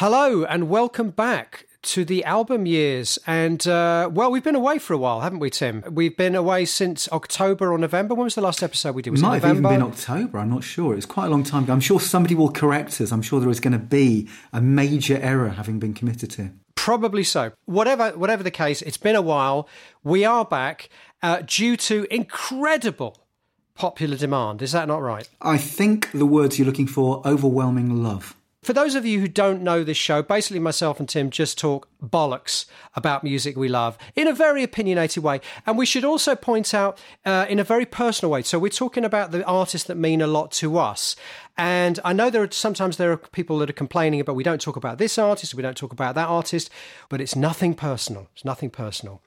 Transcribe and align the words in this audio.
Hello 0.00 0.44
and 0.44 0.70
welcome 0.70 1.10
back 1.10 1.66
to 1.82 2.06
the 2.06 2.24
album 2.24 2.64
years. 2.64 3.18
And 3.26 3.68
uh, 3.68 4.08
well, 4.10 4.30
we've 4.30 4.42
been 4.42 4.54
away 4.54 4.78
for 4.78 4.94
a 4.94 4.96
while, 4.96 5.20
haven't 5.20 5.40
we, 5.40 5.50
Tim? 5.50 5.84
We've 5.90 6.16
been 6.16 6.34
away 6.34 6.64
since 6.64 7.06
October 7.12 7.70
or 7.70 7.76
November. 7.76 8.14
When 8.14 8.24
was 8.24 8.34
the 8.34 8.40
last 8.40 8.62
episode 8.62 8.94
we 8.94 9.02
did? 9.02 9.10
Was 9.10 9.20
it 9.20 9.26
might 9.26 9.42
have 9.42 9.58
even 9.58 9.62
been 9.62 9.82
October. 9.82 10.38
I'm 10.38 10.48
not 10.48 10.64
sure. 10.64 10.94
It 10.94 10.96
was 10.96 11.04
quite 11.04 11.26
a 11.26 11.28
long 11.28 11.44
time 11.44 11.64
ago. 11.64 11.74
I'm 11.74 11.80
sure 11.80 12.00
somebody 12.00 12.34
will 12.34 12.50
correct 12.50 12.98
us. 13.02 13.12
I'm 13.12 13.20
sure 13.20 13.40
there 13.40 13.50
is 13.50 13.60
going 13.60 13.74
to 13.74 13.78
be 13.78 14.26
a 14.54 14.62
major 14.62 15.18
error 15.18 15.50
having 15.50 15.78
been 15.78 15.92
committed 15.92 16.30
to. 16.30 16.50
Probably 16.76 17.22
so. 17.22 17.52
Whatever, 17.66 18.12
whatever 18.12 18.42
the 18.42 18.50
case, 18.50 18.80
it's 18.80 18.96
been 18.96 19.16
a 19.16 19.20
while. 19.20 19.68
We 20.02 20.24
are 20.24 20.46
back 20.46 20.88
uh, 21.22 21.42
due 21.44 21.76
to 21.76 22.06
incredible 22.10 23.18
popular 23.74 24.16
demand. 24.16 24.62
Is 24.62 24.72
that 24.72 24.88
not 24.88 25.02
right? 25.02 25.28
I 25.42 25.58
think 25.58 26.10
the 26.12 26.24
words 26.24 26.58
you're 26.58 26.64
looking 26.64 26.86
for 26.86 27.20
overwhelming 27.26 28.02
love. 28.02 28.34
For 28.62 28.74
those 28.74 28.94
of 28.94 29.06
you 29.06 29.20
who 29.20 29.28
don't 29.28 29.62
know 29.62 29.82
this 29.82 29.96
show, 29.96 30.20
basically 30.20 30.58
myself 30.58 31.00
and 31.00 31.08
Tim 31.08 31.30
just 31.30 31.56
talk 31.56 31.88
bollocks 32.02 32.66
about 32.94 33.24
music 33.24 33.56
we 33.56 33.68
love 33.68 33.96
in 34.14 34.28
a 34.28 34.34
very 34.34 34.62
opinionated 34.62 35.22
way. 35.22 35.40
And 35.66 35.78
we 35.78 35.86
should 35.86 36.04
also 36.04 36.36
point 36.36 36.74
out 36.74 37.00
uh, 37.24 37.46
in 37.48 37.58
a 37.58 37.64
very 37.64 37.86
personal 37.86 38.30
way. 38.30 38.42
So 38.42 38.58
we're 38.58 38.68
talking 38.68 39.02
about 39.02 39.30
the 39.30 39.42
artists 39.46 39.86
that 39.88 39.94
mean 39.94 40.20
a 40.20 40.26
lot 40.26 40.52
to 40.52 40.76
us. 40.76 41.16
And 41.56 41.98
I 42.04 42.12
know 42.12 42.28
there 42.28 42.42
are 42.42 42.50
sometimes 42.50 42.98
there 42.98 43.10
are 43.12 43.16
people 43.16 43.58
that 43.60 43.70
are 43.70 43.74
complaining 43.74 44.20
about 44.20 44.36
we 44.36 44.44
don't 44.44 44.60
talk 44.60 44.76
about 44.76 44.98
this 44.98 45.16
artist, 45.16 45.54
we 45.54 45.62
don't 45.62 45.76
talk 45.76 45.92
about 45.92 46.14
that 46.16 46.28
artist, 46.28 46.68
but 47.08 47.22
it's 47.22 47.34
nothing 47.34 47.72
personal. 47.72 48.28
It's 48.34 48.44
nothing 48.44 48.68
personal. 48.68 49.22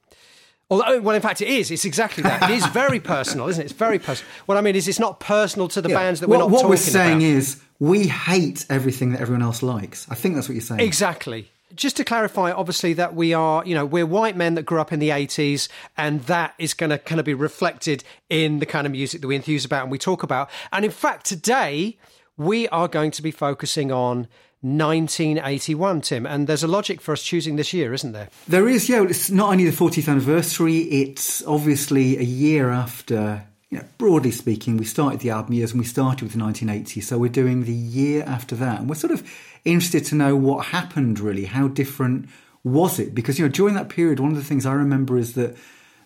Although, 0.69 1.01
well, 1.01 1.15
in 1.15 1.21
fact, 1.21 1.41
it 1.41 1.47
is. 1.47 1.71
It's 1.71 1.85
exactly 1.85 2.23
that. 2.23 2.49
It 2.49 2.55
is 2.55 2.65
very 2.67 2.99
personal, 3.13 3.47
isn't 3.47 3.61
it? 3.61 3.65
It's 3.65 3.73
very 3.73 3.99
personal. 3.99 4.31
What 4.45 4.57
I 4.57 4.61
mean 4.61 4.75
is, 4.75 4.87
it's 4.87 4.99
not 4.99 5.19
personal 5.19 5.67
to 5.69 5.81
the 5.81 5.89
yeah. 5.89 5.95
bands 5.95 6.19
that 6.19 6.29
we're 6.29 6.37
not 6.37 6.49
what 6.49 6.61
talking 6.61 6.69
we're 6.69 6.77
saying 6.77 7.17
about. 7.17 7.23
is, 7.23 7.61
we 7.83 8.07
hate 8.07 8.65
everything 8.69 9.11
that 9.11 9.19
everyone 9.19 9.41
else 9.41 9.61
likes. 9.61 10.07
I 10.09 10.15
think 10.15 10.35
that's 10.35 10.47
what 10.47 10.53
you're 10.53 10.61
saying. 10.61 10.79
Exactly. 10.79 11.51
Just 11.75 11.97
to 11.97 12.05
clarify, 12.05 12.53
obviously, 12.53 12.93
that 12.93 13.13
we 13.13 13.33
are, 13.33 13.65
you 13.65 13.75
know, 13.75 13.85
we're 13.85 14.05
white 14.05 14.37
men 14.37 14.55
that 14.55 14.63
grew 14.63 14.79
up 14.79 14.93
in 14.93 14.99
the 14.99 15.09
80s, 15.09 15.67
and 15.97 16.21
that 16.21 16.53
is 16.57 16.73
going 16.73 16.91
to 16.91 16.97
kind 16.97 17.19
of 17.19 17.25
be 17.25 17.33
reflected 17.33 18.05
in 18.29 18.59
the 18.59 18.65
kind 18.65 18.87
of 18.87 18.93
music 18.93 19.19
that 19.19 19.27
we 19.27 19.35
enthuse 19.35 19.65
about 19.65 19.81
and 19.81 19.91
we 19.91 19.97
talk 19.97 20.23
about. 20.23 20.49
And 20.71 20.85
in 20.85 20.91
fact, 20.91 21.25
today, 21.25 21.97
we 22.37 22.69
are 22.69 22.87
going 22.87 23.11
to 23.11 23.21
be 23.21 23.31
focusing 23.31 23.91
on 23.91 24.27
1981, 24.61 26.01
Tim. 26.01 26.25
And 26.25 26.47
there's 26.47 26.63
a 26.63 26.69
logic 26.69 27.01
for 27.01 27.11
us 27.11 27.21
choosing 27.21 27.57
this 27.57 27.73
year, 27.73 27.93
isn't 27.93 28.13
there? 28.13 28.29
There 28.47 28.69
is, 28.69 28.87
yeah. 28.87 29.03
It's 29.03 29.29
not 29.29 29.51
only 29.51 29.65
the 29.65 29.75
40th 29.75 30.07
anniversary, 30.07 30.77
it's 30.83 31.45
obviously 31.45 32.17
a 32.17 32.23
year 32.23 32.69
after, 32.69 33.45
you 33.73 33.79
know, 33.79 33.85
broadly 33.97 34.29
speaking, 34.29 34.77
we 34.77 34.85
started 34.85 35.21
the 35.21 35.31
album 35.31 35.53
years 35.53 35.71
and 35.71 35.81
we 35.81 35.85
started 35.85 36.21
with 36.21 36.35
1980. 36.35 37.01
So 37.01 37.17
we're 37.17 37.27
doing 37.27 37.63
the 37.63 37.73
year 37.73 38.23
after 38.27 38.55
that. 38.57 38.79
And 38.79 38.87
we're 38.87 38.93
sort 38.93 39.11
of 39.11 39.27
interested 39.65 40.05
to 40.05 40.15
know 40.15 40.35
what 40.35 40.67
happened, 40.67 41.19
really. 41.19 41.45
How 41.45 41.69
different 41.69 42.29
was 42.63 42.99
it? 42.99 43.15
Because, 43.15 43.39
you 43.39 43.45
know, 43.45 43.51
during 43.51 43.73
that 43.73 43.89
period, 43.89 44.19
one 44.19 44.29
of 44.29 44.37
the 44.37 44.43
things 44.43 44.67
I 44.67 44.73
remember 44.73 45.17
is 45.17 45.33
that 45.33 45.57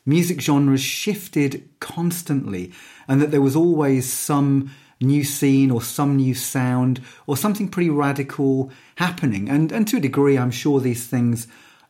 music 0.06 0.40
genres 0.40 0.80
shifted 0.80 1.68
constantly 1.82 2.72
and 3.10 3.22
that 3.22 3.32
there 3.32 3.42
was 3.42 3.58
always 3.58 4.10
some 4.10 4.72
new 5.02 5.26
scene 5.26 5.70
or 5.70 5.82
some 5.82 6.16
new 6.16 6.36
sound 6.36 7.02
or 7.26 7.36
something 7.36 7.68
pretty 7.68 7.90
radical 7.90 8.72
happening. 8.96 9.50
And, 9.50 9.74
and 9.74 9.86
to 9.90 9.98
a 9.98 10.00
degree, 10.00 10.38
I'm 10.38 10.52
sure 10.52 10.80
these 10.80 11.06
things 11.06 11.48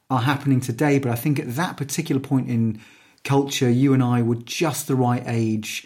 are 0.09 0.21
happening 0.21 0.59
today. 0.59 0.97
But 0.97 1.11
I 1.11 1.15
think 1.15 1.39
at 1.39 1.55
that 1.55 1.77
particular 1.77 2.19
point 2.19 2.49
in 2.49 2.81
culture, 3.23 3.69
you 3.69 3.93
and 3.93 4.03
I 4.03 4.21
were 4.21 4.35
just 4.35 4.87
the 4.87 4.95
right 4.95 5.23
age 5.25 5.85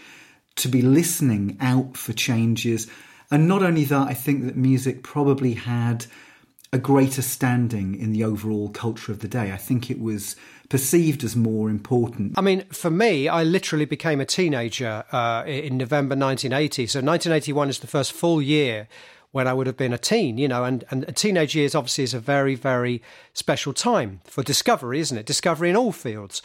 to 0.56 0.68
be 0.68 0.82
listening 0.82 1.58
out 1.60 1.98
for 1.98 2.14
changes. 2.14 2.88
And 3.30 3.48
not 3.48 3.64
only 3.64 3.86
that, 3.86 4.08
I 4.08 4.14
think 4.14 4.46
that 4.46 4.56
music 4.56 5.04
probably 5.04 5.54
had 5.54 6.06
a 6.74 6.78
greater 6.78 7.22
standing 7.22 7.96
in 7.96 8.14
the 8.14 8.24
overall 8.24 8.70
culture 8.70 9.12
of 9.12 9.20
the 9.20 9.28
day. 9.28 9.52
I 9.52 9.58
think 9.58 9.92
it 9.92 10.00
was 10.00 10.36
perceived 10.70 11.24
as 11.24 11.36
more 11.36 11.70
important. 11.70 12.38
I 12.38 12.42
mean, 12.42 12.64
for 12.72 12.90
me, 12.90 13.28
I 13.28 13.44
literally 13.44 13.84
became 13.84 14.22
a 14.22 14.26
teenager 14.26 15.04
uh, 15.12 15.44
in 15.46 15.78
November 15.78 16.16
1980. 16.16 16.88
So 16.88 17.00
1981 17.00 17.70
is 17.70 17.80
the 17.80 17.88
first 17.88 18.14
full 18.14 18.42
year 18.42 18.88
when 19.32 19.48
I 19.48 19.54
would 19.54 19.68
have 19.68 19.78
been 19.78 19.94
a 19.94 19.98
teen, 19.98 20.38
you 20.38 20.48
know, 20.48 20.66
and, 20.66 20.84
and 20.90 21.16
teenage 21.16 21.56
years 21.56 21.74
obviously 21.74 22.04
is 22.04 22.14
a 22.14 22.20
very, 22.20 22.56
very 22.56 23.02
special 23.34 23.72
time 23.72 24.20
for 24.26 24.44
discovery, 24.44 25.00
isn't 25.00 25.18
it? 25.18 25.26
Discovery 25.26 25.70
in 25.70 25.78
all 25.78 25.94
fields. 25.94 26.42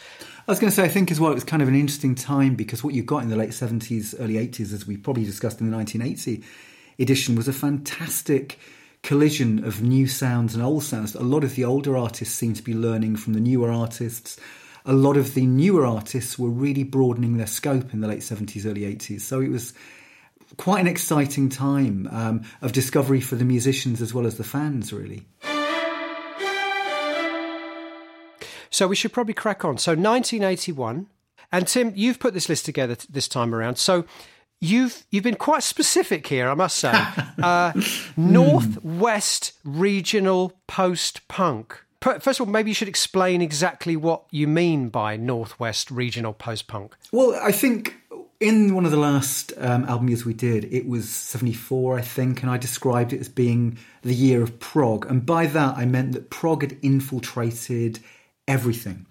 I 0.47 0.51
was 0.51 0.59
going 0.59 0.69
to 0.69 0.75
say, 0.75 0.83
I 0.83 0.87
think 0.87 1.11
as 1.11 1.19
well, 1.19 1.31
it 1.31 1.35
was 1.35 1.43
kind 1.43 1.61
of 1.61 1.67
an 1.67 1.75
interesting 1.75 2.15
time 2.15 2.55
because 2.55 2.83
what 2.83 2.93
you 2.93 3.03
got 3.03 3.23
in 3.23 3.29
the 3.29 3.35
late 3.35 3.49
70s, 3.49 4.15
early 4.19 4.35
80s, 4.35 4.73
as 4.73 4.87
we 4.87 4.95
probably 4.95 5.25
discussed 5.25 5.59
in 5.59 5.69
the 5.69 5.75
1980 5.75 6.43
edition, 6.97 7.35
was 7.35 7.49
a 7.49 7.53
fantastic 7.53 8.57
collision 9.03 9.63
of 9.65 9.81
new 9.81 10.07
sounds 10.07 10.55
and 10.55 10.63
old 10.63 10.83
sounds. 10.83 11.13
A 11.13 11.23
lot 11.23 11.43
of 11.43 11.55
the 11.55 11.65
older 11.65 11.97
artists 11.97 12.35
seem 12.35 12.53
to 12.53 12.63
be 12.63 12.73
learning 12.73 13.17
from 13.17 13.33
the 13.33 13.41
newer 13.41 13.69
artists. 13.69 14.39
A 14.85 14.93
lot 14.93 15.17
of 15.17 15.33
the 15.33 15.45
newer 15.45 15.85
artists 15.85 16.39
were 16.39 16.49
really 16.49 16.83
broadening 16.83 17.35
their 17.35 17.47
scope 17.47 17.93
in 17.93 17.99
the 17.99 18.07
late 18.07 18.19
70s, 18.19 18.65
early 18.65 18.81
80s. 18.81 19.21
So 19.21 19.41
it 19.41 19.51
was 19.51 19.73
quite 20.57 20.79
an 20.79 20.87
exciting 20.87 21.49
time 21.49 22.07
um, 22.11 22.43
of 22.61 22.71
discovery 22.71 23.21
for 23.21 23.35
the 23.35 23.45
musicians 23.45 24.01
as 24.01 24.13
well 24.13 24.25
as 24.25 24.37
the 24.37 24.43
fans, 24.43 24.91
really. 24.91 25.25
So 28.69 28.87
we 28.87 28.95
should 28.95 29.13
probably 29.13 29.33
crack 29.33 29.63
on. 29.63 29.77
So 29.77 29.91
1981. 29.91 31.07
And 31.51 31.65
Tim, 31.65 31.93
you've 31.95 32.19
put 32.19 32.33
this 32.33 32.49
list 32.49 32.65
together 32.65 32.97
this 33.09 33.27
time 33.27 33.55
around. 33.55 33.77
So 33.77 34.05
You've 34.59 35.05
you've 35.11 35.23
been 35.23 35.35
quite 35.35 35.61
specific 35.61 36.27
here, 36.27 36.49
I 36.49 36.53
must 36.53 36.77
say. 36.77 36.93
Uh, 37.37 37.71
Northwest 38.17 39.53
regional 39.63 40.53
post 40.65 41.27
punk. 41.27 41.79
First 42.01 42.39
of 42.39 42.47
all, 42.47 42.51
maybe 42.51 42.71
you 42.71 42.73
should 42.73 42.87
explain 42.87 43.43
exactly 43.43 43.95
what 43.95 44.23
you 44.31 44.47
mean 44.47 44.89
by 44.89 45.17
Northwest 45.17 45.91
regional 45.91 46.33
post 46.33 46.65
punk. 46.65 46.95
Well, 47.11 47.39
I 47.39 47.51
think 47.51 47.93
in 48.39 48.75
one 48.75 48.85
of 48.85 48.91
the 48.91 48.97
last 48.97 49.51
um, 49.57 49.85
album 49.85 50.09
years 50.09 50.25
we 50.25 50.33
did, 50.33 50.65
it 50.71 50.87
was 50.87 51.09
74, 51.09 51.97
I 51.97 52.01
think, 52.01 52.41
and 52.41 52.51
I 52.51 52.57
described 52.57 53.13
it 53.13 53.19
as 53.19 53.29
being 53.29 53.77
the 54.03 54.13
year 54.13 54.43
of 54.43 54.59
prog. 54.59 55.09
And 55.09 55.25
by 55.25 55.47
that, 55.47 55.77
I 55.77 55.85
meant 55.85 56.11
that 56.11 56.29
prog 56.29 56.61
had 56.61 56.77
infiltrated 56.81 57.99
everything. 58.47 59.07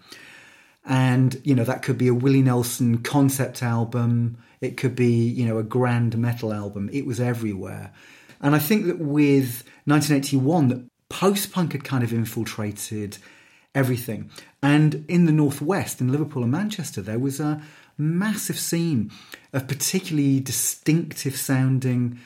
And, 0.85 1.41
you 1.43 1.57
know, 1.57 1.65
that 1.65 1.83
could 1.83 1.99
be 1.99 2.07
a 2.07 2.15
Willie 2.15 2.43
Nelson 2.43 2.99
concept 2.99 3.63
album, 3.63 4.39
it 4.61 4.77
could 4.77 4.95
be, 4.95 5.27
you 5.29 5.45
know, 5.45 5.59
a 5.59 5.65
grand 5.65 6.17
metal 6.17 6.53
album. 6.53 6.89
It 6.93 7.05
was 7.05 7.21
everywhere. 7.21 7.93
And 8.41 8.55
I 8.55 8.59
think 8.59 8.87
that 8.87 8.99
with 8.99 9.65
1981, 9.85 10.69
that 10.69 10.85
post 11.09 11.53
punk 11.53 11.73
had 11.73 11.85
kind 11.85 12.05
of 12.05 12.13
infiltrated 12.13 13.19
everything. 13.75 14.31
And 14.63 15.05
in 15.09 15.27
the 15.27 15.33
Northwest, 15.33 16.01
in 16.01 16.13
Liverpool 16.13 16.43
and 16.43 16.53
Manchester, 16.53 17.03
there 17.03 17.19
was 17.19 17.41
a 17.41 17.61
massive 17.99 18.59
scene 18.59 19.11
of 19.53 19.69
particularly 19.69 20.41
distinctive 20.41 21.37
sounding 21.37 22.19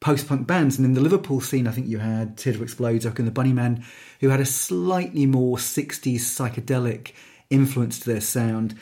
post 0.00 0.28
punk 0.28 0.46
bands. 0.46 0.78
And 0.78 0.86
in 0.86 0.94
the 0.94 1.00
Liverpool 1.00 1.40
scene, 1.40 1.66
I 1.66 1.72
think 1.72 1.86
you 1.86 1.98
had 1.98 2.36
Teardrop 2.36 2.64
Explodes, 2.64 3.04
and 3.04 3.14
the 3.16 3.30
Bunnymen, 3.30 3.84
who 4.20 4.30
had 4.30 4.40
a 4.40 4.46
slightly 4.46 5.26
more 5.26 5.56
60s 5.56 6.20
psychedelic 6.20 7.12
influence 7.50 7.98
to 8.00 8.10
their 8.10 8.20
sound. 8.20 8.74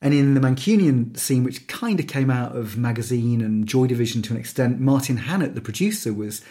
And 0.00 0.14
in 0.14 0.34
the 0.34 0.40
Mancunian 0.40 1.16
scene, 1.16 1.44
which 1.44 1.66
kind 1.68 1.98
of 2.00 2.06
came 2.06 2.30
out 2.30 2.56
of 2.56 2.76
magazine 2.76 3.40
and 3.40 3.66
Joy 3.66 3.86
Division 3.86 4.22
to 4.22 4.34
an 4.34 4.40
extent, 4.40 4.80
Martin 4.80 5.16
Hannett, 5.16 5.54
the 5.54 5.60
producer, 5.60 6.12
was 6.12 6.42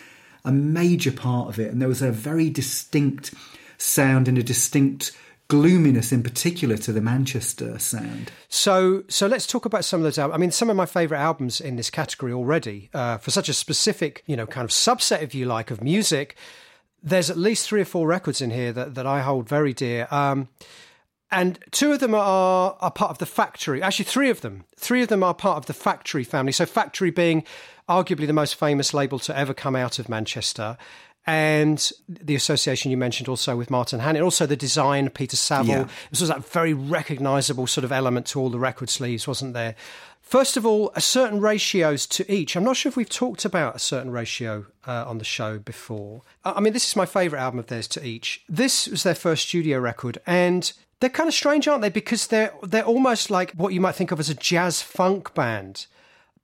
a 0.44 0.52
major 0.52 1.12
part 1.12 1.50
of 1.50 1.60
it. 1.60 1.72
And 1.72 1.82
there 1.82 1.90
was 1.90 2.02
a 2.02 2.12
very 2.12 2.50
distinct 2.50 3.34
sound 3.78 4.28
and 4.28 4.38
a 4.38 4.44
distinct 4.44 5.12
gloominess 5.48 6.12
in 6.12 6.24
particular 6.24 6.78
to 6.78 6.92
the 6.92 7.02
Manchester 7.02 7.78
sound. 7.78 8.32
So, 8.50 9.04
so 9.08 9.28
let's 9.28 9.46
talk 9.46 9.66
about 9.66 9.86
some 9.86 10.00
of 10.00 10.04
those 10.04 10.18
albums. 10.18 10.36
I 10.36 10.40
mean, 10.40 10.52
some 10.52 10.70
of 10.70 10.76
my 10.76 10.86
favourite 10.86 11.22
albums 11.22 11.62
in 11.62 11.76
this 11.76 11.90
category 11.90 12.34
already, 12.34 12.90
uh, 12.94 13.18
for 13.18 13.32
such 13.32 13.50
a 13.50 13.54
specific, 13.54 14.24
you 14.26 14.36
know, 14.36 14.48
kind 14.48 14.66
of 14.66 14.72
subset, 14.72 15.22
if 15.22 15.36
you 15.36 15.46
like, 15.46 15.70
of 15.72 15.84
music. 15.84 16.36
There's 17.04 17.30
at 17.30 17.38
least 17.38 17.68
three 17.68 17.82
or 17.82 17.86
four 17.86 18.08
records 18.08 18.42
in 18.42 18.50
here 18.50 18.74
that, 18.74 18.96
that 18.96 19.06
I 19.06 19.22
hold 19.22 19.48
very 19.48 19.74
dear. 19.74 20.08
Um, 20.10 20.50
and 21.32 21.60
two 21.72 21.92
of 21.92 22.00
them 22.00 22.16
are, 22.16 22.78
are 22.80 22.92
part 22.92 23.12
of 23.12 23.20
the 23.20 23.26
factory. 23.26 23.82
Actually, 23.82 24.06
three 24.06 24.30
of 24.30 24.42
them. 24.42 24.64
Three 24.78 25.04
of 25.04 25.10
them 25.10 25.22
are 25.22 25.34
part 25.34 25.58
of 25.58 25.66
the 25.68 25.74
factory 25.74 26.24
family. 26.24 26.52
So, 26.52 26.66
factory 26.66 27.12
being 27.12 27.44
arguably 27.88 28.26
the 28.26 28.34
most 28.34 28.56
famous 28.56 28.94
label 28.94 29.20
to 29.20 29.38
ever 29.38 29.54
come 29.54 29.76
out 29.76 30.00
of 30.00 30.10
Manchester. 30.10 30.78
And 31.28 31.92
the 32.08 32.36
association 32.36 32.92
you 32.92 32.98
mentioned 32.98 33.28
also 33.28 33.58
with 33.58 33.72
Martin 33.72 34.00
Hannett, 34.00 34.22
also 34.22 34.46
the 34.46 34.56
design, 34.56 35.10
Peter 35.10 35.36
Saville. 35.36 35.68
Yeah. 35.70 35.88
This 36.12 36.22
was 36.22 36.30
that 36.30 36.46
very 36.46 36.74
recognizable 36.74 37.66
sort 37.66 37.84
of 37.84 37.92
element 37.92 38.28
to 38.28 38.40
all 38.40 38.50
the 38.50 38.60
record 38.60 38.90
sleeves, 38.90 39.28
wasn't 39.28 39.54
there? 39.54 39.76
First 40.22 40.58
of 40.58 40.66
all, 40.66 40.92
a 40.96 41.02
certain 41.02 41.40
ratios 41.40 42.08
to 42.08 42.32
each. 42.32 42.56
I'm 42.56 42.64
not 42.64 42.78
sure 42.78 42.90
if 42.90 42.98
we've 42.98 43.08
talked 43.08 43.46
about 43.46 43.76
a 43.76 43.80
certain 43.80 44.12
ratio 44.12 44.66
uh, 44.88 45.06
on 45.08 45.20
the 45.20 45.24
show 45.24 45.60
before. 45.60 46.24
I 46.44 46.60
mean, 46.62 46.74
this 46.74 46.88
is 46.88 46.96
my 46.96 47.06
favourite 47.06 47.42
album 47.42 47.60
of 47.60 47.68
theirs 47.68 47.88
to 47.90 48.04
each. 48.04 48.44
This 48.50 48.88
was 48.88 49.04
their 49.04 49.14
first 49.14 49.48
studio 49.48 49.78
record, 49.80 50.18
and 50.26 50.74
they're 51.00 51.12
kind 51.12 51.28
of 51.28 51.36
strange, 51.36 51.68
aren't 51.68 51.84
they? 51.84 51.90
Because 51.90 52.28
they're 52.28 52.52
they're 52.64 52.84
almost 52.84 53.30
like 53.30 53.52
what 53.52 53.74
you 53.74 53.80
might 53.80 53.94
think 53.94 54.12
of 54.12 54.20
as 54.20 54.30
a 54.30 54.34
jazz 54.34 54.82
funk 54.82 55.36
band, 55.36 55.86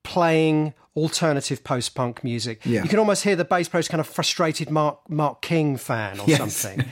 playing 0.03 0.73
alternative 0.95 1.63
post 1.63 1.95
punk 1.95 2.21
music. 2.23 2.59
Yeah. 2.65 2.83
You 2.83 2.89
can 2.89 2.99
almost 2.99 3.23
hear 3.23 3.35
the 3.37 3.45
bass 3.45 3.69
player's 3.69 3.87
kind 3.87 4.01
of 4.01 4.07
frustrated 4.07 4.69
Mark 4.69 4.99
Mark 5.09 5.41
King 5.41 5.77
fan 5.77 6.19
or 6.19 6.25
Yes. 6.27 6.39
something. 6.53 6.85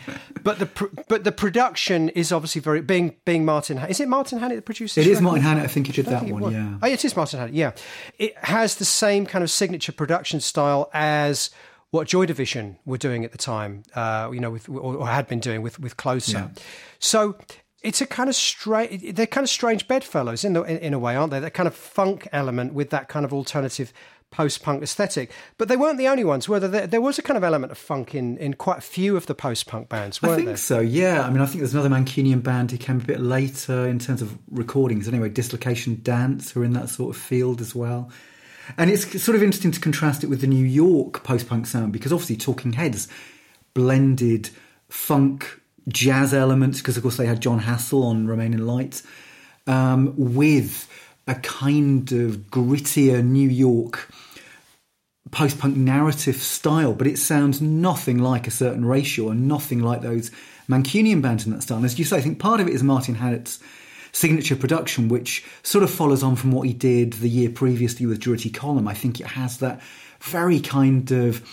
but 0.44 0.60
the 0.60 0.68
pr- 0.68 0.86
but 1.10 1.26
the 1.26 1.32
production 1.34 2.08
is 2.10 2.32
obviously 2.32 2.62
very 2.62 2.82
being 2.82 3.16
being 3.26 3.44
Martin. 3.44 3.78
Is 3.90 4.00
it 4.00 4.08
Martin 4.08 4.40
Hannett 4.40 4.58
that 4.58 4.66
produces? 4.66 4.98
It 5.06 5.10
record? 5.10 5.24
Martin 5.24 5.44
Hannett. 5.44 5.64
I 5.66 5.68
think 5.68 5.88
he 5.88 5.94
did 5.94 6.06
that 6.06 6.24
one. 6.26 6.52
Yeah. 6.54 6.78
Oh, 6.82 6.88
it 6.88 7.04
is 7.04 7.16
Martin 7.16 7.40
Hannett. 7.40 7.56
Yeah, 7.56 7.72
it 8.18 8.38
has 8.38 8.76
the 8.76 8.86
same 8.86 9.26
kind 9.26 9.44
of 9.44 9.52
signature 9.52 9.92
production 9.92 10.40
style 10.40 10.90
as 10.94 11.50
what 11.92 12.08
Joy 12.08 12.26
Division 12.26 12.78
were 12.86 12.98
doing 13.00 13.26
at 13.26 13.32
the 13.34 13.38
time. 13.38 13.84
Uh, 13.96 14.30
you 14.32 14.40
know, 14.40 14.52
with 14.52 14.70
or, 14.70 14.96
or 14.96 15.08
had 15.08 15.28
been 15.28 15.40
doing 15.42 15.62
with 15.62 15.78
with 15.80 15.98
Closer. 15.98 16.38
Yeah. 16.38 16.48
So. 17.00 17.36
It's 17.82 18.02
a 18.02 18.06
kind 18.06 18.30
of 18.30 18.36
strange. 18.36 19.16
They're 19.16 19.28
kind 19.28 19.46
of 19.46 19.50
strange 19.50 19.88
bedfellows 19.88 20.44
in, 20.44 20.54
the, 20.54 20.64
in 20.64 20.78
in 20.78 20.94
a 20.94 21.00
way, 21.00 21.16
aren't 21.16 21.32
they? 21.32 21.40
That 21.40 21.54
kind 21.54 21.68
of 21.68 21.76
funk 21.76 22.28
element 22.32 22.74
with 22.74 22.90
that 22.90 23.08
kind 23.08 23.26
of 23.26 23.34
alternative 23.34 23.94
post-punk 24.32 24.84
aesthetic. 24.84 25.32
But 25.58 25.70
they 25.70 25.78
weren't 25.78 25.98
the 25.98 26.08
only 26.08 26.24
ones. 26.24 26.48
Whether 26.48 26.68
there, 26.68 26.88
there 26.88 27.02
was 27.02 27.18
a 27.18 27.22
kind 27.22 27.38
of 27.38 27.44
element 27.44 27.72
of 27.72 27.78
funk 27.78 28.14
in, 28.14 28.38
in 28.38 28.54
quite 28.54 28.78
a 28.78 28.82
few 28.82 29.18
of 29.18 29.26
the 29.26 29.36
post-punk 29.36 29.90
bands, 29.90 30.22
weren't 30.22 30.34
I 30.34 30.36
think 30.36 30.48
there? 30.48 30.58
so, 30.58 30.80
yeah. 30.80 31.24
I 31.24 31.30
mean, 31.30 31.42
I 31.42 31.46
think 31.46 31.60
there's 31.60 31.74
another 31.74 31.90
Mancunian 31.90 32.44
band 32.44 32.72
who 32.72 32.78
came 32.78 32.98
a 32.98 33.04
bit 33.04 33.20
later 33.20 33.88
in 33.88 34.00
terms 34.00 34.22
of 34.22 34.38
recordings. 34.52 35.08
Anyway, 35.08 35.30
Dislocation 35.30 36.00
Dance, 36.04 36.52
who 36.52 36.62
are 36.62 36.66
in 36.66 36.74
that 36.74 36.90
sort 36.90 37.16
of 37.16 37.22
field 37.22 37.62
as 37.62 37.74
well. 37.74 38.12
And 38.78 38.92
it's 38.92 39.22
sort 39.22 39.36
of 39.36 39.42
interesting 39.42 39.72
to 39.72 39.80
contrast 39.80 40.24
it 40.24 40.28
with 40.28 40.42
the 40.42 40.48
New 40.48 40.66
York 40.66 41.24
post 41.24 41.50
punk 41.50 41.66
sound 41.66 41.92
because 41.92 42.14
obviously 42.14 42.36
Talking 42.38 42.74
Heads 42.74 43.08
blended 43.74 44.52
funk, 44.90 45.59
jazz 45.90 46.34
elements, 46.34 46.80
because 46.80 46.98
of 46.98 47.04
course 47.04 47.18
they 47.18 47.26
had 47.26 47.42
Jon 47.42 47.62
Hassell 47.62 48.04
on 48.04 48.28
Remain 48.28 48.54
in 48.54 48.66
Light, 48.66 49.02
um, 49.68 50.14
with 50.18 50.90
a 51.28 51.36
kind 51.36 52.12
of 52.12 52.38
grittier 52.50 53.24
New 53.24 53.50
York 53.50 54.12
post 55.32 55.60
punk 55.60 55.76
narrative 55.76 56.38
style, 56.38 56.94
but 56.94 57.06
it 57.06 57.20
sounds 57.20 57.62
nothing 57.62 58.18
like 58.18 58.48
a 58.48 58.52
certain 58.52 58.84
ratio 58.86 59.30
and 59.30 59.48
nothing 59.48 59.80
like 59.80 60.02
those 60.02 60.32
Mancunian 60.68 61.22
bands 61.22 61.46
in 61.46 61.52
that 61.52 61.62
style. 61.62 61.78
And 61.78 61.86
as 61.86 62.00
you 62.00 62.06
say, 62.06 62.18
I 62.18 62.22
think 62.22 62.40
part 62.40 62.60
of 62.60 62.68
it 62.68 62.74
is 62.74 62.84
Martin 62.84 63.16
Hannett's 63.16 63.60
signature 64.12 64.56
production, 64.56 65.08
which 65.08 65.44
sort 65.62 65.84
of 65.84 65.92
follows 65.92 66.24
on 66.24 66.36
from 66.36 66.52
what 66.52 66.68
he 66.68 66.74
did 66.74 67.14
the 67.14 67.30
year 67.30 67.50
previously 67.50 68.06
with 68.06 68.20
Durutti 68.20 68.52
Column. 68.52 68.88
I 68.88 68.94
think 68.94 69.20
it 69.20 69.28
has 69.28 69.60
that 69.60 69.82
very 70.22 70.60
kind 70.60 71.10
of 71.12 71.44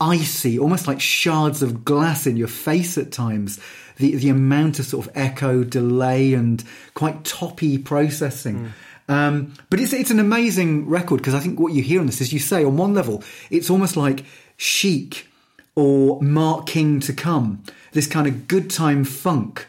icy, 0.00 0.58
almost 0.58 0.86
like 0.86 1.00
shards 1.00 1.62
of 1.62 1.84
glass 1.84 2.26
in 2.26 2.36
your 2.36 2.48
face 2.48 2.98
at 2.98 3.12
times. 3.12 3.60
The 3.96 4.16
the 4.16 4.28
amount 4.30 4.78
of 4.78 4.86
sort 4.86 5.06
of 5.06 5.12
echo, 5.14 5.62
delay, 5.64 6.32
and 6.34 6.62
quite 6.94 7.24
toppy 7.24 7.76
processing. 7.78 8.72
Um, 9.08 9.54
but 9.70 9.80
it's 9.80 9.92
it's 9.92 10.10
an 10.10 10.20
amazing 10.20 10.88
record 10.88 11.16
because 11.18 11.34
I 11.34 11.40
think 11.40 11.58
what 11.58 11.72
you 11.72 11.82
hear 11.82 12.00
on 12.00 12.06
this 12.06 12.20
is 12.20 12.32
you 12.32 12.38
say 12.38 12.64
on 12.64 12.76
one 12.76 12.94
level 12.94 13.24
it's 13.50 13.68
almost 13.68 13.96
like 13.96 14.24
Chic 14.56 15.26
or 15.74 16.20
Mark 16.22 16.66
King 16.66 17.00
to 17.00 17.12
come, 17.12 17.62
this 17.92 18.06
kind 18.06 18.26
of 18.26 18.46
good 18.46 18.70
time 18.70 19.04
funk, 19.04 19.66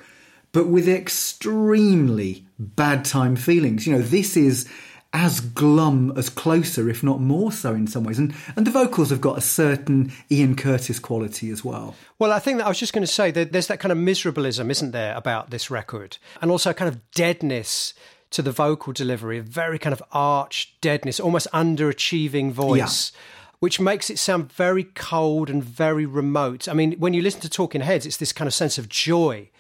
but 0.52 0.68
with 0.68 0.88
extremely 0.88 2.46
bad 2.60 3.04
time 3.04 3.36
feelings. 3.36 3.88
You 3.88 3.94
know, 3.94 4.02
this 4.02 4.38
is 4.38 4.70
as 5.14 5.42
glum 5.42 6.14
as 6.16 6.30
closer, 6.30 6.90
if 6.90 7.04
not 7.04 7.20
more 7.20 7.52
so 7.52 7.74
in 7.74 7.86
some 7.86 8.04
ways. 8.04 8.18
And 8.18 8.34
and 8.56 8.66
the 8.66 8.72
vocals 8.72 9.10
have 9.10 9.22
got 9.22 9.38
a 9.38 9.42
certain 9.42 10.12
Ian 10.32 10.56
Curtis 10.56 11.00
quality 11.00 11.50
as 11.50 11.66
well. 11.66 11.96
Well, 12.18 12.32
I 12.32 12.40
think 12.40 12.60
that 12.60 12.66
I 12.66 12.70
was 12.70 12.80
just 12.80 12.94
going 12.94 13.04
to 13.04 13.12
say 13.12 13.32
that 13.32 13.52
there's 13.52 13.68
that 13.68 13.80
kind 13.80 13.92
of 13.92 13.98
miserableism, 13.98 14.70
isn't 14.70 14.92
there, 14.92 15.16
about 15.16 15.50
this 15.50 15.70
record, 15.70 16.18
and 16.42 16.50
also 16.50 16.70
a 16.70 16.74
kind 16.74 16.88
of 16.88 17.12
deadness 17.12 17.94
to 18.32 18.42
the 18.42 18.52
vocal 18.52 18.94
delivery, 18.94 19.38
a 19.38 19.42
very 19.42 19.78
kind 19.78 19.94
of 19.94 20.02
arch 20.14 20.74
deadness, 20.80 21.20
almost 21.20 21.48
underachieving 21.54 22.52
voice. 22.52 23.12
Which 23.60 23.80
makes 23.80 24.10
it 24.10 24.18
sound 24.18 24.52
very 24.52 24.86
cold 24.86 25.48
and 25.48 25.64
very 25.64 26.04
remote. 26.04 26.68
I 26.68 26.74
mean, 26.74 26.94
when 26.94 27.14
you 27.14 27.22
listen 27.22 27.42
to 27.42 27.50
Talking 27.50 27.82
Heads, 27.82 28.08
it's 28.08 28.18
this 28.18 28.34
kind 28.34 28.48
of 28.48 28.56
sense 28.56 28.80
of 28.80 28.90
joy, 28.90 29.52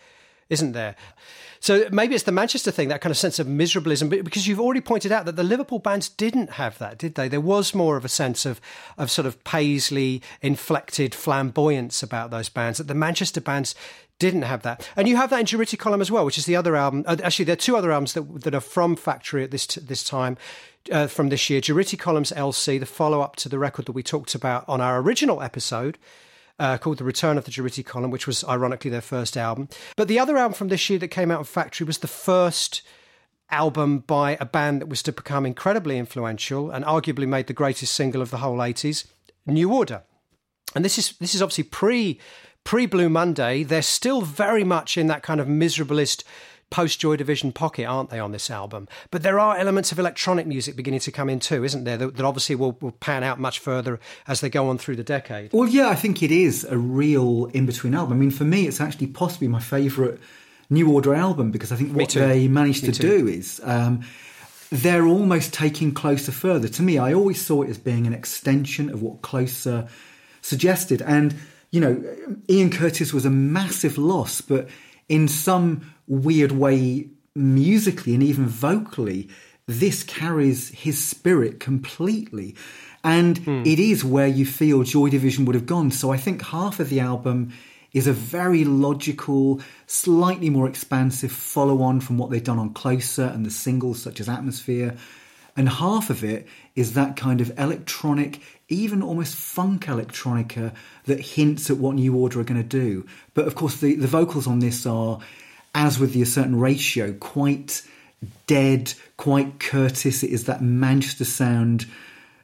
isn't 0.49 0.71
there? 0.71 0.95
So 1.61 1.87
maybe 1.91 2.15
it's 2.15 2.23
the 2.23 2.31
Manchester 2.31 2.71
thing, 2.71 2.87
that 2.87 3.01
kind 3.01 3.11
of 3.11 3.17
sense 3.17 3.37
of 3.37 3.45
miserableism, 3.45 4.09
because 4.23 4.47
you've 4.47 4.59
already 4.59 4.81
pointed 4.81 5.11
out 5.11 5.25
that 5.25 5.35
the 5.35 5.43
Liverpool 5.43 5.77
bands 5.77 6.09
didn't 6.09 6.53
have 6.53 6.79
that, 6.79 6.97
did 6.97 7.13
they? 7.13 7.27
There 7.27 7.39
was 7.39 7.75
more 7.75 7.97
of 7.97 8.03
a 8.03 8.09
sense 8.09 8.47
of, 8.47 8.59
of 8.97 9.11
sort 9.11 9.27
of 9.27 9.41
paisley, 9.43 10.23
inflected 10.41 11.13
flamboyance 11.13 12.01
about 12.01 12.31
those 12.31 12.49
bands, 12.49 12.79
that 12.79 12.87
the 12.87 12.95
Manchester 12.95 13.39
bands 13.39 13.75
didn't 14.17 14.41
have 14.41 14.63
that. 14.63 14.89
And 14.95 15.07
you 15.07 15.17
have 15.17 15.29
that 15.29 15.39
in 15.39 15.45
Durutti 15.45 15.77
Column 15.77 16.01
as 16.01 16.09
well, 16.09 16.25
which 16.25 16.39
is 16.39 16.47
the 16.47 16.55
other 16.55 16.75
album. 16.75 17.03
uh, 17.05 17.17
Actually, 17.23 17.45
there 17.45 17.53
are 17.53 17.57
two 17.57 17.77
other 17.77 17.91
albums 17.91 18.13
that, 18.13 18.41
that 18.41 18.55
are 18.55 18.59
from 18.59 18.95
Factory 18.95 19.43
at 19.43 19.51
this, 19.51 19.67
this 19.67 20.03
time. 20.03 20.37
Uh, 20.91 21.05
from 21.05 21.29
this 21.29 21.47
year, 21.47 21.61
Durutti 21.61 21.97
Column's 21.97 22.31
LC, 22.31 22.79
the 22.79 22.87
follow 22.87 23.21
up 23.21 23.35
to 23.35 23.47
the 23.47 23.59
record 23.59 23.85
that 23.85 23.91
we 23.91 24.01
talked 24.01 24.33
about 24.33 24.67
on 24.67 24.81
our 24.81 24.99
original 24.99 25.43
episode, 25.43 25.99
uh, 26.61 26.77
called 26.77 26.99
The 26.99 27.03
Return 27.03 27.39
of 27.39 27.45
the 27.45 27.51
Durutti 27.51 27.83
Column, 27.83 28.11
which 28.11 28.27
was 28.27 28.43
ironically 28.43 28.91
their 28.91 29.01
first 29.01 29.35
album. 29.35 29.67
But 29.97 30.07
the 30.07 30.19
other 30.19 30.37
album 30.37 30.53
from 30.53 30.67
this 30.67 30.87
year 30.91 30.99
that 30.99 31.07
came 31.07 31.31
out 31.31 31.41
of 31.41 31.49
Factory 31.49 31.85
was 31.85 31.97
the 31.97 32.07
first 32.07 32.83
album 33.49 33.99
by 33.99 34.37
a 34.39 34.45
band 34.45 34.79
that 34.79 34.87
was 34.87 35.01
to 35.03 35.11
become 35.11 35.45
incredibly 35.45 35.97
influential 35.97 36.69
and 36.69 36.85
arguably 36.85 37.27
made 37.27 37.47
the 37.47 37.53
greatest 37.53 37.95
single 37.95 38.21
of 38.21 38.29
the 38.29 38.37
whole 38.37 38.57
80s, 38.57 39.05
New 39.47 39.73
Order. 39.73 40.03
And 40.75 40.85
this 40.85 40.99
is 40.99 41.17
this 41.17 41.33
is 41.33 41.41
obviously 41.41 41.63
pre 41.63 42.19
pre 42.63 42.85
Blue 42.85 43.09
Monday. 43.09 43.63
They're 43.63 43.81
still 43.81 44.21
very 44.21 44.63
much 44.63 44.97
in 44.97 45.07
that 45.07 45.23
kind 45.23 45.41
of 45.41 45.47
miserablest 45.47 46.23
post 46.71 46.99
Joy 46.99 47.17
Division 47.17 47.51
pocket, 47.51 47.85
aren't 47.85 48.09
they, 48.09 48.19
on 48.19 48.31
this 48.31 48.49
album? 48.49 48.87
But 49.11 49.21
there 49.21 49.39
are 49.39 49.55
elements 49.55 49.91
of 49.91 49.99
electronic 49.99 50.47
music 50.47 50.75
beginning 50.75 51.01
to 51.01 51.11
come 51.11 51.29
in 51.29 51.39
too, 51.39 51.63
isn't 51.63 51.83
there? 51.83 51.97
That, 51.97 52.15
that 52.15 52.25
obviously 52.25 52.55
will, 52.55 52.75
will 52.81 52.93
pan 52.93 53.23
out 53.23 53.39
much 53.39 53.59
further 53.59 53.99
as 54.27 54.41
they 54.41 54.49
go 54.49 54.69
on 54.69 54.79
through 54.79 54.95
the 54.95 55.03
decade. 55.03 55.53
Well, 55.53 55.67
yeah, 55.67 55.89
I 55.89 55.95
think 55.95 56.23
it 56.23 56.31
is 56.31 56.63
a 56.63 56.77
real 56.77 57.45
in 57.53 57.67
between 57.67 57.93
album. 57.93 58.17
I 58.17 58.19
mean, 58.19 58.31
for 58.31 58.45
me, 58.45 58.65
it's 58.65 58.81
actually 58.81 59.07
possibly 59.07 59.47
my 59.47 59.59
favourite 59.59 60.17
New 60.71 60.91
Order 60.91 61.13
album 61.13 61.51
because 61.51 61.71
I 61.71 61.75
think 61.75 61.95
what 61.95 62.09
they 62.09 62.47
managed 62.47 62.83
Me 62.83 62.91
to 62.91 63.01
too. 63.01 63.19
do 63.19 63.27
is 63.27 63.59
um, 63.63 64.03
they're 64.71 65.05
almost 65.05 65.53
taking 65.53 65.93
Closer 65.93 66.31
further. 66.31 66.69
To 66.69 66.81
me, 66.81 66.97
I 66.97 67.13
always 67.13 67.45
saw 67.45 67.61
it 67.63 67.69
as 67.69 67.77
being 67.77 68.07
an 68.07 68.13
extension 68.13 68.89
of 68.89 69.01
what 69.01 69.21
Closer 69.21 69.89
suggested. 70.41 71.01
And, 71.01 71.35
you 71.71 71.81
know, 71.81 72.01
Ian 72.49 72.71
Curtis 72.71 73.13
was 73.13 73.25
a 73.25 73.29
massive 73.29 73.97
loss, 73.97 74.39
but 74.39 74.69
in 75.11 75.27
some 75.27 75.93
weird 76.07 76.53
way, 76.53 77.09
musically 77.35 78.13
and 78.13 78.23
even 78.23 78.47
vocally, 78.47 79.29
this 79.67 80.03
carries 80.03 80.69
his 80.69 81.03
spirit 81.03 81.59
completely. 81.59 82.55
And 83.03 83.37
hmm. 83.37 83.63
it 83.65 83.77
is 83.77 84.05
where 84.05 84.27
you 84.27 84.45
feel 84.45 84.83
Joy 84.83 85.09
Division 85.09 85.43
would 85.45 85.55
have 85.55 85.65
gone. 85.65 85.91
So 85.91 86.13
I 86.13 86.17
think 86.17 86.41
half 86.41 86.79
of 86.79 86.87
the 86.87 87.01
album 87.01 87.51
is 87.91 88.07
a 88.07 88.13
very 88.13 88.63
logical, 88.63 89.59
slightly 89.85 90.49
more 90.49 90.69
expansive 90.69 91.33
follow 91.33 91.81
on 91.81 91.99
from 91.99 92.17
what 92.17 92.29
they've 92.29 92.41
done 92.41 92.57
on 92.57 92.73
Closer 92.73 93.25
and 93.25 93.45
the 93.45 93.51
singles 93.51 94.01
such 94.01 94.21
as 94.21 94.29
Atmosphere. 94.29 94.95
And 95.57 95.67
half 95.67 96.09
of 96.09 96.23
it 96.23 96.47
is 96.75 96.93
that 96.93 97.17
kind 97.17 97.41
of 97.41 97.59
electronic, 97.59 98.41
even 98.71 99.01
almost 99.01 99.35
funk 99.35 99.85
electronica 99.85 100.73
that 101.05 101.19
hints 101.19 101.69
at 101.69 101.77
what 101.77 101.95
New 101.95 102.15
Order 102.15 102.39
are 102.39 102.43
going 102.43 102.61
to 102.61 102.67
do. 102.67 103.05
But 103.33 103.45
of 103.45 103.55
course, 103.55 103.79
the, 103.81 103.95
the 103.95 104.07
vocals 104.07 104.47
on 104.47 104.59
this 104.59 104.85
are, 104.85 105.19
as 105.75 105.99
with 105.99 106.13
the 106.13 106.21
A 106.21 106.25
Certain 106.25 106.59
Ratio, 106.59 107.13
quite 107.13 107.83
dead, 108.47 108.93
quite 109.17 109.59
Curtis. 109.59 110.23
It 110.23 110.31
is 110.31 110.45
that 110.45 110.61
Manchester 110.61 111.25
sound 111.25 111.85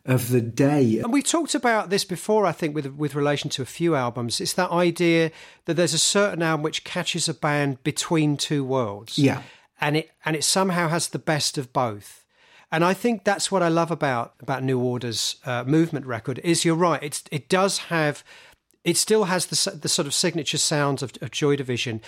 of 0.05 0.29
the 0.29 0.41
day. 0.41 0.99
And 0.99 1.11
we 1.11 1.21
talked 1.21 1.53
about 1.53 1.89
this 1.89 2.05
before, 2.05 2.45
I 2.45 2.53
think, 2.53 2.73
with 2.73 2.87
with 2.87 3.13
relation 3.13 3.49
to 3.51 3.61
a 3.61 3.65
few 3.65 3.95
albums. 3.95 4.39
It's 4.39 4.53
that 4.53 4.71
idea 4.71 5.31
that 5.65 5.75
there's 5.75 5.93
a 5.93 5.99
certain 5.99 6.41
album 6.41 6.63
which 6.63 6.83
catches 6.83 7.27
a 7.27 7.33
band 7.33 7.83
between 7.83 8.37
two 8.37 8.63
worlds. 8.63 9.19
Yeah. 9.19 9.41
And 9.79 9.97
it 9.97 10.11
and 10.25 10.35
it 10.35 10.43
somehow 10.43 10.87
has 10.87 11.09
the 11.09 11.19
best 11.19 11.57
of 11.57 11.73
both. 11.73 12.25
And 12.71 12.83
I 12.83 12.93
think 12.93 13.23
that's 13.23 13.51
what 13.51 13.63
I 13.63 13.69
love 13.69 13.91
about 13.91 14.33
about 14.41 14.63
New 14.63 14.79
Order's 14.79 15.37
uh, 15.45 15.63
movement 15.65 16.05
record. 16.05 16.39
Is 16.39 16.65
you're 16.65 16.75
right. 16.75 17.01
It's 17.01 17.23
it 17.31 17.47
does 17.47 17.77
have, 17.77 18.23
it 18.83 18.97
still 18.97 19.25
has 19.25 19.45
the 19.45 19.71
the 19.71 19.89
sort 19.89 20.07
of 20.07 20.13
signature 20.13 20.57
sounds 20.57 21.01
of, 21.01 21.13
of 21.21 21.31
Joy 21.31 21.55
Division, 21.55 22.01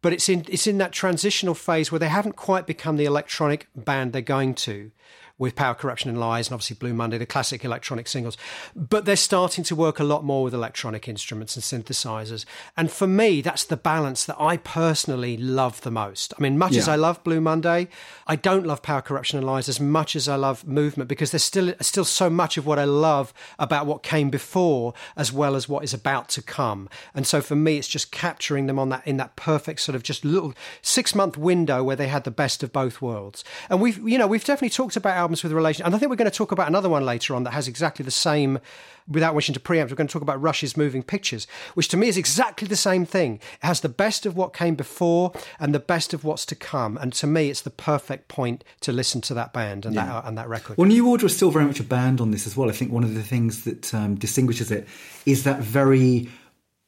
but 0.00 0.12
it's 0.12 0.28
in 0.28 0.46
it's 0.48 0.66
in 0.66 0.78
that 0.78 0.92
transitional 0.92 1.54
phase 1.54 1.92
where 1.92 1.98
they 1.98 2.08
haven't 2.08 2.36
quite 2.36 2.66
become 2.66 2.96
the 2.96 3.04
electronic 3.04 3.68
band 3.76 4.12
they're 4.12 4.22
going 4.22 4.54
to 4.54 4.90
with 5.38 5.54
Power, 5.54 5.74
Corruption 5.74 6.10
and 6.10 6.18
Lies 6.18 6.48
and 6.48 6.54
obviously 6.54 6.76
Blue 6.76 6.94
Monday, 6.94 7.18
the 7.18 7.26
classic 7.26 7.64
electronic 7.64 8.08
singles. 8.08 8.36
But 8.74 9.04
they're 9.04 9.16
starting 9.16 9.64
to 9.64 9.76
work 9.76 9.98
a 9.98 10.04
lot 10.04 10.24
more 10.24 10.44
with 10.44 10.54
electronic 10.54 11.08
instruments 11.08 11.56
and 11.56 11.84
synthesizers. 11.84 12.44
And 12.76 12.90
for 12.90 13.06
me, 13.06 13.42
that's 13.42 13.64
the 13.64 13.76
balance 13.76 14.24
that 14.24 14.40
I 14.40 14.56
personally 14.56 15.36
love 15.36 15.82
the 15.82 15.90
most. 15.90 16.32
I 16.38 16.42
mean, 16.42 16.58
much 16.58 16.76
as 16.76 16.88
I 16.88 16.96
love 16.96 17.22
Blue 17.22 17.40
Monday, 17.40 17.88
I 18.26 18.36
don't 18.36 18.66
love 18.66 18.82
Power, 18.82 19.02
Corruption 19.02 19.38
and 19.38 19.46
Lies 19.46 19.68
as 19.68 19.80
much 19.80 20.16
as 20.16 20.28
I 20.28 20.36
love 20.36 20.66
Movement 20.66 21.08
because 21.08 21.30
there's 21.30 21.44
still 21.44 21.74
still 21.80 22.04
so 22.04 22.30
much 22.30 22.56
of 22.56 22.66
what 22.66 22.78
I 22.78 22.84
love 22.84 23.34
about 23.58 23.86
what 23.86 24.02
came 24.02 24.30
before 24.30 24.94
as 25.16 25.32
well 25.32 25.54
as 25.54 25.68
what 25.68 25.84
is 25.84 25.92
about 25.92 26.28
to 26.30 26.42
come. 26.42 26.88
And 27.14 27.26
so 27.26 27.40
for 27.40 27.56
me, 27.56 27.76
it's 27.76 27.88
just 27.88 28.10
capturing 28.10 28.66
them 28.66 28.78
on 28.78 28.88
that 28.88 29.06
in 29.06 29.16
that 29.18 29.36
perfect 29.36 29.80
sort 29.80 29.96
of 29.96 30.02
just 30.02 30.24
little 30.24 30.54
six 30.82 31.14
month 31.14 31.36
window 31.36 31.82
where 31.84 31.96
they 31.96 32.08
had 32.08 32.24
the 32.24 32.30
best 32.30 32.62
of 32.62 32.72
both 32.72 33.02
worlds. 33.02 33.44
And 33.68 33.80
we've 33.80 33.98
you 33.98 34.18
know 34.18 34.26
we've 34.26 34.44
definitely 34.44 34.70
talked 34.70 34.96
about 34.96 35.25
albums 35.26 35.42
with 35.42 35.50
relation. 35.50 35.84
And 35.84 35.92
I 35.92 35.98
think 35.98 36.08
we're 36.08 36.16
going 36.16 36.30
to 36.30 36.36
talk 36.36 36.52
about 36.52 36.68
another 36.68 36.88
one 36.88 37.04
later 37.04 37.34
on 37.34 37.42
that 37.42 37.50
has 37.50 37.66
exactly 37.66 38.04
the 38.04 38.12
same. 38.12 38.60
Without 39.08 39.36
wishing 39.36 39.52
to 39.52 39.60
preempt, 39.60 39.92
we're 39.92 39.96
going 39.96 40.08
to 40.08 40.12
talk 40.12 40.22
about 40.22 40.42
Rush's 40.42 40.76
Moving 40.76 41.04
Pictures, 41.04 41.46
which 41.74 41.86
to 41.88 41.96
me 41.96 42.08
is 42.08 42.16
exactly 42.16 42.66
the 42.66 42.76
same 42.76 43.06
thing. 43.06 43.34
It 43.62 43.66
has 43.66 43.80
the 43.80 43.88
best 43.88 44.26
of 44.26 44.36
what 44.36 44.52
came 44.52 44.74
before 44.74 45.32
and 45.60 45.72
the 45.72 45.78
best 45.78 46.12
of 46.12 46.24
what's 46.24 46.44
to 46.46 46.56
come. 46.56 46.96
And 46.96 47.12
to 47.14 47.26
me, 47.28 47.48
it's 47.48 47.60
the 47.60 47.70
perfect 47.70 48.26
point 48.26 48.64
to 48.80 48.92
listen 48.92 49.20
to 49.22 49.34
that 49.34 49.52
band 49.52 49.86
and 49.86 49.94
yeah. 49.94 50.06
that 50.06 50.24
and 50.24 50.36
that 50.38 50.48
record. 50.48 50.76
Well, 50.76 50.88
New 50.88 51.08
Order 51.08 51.26
is 51.26 51.36
still 51.36 51.52
very 51.52 51.64
much 51.64 51.78
a 51.78 51.84
band 51.84 52.20
on 52.20 52.32
this 52.32 52.48
as 52.48 52.56
well. 52.56 52.68
I 52.68 52.72
think 52.72 52.90
one 52.90 53.04
of 53.04 53.14
the 53.14 53.22
things 53.22 53.62
that 53.62 53.94
um, 53.94 54.16
distinguishes 54.16 54.72
it 54.72 54.88
is 55.24 55.44
that 55.44 55.60
very 55.60 56.28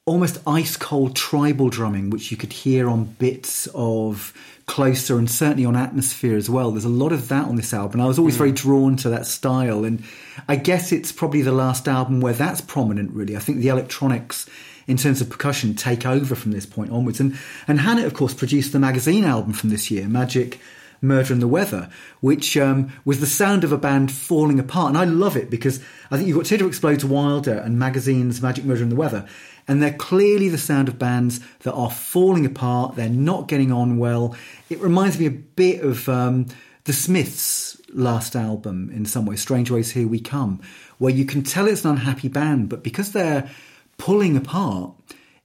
almost 0.08 0.38
ice 0.46 0.76
cold 0.76 1.14
tribal 1.14 1.68
drumming, 1.68 2.10
which 2.10 2.30
you 2.30 2.36
could 2.36 2.52
hear 2.52 2.88
on 2.88 3.04
bits 3.04 3.68
of 3.74 4.32
closer 4.66 5.18
and 5.18 5.30
certainly 5.30 5.64
on 5.64 5.76
atmosphere 5.76 6.36
as 6.36 6.50
well. 6.50 6.70
There's 6.70 6.84
a 6.84 6.90
lot 6.90 7.12
of 7.12 7.28
that 7.28 7.46
on 7.46 7.56
this 7.56 7.72
album. 7.72 8.00
I 8.00 8.06
was 8.06 8.18
always 8.18 8.34
mm. 8.34 8.38
very 8.38 8.52
drawn 8.52 8.96
to 8.96 9.10
that 9.10 9.26
style, 9.26 9.84
and 9.84 10.02
I 10.48 10.56
guess 10.56 10.92
it's 10.92 11.12
probably 11.12 11.42
the 11.42 11.52
last 11.52 11.88
album 11.88 12.20
where 12.20 12.32
that's 12.32 12.60
prominent. 12.60 13.12
Really, 13.12 13.36
I 13.36 13.40
think 13.40 13.58
the 13.58 13.68
electronics. 13.68 14.48
In 14.86 14.96
terms 14.96 15.20
of 15.20 15.28
percussion, 15.28 15.74
take 15.74 16.06
over 16.06 16.34
from 16.34 16.52
this 16.52 16.64
point 16.64 16.90
onwards, 16.90 17.20
and 17.20 17.38
and 17.66 17.78
Hannett, 17.78 18.06
of 18.06 18.14
course, 18.14 18.32
produced 18.32 18.72
the 18.72 18.78
magazine 18.78 19.24
album 19.24 19.52
from 19.52 19.68
this 19.68 19.90
year, 19.90 20.08
Magic, 20.08 20.58
Murder 21.00 21.32
and 21.32 21.42
the 21.42 21.48
Weather, 21.48 21.90
which 22.20 22.56
um, 22.56 22.92
was 23.04 23.20
the 23.20 23.26
sound 23.26 23.64
of 23.64 23.72
a 23.72 23.78
band 23.78 24.10
falling 24.10 24.58
apart. 24.58 24.88
And 24.88 24.98
I 24.98 25.04
love 25.04 25.36
it 25.36 25.50
because 25.50 25.80
I 26.10 26.16
think 26.16 26.28
you've 26.28 26.36
got 26.36 26.46
Teardrop 26.46 26.68
Explodes 26.68 27.04
Wilder 27.04 27.58
and 27.58 27.78
Magazine's 27.78 28.42
Magic, 28.42 28.64
Murder 28.64 28.82
and 28.82 28.92
the 28.92 28.96
Weather. 28.96 29.28
And 29.68 29.82
they're 29.82 29.92
clearly 29.92 30.48
the 30.48 30.58
sound 30.58 30.88
of 30.88 30.98
bands 30.98 31.40
that 31.60 31.74
are 31.74 31.90
falling 31.90 32.46
apart. 32.46 32.96
They're 32.96 33.08
not 33.08 33.48
getting 33.48 33.70
on 33.70 33.98
well. 33.98 34.34
It 34.70 34.80
reminds 34.80 35.18
me 35.18 35.26
a 35.26 35.30
bit 35.30 35.82
of 35.82 36.08
um, 36.08 36.46
the 36.84 36.94
Smiths' 36.94 37.78
last 37.92 38.34
album 38.34 38.90
in 38.90 39.04
some 39.04 39.26
way, 39.26 39.36
Strangeways 39.36 39.90
Here 39.90 40.08
We 40.08 40.20
Come, 40.20 40.62
where 40.96 41.12
you 41.12 41.26
can 41.26 41.42
tell 41.42 41.66
it's 41.68 41.84
an 41.84 41.90
unhappy 41.90 42.28
band, 42.28 42.70
but 42.70 42.82
because 42.82 43.12
they're 43.12 43.50
pulling 43.98 44.38
apart, 44.38 44.94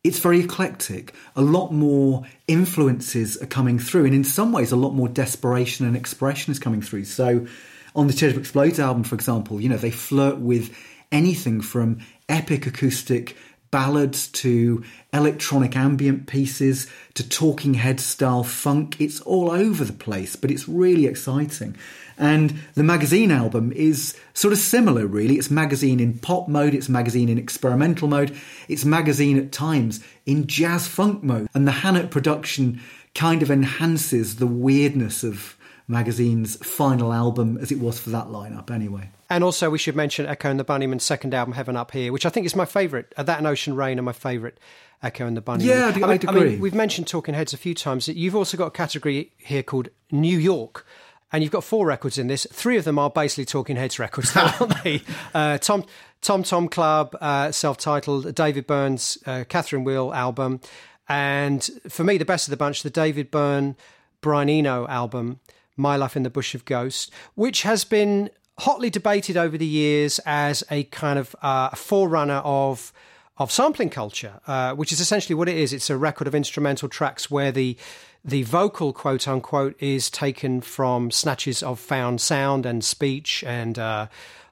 it's 0.03 0.19
very 0.19 0.41
eclectic. 0.41 1.13
A 1.35 1.41
lot 1.41 1.71
more 1.71 2.23
influences 2.47 3.41
are 3.41 3.45
coming 3.47 3.79
through, 3.79 4.05
and 4.05 4.13
in 4.13 4.23
some 4.23 4.51
ways, 4.51 4.71
a 4.71 4.77
lot 4.77 4.91
more 4.91 5.07
desperation 5.07 5.85
and 5.85 5.95
expression 5.95 6.51
is 6.51 6.59
coming 6.59 6.81
through. 6.81 7.05
So, 7.05 7.47
on 7.95 8.07
the 8.07 8.13
Teardrop 8.13 8.39
Explodes 8.39 8.79
album, 8.79 9.03
for 9.03 9.15
example, 9.15 9.61
you 9.61 9.69
know, 9.69 9.77
they 9.77 9.91
flirt 9.91 10.37
with 10.37 10.75
anything 11.11 11.61
from 11.61 11.99
epic 12.27 12.65
acoustic 12.65 13.37
ballads 13.73 14.27
to 14.27 14.83
electronic 15.11 15.75
ambient 15.75 16.27
pieces 16.27 16.85
to 17.15 17.27
talking 17.27 17.73
head 17.73 17.99
style 17.99 18.43
funk. 18.43 19.01
It's 19.01 19.19
all 19.21 19.49
over 19.49 19.83
the 19.83 19.93
place, 19.93 20.35
but 20.35 20.51
it's 20.51 20.69
really 20.69 21.07
exciting. 21.07 21.75
And 22.15 22.61
the 22.75 22.83
magazine 22.83 23.31
album 23.31 23.71
is 23.71 24.15
sort 24.35 24.51
of 24.51 24.59
similar, 24.59 25.07
really. 25.07 25.39
It's 25.39 25.49
magazine 25.49 25.99
in 25.99 26.19
pop 26.19 26.47
mode, 26.47 26.75
it's 26.75 26.87
magazine 26.87 27.29
in 27.29 27.39
experimental 27.39 28.07
mode, 28.07 28.37
it's 28.67 28.85
magazine 28.85 29.39
at 29.39 29.51
times 29.51 30.01
in 30.27 30.45
jazz 30.45 30.87
funk 30.87 31.23
mode. 31.23 31.47
And 31.55 31.67
the 31.67 31.71
Hannett 31.71 32.11
production 32.11 32.79
kind 33.15 33.41
of 33.41 33.49
enhances 33.49 34.35
the 34.35 34.45
weirdness 34.45 35.23
of 35.23 35.57
magazine's 35.87 36.57
final 36.57 37.11
album 37.11 37.57
as 37.57 37.71
it 37.71 37.79
was 37.79 37.99
for 37.99 38.11
that 38.11 38.27
lineup, 38.27 38.69
anyway. 38.69 39.09
And 39.33 39.43
also, 39.43 39.71
we 39.71 39.79
should 39.79 39.95
mention 39.95 40.27
Echo 40.27 40.51
and 40.51 40.59
the 40.59 40.63
Bunnymen's 40.63 41.03
second 41.03 41.33
album, 41.33 41.55
Heaven 41.55 41.75
Up 41.75 41.89
Here, 41.89 42.13
which 42.13 42.23
I 42.23 42.29
think 42.29 42.45
is 42.45 42.55
my 42.55 42.65
favourite. 42.65 43.07
Uh, 43.17 43.23
that 43.23 43.39
and 43.39 43.47
Ocean 43.47 43.75
Rain 43.75 43.97
are 43.97 44.03
my 44.03 44.13
favourite. 44.13 44.59
Echo 45.01 45.25
and 45.25 45.35
the 45.35 45.41
Bunnymen. 45.41 45.63
Yeah, 45.63 45.85
I, 45.87 46.07
I, 46.07 46.07
mean, 46.07 46.19
I 46.27 46.31
mean, 46.31 46.59
we've 46.59 46.75
mentioned 46.75 47.07
Talking 47.07 47.33
Heads 47.33 47.51
a 47.51 47.57
few 47.57 47.73
times. 47.73 48.07
You've 48.07 48.35
also 48.35 48.57
got 48.57 48.67
a 48.67 48.71
category 48.71 49.31
here 49.37 49.63
called 49.63 49.89
New 50.11 50.37
York. 50.37 50.85
And 51.31 51.41
you've 51.41 51.51
got 51.51 51.63
four 51.63 51.87
records 51.87 52.19
in 52.19 52.27
this. 52.27 52.45
Three 52.53 52.77
of 52.77 52.83
them 52.83 52.99
are 52.99 53.09
basically 53.09 53.45
Talking 53.45 53.75
Heads 53.75 53.97
records, 53.97 54.37
aren't 54.37 54.83
they? 54.83 55.01
Uh, 55.33 55.57
Tom 55.57 55.83
Tom 56.21 56.43
Tom 56.43 56.67
Club, 56.69 57.17
uh, 57.19 57.51
self-titled, 57.51 58.35
David 58.35 58.67
Byrne's 58.67 59.17
uh, 59.25 59.45
Catherine 59.49 59.83
Wheel 59.83 60.13
album, 60.13 60.61
and 61.09 61.67
for 61.89 62.03
me, 62.03 62.19
the 62.19 62.23
best 62.23 62.47
of 62.47 62.51
the 62.51 62.57
bunch, 62.57 62.83
the 62.83 62.91
David 62.91 63.31
Byrne 63.31 63.75
Brian 64.21 64.47
Eno 64.47 64.87
album, 64.87 65.39
My 65.75 65.95
Life 65.95 66.15
in 66.15 66.21
the 66.21 66.29
Bush 66.29 66.53
of 66.53 66.65
Ghosts, 66.65 67.09
which 67.33 67.63
has 67.63 67.83
been 67.83 68.29
hotly 68.63 68.89
debated 68.89 69.35
over 69.35 69.57
the 69.57 69.65
years 69.65 70.19
as 70.25 70.63
a 70.71 70.85
kind 70.85 71.19
of 71.19 71.35
uh, 71.41 71.69
forerunner 71.71 72.41
of 72.43 72.93
of 73.37 73.51
sampling 73.51 73.89
culture, 73.89 74.39
uh, 74.45 74.73
which 74.73 74.91
is 74.91 74.99
essentially 74.99 75.33
what 75.33 75.49
it 75.49 75.57
is. 75.57 75.73
It's 75.73 75.89
a 75.89 75.97
record 75.97 76.27
of 76.27 76.35
instrumental 76.35 76.87
tracks 76.87 77.29
where 77.29 77.51
the 77.51 77.75
the 78.23 78.43
vocal 78.43 78.93
quote 78.93 79.27
unquote 79.27 79.75
is 79.81 80.09
taken 80.09 80.61
from 80.61 81.11
snatches 81.11 81.61
of 81.61 81.79
found 81.79 82.21
sound 82.21 82.65
and 82.65 82.83
speech 82.83 83.43
and. 83.45 83.77
Uh, 83.77 84.07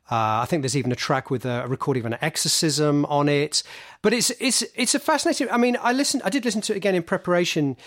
uh, 0.10 0.44
I 0.44 0.46
think 0.46 0.62
there's 0.62 0.76
even 0.76 0.92
a 0.92 0.96
track 0.96 1.32
with 1.32 1.46
a, 1.46 1.66
recording 1.70 2.02
of 2.02 2.12
an 2.12 2.18
exorcism 2.22 3.06
on 3.06 3.30
it, 3.30 3.64
but 4.02 4.12
it's 4.12 4.30
it's 4.42 4.62
it's 4.76 4.94
a 4.94 5.00
fascinating. 5.00 5.50
I 5.50 5.56
mean, 5.56 5.78
I 5.82 5.94
listened, 5.94 6.22
I 6.26 6.30
did 6.30 6.44
listen 6.44 6.60
to 6.64 6.74
it 6.74 6.76
again 6.76 6.96
in 6.96 7.04
preparation 7.04 7.78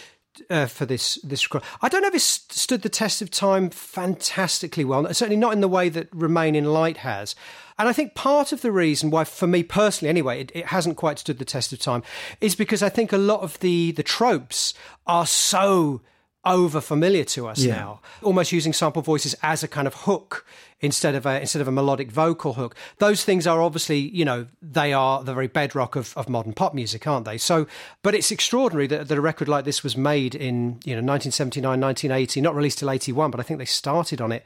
uh, 0.50 0.66
for 0.66 0.86
this 0.86 1.16
this 1.22 1.44
record. 1.46 1.66
I 1.82 1.88
don't 1.88 2.02
know 2.02 2.08
if 2.08 2.14
it 2.14 2.20
stood 2.20 2.82
the 2.82 2.88
test 2.88 3.22
of 3.22 3.30
time 3.30 3.70
fantastically 3.70 4.84
well. 4.84 5.12
Certainly 5.12 5.36
not 5.36 5.52
in 5.52 5.60
the 5.60 5.68
way 5.68 5.88
that 5.88 6.08
Remain 6.12 6.54
in 6.54 6.66
Light 6.66 6.98
has. 6.98 7.34
And 7.78 7.88
I 7.88 7.92
think 7.92 8.14
part 8.14 8.52
of 8.52 8.60
the 8.60 8.70
reason 8.70 9.10
why, 9.10 9.24
for 9.24 9.48
me 9.48 9.62
personally, 9.64 10.08
anyway, 10.08 10.42
it, 10.42 10.52
it 10.54 10.66
hasn't 10.66 10.96
quite 10.96 11.18
stood 11.18 11.38
the 11.38 11.44
test 11.44 11.72
of 11.72 11.80
time, 11.80 12.04
is 12.40 12.54
because 12.54 12.82
I 12.82 12.88
think 12.88 13.12
a 13.12 13.18
lot 13.18 13.40
of 13.40 13.58
the 13.60 13.92
the 13.92 14.02
tropes 14.02 14.74
are 15.06 15.26
so 15.26 16.00
over 16.44 16.80
familiar 16.80 17.24
to 17.24 17.46
us 17.46 17.60
yeah. 17.60 17.74
now, 17.74 18.00
almost 18.22 18.52
using 18.52 18.72
sample 18.72 19.02
voices 19.02 19.34
as 19.42 19.62
a 19.62 19.68
kind 19.68 19.86
of 19.86 19.94
hook 19.94 20.46
instead 20.80 21.14
of 21.14 21.24
a 21.26 21.40
instead 21.40 21.62
of 21.62 21.68
a 21.68 21.72
melodic 21.72 22.10
vocal 22.10 22.54
hook. 22.54 22.74
Those 22.98 23.24
things 23.24 23.46
are 23.46 23.62
obviously, 23.62 23.98
you 23.98 24.24
know, 24.24 24.46
they 24.60 24.92
are 24.92 25.24
the 25.24 25.34
very 25.34 25.48
bedrock 25.48 25.96
of, 25.96 26.16
of 26.16 26.28
modern 26.28 26.52
pop 26.52 26.74
music, 26.74 27.06
aren't 27.06 27.24
they? 27.24 27.38
So, 27.38 27.66
but 28.02 28.14
it's 28.14 28.30
extraordinary 28.30 28.86
that, 28.88 29.08
that 29.08 29.18
a 29.18 29.20
record 29.20 29.48
like 29.48 29.64
this 29.64 29.82
was 29.82 29.96
made 29.96 30.34
in 30.34 30.80
you 30.84 30.94
know 30.94 31.02
1979, 31.02 31.80
1980, 31.80 32.40
not 32.40 32.54
released 32.54 32.78
till 32.78 32.90
81, 32.90 33.30
but 33.30 33.40
I 33.40 33.42
think 33.42 33.58
they 33.58 33.64
started 33.64 34.20
on 34.20 34.32
it 34.32 34.44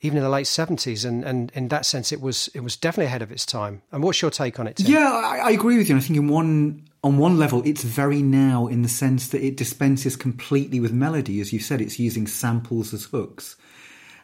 even 0.00 0.18
in 0.18 0.24
the 0.24 0.28
late 0.28 0.46
seventies, 0.46 1.04
and, 1.06 1.24
and 1.24 1.50
in 1.54 1.68
that 1.68 1.86
sense, 1.86 2.12
it 2.12 2.20
was 2.20 2.48
it 2.48 2.60
was 2.60 2.76
definitely 2.76 3.06
ahead 3.06 3.22
of 3.22 3.32
its 3.32 3.46
time. 3.46 3.80
And 3.90 4.02
what's 4.02 4.20
your 4.20 4.30
take 4.30 4.60
on 4.60 4.66
it? 4.66 4.76
Tim? 4.76 4.86
Yeah, 4.86 5.10
I, 5.10 5.48
I 5.48 5.50
agree 5.52 5.78
with 5.78 5.88
you. 5.88 5.96
I 5.96 6.00
think 6.00 6.18
in 6.18 6.28
one 6.28 6.82
on 7.04 7.18
one 7.18 7.38
level, 7.38 7.62
it's 7.64 7.84
very 7.84 8.22
now 8.22 8.66
in 8.66 8.82
the 8.82 8.88
sense 8.88 9.28
that 9.28 9.44
it 9.44 9.56
dispenses 9.56 10.16
completely 10.16 10.80
with 10.80 10.92
melody, 10.92 11.40
as 11.40 11.52
you 11.52 11.60
said. 11.60 11.80
It's 11.80 12.00
using 12.00 12.26
samples 12.26 12.92
as 12.92 13.04
hooks, 13.04 13.54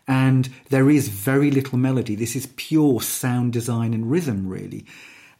and 0.08 0.48
there 0.70 0.90
is 0.90 1.08
very 1.08 1.52
little 1.52 1.78
melody. 1.78 2.16
This 2.16 2.34
is 2.34 2.48
pure 2.56 3.00
sound 3.00 3.52
design 3.52 3.94
and 3.94 4.10
rhythm, 4.10 4.48
really, 4.48 4.84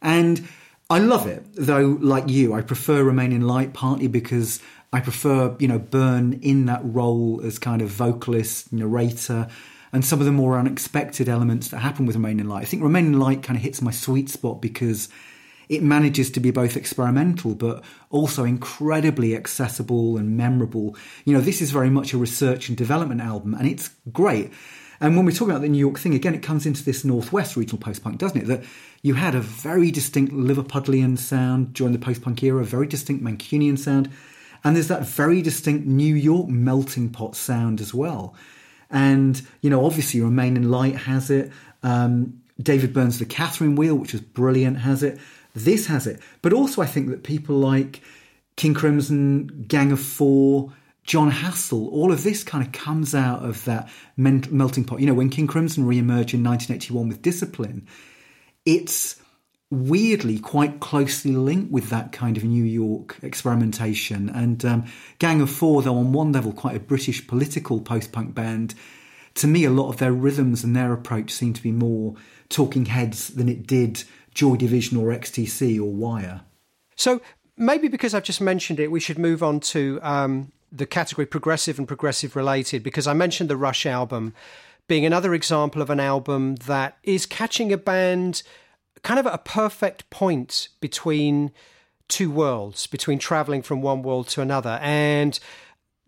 and. 0.01 0.47
I 0.89 0.99
love 0.99 1.25
it, 1.25 1.45
though. 1.53 1.97
Like 2.01 2.27
you, 2.27 2.53
I 2.53 2.61
prefer 2.61 3.01
Remain 3.01 3.31
in 3.31 3.47
Light 3.47 3.71
partly 3.73 4.07
because 4.09 4.59
I 4.91 4.99
prefer, 4.99 5.55
you 5.57 5.69
know, 5.69 5.79
Byrne 5.79 6.33
in 6.41 6.65
that 6.65 6.81
role 6.83 7.39
as 7.45 7.57
kind 7.57 7.81
of 7.81 7.87
vocalist, 7.87 8.73
narrator, 8.73 9.47
and 9.93 10.03
some 10.03 10.19
of 10.19 10.25
the 10.25 10.33
more 10.33 10.59
unexpected 10.59 11.29
elements 11.29 11.69
that 11.69 11.79
happen 11.79 12.05
with 12.05 12.17
Remain 12.17 12.41
in 12.41 12.49
Light. 12.49 12.63
I 12.63 12.65
think 12.65 12.83
Remain 12.83 13.05
in 13.05 13.19
Light 13.19 13.41
kind 13.41 13.55
of 13.55 13.63
hits 13.63 13.81
my 13.81 13.91
sweet 13.91 14.29
spot 14.29 14.61
because 14.61 15.07
it 15.71 15.81
manages 15.81 16.29
to 16.29 16.41
be 16.41 16.51
both 16.51 16.75
experimental 16.75 17.55
but 17.55 17.81
also 18.09 18.43
incredibly 18.43 19.33
accessible 19.37 20.17
and 20.17 20.35
memorable. 20.35 20.97
You 21.23 21.33
know, 21.33 21.39
this 21.39 21.61
is 21.61 21.71
very 21.71 21.89
much 21.89 22.11
a 22.11 22.17
research 22.17 22.67
and 22.67 22.77
development 22.77 23.21
album, 23.21 23.53
and 23.53 23.65
it's 23.65 23.89
great. 24.11 24.51
And 24.99 25.15
when 25.15 25.25
we 25.25 25.31
talk 25.31 25.47
about 25.47 25.61
the 25.61 25.69
New 25.69 25.79
York 25.79 25.97
thing, 25.97 26.13
again, 26.13 26.35
it 26.35 26.43
comes 26.43 26.65
into 26.65 26.83
this 26.83 27.05
Northwest 27.05 27.55
regional 27.55 27.81
post 27.81 28.03
punk, 28.03 28.17
doesn't 28.17 28.41
it? 28.41 28.47
That 28.47 28.65
you 29.01 29.13
had 29.13 29.33
a 29.33 29.39
very 29.39 29.91
distinct 29.91 30.33
Liverpudlian 30.33 31.17
sound 31.17 31.73
during 31.73 31.93
the 31.93 31.99
post 31.99 32.21
punk 32.21 32.43
era, 32.43 32.61
a 32.61 32.65
very 32.65 32.85
distinct 32.85 33.23
Mancunian 33.23 33.79
sound, 33.79 34.11
and 34.65 34.75
there's 34.75 34.89
that 34.89 35.07
very 35.07 35.41
distinct 35.41 35.87
New 35.87 36.15
York 36.15 36.49
melting 36.49 37.11
pot 37.11 37.37
sound 37.37 37.79
as 37.79 37.93
well. 37.93 38.35
And, 38.89 39.41
you 39.61 39.69
know, 39.69 39.85
obviously 39.85 40.19
Remain 40.19 40.57
in 40.57 40.69
Light 40.69 40.97
has 40.97 41.29
it. 41.29 41.49
Um, 41.81 42.41
David 42.61 42.93
Byrne's 42.93 43.19
The 43.19 43.25
Catherine 43.25 43.77
Wheel, 43.77 43.95
which 43.95 44.13
is 44.13 44.19
brilliant, 44.19 44.79
has 44.79 45.01
it. 45.01 45.17
This 45.53 45.87
has 45.87 46.07
it. 46.07 46.19
But 46.41 46.53
also, 46.53 46.81
I 46.81 46.85
think 46.85 47.09
that 47.09 47.23
people 47.23 47.55
like 47.55 48.01
King 48.55 48.73
Crimson, 48.73 49.65
Gang 49.67 49.91
of 49.91 49.99
Four, 49.99 50.73
Jon 51.03 51.31
Hassell, 51.31 51.91
all 51.91 52.11
of 52.11 52.23
this 52.23 52.43
kind 52.43 52.65
of 52.65 52.71
comes 52.71 53.15
out 53.15 53.43
of 53.43 53.65
that 53.65 53.89
melting 54.15 54.85
pot. 54.85 54.99
You 54.99 55.07
know, 55.07 55.13
when 55.13 55.29
King 55.29 55.47
Crimson 55.47 55.85
re-emerged 55.85 56.33
in 56.33 56.43
1981 56.43 57.07
with 57.07 57.21
Discipline, 57.21 57.87
it's 58.65 59.19
weirdly 59.71 60.37
quite 60.37 60.81
closely 60.81 61.31
linked 61.31 61.71
with 61.71 61.89
that 61.89 62.11
kind 62.11 62.37
of 62.37 62.43
New 62.43 62.63
York 62.63 63.17
experimentation. 63.23 64.29
And 64.29 64.63
um, 64.65 64.85
Gang 65.17 65.41
of 65.41 65.49
Four, 65.49 65.81
though 65.81 65.97
on 65.97 66.11
one 66.11 66.33
level 66.33 66.51
quite 66.51 66.75
a 66.75 66.79
British 66.79 67.25
political 67.25 67.79
post-punk 67.79 68.35
band, 68.35 68.75
to 69.35 69.47
me 69.47 69.63
a 69.63 69.71
lot 69.71 69.89
of 69.89 69.97
their 69.97 70.11
rhythms 70.11 70.63
and 70.63 70.75
their 70.75 70.91
approach 70.93 71.31
seem 71.31 71.53
to 71.53 71.63
be 71.63 71.71
more 71.71 72.15
Talking 72.49 72.85
Heads 72.85 73.29
than 73.29 73.47
it 73.47 73.65
did 73.65 74.03
Joy 74.33 74.55
Division 74.55 74.97
or 74.97 75.07
XTC 75.07 75.77
or 75.79 75.91
Wire. 75.91 76.41
So 76.95 77.21
maybe 77.57 77.87
because 77.87 78.13
I've 78.13 78.23
just 78.23 78.41
mentioned 78.41 78.79
it, 78.79 78.91
we 78.91 78.99
should 78.99 79.19
move 79.19 79.43
on 79.43 79.59
to 79.59 79.99
um, 80.01 80.51
the 80.71 80.85
category 80.85 81.25
progressive 81.25 81.77
and 81.77 81.87
progressive 81.87 82.35
related 82.35 82.83
because 82.83 83.07
I 83.07 83.13
mentioned 83.13 83.49
the 83.49 83.57
Rush 83.57 83.85
album 83.85 84.33
being 84.87 85.05
another 85.05 85.33
example 85.33 85.81
of 85.81 85.89
an 85.89 85.99
album 85.99 86.55
that 86.55 86.97
is 87.03 87.25
catching 87.25 87.71
a 87.71 87.77
band 87.77 88.43
kind 89.03 89.19
of 89.19 89.25
at 89.25 89.33
a 89.33 89.39
perfect 89.39 90.09
point 90.09 90.69
between 90.79 91.51
two 92.07 92.29
worlds, 92.29 92.87
between 92.87 93.17
traveling 93.17 93.61
from 93.61 93.81
one 93.81 94.03
world 94.03 94.27
to 94.29 94.41
another. 94.41 94.79
And 94.81 95.39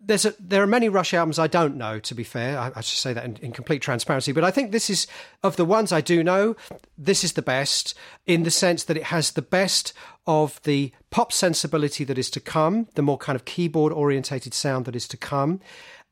there's 0.06 0.24
a, 0.24 0.34
there 0.38 0.62
are 0.62 0.66
many 0.66 0.88
Rush 0.88 1.14
albums 1.14 1.38
I 1.38 1.46
don't 1.46 1.76
know. 1.76 1.98
To 1.98 2.14
be 2.14 2.24
fair, 2.24 2.58
I, 2.58 2.72
I 2.76 2.80
should 2.80 2.98
say 2.98 3.12
that 3.12 3.24
in, 3.24 3.36
in, 3.36 3.52
complete 3.52 3.82
transparency. 3.82 4.32
But 4.32 4.44
I 4.44 4.50
think 4.50 4.70
this 4.72 4.90
is 4.90 5.06
of 5.42 5.56
the 5.56 5.64
ones 5.64 5.92
I 5.92 6.00
do 6.00 6.22
know. 6.22 6.56
This 6.96 7.24
is 7.24 7.32
the 7.32 7.42
best 7.42 7.94
in 8.26 8.42
the 8.42 8.50
sense 8.50 8.84
that 8.84 8.96
it 8.96 9.04
has 9.04 9.32
the 9.32 9.42
best 9.42 9.92
of 10.26 10.60
the 10.62 10.92
pop 11.10 11.32
sensibility 11.32 12.04
that 12.04 12.18
is 12.18 12.30
to 12.30 12.40
come, 12.40 12.88
the 12.94 13.02
more 13.02 13.18
kind 13.18 13.36
of 13.36 13.44
keyboard 13.44 13.92
orientated 13.92 14.54
sound 14.54 14.84
that 14.86 14.96
is 14.96 15.08
to 15.08 15.16
come, 15.16 15.60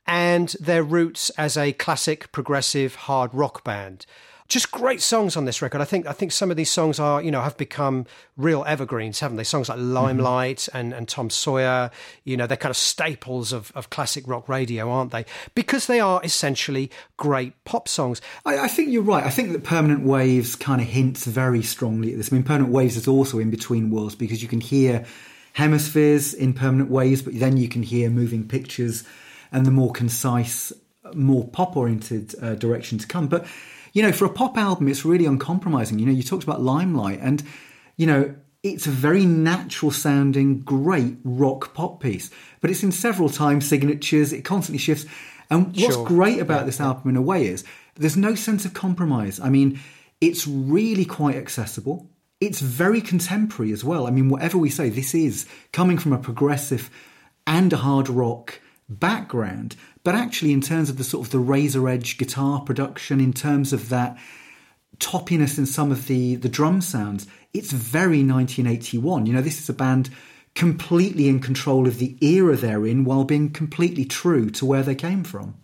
and 0.06 0.56
their 0.60 0.82
roots 0.82 1.30
as 1.30 1.56
a 1.56 1.72
classic 1.72 2.30
progressive 2.32 2.94
hard 2.94 3.32
rock 3.32 3.64
band 3.64 4.06
just 4.52 4.70
great 4.70 5.00
songs 5.00 5.36
on 5.36 5.44
this 5.44 5.62
record. 5.62 5.80
I 5.80 5.84
think 5.84 6.06
I 6.06 6.12
think 6.12 6.32
some 6.32 6.50
of 6.50 6.56
these 6.56 6.70
songs 6.70 7.00
are 7.00 7.22
you 7.22 7.30
know 7.30 7.40
have 7.40 7.56
become 7.56 8.06
real 8.36 8.64
evergreens, 8.66 9.20
haven't 9.20 9.36
they? 9.36 9.44
Songs 9.44 9.68
like 9.68 9.78
Limelight 9.78 10.58
mm-hmm. 10.58 10.76
and, 10.76 10.92
and 10.92 11.08
Tom 11.08 11.30
Sawyer, 11.30 11.90
you 12.24 12.36
know, 12.36 12.46
they're 12.46 12.56
kind 12.56 12.70
of 12.70 12.76
staples 12.76 13.52
of, 13.52 13.72
of 13.74 13.90
classic 13.90 14.24
rock 14.26 14.48
radio, 14.48 14.90
aren't 14.90 15.10
they? 15.10 15.24
Because 15.54 15.86
they 15.86 16.00
are 16.00 16.20
essentially 16.24 16.90
great 17.16 17.52
pop 17.64 17.88
songs. 17.88 18.20
I, 18.44 18.58
I 18.58 18.68
think 18.68 18.90
you're 18.90 19.02
right. 19.02 19.24
I 19.24 19.30
think 19.30 19.52
that 19.52 19.64
Permanent 19.64 20.04
Waves 20.04 20.56
kind 20.56 20.80
of 20.80 20.86
hints 20.86 21.24
very 21.24 21.62
strongly 21.62 22.12
at 22.12 22.18
this. 22.18 22.32
I 22.32 22.36
mean, 22.36 22.44
Permanent 22.44 22.72
Waves 22.72 22.96
is 22.96 23.08
also 23.08 23.38
in 23.38 23.50
between 23.50 23.90
worlds 23.90 24.14
because 24.14 24.42
you 24.42 24.48
can 24.48 24.60
hear 24.60 25.04
hemispheres 25.54 26.34
in 26.34 26.52
Permanent 26.54 26.90
Waves, 26.90 27.22
but 27.22 27.38
then 27.38 27.56
you 27.56 27.68
can 27.68 27.82
hear 27.82 28.10
moving 28.10 28.46
pictures 28.46 29.04
and 29.50 29.66
the 29.66 29.70
more 29.70 29.92
concise, 29.92 30.72
more 31.14 31.46
pop 31.48 31.76
oriented 31.76 32.34
uh, 32.42 32.54
direction 32.54 32.98
to 32.98 33.06
come. 33.06 33.28
But 33.28 33.46
you 33.92 34.02
know, 34.02 34.12
for 34.12 34.24
a 34.24 34.30
pop 34.30 34.56
album, 34.56 34.88
it's 34.88 35.04
really 35.04 35.26
uncompromising. 35.26 35.98
You 35.98 36.06
know, 36.06 36.12
you 36.12 36.22
talked 36.22 36.44
about 36.44 36.62
Limelight, 36.62 37.20
and, 37.20 37.42
you 37.96 38.06
know, 38.06 38.34
it's 38.62 38.86
a 38.86 38.90
very 38.90 39.26
natural 39.26 39.90
sounding, 39.90 40.60
great 40.60 41.16
rock 41.24 41.74
pop 41.74 42.00
piece, 42.00 42.30
but 42.60 42.70
it's 42.70 42.82
in 42.82 42.92
several 42.92 43.28
time 43.28 43.60
signatures, 43.60 44.32
it 44.32 44.42
constantly 44.42 44.78
shifts. 44.78 45.04
And 45.50 45.66
what's 45.76 45.96
sure. 45.96 46.06
great 46.06 46.38
about 46.38 46.60
yeah. 46.60 46.66
this 46.66 46.80
album 46.80 47.10
in 47.10 47.16
a 47.16 47.22
way 47.22 47.46
is 47.46 47.64
there's 47.96 48.16
no 48.16 48.34
sense 48.34 48.64
of 48.64 48.72
compromise. 48.72 49.40
I 49.40 49.48
mean, 49.50 49.80
it's 50.20 50.46
really 50.46 51.04
quite 51.04 51.36
accessible. 51.36 52.08
It's 52.40 52.60
very 52.60 53.00
contemporary 53.00 53.72
as 53.72 53.84
well. 53.84 54.06
I 54.06 54.10
mean, 54.10 54.28
whatever 54.28 54.58
we 54.58 54.70
say, 54.70 54.88
this 54.88 55.14
is 55.14 55.46
coming 55.72 55.98
from 55.98 56.12
a 56.12 56.18
progressive 56.18 56.88
and 57.46 57.72
a 57.72 57.76
hard 57.78 58.08
rock 58.08 58.60
background, 58.98 59.76
but 60.04 60.14
actually 60.14 60.52
in 60.52 60.60
terms 60.60 60.88
of 60.88 60.98
the 60.98 61.04
sort 61.04 61.26
of 61.26 61.32
the 61.32 61.38
razor 61.38 61.88
edge 61.88 62.18
guitar 62.18 62.60
production, 62.60 63.20
in 63.20 63.32
terms 63.32 63.72
of 63.72 63.88
that 63.88 64.18
toppiness 64.98 65.58
in 65.58 65.66
some 65.66 65.90
of 65.90 66.06
the 66.06 66.36
the 66.36 66.48
drum 66.48 66.80
sounds, 66.80 67.26
it's 67.52 67.72
very 67.72 68.24
1981. 68.24 69.26
You 69.26 69.32
know, 69.32 69.42
this 69.42 69.60
is 69.60 69.68
a 69.68 69.74
band 69.74 70.10
completely 70.54 71.28
in 71.28 71.40
control 71.40 71.86
of 71.86 71.98
the 71.98 72.16
era 72.20 72.56
they're 72.56 72.86
in 72.86 73.04
while 73.04 73.24
being 73.24 73.50
completely 73.50 74.04
true 74.04 74.50
to 74.50 74.66
where 74.66 74.82
they 74.82 74.94
came 74.94 75.24
from. 75.24 75.54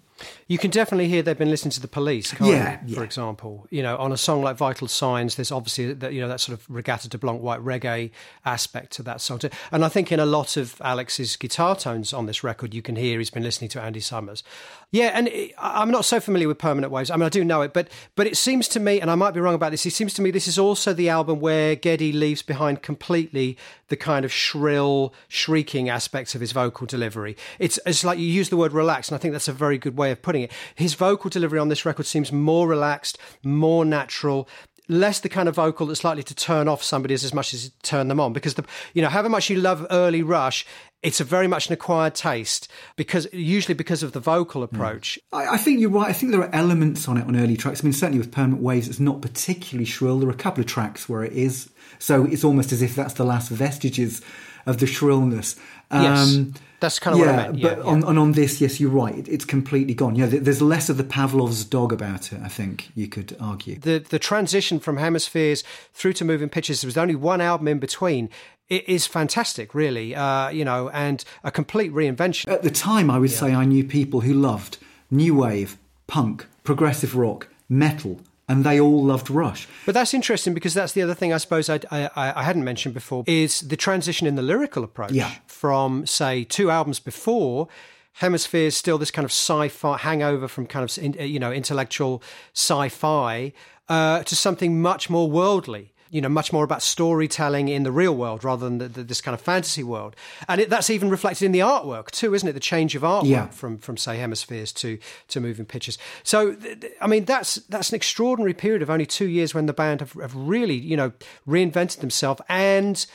You 0.47 0.59
can 0.59 0.71
definitely 0.71 1.09
hear 1.09 1.23
they've 1.23 1.37
been 1.37 1.51
listening 1.51 1.73
to 1.73 1.81
the 1.81 1.89
police, 1.89 2.35
yeah, 2.41 2.81
you, 2.85 2.95
for 2.95 3.01
yeah. 3.01 3.05
example. 3.05 3.67
You 3.71 3.83
know, 3.83 3.97
on 3.97 4.13
a 4.13 4.17
song 4.17 4.43
like 4.43 4.57
Vital 4.57 4.89
Signs, 4.89 5.37
there's 5.37 5.53
obviously 5.53 5.93
that 5.93 6.13
you 6.13 6.21
know 6.21 6.29
that 6.29 6.41
sort 6.41 6.59
of 6.59 6.67
Reggatta 6.69 7.09
de 7.09 7.19
Blanc 7.19 7.43
white 7.43 7.61
reggae 7.61 8.11
aspect 8.45 8.93
to 8.93 9.03
that 9.05 9.21
song. 9.21 9.41
And 9.71 9.85
I 9.85 9.89
think 9.89 10.11
in 10.11 10.21
a 10.21 10.27
lot 10.27 10.57
of 10.57 10.81
Alex's 10.83 11.37
guitar 11.37 11.77
tones 11.77 12.13
on 12.13 12.27
this 12.27 12.43
record, 12.43 12.75
you 12.75 12.83
can 12.83 12.97
hear 12.97 13.19
he's 13.19 13.31
been 13.31 13.43
listening 13.43 13.71
to 13.71 13.81
Andy 13.83 14.01
Summers. 14.01 14.43
Yeah, 14.91 15.11
and 15.13 15.29
it, 15.29 15.53
I'm 15.59 15.91
not 15.91 16.07
so 16.07 16.19
familiar 16.19 16.49
with 16.49 16.59
Permanent 16.59 16.91
Waves. 16.91 17.11
I 17.11 17.17
mean, 17.17 17.25
I 17.25 17.29
do 17.29 17.45
know 17.45 17.61
it, 17.63 17.75
but 17.75 17.89
but 18.17 18.27
it 18.27 18.37
seems 18.37 18.69
to 18.69 18.81
me, 18.81 19.01
and 19.01 19.11
I 19.11 19.15
might 19.15 19.33
be 19.35 19.41
wrong 19.41 19.55
about 19.55 19.71
this. 19.71 19.85
It 19.85 19.93
seems 19.93 20.15
to 20.15 20.23
me 20.23 20.31
this 20.31 20.49
is 20.49 20.59
also 20.59 20.95
the 20.95 21.11
album 21.11 21.41
where 21.41 21.77
Geddy 21.77 22.11
leaves 22.13 22.43
behind 22.43 22.83
completely 22.83 23.59
the 23.89 23.97
kind 23.97 24.25
of 24.25 24.33
shrill, 24.33 25.13
shrieking 25.29 25.89
aspects 25.89 26.35
of 26.35 26.41
his 26.41 26.53
vocal 26.53 26.87
delivery. 26.87 27.37
It's 27.59 27.79
it's 27.85 28.03
like 28.03 28.19
you 28.19 28.27
use 28.27 28.49
the 28.49 28.57
word 28.57 28.73
relaxed, 28.73 29.11
and 29.11 29.19
I 29.19 29.21
think 29.21 29.33
that's 29.33 29.49
a 29.49 29.53
very 29.53 29.77
good 29.77 29.97
way 29.97 30.08
of 30.13 30.23
putting 30.23 30.43
it. 30.43 30.53
His 30.75 30.95
vocal 30.95 31.31
delivery 31.31 31.59
on 31.59 31.69
this 31.69 31.85
record 31.85 32.07
seems 32.07 32.33
more 32.33 32.69
relaxed, 32.69 33.19
more 33.43 33.85
natural, 33.85 34.49
less 34.89 35.21
the 35.21 35.29
kind 35.29 35.49
of 35.49 35.55
vocal 35.55 35.87
that's 35.87 36.05
likely 36.05 36.23
to 36.23 36.35
turn 36.35 36.67
off 36.67 36.83
somebody 36.83 37.15
as, 37.15 37.23
as 37.23 37.35
much 37.35 37.53
as 37.53 37.71
turn 37.83 38.09
them 38.09 38.21
on. 38.21 38.33
Because 38.33 38.55
the 38.55 38.65
you 38.95 39.03
know, 39.03 39.09
however 39.09 39.29
much 39.29 39.51
you 39.51 39.57
love 39.57 39.87
early 39.91 40.23
Rush, 40.23 40.67
it's 41.03 41.21
a 41.21 41.25
very 41.25 41.47
much 41.47 41.69
an 41.69 41.75
acquired 41.75 42.15
taste 42.15 42.69
because 42.97 43.29
usually 43.33 43.75
because 43.75 44.03
of 44.03 44.13
the 44.13 44.21
vocal 44.21 44.63
approach. 44.63 45.19
Mm. 45.33 45.39
I, 45.39 45.55
I, 45.55 45.57
think 45.57 45.81
you're 45.81 45.91
right. 45.91 46.09
I 46.09 46.13
think 46.13 46.33
there 46.33 46.41
are 46.41 46.55
elements 46.55 47.07
on 47.07 47.17
it 47.17 47.27
on 47.27 47.37
early 47.37 47.57
tracks. 47.57 47.83
I 47.83 47.85
mean, 47.85 47.93
certainly 47.93 48.19
with 48.19 48.33
Permanent 48.33 48.63
Waves, 48.63 48.89
it's 48.89 49.01
not 49.01 49.23
particularly 49.23 49.85
shrill. 49.85 50.19
There 50.19 50.29
are 50.29 50.33
a 50.33 50.37
couple 50.37 50.61
of 50.61 50.67
tracks 50.67 51.09
where 51.09 51.23
it 51.23 51.33
is, 51.33 51.71
so 51.99 52.25
it's 52.25 52.45
almost 52.45 52.73
as 52.73 52.83
if 52.83 52.97
that's 52.97 53.15
the 53.15 53.25
last 53.25 53.51
vestiges 53.51 54.23
of 54.67 54.79
the 54.79 54.87
shrillness. 54.87 55.57
Um, 55.91 56.03
yes. 56.03 56.63
That's 56.81 56.99
kind 56.99 57.15
of 57.15 57.21
yeah, 57.21 57.27
what 57.27 57.35
I 57.35 57.43
meant. 57.49 57.59
Yeah, 57.59 57.69
but 57.69 57.79
yeah. 57.79 57.91
On, 57.91 58.05
and 58.05 58.19
on 58.19 58.33
this, 58.33 58.61
yes, 58.61 58.79
you're 58.79 58.91
right. 58.91 59.27
It's 59.29 59.45
completely 59.45 59.95
gone. 59.95 60.15
Yeah, 60.15 60.27
there's 60.27 60.63
less 60.63 60.89
of 60.89 60.97
the 60.97 61.05
Pavlov's 61.05 61.65
dog 61.65 61.93
about 61.93 62.33
it. 62.33 62.41
I 62.43 62.49
think 62.49 62.91
you 62.95 63.09
could 63.09 63.37
argue. 63.41 63.79
The 63.79 63.99
the 63.99 64.19
transition 64.19 64.79
from 64.79 64.97
Hemispheres 64.97 65.65
through 65.93 66.13
to 66.15 66.25
Moving 66.25 66.49
Pictures. 66.49 66.81
There 66.83 66.89
was 66.89 66.99
only 66.99 67.17
one 67.17 67.41
album 67.41 67.69
in 67.69 67.79
between. 67.79 68.31
It 68.69 68.89
is 68.89 69.07
fantastic, 69.07 69.75
really. 69.75 70.15
Uh, 70.15 70.51
you 70.51 70.65
know, 70.65 70.91
and 70.91 71.25
a 71.43 71.51
complete 71.51 71.93
reinvention. 71.93 72.51
At 72.51 72.63
the 72.63 72.71
time, 72.71 73.11
I 73.11 73.19
would 73.19 73.31
yeah. 73.31 73.39
say 73.39 73.55
I 73.55 73.65
knew 73.65 73.83
people 73.83 74.21
who 74.21 74.35
loved 74.35 74.79
new 75.11 75.35
wave, 75.35 75.79
punk, 76.07 76.47
progressive 76.65 77.17
rock, 77.17 77.49
metal, 77.69 78.21
and 78.49 78.65
they 78.65 78.81
all 78.81 79.05
loved 79.05 79.31
Rush. 79.31 79.69
But 79.85 79.95
that's 79.95 80.15
interesting 80.15 80.55
because 80.55 80.75
that's 80.75 80.93
the 80.93 81.03
other 81.03 81.15
thing 81.15 81.33
I 81.33 81.37
suppose 81.37 81.69
I, 81.69 81.81
I, 81.91 82.11
I 82.17 82.43
hadn't 82.43 82.65
mentioned 82.65 82.95
before 82.95 83.25
is 83.27 83.61
the 83.61 83.77
transition 83.77 84.27
in 84.27 84.35
the 84.35 84.43
lyrical 84.43 84.83
approach 84.83 85.13
yeah. 85.13 85.33
from, 85.47 86.07
say, 86.07 86.45
two 86.45 86.71
albums 86.71 86.99
before. 86.99 87.69
Hemisphere 88.15 88.67
is 88.67 88.77
still 88.77 88.99
this 88.99 89.11
kind 89.11 89.25
of 89.25 89.31
sci-fi 89.31 89.99
hangover 89.99 90.49
from 90.49 90.67
kind 90.67 90.83
of 90.85 91.21
you 91.21 91.39
know 91.39 91.53
intellectual 91.53 92.23
sci-fi 92.53 93.53
uh, 93.89 94.23
to 94.25 94.35
something 94.35 94.83
much 94.83 95.09
more 95.09 95.31
worldly 95.31 95.93
you 96.11 96.21
know, 96.21 96.29
much 96.29 96.53
more 96.53 96.65
about 96.65 96.83
storytelling 96.83 97.69
in 97.69 97.83
the 97.83 97.93
real 97.93 98.15
world 98.15 98.45
rather 98.45 98.65
than 98.69 98.79
the, 98.79 98.89
the, 98.89 99.03
this 99.03 99.21
kind 99.21 99.35
of 99.35 99.41
fantasy 99.41 99.83
world. 99.83 100.17
And 100.49 100.61
it, 100.61 100.71
that's 100.71 100.91
even 100.91 101.11
reflected 101.11 101.45
in 101.45 101.53
the 101.53 101.61
artwork 101.61 102.11
too, 102.11 102.35
isn't 102.35 102.49
it? 102.49 102.53
The 102.53 102.61
change 102.61 102.95
of 102.95 103.03
artwork 103.03 103.29
yeah. 103.29 103.49
from 103.49 103.79
from 103.79 103.97
say 103.97 104.19
hemispheres 104.19 104.73
to 104.75 104.99
to 105.29 105.41
moving 105.41 105.67
pictures. 105.67 105.99
So, 106.23 106.57
I 107.01 107.07
mean, 107.07 107.25
that's 107.25 107.57
that's 107.57 107.91
an 107.91 107.97
extraordinary 107.97 108.55
period 108.55 108.83
of 108.83 108.91
only 108.91 109.07
two 109.07 109.29
years 109.29 109.55
when 109.55 109.67
the 109.67 109.73
band 109.73 110.01
have, 110.01 110.13
have 110.15 110.35
really, 110.35 110.77
you 110.77 110.97
know, 110.97 111.13
reinvented 111.47 112.01
themselves 112.01 112.41
and 112.49 113.07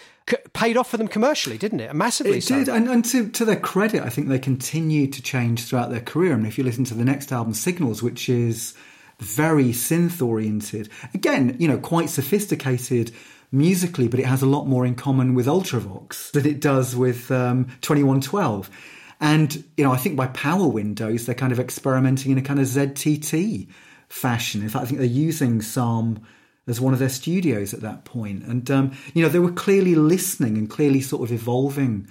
paid 0.54 0.78
off 0.78 0.90
for 0.90 0.98
them 0.98 1.08
commercially, 1.08 1.58
didn't 1.58 1.82
it? 1.82 1.94
Massively. 1.94 2.38
It 2.38 2.44
so. 2.44 2.60
did, 2.60 2.70
and, 2.70 2.88
and 2.88 3.06
to, 3.06 3.30
to, 3.30 3.46
their 3.46 3.60
credit, 3.60 4.04
I 4.04 4.10
think 4.10 4.30
they 4.30 4.40
continued 4.40 5.14
to 5.14 5.22
change 5.22 5.66
throughout 5.66 5.92
their 5.92 6.00
career. 6.00 6.34
I 6.34 6.38
mean, 6.38 6.46
if 6.46 6.58
you 6.58 6.64
listen 6.64 6.86
to 6.86 6.94
the 6.94 7.04
next 7.04 7.32
album, 7.32 7.54
Signals, 7.54 8.02
which 8.02 8.30
is 8.30 8.74
very 9.24 9.70
synth 9.70 10.26
oriented. 10.26 10.90
Again, 11.14 11.56
you 11.60 11.68
know, 11.68 11.78
quite 11.78 12.10
sophisticated 12.10 13.12
musically, 13.52 14.08
but 14.08 14.20
it 14.20 14.26
has 14.26 14.42
a 14.42 14.48
lot 14.48 14.66
more 14.66 14.86
in 14.86 14.96
common 14.96 15.34
with 15.34 15.46
Ultravox 15.46 16.32
than 16.32 16.46
it 16.46 16.60
does 16.60 16.96
with 16.96 17.32
um, 17.32 17.66
2112. 17.82 18.70
And, 19.22 19.64
you 19.78 19.84
know, 19.84 19.92
I 19.92 19.98
think 19.98 20.16
by 20.16 20.28
Power 20.28 20.68
Windows, 20.68 21.26
they're 21.26 21.36
kind 21.36 21.54
of 21.54 21.60
experimenting 21.60 22.32
in 22.32 22.38
a 22.38 22.42
kind 22.42 22.60
of 22.60 22.66
ZTT 22.66 23.70
fashion. 24.10 24.62
In 24.62 24.70
fact, 24.70 24.84
I 24.84 24.88
think 24.88 25.00
they're 25.00 25.08
using 25.08 25.62
Sarm 25.62 26.22
as 26.68 26.82
one 26.82 26.94
of 26.94 27.00
their 27.00 27.10
studios 27.10 27.74
at 27.74 27.82
that 27.82 28.06
point. 28.06 28.44
And, 28.44 28.70
um, 28.72 28.92
you 29.14 29.22
know, 29.22 29.30
they 29.30 29.40
were 29.40 29.52
clearly 29.52 29.96
listening 29.96 30.58
and 30.58 30.70
clearly 30.70 31.02
sort 31.02 31.24
of 31.24 31.32
evolving 31.32 32.08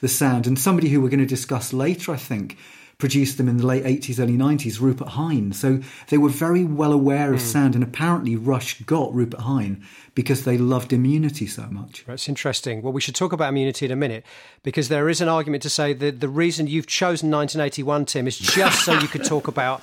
the 0.00 0.08
sound. 0.08 0.46
And 0.46 0.58
somebody 0.58 0.88
who 0.88 1.00
we're 1.00 1.08
going 1.08 1.20
to 1.20 1.26
discuss 1.26 1.72
later, 1.72 2.12
I 2.12 2.16
think, 2.16 2.58
produced 3.00 3.38
them 3.38 3.48
in 3.48 3.56
the 3.56 3.66
late 3.66 3.84
80s, 3.84 4.20
early 4.20 4.36
90s, 4.36 4.80
Rupert 4.80 5.08
Hine. 5.08 5.52
So 5.52 5.80
they 6.08 6.18
were 6.18 6.28
very 6.28 6.64
well 6.64 6.92
aware 6.92 7.32
of 7.32 7.40
mm. 7.40 7.42
sound, 7.42 7.74
and 7.74 7.82
apparently 7.82 8.36
Rush 8.36 8.80
got 8.82 9.12
Rupert 9.12 9.40
Hine 9.40 9.84
because 10.14 10.44
they 10.44 10.58
loved 10.58 10.92
immunity 10.92 11.46
so 11.46 11.66
much. 11.70 12.04
That's 12.06 12.28
interesting. 12.28 12.82
Well, 12.82 12.92
we 12.92 13.00
should 13.00 13.14
talk 13.14 13.32
about 13.32 13.48
immunity 13.48 13.86
in 13.86 13.92
a 13.92 13.96
minute 13.96 14.24
because 14.62 14.88
there 14.88 15.08
is 15.08 15.20
an 15.20 15.28
argument 15.28 15.62
to 15.62 15.70
say 15.70 15.92
that 15.94 16.20
the 16.20 16.28
reason 16.28 16.66
you've 16.66 16.86
chosen 16.86 17.30
1981, 17.30 18.04
Tim, 18.06 18.26
is 18.26 18.38
just 18.38 18.84
so 18.84 18.98
you 18.98 19.08
could 19.08 19.24
talk 19.24 19.48
about 19.48 19.82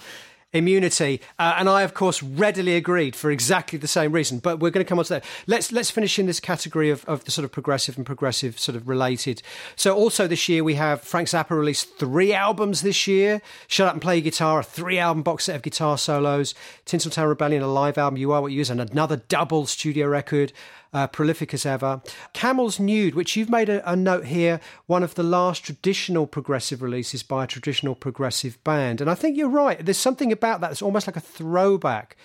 immunity. 0.54 1.22
Uh, 1.38 1.56
and 1.58 1.70
I, 1.70 1.84
of 1.84 1.94
course, 1.94 2.24
readily 2.24 2.76
agreed 2.76 3.16
for 3.16 3.32
exactly 3.32 3.78
the 3.78 3.88
same 3.88 4.12
reason. 4.12 4.40
But 4.40 4.60
we're 4.60 4.72
going 4.72 4.86
to 4.86 4.90
come 4.90 5.00
on 5.00 5.06
to 5.06 5.16
that. 5.16 5.26
Let's 5.46 5.72
let's 5.72 5.92
finish 5.92 6.18
in 6.18 6.26
this 6.26 6.40
category 6.40 6.90
of, 6.90 7.06
of 7.06 7.26
the 7.26 7.32
sort 7.32 7.46
of 7.46 7.52
progressive 7.52 7.98
and 7.98 8.06
progressive 8.06 8.60
sort 8.60 8.76
of 8.76 8.88
related. 8.88 9.42
So 9.76 9.96
also 9.96 10.28
this 10.28 10.48
year 10.48 10.64
we 10.64 10.76
have 10.76 11.02
Frank 11.02 11.28
Zappa 11.28 11.52
released 11.52 11.98
three 11.98 12.34
albums 12.34 12.82
this 12.82 13.08
year. 13.08 13.42
Shut 13.68 13.88
Up 13.88 13.94
and 13.94 14.02
Play 14.02 14.22
Guitar, 14.22 14.60
a 14.60 14.64
three 14.64 14.98
album 14.98 15.24
box 15.24 15.46
set 15.46 15.56
of 15.56 15.62
guitar 15.62 15.98
solos. 15.98 16.54
Tinseltown 16.86 17.28
Rebellion, 17.28 17.62
a 17.62 17.68
live 17.68 17.98
album. 17.98 18.18
You 18.18 18.32
Are 18.32 18.42
What 18.42 18.52
You 18.52 18.60
Use, 18.60 18.70
and 18.70 18.82
another 18.82 19.18
double 19.18 19.66
studio 19.66 20.08
record. 20.08 20.54
Uh, 20.98 21.06
prolific 21.06 21.54
as 21.54 21.64
ever. 21.64 22.02
Camel's 22.34 22.80
Nude, 22.80 23.14
which 23.14 23.36
you've 23.36 23.52
made 23.52 23.70
a, 23.70 23.88
a 23.90 23.96
note 23.96 24.26
here, 24.26 24.60
one 24.88 25.04
of 25.04 25.14
the 25.14 25.22
last 25.22 25.64
traditional 25.64 26.26
progressive 26.26 26.82
releases 26.82 27.22
by 27.22 27.44
a 27.44 27.48
traditional 27.48 27.94
progressive 27.94 28.62
band. 28.64 29.00
And 29.00 29.10
I 29.10 29.14
think 29.14 29.38
you're 29.38 29.48
right. 29.48 29.84
There's 29.84 29.98
something 29.98 30.32
about 30.32 30.60
that 30.62 30.70
that's 30.70 30.82
almost 30.82 31.06
like 31.06 31.16
a 31.16 31.20
throwback 31.22 32.18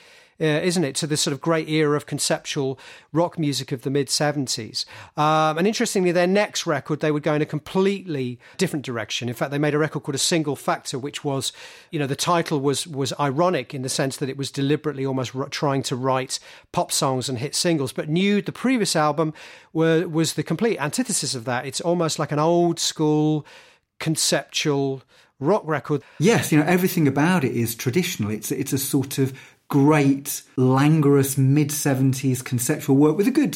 uh, 0.43 0.61
isn't 0.63 0.83
it, 0.83 0.95
to 0.97 1.07
this 1.07 1.21
sort 1.21 1.33
of 1.33 1.41
great 1.41 1.69
era 1.69 1.97
of 1.97 2.05
conceptual 2.07 2.79
rock 3.13 3.39
music 3.39 3.71
of 3.71 3.83
the 3.83 3.91
mid 3.91 4.09
70s. 4.09 4.85
Um, 5.17 5.57
and 5.57 5.67
interestingly, 5.67 6.11
their 6.11 6.27
next 6.27 6.67
record, 6.67 7.01
they 7.01 7.13
would 7.13 7.23
go 7.23 7.35
in 7.35 7.43
a 7.43 7.47
completely 7.47 8.41
different 8.59 8.85
direction. 8.85 9.29
In 9.29 9.35
fact, 9.35 9.53
they 9.53 9.59
made 9.59 9.75
a 9.75 9.79
record 9.79 10.03
called 10.03 10.17
A 10.17 10.19
Single 10.19 10.57
Factor, 10.57 10.99
which 10.99 11.25
was, 11.25 11.53
you 11.91 11.99
know, 11.99 12.07
the 12.07 12.17
title 12.17 12.61
was, 12.61 12.87
was 12.87 13.13
ironic 13.21 13.73
in 13.73 13.83
the 13.83 13.89
sense 13.89 14.17
that 14.17 14.29
it 14.29 14.37
was 14.37 14.51
deliberately 14.51 15.07
almost 15.07 15.35
r- 15.35 15.49
trying 15.49 15.83
to 15.85 15.97
write 15.97 16.39
pop 16.73 16.91
songs 16.91 17.29
and 17.29 17.39
hit 17.39 17.55
singles. 17.55 17.93
But 17.93 18.09
Nude, 18.09 18.47
the 18.47 18.53
previous 18.53 18.97
album, 18.97 19.33
were, 19.73 20.09
was 20.09 20.35
the 20.35 20.43
complete 20.43 20.79
antithesis 20.79 21.35
of 21.35 21.45
that. 21.45 21.67
It's 21.67 21.81
almost 21.81 22.19
like 22.19 22.33
an 22.33 22.39
old 22.39 22.81
school 22.81 23.47
conceptual 24.01 25.03
rock 25.43 25.63
record. 25.65 26.03
Yes, 26.19 26.53
you 26.53 26.59
know 26.59 26.65
everything 26.65 27.07
about 27.07 27.45
it 27.45 27.53
is 27.53 27.75
traditional. 27.75 28.31
It's 28.31 28.51
it's 28.51 28.73
a 28.73 28.79
sort 28.79 29.19
of 29.19 29.33
great, 29.73 30.43
languorous 30.57 31.39
mid 31.39 31.71
70s 31.71 32.45
conceptual 32.45 32.95
work 32.95 33.17
with 33.17 33.27
a 33.27 33.31
good 33.31 33.55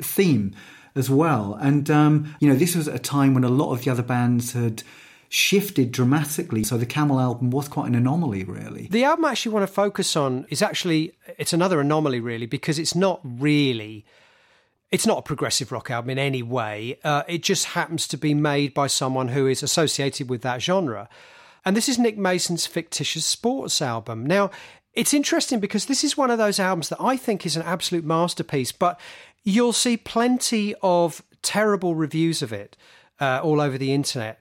theme 0.00 0.54
as 0.94 1.10
well. 1.10 1.58
And, 1.60 1.90
um, 1.90 2.34
you 2.40 2.48
know, 2.48 2.54
this 2.54 2.74
was 2.74 2.88
a 2.88 2.98
time 2.98 3.34
when 3.34 3.44
a 3.44 3.50
lot 3.50 3.74
of 3.74 3.84
the 3.84 3.90
other 3.90 4.02
bands 4.02 4.54
had 4.54 4.82
shifted 5.28 5.92
dramatically. 5.92 6.64
So 6.64 6.78
the 6.78 6.86
Camel 6.86 7.20
album 7.20 7.50
was 7.50 7.68
quite 7.68 7.86
an 7.86 7.94
anomaly, 7.94 8.44
really. 8.44 8.88
The 8.90 9.04
album 9.04 9.26
I 9.26 9.32
actually 9.32 9.52
want 9.52 9.66
to 9.66 9.72
focus 9.74 10.16
on 10.16 10.46
is 10.48 10.62
actually, 10.62 11.12
it's 11.36 11.52
another 11.52 11.82
anomaly, 11.82 12.20
really, 12.20 12.46
because 12.46 12.78
it's 12.78 12.94
not 12.94 13.20
really. 13.22 14.06
It's 14.90 15.06
not 15.06 15.18
a 15.18 15.22
progressive 15.22 15.70
rock 15.70 15.90
album 15.90 16.08
in 16.08 16.18
any 16.18 16.42
way. 16.42 16.98
Uh, 17.04 17.24
it 17.28 17.42
just 17.42 17.66
happens 17.66 18.08
to 18.08 18.16
be 18.16 18.32
made 18.32 18.72
by 18.72 18.86
someone 18.86 19.28
who 19.28 19.46
is 19.46 19.62
associated 19.62 20.30
with 20.30 20.40
that 20.40 20.62
genre. 20.62 21.10
And 21.68 21.76
this 21.76 21.90
is 21.90 21.98
Nick 21.98 22.16
Mason's 22.16 22.66
Fictitious 22.66 23.26
Sports 23.26 23.82
album. 23.82 24.24
Now, 24.24 24.50
it's 24.98 25.14
interesting 25.14 25.60
because 25.60 25.86
this 25.86 26.02
is 26.02 26.16
one 26.16 26.28
of 26.28 26.38
those 26.38 26.58
albums 26.58 26.88
that 26.88 27.00
I 27.00 27.16
think 27.16 27.46
is 27.46 27.56
an 27.56 27.62
absolute 27.62 28.04
masterpiece, 28.04 28.72
but 28.72 28.98
you'll 29.44 29.72
see 29.72 29.96
plenty 29.96 30.74
of 30.82 31.22
terrible 31.40 31.94
reviews 31.94 32.42
of 32.42 32.52
it 32.52 32.76
uh, 33.20 33.38
all 33.40 33.60
over 33.60 33.78
the 33.78 33.94
internet, 33.94 34.40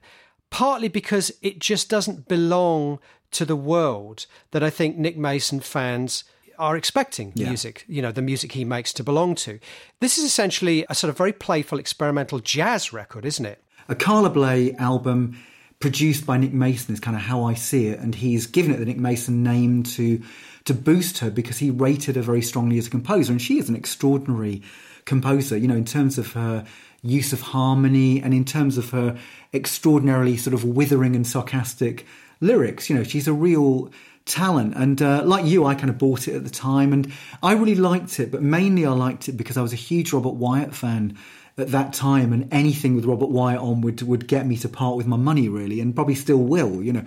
partly 0.49 0.87
because 0.87 1.31
it 1.43 1.59
just 1.59 1.91
doesn't 1.91 2.27
belong 2.27 2.97
to 3.29 3.45
the 3.45 3.55
world 3.55 4.25
that 4.49 4.63
I 4.63 4.71
think 4.71 4.97
Nick 4.97 5.15
Mason 5.15 5.59
fans 5.59 6.23
are 6.57 6.75
expecting 6.75 7.33
yeah. 7.35 7.49
music, 7.49 7.85
you 7.87 8.01
know, 8.01 8.11
the 8.11 8.23
music 8.23 8.53
he 8.53 8.65
makes 8.65 8.91
to 8.93 9.03
belong 9.03 9.35
to. 9.35 9.59
This 9.99 10.17
is 10.17 10.23
essentially 10.23 10.87
a 10.89 10.95
sort 10.95 11.09
of 11.09 11.17
very 11.17 11.33
playful 11.33 11.77
experimental 11.77 12.39
jazz 12.39 12.91
record, 12.91 13.25
isn't 13.25 13.45
it? 13.45 13.63
A 13.89 13.93
Carla 13.93 14.31
Bley 14.31 14.73
album 14.77 15.37
produced 15.79 16.25
by 16.25 16.37
Nick 16.37 16.53
Mason 16.53 16.93
is 16.93 16.99
kind 16.99 17.15
of 17.15 17.23
how 17.23 17.43
I 17.43 17.53
see 17.53 17.87
it, 17.87 17.99
and 17.99 18.15
he's 18.15 18.47
given 18.47 18.71
it 18.71 18.77
the 18.77 18.85
Nick 18.85 18.97
Mason 18.97 19.43
name 19.43 19.83
to 19.83 20.21
to 20.65 20.73
boost 20.73 21.19
her 21.19 21.31
because 21.31 21.59
he 21.59 21.71
rated 21.71 22.17
her 22.17 22.21
very 22.21 22.41
strongly 22.41 22.77
as 22.77 22.87
a 22.87 22.89
composer, 22.89 23.31
and 23.31 23.41
she 23.41 23.57
is 23.57 23.69
an 23.69 23.75
extraordinary 23.75 24.61
composer. 25.05 25.57
You 25.57 25.67
know, 25.67 25.75
in 25.75 25.85
terms 25.85 26.17
of 26.17 26.33
her 26.33 26.65
use 27.03 27.31
of 27.31 27.41
harmony 27.41 28.21
and 28.21 28.33
in 28.33 28.43
terms 28.43 28.77
of 28.77 28.89
her 28.89 29.17
extraordinarily 29.53 30.37
sort 30.37 30.53
of 30.53 30.63
withering 30.63 31.15
and 31.15 31.25
sarcastic 31.25 32.05
lyrics. 32.41 32.89
You 32.89 32.97
know, 32.97 33.03
she's 33.03 33.27
a 33.27 33.33
real 33.33 33.91
talent. 34.25 34.75
And 34.75 35.01
uh, 35.01 35.23
like 35.23 35.45
you, 35.45 35.65
I 35.65 35.75
kind 35.75 35.89
of 35.89 35.97
bought 35.97 36.27
it 36.27 36.35
at 36.35 36.43
the 36.43 36.49
time, 36.49 36.93
and 36.93 37.11
I 37.41 37.53
really 37.53 37.75
liked 37.75 38.19
it. 38.19 38.31
But 38.31 38.41
mainly, 38.41 38.85
I 38.85 38.91
liked 38.91 39.29
it 39.29 39.33
because 39.33 39.57
I 39.57 39.61
was 39.61 39.73
a 39.73 39.77
huge 39.77 40.13
Robert 40.13 40.35
Wyatt 40.35 40.75
fan 40.75 41.17
at 41.57 41.69
that 41.71 41.93
time, 41.93 42.33
and 42.33 42.47
anything 42.53 42.95
with 42.95 43.05
Robert 43.05 43.29
Wyatt 43.29 43.59
on 43.59 43.81
would 43.81 44.01
would 44.03 44.27
get 44.27 44.45
me 44.45 44.57
to 44.57 44.69
part 44.69 44.95
with 44.95 45.07
my 45.07 45.17
money, 45.17 45.49
really, 45.49 45.81
and 45.81 45.95
probably 45.95 46.15
still 46.15 46.37
will, 46.37 46.83
you 46.83 46.93
know. 46.93 47.05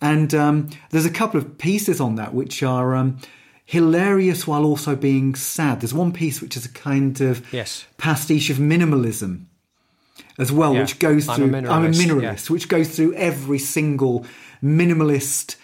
And 0.00 0.34
um, 0.34 0.70
there's 0.90 1.06
a 1.06 1.10
couple 1.10 1.40
of 1.40 1.56
pieces 1.58 2.00
on 2.00 2.16
that 2.16 2.34
which 2.34 2.62
are 2.62 2.94
um, 2.94 3.18
hilarious 3.64 4.46
while 4.46 4.64
also 4.64 4.96
being 4.96 5.34
sad. 5.34 5.80
There's 5.80 5.94
one 5.94 6.12
piece 6.12 6.40
which 6.40 6.56
is 6.56 6.66
a 6.66 6.70
kind 6.70 7.20
of 7.20 7.52
yes. 7.52 7.86
pastiche 7.96 8.50
of 8.50 8.58
minimalism 8.58 9.46
as 10.38 10.52
well, 10.52 10.74
yeah. 10.74 10.80
which 10.80 10.98
goes 10.98 11.26
through. 11.26 11.46
I'm 11.46 11.54
a 11.54 11.62
mineralist, 11.62 11.70
I'm 11.70 11.84
a 11.84 11.90
mineralist 11.90 12.48
yeah. 12.48 12.52
which 12.52 12.68
goes 12.68 12.94
through 12.94 13.14
every 13.14 13.58
single 13.58 14.26
minimalist 14.62 15.56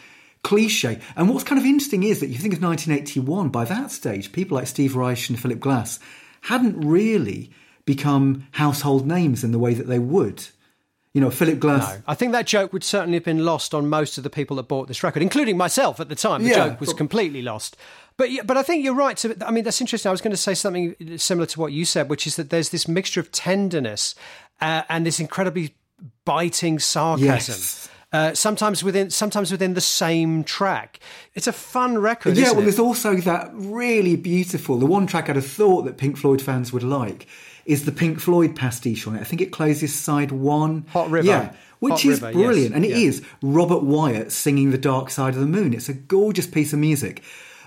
cliche. 0.42 1.00
And 1.16 1.28
what's 1.28 1.44
kind 1.44 1.58
of 1.58 1.66
interesting 1.66 2.02
is 2.02 2.20
that 2.20 2.28
you 2.28 2.38
think 2.38 2.54
of 2.54 2.62
1981. 2.62 3.48
By 3.50 3.64
that 3.64 3.90
stage, 3.90 4.32
people 4.32 4.56
like 4.56 4.66
Steve 4.66 4.96
Reich 4.96 5.28
and 5.28 5.38
Philip 5.38 5.60
Glass 5.60 5.98
hadn't 6.42 6.80
really 6.80 7.50
become 7.94 8.46
household 8.52 9.04
names 9.04 9.42
in 9.42 9.50
the 9.50 9.58
way 9.58 9.74
that 9.74 9.88
they 9.88 9.98
would. 9.98 10.46
You 11.12 11.20
know, 11.20 11.30
Philip 11.30 11.58
Glass. 11.58 11.96
No, 11.96 12.02
I 12.06 12.14
think 12.14 12.30
that 12.32 12.46
joke 12.46 12.72
would 12.72 12.84
certainly 12.84 13.16
have 13.16 13.24
been 13.24 13.44
lost 13.44 13.74
on 13.74 13.88
most 13.88 14.16
of 14.16 14.22
the 14.22 14.30
people 14.30 14.56
that 14.58 14.68
bought 14.68 14.86
this 14.86 15.02
record, 15.02 15.22
including 15.22 15.56
myself 15.56 15.98
at 15.98 16.08
the 16.08 16.14
time. 16.14 16.44
The 16.44 16.50
yeah, 16.50 16.68
joke 16.68 16.78
was 16.78 16.90
but, 16.90 16.98
completely 16.98 17.42
lost. 17.42 17.76
But 18.16 18.28
but 18.44 18.56
I 18.56 18.62
think 18.62 18.84
you're 18.84 18.94
right. 18.94 19.16
To, 19.16 19.36
I 19.44 19.50
mean, 19.50 19.64
that's 19.64 19.80
interesting. 19.80 20.08
I 20.08 20.12
was 20.12 20.20
going 20.20 20.30
to 20.30 20.36
say 20.36 20.54
something 20.54 20.94
similar 21.16 21.46
to 21.46 21.58
what 21.58 21.72
you 21.72 21.84
said, 21.84 22.08
which 22.08 22.28
is 22.28 22.36
that 22.36 22.50
there's 22.50 22.68
this 22.68 22.86
mixture 22.86 23.18
of 23.18 23.32
tenderness 23.32 24.14
uh, 24.60 24.82
and 24.88 25.04
this 25.04 25.18
incredibly 25.18 25.74
biting 26.24 26.78
sarcasm. 26.78 27.54
Yes. 27.54 27.88
Uh, 28.12 28.34
sometimes 28.34 28.82
within 28.82 29.08
sometimes 29.08 29.52
within 29.52 29.74
the 29.74 29.80
same 29.80 30.42
track. 30.42 30.98
It's 31.34 31.46
a 31.46 31.52
fun 31.52 31.98
record. 31.98 32.36
Yeah, 32.36 32.50
well, 32.50 32.60
it? 32.60 32.62
there's 32.62 32.78
also 32.80 33.16
that 33.16 33.50
really 33.52 34.16
beautiful. 34.16 34.78
The 34.78 34.86
one 34.86 35.06
track 35.06 35.30
I'd 35.30 35.36
have 35.36 35.46
thought 35.46 35.82
that 35.82 35.96
Pink 35.96 36.16
Floyd 36.16 36.42
fans 36.42 36.72
would 36.72 36.82
like 36.82 37.28
is 37.66 37.84
the 37.84 37.92
Pink 37.92 38.18
Floyd 38.18 38.56
pastiche 38.56 39.06
on 39.06 39.14
it. 39.14 39.20
I 39.20 39.24
think 39.24 39.40
it 39.40 39.52
closes 39.52 39.94
side 39.94 40.32
one. 40.32 40.86
Hot 40.88 41.08
River. 41.08 41.28
Yeah. 41.28 41.52
Which 41.78 41.92
Hot 41.92 42.04
is 42.04 42.20
River, 42.20 42.32
brilliant. 42.32 42.70
Yes. 42.70 42.76
And 42.76 42.84
it 42.84 42.90
yeah. 42.90 42.96
is 42.96 43.22
Robert 43.42 43.84
Wyatt 43.84 44.32
singing 44.32 44.72
The 44.72 44.78
Dark 44.78 45.08
Side 45.08 45.34
of 45.34 45.40
the 45.40 45.46
Moon. 45.46 45.72
It's 45.72 45.88
a 45.88 45.94
gorgeous 45.94 46.46
piece 46.48 46.72
of 46.72 46.80
music. 46.80 47.22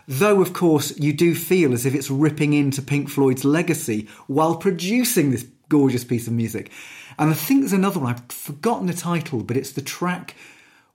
Though, 0.08 0.42
of 0.42 0.52
course, 0.52 0.98
you 1.00 1.14
do 1.14 1.34
feel 1.34 1.74
as 1.74 1.86
if 1.86 1.96
it's 1.96 2.12
ripping 2.12 2.54
into 2.54 2.82
Pink 2.82 3.10
Floyd's 3.10 3.46
legacy 3.46 4.10
while 4.28 4.58
producing 4.58 5.32
this 5.32 5.48
gorgeous 5.70 6.04
piece 6.04 6.28
of 6.28 6.34
music. 6.34 6.70
And 7.18 7.30
I 7.30 7.34
think 7.34 7.62
there's 7.62 7.74
another 7.74 8.00
one, 8.00 8.14
I've 8.14 8.32
forgotten 8.32 8.88
the 8.88 8.94
title, 8.94 9.44
but 9.44 9.58
it's 9.58 9.72
the 9.72 9.82
track 9.82 10.36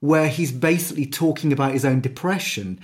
where 0.00 0.28
he's 0.28 0.52
basically 0.52 1.06
talking 1.06 1.52
about 1.52 1.72
his 1.72 1.84
own 1.84 2.00
depression. 2.00 2.80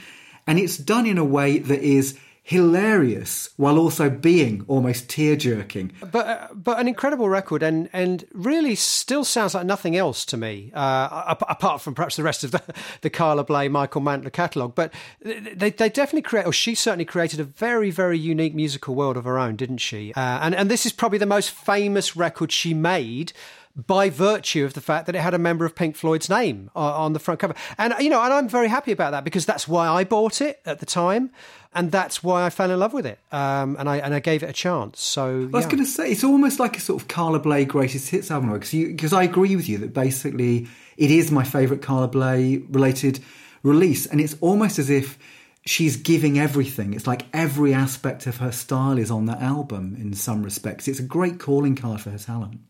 And 0.47 0.59
it's 0.59 0.77
done 0.77 1.07
in 1.07 1.19
a 1.19 1.25
way 1.25 1.59
that 1.59 1.81
is 1.81 2.19
hilarious 2.47 3.49
while 3.57 3.79
also 3.79 4.11
being 4.11 4.63
almost 4.69 5.09
tear 5.09 5.35
jerking. 5.35 5.91
But 6.01 6.27
uh, 6.27 6.49
but 6.55 6.79
an 6.79 6.87
incredible 6.87 7.29
record, 7.29 7.63
and 7.63 7.89
and 7.93 8.25
really 8.33 8.75
still 8.75 9.25
sounds 9.25 9.55
like 9.55 9.65
nothing 9.65 9.97
else 9.97 10.27
to 10.27 10.37
me, 10.37 10.71
uh, 10.75 11.35
apart 11.49 11.81
from 11.81 11.95
perhaps 11.95 12.17
the 12.17 12.23
rest 12.23 12.45
of 12.45 12.51
the, 12.53 12.63
the 13.01 13.11
Carla 13.11 13.45
Bley, 13.45 13.69
Michael 13.69 14.03
Mantler 14.03 14.33
catalogue. 14.33 14.75
But 14.75 14.93
they 15.23 15.71
they 15.71 15.89
definitely 15.89 16.23
create, 16.23 16.47
or 16.47 16.53
she 16.53 16.75
certainly 16.75 17.07
created 17.07 17.41
a 17.41 17.45
very 17.45 17.91
very 17.91 18.19
unique 18.19 18.55
musical 18.55 18.95
world 18.95 19.17
of 19.17 19.25
her 19.25 19.39
own, 19.39 19.57
didn't 19.57 19.79
she? 19.79 20.13
Uh, 20.15 20.21
and 20.43 20.55
and 20.55 20.71
this 20.71 20.85
is 20.85 20.93
probably 20.93 21.19
the 21.19 21.27
most 21.27 21.51
famous 21.51 22.15
record 22.15 22.53
she 22.53 22.75
made 22.75 23.33
by 23.77 24.09
virtue 24.09 24.65
of 24.65 24.75
the 24.75 24.81
fact 24.81 25.07
that 25.07 25.17
it 25.17 25.21
had 25.21 25.35
a 25.35 25.39
member 25.39 25.65
of 25.65 25.75
Pink 25.75 25.97
Floyd's 25.97 26.29
name 26.29 26.71
on 26.75 27.13
the 27.13 27.19
front 27.19 27.41
cover. 27.41 27.55
And 27.77 27.93
you 27.99 28.09
know, 28.09 28.23
and 28.23 28.33
I'm 28.33 28.49
very 28.49 28.69
happy 28.69 28.93
about 28.93 29.11
that 29.11 29.25
because 29.25 29.47
that's 29.47 29.67
why 29.67 29.89
I 29.89 30.05
bought 30.05 30.41
it 30.41 30.61
at 30.65 30.79
the 30.79 30.87
time, 30.87 31.31
and 31.75 31.91
that's 31.91 32.23
why 32.23 32.45
I 32.45 32.51
fell 32.51 32.71
in 32.71 32.79
love 32.79 32.93
with 32.93 33.07
it. 33.07 33.19
Um, 33.33 33.77
and 33.79 33.89
I 33.89 33.99
and 33.99 34.15
I 34.15 34.21
gave 34.21 34.43
it 34.43 34.51
a 34.51 34.53
chance. 34.53 35.01
So 35.01 35.41
yeah. 35.41 35.49
I 35.53 35.57
was 35.57 35.67
going 35.67 35.79
to 35.79 35.87
say 35.87 36.11
it's 36.13 36.25
almost 36.25 36.61
like 36.61 36.77
a 36.77 36.81
sort 36.81 37.03
of 37.03 37.09
Carla 37.09 37.41
Bley 37.41 37.65
greatest 37.65 38.11
hits 38.11 38.31
album 38.31 38.53
because 38.53 38.71
because 38.71 39.13
I 39.13 39.25
agree 39.25 39.57
with 39.57 39.69
you 39.69 39.79
that 39.79 39.93
basically 39.93 40.69
it 40.97 41.11
is 41.11 41.31
my 41.33 41.45
favourite 41.45 41.83
Carla 41.83 42.09
Bley 42.09 42.59
related 42.59 43.21
release, 43.63 44.07
and 44.07 44.21
it's 44.21 44.37
almost 44.41 44.79
as 44.79 44.89
if 44.89 45.19
she's 45.67 45.97
giving 45.97 46.39
everything. 46.39 46.95
It's 46.95 47.07
like 47.07 47.27
every 47.33 47.75
aspect 47.75 48.27
of 48.29 48.37
her 48.37 48.53
style 48.53 48.99
is 48.99 49.11
on 49.11 49.27
that 49.27 49.41
album 49.41 49.97
in 49.99 50.15
some 50.15 50.45
respects. 50.45 50.87
It's 50.87 51.01
a 51.01 51.05
great 51.05 51.41
calling 51.41 51.75
card 51.75 52.01
for 52.03 52.11
her 52.11 52.19
talent. 52.19 52.61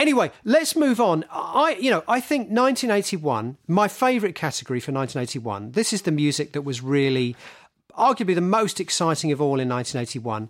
Anyway, 0.00 0.30
let's 0.44 0.74
move 0.74 0.98
on. 0.98 1.26
I, 1.30 1.76
you 1.78 1.90
know, 1.90 2.02
I 2.08 2.20
think 2.20 2.48
1981, 2.48 3.58
my 3.68 3.86
favourite 3.86 4.34
category 4.34 4.80
for 4.80 4.92
1981. 4.92 5.72
This 5.72 5.92
is 5.92 6.02
the 6.02 6.10
music 6.10 6.52
that 6.52 6.62
was 6.62 6.80
really, 6.80 7.36
arguably, 7.94 8.34
the 8.34 8.40
most 8.40 8.80
exciting 8.80 9.30
of 9.30 9.42
all 9.42 9.60
in 9.60 9.68
1981 9.68 10.48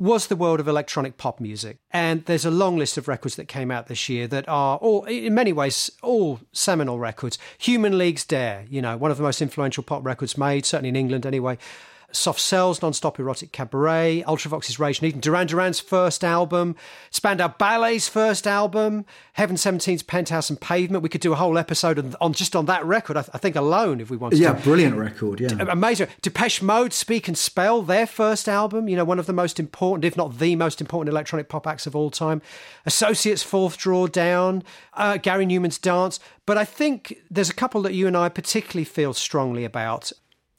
was 0.00 0.26
the 0.26 0.34
world 0.34 0.58
of 0.58 0.66
electronic 0.66 1.18
pop 1.18 1.38
music. 1.38 1.78
And 1.92 2.24
there's 2.24 2.44
a 2.44 2.50
long 2.50 2.78
list 2.78 2.98
of 2.98 3.06
records 3.06 3.36
that 3.36 3.46
came 3.46 3.70
out 3.70 3.86
this 3.86 4.08
year 4.08 4.26
that 4.26 4.48
are 4.48 4.76
all, 4.78 5.04
in 5.04 5.34
many 5.34 5.52
ways, 5.52 5.92
all 6.02 6.40
seminal 6.50 6.98
records. 6.98 7.38
Human 7.58 7.96
League's 7.96 8.24
Dare, 8.24 8.64
you 8.68 8.82
know, 8.82 8.96
one 8.96 9.12
of 9.12 9.18
the 9.18 9.22
most 9.22 9.40
influential 9.40 9.84
pop 9.84 10.04
records 10.04 10.36
made, 10.36 10.66
certainly 10.66 10.88
in 10.88 10.96
England 10.96 11.24
anyway. 11.24 11.58
Soft 12.12 12.40
Cells, 12.40 12.82
Non-Stop 12.82 13.18
Erotic 13.18 13.52
Cabaret, 13.52 14.24
Ultravox's 14.26 14.78
Rage 14.78 14.98
and 14.98 15.08
Eden, 15.08 15.20
Duran 15.20 15.46
Duran's 15.46 15.80
first 15.80 16.24
album, 16.24 16.76
Spandau 17.10 17.48
Ballet's 17.48 18.08
first 18.08 18.46
album, 18.46 19.04
Heaven 19.34 19.56
17's 19.56 20.02
Penthouse 20.02 20.50
and 20.50 20.60
Pavement. 20.60 21.02
We 21.02 21.08
could 21.08 21.20
do 21.20 21.32
a 21.32 21.36
whole 21.36 21.58
episode 21.58 21.98
on, 21.98 22.14
on 22.20 22.32
just 22.32 22.56
on 22.56 22.66
that 22.66 22.84
record, 22.84 23.16
I, 23.16 23.22
th- 23.22 23.30
I, 23.34 23.38
think 23.38 23.56
alone, 23.56 24.00
if 24.00 24.10
we 24.10 24.16
wanted 24.16 24.38
yeah, 24.38 24.52
to. 24.52 24.58
Yeah, 24.58 24.64
brilliant 24.64 24.96
record, 24.96 25.40
yeah. 25.40 25.50
Amazing. 25.68 26.08
Depeche 26.22 26.62
Mode, 26.62 26.92
Speak 26.92 27.28
and 27.28 27.38
Spell, 27.38 27.82
their 27.82 28.06
first 28.06 28.48
album, 28.48 28.88
you 28.88 28.96
know, 28.96 29.04
one 29.04 29.18
of 29.18 29.26
the 29.26 29.32
most 29.32 29.60
important, 29.60 30.04
if 30.04 30.16
not 30.16 30.38
the 30.38 30.56
most 30.56 30.80
important 30.80 31.12
electronic 31.12 31.48
pop 31.48 31.66
acts 31.66 31.86
of 31.86 31.96
all 31.96 32.10
time. 32.10 32.42
Associates' 32.86 33.42
Fourth 33.42 33.78
Drawer 33.78 34.08
Down, 34.08 34.62
uh, 34.94 35.16
Gary 35.16 35.46
Numan's 35.46 35.78
Dance. 35.78 36.20
But 36.46 36.58
I 36.58 36.64
think 36.64 37.18
there's 37.30 37.50
a 37.50 37.54
couple 37.54 37.82
that 37.82 37.94
you 37.94 38.06
and 38.06 38.16
I 38.16 38.28
particularly 38.28 38.84
feel 38.84 39.14
strongly 39.14 39.64
about. 39.64 40.12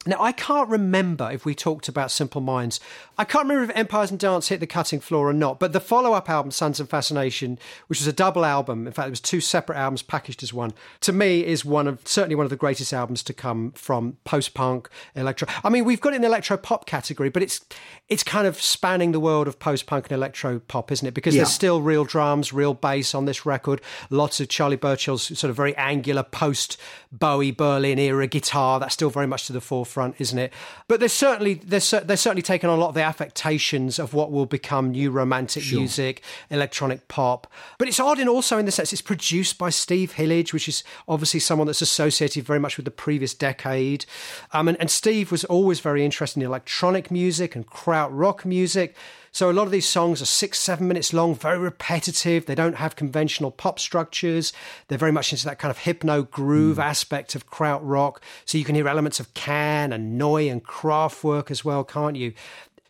Now, 0.04 0.16
I 0.20 0.32
can't 0.32 0.68
remember 0.68 1.30
if 1.30 1.44
we 1.44 1.54
talked 1.54 1.86
about 1.86 2.10
Simple 2.10 2.40
Minds. 2.40 2.80
I 3.16 3.24
can't 3.24 3.44
remember 3.44 3.70
if 3.70 3.76
Empires 3.76 4.10
and 4.10 4.18
Dance 4.18 4.48
hit 4.48 4.58
the 4.58 4.66
cutting 4.66 4.98
floor 4.98 5.28
or 5.28 5.32
not, 5.32 5.60
but 5.60 5.72
the 5.72 5.78
follow 5.78 6.12
up 6.12 6.28
album, 6.28 6.50
Sons 6.50 6.80
and 6.80 6.88
Fascination, 6.88 7.56
which 7.86 8.00
was 8.00 8.08
a 8.08 8.12
double 8.12 8.44
album, 8.44 8.88
in 8.88 8.92
fact, 8.92 9.06
it 9.06 9.10
was 9.10 9.20
two 9.20 9.40
separate 9.40 9.76
albums 9.76 10.02
packaged 10.02 10.42
as 10.42 10.52
one, 10.52 10.72
to 11.02 11.12
me 11.12 11.44
is 11.44 11.64
one 11.64 11.86
of 11.86 12.00
certainly 12.04 12.34
one 12.34 12.44
of 12.44 12.50
the 12.50 12.56
greatest 12.56 12.92
albums 12.92 13.22
to 13.22 13.32
come 13.32 13.70
from 13.72 14.16
post 14.24 14.54
punk, 14.54 14.88
electro. 15.14 15.46
I 15.62 15.68
mean, 15.68 15.84
we've 15.84 16.00
got 16.00 16.14
it 16.14 16.16
in 16.16 16.22
the 16.22 16.28
electro 16.28 16.56
pop 16.56 16.84
category, 16.84 17.28
but 17.28 17.44
it's 17.44 17.60
it's 18.08 18.24
kind 18.24 18.46
of 18.48 18.60
spanning 18.60 19.12
the 19.12 19.20
world 19.20 19.46
of 19.46 19.60
post 19.60 19.86
punk 19.86 20.06
and 20.06 20.12
electro 20.12 20.58
pop, 20.58 20.90
isn't 20.90 21.06
it? 21.06 21.14
Because 21.14 21.36
yeah. 21.36 21.42
there's 21.42 21.52
still 21.52 21.80
real 21.80 22.04
drums, 22.04 22.52
real 22.52 22.74
bass 22.74 23.14
on 23.14 23.26
this 23.26 23.46
record, 23.46 23.80
lots 24.10 24.40
of 24.40 24.48
Charlie 24.48 24.76
Burchill's 24.76 25.38
sort 25.38 25.48
of 25.50 25.54
very 25.54 25.76
angular 25.76 26.24
post 26.24 26.76
Bowie 27.12 27.52
Berlin 27.52 28.00
era 28.00 28.26
guitar, 28.26 28.80
that's 28.80 28.94
still 28.94 29.10
very 29.10 29.28
much 29.28 29.46
to 29.46 29.52
the 29.52 29.60
forefront 29.60 29.91
front, 29.92 30.16
isn't 30.18 30.38
it? 30.38 30.52
But 30.88 31.00
there's 31.00 31.12
certainly 31.12 31.54
there's 31.54 31.90
they're 31.90 32.16
certainly 32.16 32.42
taken 32.42 32.70
on 32.70 32.78
a 32.78 32.80
lot 32.80 32.88
of 32.88 32.94
the 32.94 33.02
affectations 33.02 33.98
of 33.98 34.14
what 34.14 34.32
will 34.32 34.46
become 34.46 34.90
new 34.90 35.10
romantic 35.10 35.62
sure. 35.62 35.78
music, 35.78 36.22
electronic 36.50 37.08
pop. 37.08 37.46
But 37.78 37.88
it's 37.88 38.00
odd 38.00 38.18
in 38.18 38.28
also 38.28 38.58
in 38.58 38.66
the 38.66 38.72
sense 38.72 38.92
it's 38.92 39.02
produced 39.02 39.58
by 39.58 39.70
Steve 39.70 40.12
Hillage, 40.12 40.52
which 40.52 40.68
is 40.68 40.82
obviously 41.06 41.40
someone 41.40 41.66
that's 41.66 41.82
associated 41.82 42.44
very 42.44 42.58
much 42.58 42.76
with 42.76 42.84
the 42.84 42.90
previous 42.90 43.34
decade. 43.34 44.06
Um, 44.52 44.68
and, 44.68 44.80
and 44.80 44.90
Steve 44.90 45.30
was 45.30 45.44
always 45.44 45.80
very 45.80 46.04
interested 46.04 46.40
in 46.40 46.46
electronic 46.46 47.10
music 47.10 47.54
and 47.54 47.66
krautrock 47.66 48.44
music. 48.44 48.96
So 49.32 49.50
a 49.50 49.52
lot 49.52 49.64
of 49.64 49.70
these 49.70 49.88
songs 49.88 50.20
are 50.20 50.26
six, 50.26 50.58
seven 50.58 50.86
minutes 50.86 51.14
long, 51.14 51.34
very 51.34 51.58
repetitive. 51.58 52.44
They 52.44 52.54
don't 52.54 52.76
have 52.76 52.96
conventional 52.96 53.50
pop 53.50 53.78
structures. 53.78 54.52
They're 54.88 54.98
very 54.98 55.10
much 55.10 55.32
into 55.32 55.46
that 55.46 55.58
kind 55.58 55.70
of 55.70 55.78
hypno 55.78 56.24
groove 56.24 56.76
mm. 56.76 56.84
aspect 56.84 57.34
of 57.34 57.48
krautrock. 57.48 58.18
So 58.44 58.58
you 58.58 58.64
can 58.64 58.74
hear 58.74 58.86
elements 58.86 59.20
of 59.20 59.32
Can 59.32 59.90
and 59.92 60.20
Neu 60.20 60.50
and 60.50 60.62
Kraftwerk 60.62 61.50
as 61.50 61.64
well, 61.64 61.82
can't 61.82 62.16
you? 62.16 62.34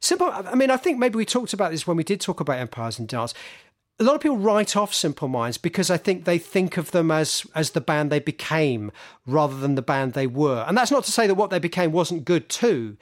Simple. 0.01 0.31
I 0.33 0.57
mean, 0.57 0.71
I 0.71 0.77
think 0.77 0.99
maybe 0.99 1.17
we 1.17 1.25
talked 1.25 1.53
about 1.53 1.71
this 1.71 1.87
when 1.87 1.97
we 1.97 2.03
did 2.03 2.21
talk 2.21 2.41
about 2.41 2.59
Empires 2.59 2.99
and 2.99 3.07
Dance 3.07 3.35
a 4.01 4.05
lot 4.05 4.15
of 4.17 4.21
people 4.21 4.37
write 4.37 4.77
off 4.77 4.93
Simple 4.93 5.29
Minds 5.29 5.59
because 5.59 5.91
I 5.91 5.97
think 5.97 6.25
they 6.25 6.39
think 6.39 6.77
of 6.77 6.91
them 6.91 7.11
as 7.11 7.47
as 7.55 7.71
the 7.71 7.81
band 7.81 8.11
they 8.11 8.19
became 8.19 8.91
rather 9.27 9.57
than 9.57 9.77
the 9.77 9.83
band 9.83 10.15
they 10.15 10.27
were. 10.27 10.65
And 10.67 10.77
that's 10.77 10.91
not 10.91 11.05
to 11.05 11.13
say 11.13 11.27
that 11.27 11.35
what 11.35 11.51
they 11.51 11.59
became 11.59 11.93
wasn't 11.93 12.25
good 12.25 12.49
too. 12.49 12.97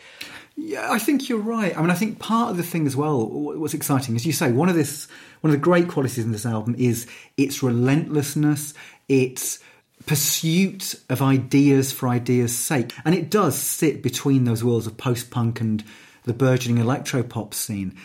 Yeah, 0.62 0.92
I 0.92 0.98
think 0.98 1.28
you're 1.28 1.38
right. 1.38 1.76
I 1.76 1.80
mean, 1.80 1.90
I 1.90 1.94
think 1.94 2.18
part 2.18 2.50
of 2.50 2.58
the 2.58 2.62
thing 2.62 2.86
as 2.86 2.94
well, 2.94 3.26
what's 3.26 3.72
exciting, 3.72 4.14
as 4.14 4.26
you 4.26 4.32
say, 4.32 4.52
one 4.52 4.68
of 4.68 4.74
this, 4.74 5.08
one 5.40 5.52
of 5.52 5.58
the 5.58 5.64
great 5.64 5.88
qualities 5.88 6.24
in 6.24 6.32
this 6.32 6.44
album 6.44 6.74
is 6.78 7.06
its 7.38 7.62
relentlessness, 7.62 8.74
its 9.08 9.58
pursuit 10.04 10.96
of 11.08 11.22
ideas 11.22 11.92
for 11.92 12.08
ideas' 12.08 12.56
sake, 12.56 12.92
and 13.06 13.14
it 13.14 13.30
does 13.30 13.56
sit 13.56 14.02
between 14.02 14.44
those 14.44 14.62
worlds 14.62 14.86
of 14.86 14.98
post-punk 14.98 15.62
and 15.62 15.82
the 16.24 16.34
burgeoning 16.34 16.78
electro-pop 16.78 17.54
scene. 17.54 17.96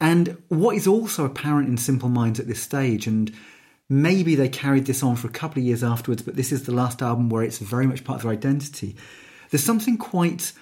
And 0.00 0.38
what 0.48 0.76
is 0.76 0.86
also 0.86 1.26
apparent 1.26 1.68
in 1.68 1.76
Simple 1.76 2.08
Minds 2.08 2.40
at 2.40 2.46
this 2.46 2.62
stage, 2.62 3.06
and 3.06 3.30
maybe 3.90 4.34
they 4.34 4.48
carried 4.48 4.86
this 4.86 5.02
on 5.02 5.16
for 5.16 5.28
a 5.28 5.30
couple 5.30 5.60
of 5.60 5.66
years 5.66 5.84
afterwards, 5.84 6.22
but 6.22 6.36
this 6.36 6.52
is 6.52 6.64
the 6.64 6.72
last 6.72 7.02
album 7.02 7.28
where 7.28 7.42
it's 7.42 7.58
very 7.58 7.86
much 7.86 8.04
part 8.04 8.16
of 8.16 8.22
their 8.22 8.32
identity. 8.32 8.96
There's 9.50 9.62
something 9.62 9.98
quite 9.98 10.52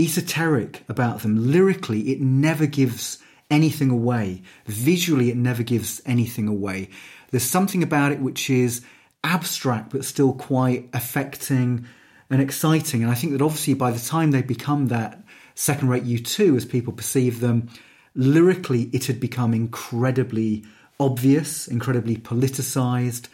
esoteric 0.00 0.84
about 0.88 1.20
them. 1.20 1.50
Lyrically, 1.50 2.12
it 2.12 2.20
never 2.20 2.66
gives 2.66 3.18
anything 3.50 3.90
away. 3.90 4.42
Visually, 4.66 5.30
it 5.30 5.36
never 5.36 5.62
gives 5.62 6.00
anything 6.06 6.48
away. 6.48 6.90
There's 7.30 7.42
something 7.42 7.82
about 7.82 8.12
it 8.12 8.20
which 8.20 8.48
is 8.48 8.82
abstract 9.24 9.90
but 9.90 10.04
still 10.04 10.32
quite 10.32 10.88
affecting 10.92 11.86
and 12.30 12.40
exciting. 12.40 13.02
And 13.02 13.10
I 13.10 13.14
think 13.14 13.32
that 13.32 13.42
obviously 13.42 13.74
by 13.74 13.90
the 13.90 14.00
time 14.00 14.30
they 14.30 14.42
become 14.42 14.88
that 14.88 15.22
second 15.54 15.88
rate 15.88 16.04
U2 16.04 16.56
as 16.56 16.64
people 16.64 16.92
perceive 16.92 17.40
them, 17.40 17.68
lyrically 18.14 18.84
it 18.92 19.06
had 19.06 19.18
become 19.18 19.54
incredibly 19.54 20.64
obvious, 21.00 21.68
incredibly 21.68 22.16
politicized. 22.16 23.28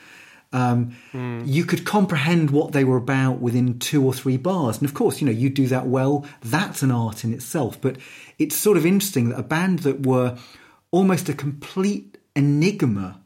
Um, 0.52 0.96
mm. 1.12 1.46
You 1.46 1.64
could 1.64 1.84
comprehend 1.84 2.50
what 2.50 2.72
they 2.72 2.84
were 2.84 2.96
about 2.96 3.40
within 3.40 3.78
two 3.78 4.04
or 4.04 4.14
three 4.14 4.36
bars. 4.36 4.78
And 4.78 4.88
of 4.88 4.94
course, 4.94 5.20
you 5.20 5.26
know, 5.26 5.32
you 5.32 5.50
do 5.50 5.66
that 5.68 5.86
well, 5.86 6.26
that's 6.42 6.82
an 6.82 6.90
art 6.90 7.24
in 7.24 7.32
itself. 7.32 7.80
But 7.80 7.96
it's 8.38 8.56
sort 8.56 8.76
of 8.76 8.86
interesting 8.86 9.30
that 9.30 9.38
a 9.38 9.42
band 9.42 9.80
that 9.80 10.06
were 10.06 10.38
almost 10.90 11.28
a 11.28 11.34
complete 11.34 12.18
enigma 12.36 13.20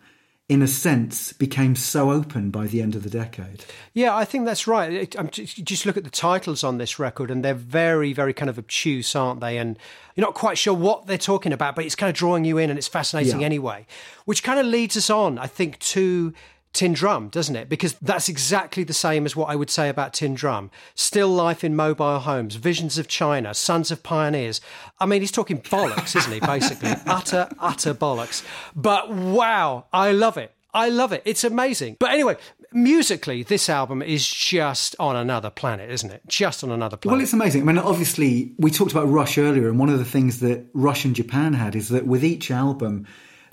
in 0.48 0.62
a 0.62 0.66
sense, 0.66 1.34
became 1.34 1.76
so 1.76 2.10
open 2.10 2.50
by 2.50 2.66
the 2.66 2.80
end 2.80 2.94
of 2.94 3.02
the 3.02 3.10
decade. 3.10 3.66
Yeah, 3.92 4.16
I 4.16 4.24
think 4.24 4.46
that's 4.46 4.66
right. 4.66 5.14
just 5.30 5.84
look 5.84 5.98
at 5.98 6.04
the 6.04 6.10
titles 6.10 6.64
on 6.64 6.78
this 6.78 6.98
record, 6.98 7.30
and 7.30 7.44
they're 7.44 7.52
very, 7.52 8.14
very 8.14 8.32
kind 8.32 8.48
of 8.48 8.58
obtuse, 8.58 9.14
aren't 9.14 9.40
they? 9.40 9.58
And 9.58 9.78
you're 10.16 10.26
not 10.26 10.34
quite 10.34 10.56
sure 10.56 10.72
what 10.72 11.06
they're 11.06 11.18
talking 11.18 11.52
about, 11.52 11.76
but 11.76 11.84
it's 11.84 11.94
kind 11.94 12.08
of 12.08 12.16
drawing 12.16 12.46
you 12.46 12.56
in, 12.56 12.70
and 12.70 12.78
it's 12.78 12.88
fascinating 12.88 13.40
yeah. 13.40 13.46
anyway. 13.46 13.86
Which 14.24 14.42
kind 14.42 14.58
of 14.58 14.64
leads 14.64 14.96
us 14.96 15.10
on, 15.10 15.38
I 15.38 15.46
think, 15.46 15.78
to 15.80 16.32
Tin 16.78 16.92
Drum, 16.92 17.28
doesn't 17.28 17.56
it? 17.56 17.68
Because 17.68 17.94
that's 17.94 18.28
exactly 18.28 18.84
the 18.84 18.92
same 18.92 19.26
as 19.26 19.34
what 19.34 19.50
I 19.50 19.56
would 19.56 19.68
say 19.68 19.88
about 19.88 20.12
Tin 20.12 20.34
Drum. 20.34 20.70
Still 20.94 21.26
life 21.26 21.64
in 21.64 21.74
mobile 21.74 22.20
homes, 22.20 22.54
visions 22.54 22.98
of 22.98 23.08
China, 23.08 23.52
sons 23.52 23.90
of 23.90 24.04
pioneers. 24.04 24.60
I 25.00 25.06
mean, 25.06 25.20
he's 25.20 25.32
talking 25.32 25.60
bollocks, 25.60 26.14
isn't 26.14 26.32
he? 26.32 26.38
Basically, 26.38 26.90
utter, 27.06 27.48
utter 27.58 27.94
bollocks. 27.94 28.46
But 28.76 29.10
wow, 29.10 29.86
I 29.92 30.12
love 30.12 30.36
it. 30.36 30.54
I 30.72 30.88
love 30.88 31.10
it. 31.10 31.22
It's 31.24 31.42
amazing. 31.42 31.96
But 31.98 32.12
anyway, 32.12 32.36
musically, 32.72 33.42
this 33.42 33.68
album 33.68 34.00
is 34.00 34.24
just 34.24 34.94
on 35.00 35.16
another 35.16 35.50
planet, 35.50 35.90
isn't 35.90 36.12
it? 36.12 36.22
Just 36.28 36.62
on 36.62 36.70
another 36.70 36.96
planet. 36.96 37.16
Well, 37.16 37.20
it's 37.20 37.32
amazing. 37.32 37.62
I 37.62 37.64
mean, 37.64 37.78
obviously, 37.78 38.54
we 38.56 38.70
talked 38.70 38.92
about 38.92 39.08
Rush 39.08 39.36
earlier, 39.36 39.68
and 39.68 39.80
one 39.80 39.88
of 39.88 39.98
the 39.98 40.04
things 40.04 40.38
that 40.40 40.64
Rush 40.74 41.04
and 41.04 41.16
Japan 41.16 41.54
had 41.54 41.74
is 41.74 41.88
that 41.88 42.06
with 42.06 42.22
each 42.22 42.52
album, 42.52 43.04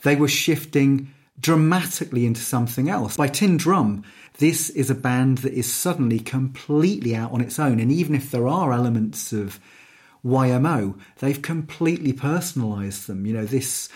they 0.04 0.16
were 0.16 0.28
shifting 0.28 1.12
dramatically 1.40 2.26
into 2.26 2.42
something 2.42 2.90
else. 2.90 3.18
By 3.18 3.28
Tin 3.28 3.58
Drum, 3.58 4.04
this 4.38 4.70
is 4.70 4.90
a 4.90 4.96
band 4.96 5.40
that 5.40 5.54
is 5.54 5.72
suddenly 5.72 6.20
completely 6.20 7.16
out 7.16 7.32
on 7.32 7.42
its 7.42 7.60
own. 7.60 7.80
And 7.80 7.92
even 7.92 8.16
if 8.16 8.32
there 8.32 8.48
are 8.48 8.74
elements 8.74 9.32
of 9.32 9.60
YMO, 10.26 11.00
they've 11.20 11.42
completely 11.42 12.14
personalised 12.14 13.06
them. 13.06 13.26
You 13.26 13.34
know, 13.34 13.46
this 13.46 13.90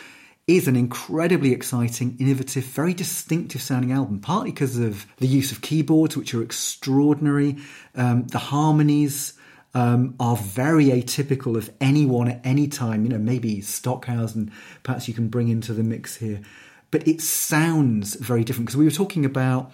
is 0.47 0.67
an 0.67 0.75
incredibly 0.75 1.51
exciting, 1.51 2.17
innovative, 2.19 2.63
very 2.63 2.93
distinctive 2.93 3.61
sounding 3.61 3.91
album, 3.91 4.19
partly 4.19 4.51
because 4.51 4.77
of 4.77 5.05
the 5.17 5.27
use 5.27 5.51
of 5.51 5.61
keyboards, 5.61 6.17
which 6.17 6.33
are 6.33 6.41
extraordinary. 6.41 7.57
Um, 7.95 8.27
the 8.27 8.39
harmonies 8.39 9.33
um, 9.73 10.15
are 10.19 10.35
very 10.35 10.85
atypical 10.85 11.55
of 11.55 11.69
anyone 11.79 12.27
at 12.29 12.41
any 12.43 12.67
time. 12.67 13.03
You 13.03 13.09
know, 13.09 13.19
maybe 13.19 13.61
Stockhausen, 13.61 14.51
perhaps 14.83 15.07
you 15.07 15.13
can 15.13 15.27
bring 15.27 15.49
into 15.49 15.73
the 15.73 15.83
mix 15.83 16.15
here 16.15 16.41
but 16.91 17.07
it 17.07 17.21
sounds 17.21 18.15
very 18.15 18.43
different 18.43 18.67
because 18.67 18.77
we 18.77 18.85
were 18.85 18.91
talking 18.91 19.25
about 19.25 19.71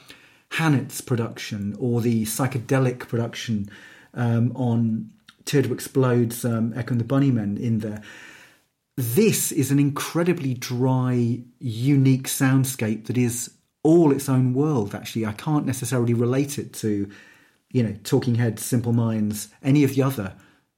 Hannett's 0.53 1.01
production 1.01 1.75
or 1.79 2.01
the 2.01 2.25
psychedelic 2.25 2.99
production 3.07 3.69
um, 4.13 4.51
on 4.55 5.11
Teardrop 5.45 5.73
Explodes' 5.73 6.43
um, 6.45 6.73
Echo 6.75 6.91
and 6.91 7.01
the 7.01 7.05
Bunnymen 7.05 7.59
in 7.59 7.79
there. 7.79 8.01
This 8.97 9.51
is 9.51 9.71
an 9.71 9.79
incredibly 9.79 10.53
dry, 10.53 11.41
unique 11.59 12.27
soundscape 12.27 13.07
that 13.07 13.17
is 13.17 13.51
all 13.83 14.11
its 14.11 14.29
own 14.29 14.53
world. 14.53 14.95
Actually, 14.95 15.25
I 15.25 15.33
can't 15.33 15.65
necessarily 15.65 16.13
relate 16.13 16.57
it 16.57 16.73
to, 16.75 17.09
you 17.71 17.83
know, 17.83 17.95
Talking 18.03 18.35
Heads, 18.35 18.63
Simple 18.63 18.93
Minds, 18.93 19.49
any 19.61 19.83
of 19.83 19.95
the 19.95 20.03
other 20.03 20.33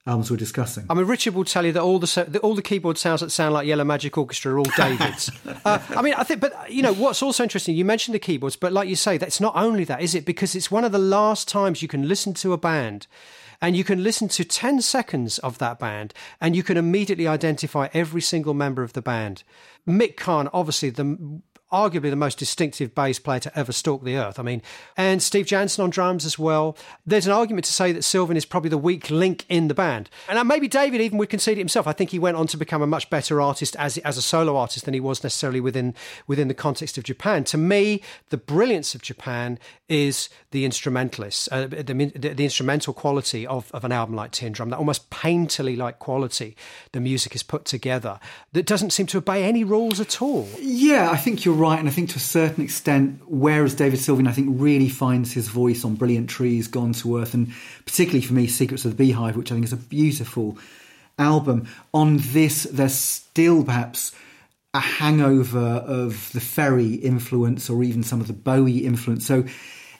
albums 0.07 0.31
we're 0.31 0.37
discussing. 0.37 0.85
I 0.89 0.93
mean, 0.93 1.05
Richard 1.05 1.35
will 1.35 1.43
tell 1.43 1.65
you 1.65 1.73
that 1.73 1.81
all 1.81 1.99
the 1.99 2.39
all 2.41 2.55
the 2.55 2.61
keyboard 2.61 2.97
sounds 2.97 3.21
that 3.21 3.29
sound 3.29 3.53
like 3.53 3.67
Yellow 3.67 3.83
Magic 3.83 4.17
Orchestra 4.17 4.53
are 4.53 4.59
all 4.59 4.65
David's. 4.75 5.29
uh, 5.65 5.79
I 5.89 6.01
mean, 6.01 6.13
I 6.13 6.23
think, 6.23 6.41
but 6.41 6.71
you 6.71 6.81
know, 6.81 6.93
what's 6.93 7.21
also 7.21 7.43
interesting, 7.43 7.75
you 7.75 7.85
mentioned 7.85 8.15
the 8.15 8.19
keyboards, 8.19 8.55
but 8.55 8.71
like 8.71 8.87
you 8.87 8.95
say, 8.95 9.17
that's 9.17 9.41
not 9.41 9.55
only 9.55 9.83
that, 9.83 10.01
is 10.01 10.15
it? 10.15 10.25
Because 10.25 10.55
it's 10.55 10.71
one 10.71 10.85
of 10.85 10.91
the 10.91 10.99
last 10.99 11.47
times 11.47 11.81
you 11.81 11.87
can 11.87 12.07
listen 12.07 12.33
to 12.35 12.53
a 12.53 12.57
band. 12.57 13.07
And 13.59 13.75
you 13.75 13.83
can 13.83 14.03
listen 14.03 14.27
to 14.27 14.43
10 14.43 14.81
seconds 14.81 15.39
of 15.39 15.57
that 15.57 15.79
band 15.79 16.13
and 16.39 16.55
you 16.55 16.61
can 16.61 16.77
immediately 16.77 17.27
identify 17.27 17.87
every 17.91 18.21
single 18.21 18.53
member 18.53 18.83
of 18.83 18.93
the 18.93 19.01
band. 19.01 19.41
Mick 19.87 20.15
Karn, 20.15 20.47
obviously, 20.53 20.91
the 20.91 21.41
arguably 21.71 22.09
the 22.09 22.15
most 22.15 22.37
distinctive 22.37 22.95
bass 22.95 23.19
player 23.19 23.39
to 23.41 23.59
ever 23.59 23.71
stalk 23.71 24.03
the 24.03 24.15
earth. 24.15 24.39
I 24.39 24.43
mean, 24.43 24.61
and 24.95 25.21
Steve 25.21 25.45
Jansen 25.45 25.83
on 25.83 25.89
drums 25.89 26.25
as 26.25 26.39
well. 26.39 26.77
There's 27.05 27.27
an 27.27 27.33
argument 27.33 27.65
to 27.65 27.73
say 27.73 27.91
that 27.91 28.03
Sylvian 28.03 28.37
is 28.37 28.45
probably 28.45 28.69
the 28.69 28.77
weak 28.77 29.09
link 29.09 29.45
in 29.49 29.67
the 29.67 29.73
band. 29.73 30.09
And 30.29 30.39
uh, 30.39 30.43
maybe 30.43 30.67
David 30.67 31.01
even 31.01 31.17
would 31.17 31.29
concede 31.29 31.57
it 31.57 31.61
himself. 31.61 31.87
I 31.87 31.91
think 31.91 32.11
he 32.11 32.19
went 32.19 32.37
on 32.37 32.47
to 32.47 32.57
become 32.57 32.81
a 32.81 32.87
much 32.87 33.09
better 33.09 33.41
artist 33.41 33.75
as, 33.75 33.97
as 33.99 34.17
a 34.17 34.21
solo 34.21 34.55
artist 34.55 34.85
than 34.85 34.93
he 34.93 34.99
was 34.99 35.23
necessarily 35.23 35.59
within, 35.59 35.93
within 36.25 36.47
the 36.47 36.53
context 36.53 36.97
of 36.97 37.03
Japan. 37.03 37.43
To 37.45 37.57
me, 37.57 38.01
the 38.29 38.37
brilliance 38.37 38.95
of 38.95 39.01
Japan 39.01 39.59
is 39.89 40.29
the 40.51 40.65
instrumentalists, 40.65 41.47
uh, 41.51 41.67
the, 41.67 41.83
the, 41.83 42.33
the, 42.33 42.43
instrumental 42.43 42.93
quality 42.93 43.47
of, 43.47 43.71
of 43.73 43.85
an 43.85 43.91
album 43.91 44.15
like 44.15 44.31
Tin 44.31 44.51
Drum, 44.51 44.69
that 44.69 44.77
almost 44.77 45.09
painterly 45.09 45.77
like 45.77 45.99
quality 45.99 46.55
the 46.91 46.99
music 46.99 47.35
is 47.35 47.43
put 47.43 47.65
together 47.65 48.19
that 48.53 48.65
doesn't 48.65 48.91
seem 48.91 49.05
to 49.07 49.17
obey 49.17 49.43
any 49.43 49.63
rules 49.63 49.99
at 49.99 50.21
all. 50.21 50.47
Yeah, 50.59 51.09
I 51.09 51.17
think 51.17 51.45
you're 51.45 51.55
right. 51.57 51.79
And 51.79 51.87
I 51.87 51.91
think 51.91 52.09
to 52.11 52.17
a 52.17 52.19
certain 52.19 52.63
extent, 52.63 53.21
whereas 53.27 53.75
David 53.75 53.99
Sylvian, 53.99 54.27
I 54.27 54.31
think, 54.31 54.49
really 54.51 54.89
finds 54.89 55.33
his 55.33 55.47
voice 55.47 55.83
on 55.83 55.95
Brilliant 55.95 56.29
Trees, 56.29 56.67
Gone 56.67 56.93
to 56.93 57.19
Earth, 57.19 57.33
and 57.33 57.53
particularly 57.85 58.25
for 58.25 58.33
me, 58.33 58.47
Secrets 58.47 58.85
of 58.85 58.91
the 58.91 58.97
Beehive, 58.97 59.35
which 59.35 59.51
I 59.51 59.55
think 59.55 59.65
is 59.65 59.73
a 59.73 59.77
beautiful 59.77 60.57
album. 61.19 61.67
On 61.93 62.17
this, 62.17 62.63
there's 62.63 62.93
still 62.93 63.63
perhaps 63.63 64.11
a 64.73 64.79
hangover 64.79 65.59
of 65.59 66.31
the 66.33 66.39
Ferry 66.39 66.93
influence 66.93 67.69
or 67.69 67.83
even 67.83 68.03
some 68.03 68.21
of 68.21 68.27
the 68.27 68.33
Bowie 68.33 68.85
influence. 68.85 69.25
So, 69.25 69.45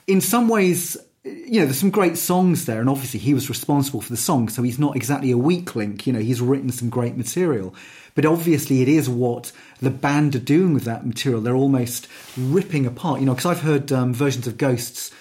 in 0.06 0.20
some 0.20 0.48
ways, 0.48 0.96
you 1.24 1.60
know, 1.60 1.66
there's 1.66 1.78
some 1.78 1.90
great 1.90 2.16
songs 2.16 2.66
there, 2.66 2.80
and 2.80 2.88
obviously 2.88 3.20
he 3.20 3.34
was 3.34 3.48
responsible 3.48 4.00
for 4.00 4.10
the 4.10 4.16
song, 4.16 4.48
so 4.48 4.62
he's 4.62 4.78
not 4.78 4.96
exactly 4.96 5.30
a 5.30 5.38
weak 5.38 5.74
link. 5.74 6.06
You 6.06 6.12
know, 6.12 6.20
he's 6.20 6.40
written 6.40 6.70
some 6.70 6.88
great 6.88 7.16
material. 7.16 7.74
But 8.14 8.26
obviously, 8.26 8.82
it 8.82 8.88
is 8.88 9.08
what 9.08 9.52
the 9.80 9.90
band 9.90 10.34
are 10.34 10.40
doing 10.40 10.74
with 10.74 10.84
that 10.84 11.06
material. 11.06 11.40
They're 11.40 11.54
almost 11.54 12.08
ripping 12.36 12.86
apart, 12.86 13.20
you 13.20 13.26
know, 13.26 13.34
because 13.34 13.46
I've 13.46 13.62
heard 13.62 13.92
um, 13.92 14.12
versions 14.12 14.46
of 14.46 14.58
Ghosts 14.58 15.12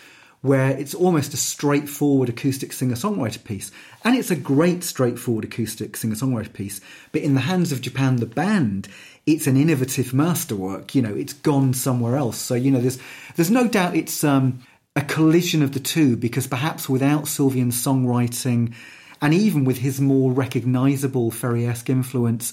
where 0.41 0.69
it's 0.69 0.93
almost 0.93 1.33
a 1.33 1.37
straightforward 1.37 2.29
acoustic 2.29 2.71
singer 2.71 2.95
songwriter 2.95 3.43
piece. 3.43 3.71
And 4.03 4.15
it's 4.15 4.31
a 4.31 4.35
great 4.35 4.83
straightforward 4.83 5.45
acoustic 5.45 5.97
singer 5.97 6.15
songwriter 6.15 6.53
piece. 6.53 6.79
But 7.11 7.23
in 7.23 7.33
the 7.33 7.41
hands 7.41 7.71
of 7.71 7.81
Japan, 7.81 8.17
the 8.17 8.27
band, 8.27 8.87
it's 9.25 9.47
an 9.47 9.57
innovative 9.57 10.13
masterwork. 10.13 10.93
You 10.93 11.01
know, 11.01 11.13
it's 11.13 11.33
gone 11.33 11.73
somewhere 11.73 12.15
else. 12.15 12.37
So, 12.37 12.53
you 12.53 12.71
know, 12.71 12.79
there's, 12.79 12.99
there's 13.35 13.51
no 13.51 13.67
doubt 13.67 13.95
it's, 13.95 14.23
um, 14.23 14.59
a 14.95 15.01
collision 15.01 15.61
of 15.61 15.73
the 15.73 15.79
two 15.79 16.17
because 16.17 16.47
perhaps 16.47 16.89
without 16.89 17.25
Sylvian's 17.25 17.75
songwriting 17.75 18.73
and 19.21 19.31
even 19.31 19.63
with 19.63 19.77
his 19.77 20.01
more 20.01 20.31
recognisable 20.31 21.29
Ferry-esque 21.29 21.89
influence, 21.89 22.51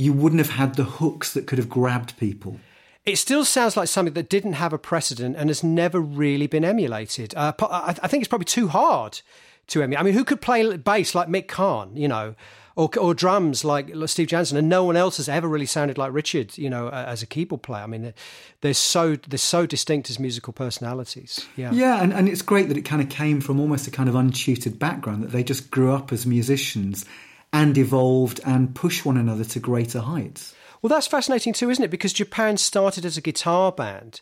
you 0.00 0.14
wouldn't 0.14 0.40
have 0.40 0.56
had 0.56 0.76
the 0.76 0.84
hooks 0.84 1.34
that 1.34 1.46
could 1.46 1.58
have 1.58 1.68
grabbed 1.68 2.16
people. 2.16 2.58
It 3.04 3.16
still 3.16 3.44
sounds 3.44 3.76
like 3.76 3.88
something 3.88 4.14
that 4.14 4.30
didn't 4.30 4.54
have 4.54 4.72
a 4.72 4.78
precedent 4.78 5.36
and 5.36 5.50
has 5.50 5.62
never 5.62 6.00
really 6.00 6.46
been 6.46 6.64
emulated. 6.64 7.34
Uh, 7.34 7.52
I 7.60 7.92
think 7.92 8.22
it's 8.22 8.28
probably 8.28 8.46
too 8.46 8.68
hard 8.68 9.20
to 9.68 9.82
emulate. 9.82 10.00
I 10.00 10.02
mean, 10.04 10.14
who 10.14 10.24
could 10.24 10.40
play 10.40 10.76
bass 10.76 11.14
like 11.14 11.28
Mick 11.28 11.48
Karn, 11.48 11.96
you 11.96 12.08
know? 12.08 12.34
or, 12.76 12.88
or 12.98 13.14
drums 13.14 13.62
like 13.64 13.92
Steve 14.06 14.28
Jansen, 14.28 14.56
and 14.56 14.68
no 14.68 14.84
one 14.84 14.96
else 14.96 15.18
has 15.18 15.28
ever 15.28 15.46
really 15.46 15.66
sounded 15.66 15.98
like 15.98 16.12
Richard, 16.14 16.56
you 16.56 16.70
know, 16.70 16.88
as 16.88 17.22
a 17.22 17.26
keyboard 17.26 17.62
player. 17.62 17.82
I 17.82 17.86
mean, 17.86 18.14
they're 18.62 18.72
so 18.72 19.16
they're 19.16 19.38
so 19.38 19.66
distinct 19.66 20.08
as 20.08 20.18
musical 20.18 20.52
personalities. 20.52 21.46
Yeah, 21.56 21.72
yeah, 21.72 22.02
and, 22.02 22.12
and 22.12 22.28
it's 22.28 22.42
great 22.42 22.68
that 22.68 22.78
it 22.78 22.82
kind 22.82 23.02
of 23.02 23.10
came 23.10 23.40
from 23.40 23.60
almost 23.60 23.86
a 23.86 23.90
kind 23.90 24.08
of 24.08 24.14
untutored 24.14 24.78
background 24.78 25.24
that 25.24 25.32
they 25.32 25.44
just 25.44 25.70
grew 25.70 25.92
up 25.92 26.12
as 26.12 26.24
musicians 26.24 27.04
and 27.52 27.76
evolved 27.76 28.40
and 28.44 28.74
pushed 28.74 29.04
one 29.04 29.16
another 29.16 29.44
to 29.44 29.60
greater 29.60 30.00
heights. 30.00 30.54
Well, 30.82 30.88
that's 30.88 31.06
fascinating 31.06 31.52
too, 31.52 31.70
isn't 31.70 31.84
it? 31.84 31.90
Because 31.90 32.12
Japan 32.12 32.56
started 32.56 33.04
as 33.04 33.16
a 33.16 33.20
guitar 33.22 33.72
band. 33.72 34.20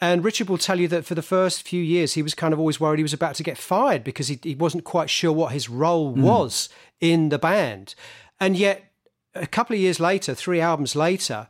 And 0.00 0.24
Richard 0.24 0.48
will 0.48 0.58
tell 0.58 0.80
you 0.80 0.88
that 0.88 1.04
for 1.04 1.14
the 1.14 1.22
first 1.22 1.62
few 1.62 1.82
years, 1.82 2.14
he 2.14 2.22
was 2.22 2.34
kind 2.34 2.54
of 2.54 2.58
always 2.58 2.80
worried 2.80 2.98
he 2.98 3.02
was 3.02 3.12
about 3.12 3.34
to 3.34 3.42
get 3.42 3.58
fired 3.58 4.02
because 4.02 4.28
he, 4.28 4.38
he 4.42 4.54
wasn't 4.54 4.84
quite 4.84 5.10
sure 5.10 5.32
what 5.32 5.52
his 5.52 5.68
role 5.68 6.14
mm. 6.14 6.22
was 6.22 6.70
in 7.00 7.28
the 7.28 7.38
band. 7.38 7.94
And 8.38 8.56
yet, 8.56 8.84
a 9.34 9.46
couple 9.46 9.74
of 9.74 9.80
years 9.80 10.00
later, 10.00 10.34
three 10.34 10.60
albums 10.60 10.96
later, 10.96 11.48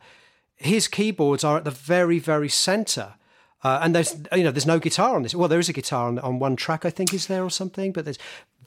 his 0.55 0.89
keyboards 0.89 1.43
are 1.43 1.57
at 1.57 1.63
the 1.63 1.71
very, 1.71 2.19
very 2.19 2.49
center. 2.49 3.15
Uh, 3.63 3.79
and 3.83 3.93
there's 3.93 4.15
you 4.35 4.43
know 4.43 4.51
there's 4.51 4.65
no 4.65 4.79
guitar 4.79 5.15
on 5.15 5.23
this. 5.23 5.35
Well, 5.35 5.47
there 5.47 5.59
is 5.59 5.69
a 5.69 5.73
guitar 5.73 6.07
on, 6.07 6.19
on 6.19 6.39
one 6.39 6.55
track, 6.55 6.85
I 6.85 6.89
think, 6.89 7.13
is 7.13 7.27
there 7.27 7.43
or 7.43 7.49
something, 7.49 7.91
but 7.91 8.05
there's 8.05 8.17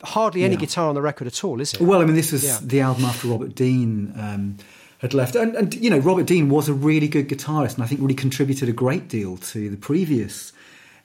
hardly 0.02 0.44
any 0.44 0.54
yeah. 0.54 0.60
guitar 0.60 0.88
on 0.88 0.94
the 0.94 1.02
record 1.02 1.26
at 1.26 1.42
all, 1.42 1.60
is 1.60 1.74
it? 1.74 1.80
Well, 1.80 2.00
I 2.00 2.04
mean, 2.04 2.14
this 2.14 2.32
was 2.32 2.44
yeah. 2.44 2.58
the 2.62 2.80
album 2.80 3.04
after 3.04 3.28
Robert 3.28 3.54
Dean 3.54 4.12
um, 4.16 4.56
had 4.98 5.12
left, 5.12 5.34
and, 5.34 5.54
and 5.56 5.74
you 5.74 5.90
know 5.90 5.98
Robert 5.98 6.26
Dean 6.26 6.48
was 6.48 6.68
a 6.68 6.74
really 6.74 7.08
good 7.08 7.28
guitarist, 7.28 7.74
and 7.74 7.82
I 7.82 7.86
think 7.86 8.00
really 8.00 8.14
contributed 8.14 8.68
a 8.68 8.72
great 8.72 9.08
deal 9.08 9.36
to 9.38 9.68
the 9.68 9.76
previous 9.76 10.52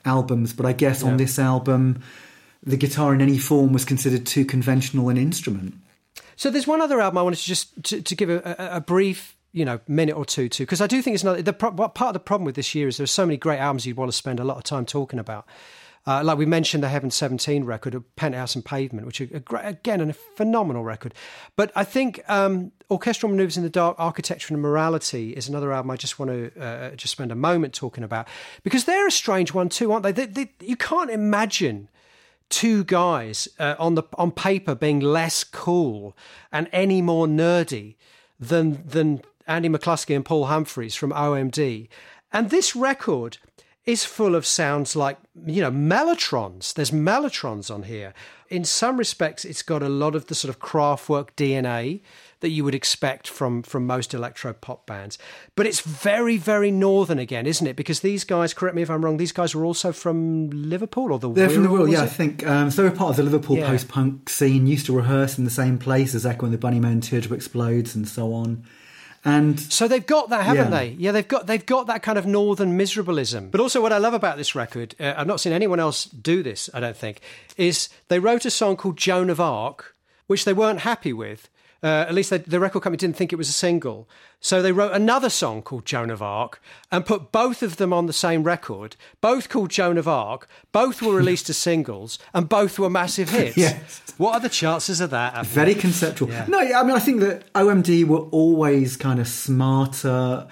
albums. 0.05 0.53
But 0.53 0.65
I 0.67 0.73
guess 0.73 1.01
yeah. 1.01 1.09
on 1.09 1.17
this 1.17 1.39
album, 1.39 2.03
the 2.63 2.77
guitar 2.77 3.13
in 3.13 3.21
any 3.21 3.39
form 3.39 3.73
was 3.73 3.85
considered 3.85 4.25
too 4.25 4.45
conventional 4.45 5.09
an 5.09 5.17
instrument. 5.17 5.73
So 6.35 6.49
there's 6.49 6.67
one 6.67 6.79
other 6.79 7.01
album 7.01 7.17
I 7.17 7.21
wanted 7.23 7.39
to 7.39 7.45
just 7.45 7.83
to, 7.85 8.01
to 8.01 8.15
give 8.15 8.29
a, 8.29 8.55
a, 8.57 8.77
a, 8.77 8.81
brief 8.81 9.35
you 9.51 9.65
know 9.65 9.79
minute 9.87 10.15
or 10.15 10.25
two 10.25 10.47
to 10.49 10.63
because 10.63 10.81
I 10.81 10.87
do 10.87 11.01
think 11.01 11.15
it's 11.15 11.23
another 11.23 11.41
the 11.41 11.53
part 11.53 12.01
of 12.01 12.13
the 12.13 12.19
problem 12.19 12.45
with 12.45 12.55
this 12.55 12.75
year 12.75 12.87
is 12.87 12.97
there's 12.97 13.11
so 13.11 13.25
many 13.25 13.37
great 13.37 13.59
albums 13.59 13.85
you'd 13.85 13.97
want 13.97 14.11
to 14.11 14.17
spend 14.17 14.39
a 14.39 14.43
lot 14.43 14.57
of 14.57 14.63
time 14.63 14.85
talking 14.85 15.19
about. 15.19 15.45
Uh, 16.07 16.23
like 16.23 16.37
we 16.37 16.45
mentioned, 16.45 16.81
the 16.81 16.89
Heaven 16.89 17.11
17 17.11 17.65
record 17.65 17.93
of 17.93 18.15
Penthouse 18.15 18.55
and 18.55 18.63
Pavement, 18.63 19.05
which 19.05 19.19
are 19.19 19.25
great, 19.25 19.65
again 19.65 20.01
a 20.01 20.13
phenomenal 20.13 20.83
record. 20.83 21.13
But 21.55 21.71
I 21.75 21.83
think 21.83 22.21
um, 22.27 22.71
Orchestral 22.89 23.29
Maneuvers 23.29 23.57
in 23.57 23.63
the 23.63 23.69
Dark, 23.69 23.95
Architecture 23.99 24.53
and 24.53 24.61
Morality 24.61 25.31
is 25.33 25.49
another 25.49 25.73
album 25.73 25.91
I 25.91 25.97
just 25.97 26.17
want 26.17 26.31
to 26.31 26.59
uh, 26.59 26.95
just 26.95 27.11
spend 27.11 27.31
a 27.31 27.35
moment 27.35 27.73
talking 27.73 28.03
about 28.03 28.27
because 28.63 28.85
they're 28.85 29.07
a 29.07 29.11
strange 29.11 29.53
one 29.53 29.69
too, 29.69 29.91
aren't 29.91 30.03
they? 30.03 30.11
they, 30.11 30.25
they 30.25 30.51
you 30.61 30.77
can't 30.77 31.11
imagine 31.11 31.89
two 32.49 32.83
guys 32.85 33.47
uh, 33.59 33.75
on 33.77 33.95
the 33.95 34.03
on 34.15 34.31
paper 34.31 34.75
being 34.75 34.99
less 34.99 35.43
cool 35.43 36.15
and 36.51 36.67
any 36.71 37.01
more 37.01 37.27
nerdy 37.27 37.95
than 38.39 38.81
than 38.85 39.21
Andy 39.49 39.67
McCluskey 39.67 40.15
and 40.15 40.23
Paul 40.23 40.45
Humphreys 40.45 40.95
from 40.95 41.11
OMD. 41.11 41.89
And 42.31 42.49
this 42.51 42.75
record 42.75 43.39
is 43.85 44.05
full 44.05 44.35
of 44.35 44.45
sounds 44.45 44.95
like, 44.95 45.17
you 45.45 45.61
know, 45.61 45.71
mellotrons. 45.71 46.73
There's 46.73 46.91
mellotrons 46.91 47.73
on 47.73 47.83
here. 47.83 48.13
In 48.49 48.63
some 48.63 48.97
respects, 48.97 49.45
it's 49.45 49.63
got 49.63 49.81
a 49.81 49.89
lot 49.89 50.15
of 50.15 50.27
the 50.27 50.35
sort 50.35 50.49
of 50.49 50.59
Kraftwerk 50.59 51.29
DNA 51.35 52.01
that 52.41 52.49
you 52.49 52.63
would 52.63 52.75
expect 52.75 53.27
from 53.27 53.63
from 53.63 53.85
most 53.85 54.13
electro 54.13 54.53
pop 54.53 54.85
bands. 54.85 55.17
But 55.55 55.65
it's 55.65 55.81
very 55.81 56.37
very 56.37 56.71
northern 56.71 57.19
again, 57.19 57.45
isn't 57.45 57.65
it? 57.65 57.75
Because 57.75 57.99
these 57.99 58.23
guys, 58.23 58.53
correct 58.53 58.75
me 58.75 58.81
if 58.81 58.89
I'm 58.89 59.03
wrong, 59.03 59.17
these 59.17 59.31
guys 59.31 59.55
were 59.55 59.65
also 59.65 59.91
from 59.91 60.49
Liverpool 60.51 61.11
or 61.11 61.19
the 61.19 61.31
they're 61.31 61.47
Wirral, 61.47 61.53
from 61.53 61.63
the 61.63 61.69
Wirral, 61.69 61.91
yeah. 61.91 62.01
It? 62.01 62.03
I 62.03 62.07
think 62.07 62.47
um, 62.47 62.71
so. 62.71 62.83
They 62.83 62.89
were 62.89 62.95
part 62.95 63.11
of 63.11 63.17
the 63.17 63.23
Liverpool 63.23 63.57
yeah. 63.57 63.67
post 63.67 63.87
punk 63.87 64.29
scene. 64.29 64.67
Used 64.67 64.85
to 64.87 64.95
rehearse 64.95 65.37
in 65.37 65.45
the 65.45 65.51
same 65.51 65.77
place 65.77 66.15
as 66.15 66.25
Echo 66.25 66.45
and 66.45 66.53
the 66.53 66.57
Bunnymen, 66.57 67.03
Teardrop 67.03 67.35
Explodes, 67.35 67.95
and 67.95 68.07
so 68.07 68.33
on. 68.33 68.65
And 69.25 69.59
so 69.59 69.87
they've 69.87 70.05
got 70.05 70.29
that, 70.29 70.45
haven't 70.45 70.71
yeah. 70.71 70.79
they? 70.79 70.89
Yeah, 70.91 71.11
they've 71.11 71.27
got 71.27 71.47
they've 71.47 71.65
got 71.65 71.87
that 71.87 72.01
kind 72.03 72.17
of 72.17 72.25
northern 72.25 72.77
miserableism. 72.77 73.51
But 73.51 73.59
also, 73.59 73.81
what 73.81 73.91
I 73.91 73.97
love 73.97 74.13
about 74.13 74.37
this 74.37 74.55
record, 74.55 74.95
uh, 74.99 75.13
I've 75.17 75.27
not 75.27 75.41
seen 75.41 75.51
anyone 75.51 75.79
else 75.79 76.05
do 76.05 76.41
this. 76.41 76.69
I 76.73 76.79
don't 76.79 76.95
think 76.95 77.19
is 77.57 77.89
they 78.07 78.19
wrote 78.19 78.45
a 78.45 78.51
song 78.51 78.77
called 78.77 78.97
Joan 78.97 79.29
of 79.29 79.39
Arc, 79.39 79.95
which 80.27 80.45
they 80.45 80.53
weren't 80.53 80.81
happy 80.81 81.11
with, 81.11 81.49
uh, 81.81 82.05
at 82.07 82.13
least 82.13 82.29
they, 82.29 82.39
the 82.39 82.59
record 82.59 82.81
company 82.81 82.97
didn't 82.97 83.15
think 83.15 83.31
it 83.31 83.37
was 83.37 83.49
a 83.49 83.53
single. 83.53 84.07
So 84.41 84.61
they 84.61 84.71
wrote 84.71 84.93
another 84.93 85.29
song 85.29 85.61
called 85.61 85.85
Joan 85.85 86.09
of 86.09 86.21
Arc 86.21 86.61
and 86.91 87.05
put 87.05 87.31
both 87.31 87.61
of 87.61 87.77
them 87.77 87.91
on 87.91 88.05
the 88.05 88.13
same 88.13 88.43
record, 88.43 88.95
both 89.21 89.49
called 89.49 89.69
Joan 89.69 89.97
of 89.97 90.07
Arc. 90.07 90.47
Both 90.71 91.01
were 91.01 91.15
released 91.15 91.49
as 91.49 91.57
singles 91.57 92.19
and 92.33 92.47
both 92.47 92.79
were 92.79 92.89
massive 92.89 93.29
hits. 93.29 93.57
yes. 93.57 94.01
What 94.17 94.35
are 94.35 94.39
the 94.39 94.49
chances 94.49 95.01
of 95.01 95.09
that? 95.11 95.45
Very 95.45 95.75
conceptual. 95.75 96.29
Yeah. 96.29 96.45
No, 96.47 96.59
I 96.59 96.83
mean, 96.83 96.95
I 96.95 96.99
think 96.99 97.21
that 97.21 97.51
OMD 97.53 98.05
were 98.05 98.19
always 98.31 98.97
kind 98.97 99.19
of 99.19 99.27
smarter 99.27 100.47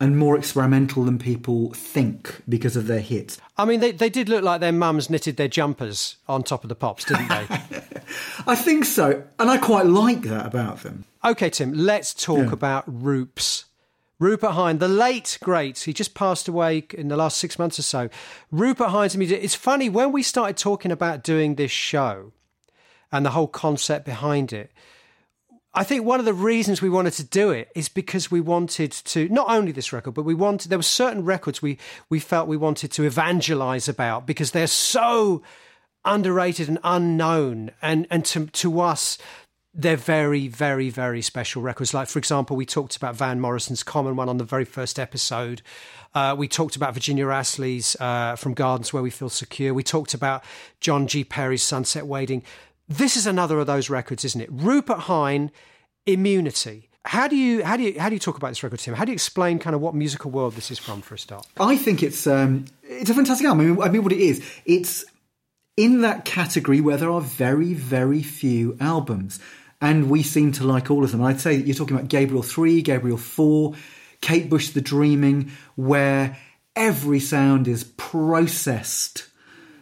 and 0.00 0.16
more 0.16 0.36
experimental 0.36 1.04
than 1.04 1.18
people 1.18 1.72
think 1.72 2.42
because 2.48 2.76
of 2.76 2.86
their 2.86 3.00
hits. 3.00 3.38
I 3.56 3.64
mean, 3.64 3.80
they, 3.80 3.92
they 3.92 4.08
did 4.08 4.28
look 4.28 4.44
like 4.44 4.60
their 4.60 4.72
mums 4.72 5.10
knitted 5.10 5.36
their 5.36 5.48
jumpers 5.48 6.16
on 6.28 6.44
top 6.44 6.62
of 6.62 6.68
the 6.68 6.76
pops, 6.76 7.04
didn't 7.04 7.28
they? 7.28 7.46
I 8.46 8.54
think 8.54 8.84
so. 8.84 9.24
And 9.38 9.50
I 9.50 9.58
quite 9.58 9.86
like 9.86 10.22
that 10.22 10.46
about 10.46 10.82
them. 10.82 11.04
Okay, 11.24 11.50
Tim, 11.50 11.72
let's 11.72 12.14
talk 12.14 12.46
yeah. 12.46 12.52
about 12.52 12.84
Roops. 12.86 13.64
Rupert 14.20 14.52
Hines, 14.52 14.80
the 14.80 14.88
late 14.88 15.38
great, 15.42 15.78
he 15.78 15.92
just 15.92 16.14
passed 16.14 16.48
away 16.48 16.84
in 16.92 17.06
the 17.06 17.16
last 17.16 17.38
six 17.38 17.58
months 17.58 17.78
or 17.78 17.82
so. 17.82 18.08
Rupert 18.50 18.88
Hines, 18.88 19.16
music. 19.16 19.40
it's 19.42 19.54
funny, 19.54 19.88
when 19.88 20.10
we 20.10 20.24
started 20.24 20.56
talking 20.56 20.90
about 20.90 21.22
doing 21.22 21.54
this 21.54 21.70
show 21.70 22.32
and 23.12 23.24
the 23.24 23.30
whole 23.30 23.46
concept 23.46 24.04
behind 24.04 24.52
it, 24.52 24.72
I 25.74 25.84
think 25.84 26.04
one 26.04 26.18
of 26.18 26.26
the 26.26 26.34
reasons 26.34 26.80
we 26.80 26.88
wanted 26.88 27.12
to 27.14 27.24
do 27.24 27.50
it 27.50 27.68
is 27.74 27.88
because 27.88 28.30
we 28.30 28.40
wanted 28.40 28.90
to 28.90 29.28
not 29.28 29.50
only 29.50 29.70
this 29.70 29.92
record, 29.92 30.12
but 30.12 30.24
we 30.24 30.34
wanted 30.34 30.70
there 30.70 30.78
were 30.78 30.82
certain 30.82 31.24
records 31.24 31.60
we 31.60 31.78
we 32.08 32.20
felt 32.20 32.48
we 32.48 32.56
wanted 32.56 32.90
to 32.92 33.04
evangelize 33.04 33.88
about 33.88 34.26
because 34.26 34.52
they're 34.52 34.66
so 34.66 35.42
underrated 36.04 36.68
and 36.68 36.78
unknown, 36.84 37.70
and 37.82 38.06
and 38.10 38.24
to 38.26 38.46
to 38.46 38.80
us 38.80 39.18
they're 39.74 39.96
very, 39.96 40.48
very, 40.48 40.90
very 40.90 41.22
special 41.22 41.62
records. 41.62 41.94
Like, 41.94 42.08
for 42.08 42.18
example, 42.18 42.56
we 42.56 42.66
talked 42.66 42.96
about 42.96 43.14
Van 43.14 43.38
Morrison's 43.38 43.84
Common 43.84 44.16
One 44.16 44.28
on 44.28 44.38
the 44.38 44.44
very 44.44 44.64
first 44.64 44.98
episode. 44.98 45.62
Uh, 46.14 46.34
we 46.36 46.48
talked 46.48 46.74
about 46.74 46.94
Virginia 46.94 47.28
Astley's 47.28 47.94
uh, 48.00 48.34
From 48.34 48.54
Gardens 48.54 48.92
Where 48.92 49.02
We 49.02 49.10
Feel 49.10 49.28
Secure. 49.28 49.72
We 49.72 49.84
talked 49.84 50.14
about 50.14 50.42
John 50.80 51.06
G. 51.06 51.22
Perry's 51.22 51.62
Sunset 51.62 52.06
Waiting. 52.06 52.42
This 52.88 53.16
is 53.16 53.26
another 53.26 53.58
of 53.58 53.66
those 53.66 53.90
records, 53.90 54.24
isn't 54.24 54.40
it? 54.40 54.48
Rupert 54.50 55.00
Hine, 55.00 55.50
Immunity. 56.06 56.88
How 57.04 57.28
do 57.28 57.36
you 57.36 57.62
how 57.64 57.76
do 57.76 57.82
you 57.82 58.00
how 58.00 58.08
do 58.08 58.14
you 58.14 58.18
talk 58.18 58.36
about 58.36 58.48
this 58.48 58.62
record, 58.62 58.80
Tim? 58.80 58.94
How 58.94 59.04
do 59.04 59.12
you 59.12 59.14
explain 59.14 59.58
kind 59.58 59.74
of 59.74 59.80
what 59.80 59.94
musical 59.94 60.30
world 60.30 60.54
this 60.54 60.70
is 60.70 60.78
from 60.78 61.00
for 61.00 61.14
a 61.14 61.18
start? 61.18 61.46
I 61.58 61.76
think 61.76 62.02
it's 62.02 62.26
um, 62.26 62.66
it's 62.82 63.08
a 63.08 63.14
fantastic 63.14 63.46
album. 63.46 63.60
I 63.60 63.68
mean, 63.70 63.82
I 63.82 63.88
mean, 63.90 64.02
what 64.02 64.12
it 64.12 64.20
is, 64.20 64.42
it's 64.66 65.04
in 65.76 66.00
that 66.02 66.24
category 66.24 66.80
where 66.80 66.96
there 66.96 67.10
are 67.10 67.20
very 67.20 67.72
very 67.72 68.22
few 68.22 68.76
albums, 68.80 69.38
and 69.80 70.10
we 70.10 70.22
seem 70.22 70.52
to 70.52 70.64
like 70.64 70.90
all 70.90 71.04
of 71.04 71.12
them. 71.12 71.22
I'd 71.22 71.40
say 71.40 71.56
that 71.56 71.66
you're 71.66 71.76
talking 71.76 71.96
about 71.96 72.08
Gabriel 72.08 72.42
three, 72.42 72.82
Gabriel 72.82 73.16
four, 73.16 73.74
Kate 74.20 74.50
Bush, 74.50 74.70
The 74.70 74.82
Dreaming, 74.82 75.52
where 75.76 76.36
every 76.76 77.20
sound 77.20 77.68
is 77.68 77.84
processed 77.84 79.27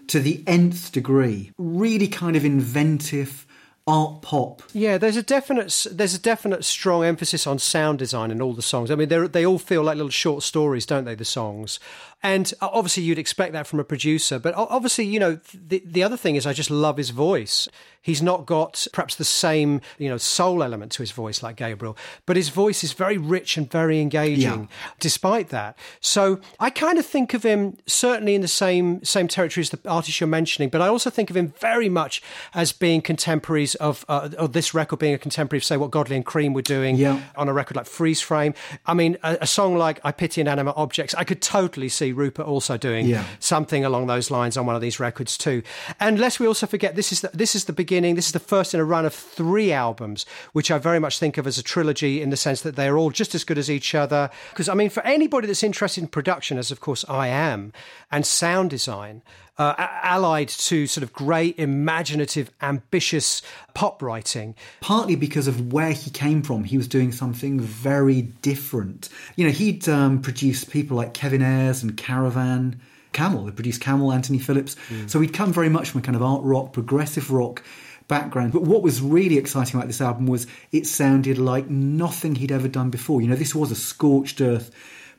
to 0.09 0.21
the 0.21 0.43
nth 0.47 0.93
degree. 0.93 1.53
Really 1.59 2.09
kind 2.09 2.37
of 2.37 2.45
inventive 2.45 3.47
art 3.87 4.21
pop. 4.23 4.63
Yeah, 4.73 4.99
there's 4.99 5.17
a 5.17 5.23
definite 5.23 5.87
there's 5.91 6.15
a 6.15 6.19
definite 6.19 6.65
strong 6.65 7.05
emphasis 7.05 7.47
on 7.47 7.59
sound 7.59 7.99
design 7.99 8.31
in 8.31 8.43
all 8.43 8.53
the 8.53 8.63
songs. 8.63 8.91
I 8.91 8.97
mean, 8.97 9.09
they 9.09 9.27
they 9.27 9.47
all 9.47 9.59
feel 9.59 9.83
like 9.83 9.97
little 9.97 10.11
short 10.11 10.43
stories, 10.43 10.87
don't 10.87 11.05
they? 11.05 11.15
The 11.15 11.25
songs, 11.25 11.79
and 12.27 12.53
uh, 12.61 12.69
obviously 12.73 13.05
you'd 13.05 13.21
expect 13.21 13.53
that 13.53 13.69
from 13.69 13.79
a 13.79 13.85
producer. 13.85 14.41
But 14.41 14.55
obviously, 14.57 15.05
you 15.05 15.21
know, 15.21 15.39
the 15.55 15.81
the 15.87 16.03
other 16.03 16.17
thing 16.17 16.35
is 16.35 16.45
I 16.45 16.53
just 16.53 16.71
love 16.71 16.97
his 16.97 17.11
voice. 17.11 17.69
He's 18.03 18.23
not 18.23 18.47
got 18.47 18.87
perhaps 18.93 19.17
the 19.17 19.25
same, 19.25 19.81
you 19.99 20.09
know, 20.09 20.17
soul 20.17 20.63
element 20.63 20.93
to 20.93 21.03
his 21.03 21.11
voice 21.11 21.43
like 21.43 21.57
Gabriel, 21.57 21.97
but 22.25 22.37
his 22.37 22.51
voice 22.51 22.85
is 22.85 22.93
very 22.93 23.19
rich 23.19 23.57
and 23.57 23.69
very 23.69 24.01
engaging 24.01 24.61
yeah. 24.61 24.67
despite 25.01 25.49
that. 25.49 25.77
So 26.01 26.41
I 26.61 26.71
kind 26.71 26.99
of 26.99 27.07
think 27.07 27.35
of 27.35 27.43
him 27.43 27.77
certainly 27.87 28.35
in 28.37 28.43
the 28.43 28.49
same 28.49 29.03
same 29.05 29.27
territory 29.27 29.63
as 29.63 29.71
the 29.71 29.81
artist 29.89 30.21
you're 30.21 30.29
mentioning, 30.29 30.69
but 30.69 30.81
I 30.81 30.89
also 30.89 31.11
think 31.11 31.31
of 31.31 31.37
him 31.37 31.53
very 31.59 31.89
much 31.89 32.23
as 32.55 32.73
being 32.73 33.03
contemporaries 33.03 33.75
of, 33.77 34.05
uh, 34.09 34.31
of 34.39 34.53
this 34.53 34.75
record 34.75 34.99
being 34.99 35.15
a 35.15 35.19
contemporary 35.19 35.59
of, 35.59 35.65
say, 35.65 35.77
what 35.77 35.91
Godley 35.91 36.17
and 36.17 36.25
Creme 36.25 36.55
were 36.55 36.63
doing 36.63 36.97
yeah. 36.97 37.21
on 37.37 37.49
a 37.49 37.53
record 37.53 37.77
like 37.77 37.87
Freeze 37.87 38.21
Frame. 38.21 38.55
I 38.85 38.95
mean, 38.95 39.17
a, 39.23 39.39
a, 39.43 39.47
song 39.47 39.77
like 39.77 40.01
I 40.05 40.13
Pity 40.13 40.41
Inanimate 40.41 40.75
Objects, 40.77 41.15
I 41.15 41.25
could 41.25 41.43
totally 41.43 41.89
see 41.89 42.13
Rupert 42.17 42.47
also 42.47 42.77
doing 42.77 43.07
yeah. 43.07 43.25
something 43.39 43.85
along 43.85 44.07
those 44.07 44.31
lines 44.31 44.57
on 44.57 44.67
one 44.67 44.75
of 44.75 44.83
these 44.83 44.99
records 44.99 45.37
too. 45.39 45.63
And 46.01 46.19
lest 46.19 46.41
we 46.41 46.47
also 46.47 46.67
forget, 46.67 46.97
this 46.97 47.13
is 47.13 47.21
the, 47.21 47.31
this 47.33 47.55
is 47.55 47.67
the 47.67 47.73
beginning. 47.73 48.15
This 48.15 48.27
is 48.27 48.33
the 48.33 48.39
first 48.39 48.75
in 48.75 48.81
a 48.81 48.85
run 48.85 49.05
of 49.05 49.15
three 49.15 49.73
albums, 49.73 50.27
which 50.53 50.71
I 50.71 50.79
very 50.79 50.99
much 50.99 51.19
think 51.19 51.39
of 51.39 51.47
as 51.47 51.59
a 51.59 51.63
trilogy 51.63 52.23
in 52.23 52.31
the 52.31 52.37
sense 52.37 52.63
that 52.63 52.77
they're 52.77 52.97
all 52.97 53.11
just 53.11 53.35
as 53.35 53.45
good 53.45 53.59
as 53.59 53.71
each 53.71 53.95
other. 53.95 54.31
Because, 54.51 54.69
I 54.69 54.75
mean, 54.75 54.91
for 54.91 55.03
anybody 55.05 55.47
that's 55.47 55.63
interested 55.63 56.03
in 56.03 56.09
production, 56.09 56.59
as 56.59 56.71
of 56.71 56.81
course 56.81 57.05
I 57.09 57.29
am, 57.29 57.73
and 58.11 58.27
sound 58.27 58.71
design, 58.71 59.23
uh, 59.59 59.75
allied 59.79 60.49
to 60.49 60.87
sort 60.87 61.03
of 61.03 61.13
great, 61.13 61.59
imaginative, 61.59 62.51
ambitious 62.61 63.43
pop 63.75 64.03
writing. 64.03 64.55
Partly 64.81 65.17
because 65.17 65.47
of 65.47 65.73
where 65.73 65.93
he 65.93 66.11
came 66.11 66.43
from, 66.43 66.65
he 66.65 66.77
was 66.77 66.89
doing 66.89 67.13
something 67.13 67.61
very 67.61 68.23
different. 68.23 69.09
You 69.37 69.47
know, 69.47 69.53
he'd 69.53 69.89
um, 69.89 70.21
produced 70.21 70.71
people 70.71 70.97
like 70.97 71.15
Kevin 71.15 71.43
Ayers 71.43 71.83
and 71.83 71.97
Caravan. 71.97 72.81
Camel, 73.13 73.45
they 73.45 73.53
produced 73.53 73.81
Camel, 73.81 74.13
Anthony 74.13 74.39
Phillips. 74.39 74.77
Mm. 74.91 75.09
So 75.09 75.21
he'd 75.21 75.33
come 75.33 75.53
very 75.53 75.71
much 75.71 75.91
from 75.91 76.01
a 76.01 76.03
kind 76.03 76.17
of 76.17 76.23
art 76.23 76.43
rock, 76.43 76.73
progressive 76.75 77.31
rock 77.31 77.63
background. 78.09 78.53
But 78.53 78.63
what 78.63 78.83
was 78.83 79.01
really 79.01 79.39
exciting 79.39 79.77
about 79.77 79.87
this 79.87 80.01
album 80.01 80.27
was 80.27 80.47
it 80.71 80.87
sounded 80.87 81.39
like 81.39 81.69
nothing 81.69 82.35
he'd 82.35 82.53
ever 82.53 82.69
done 82.69 82.91
before. 82.91 83.21
You 83.23 83.29
know, 83.29 83.37
this 83.37 83.55
was 83.55 83.71
a 83.71 83.75
scorched 83.75 84.41
earth 84.41 84.71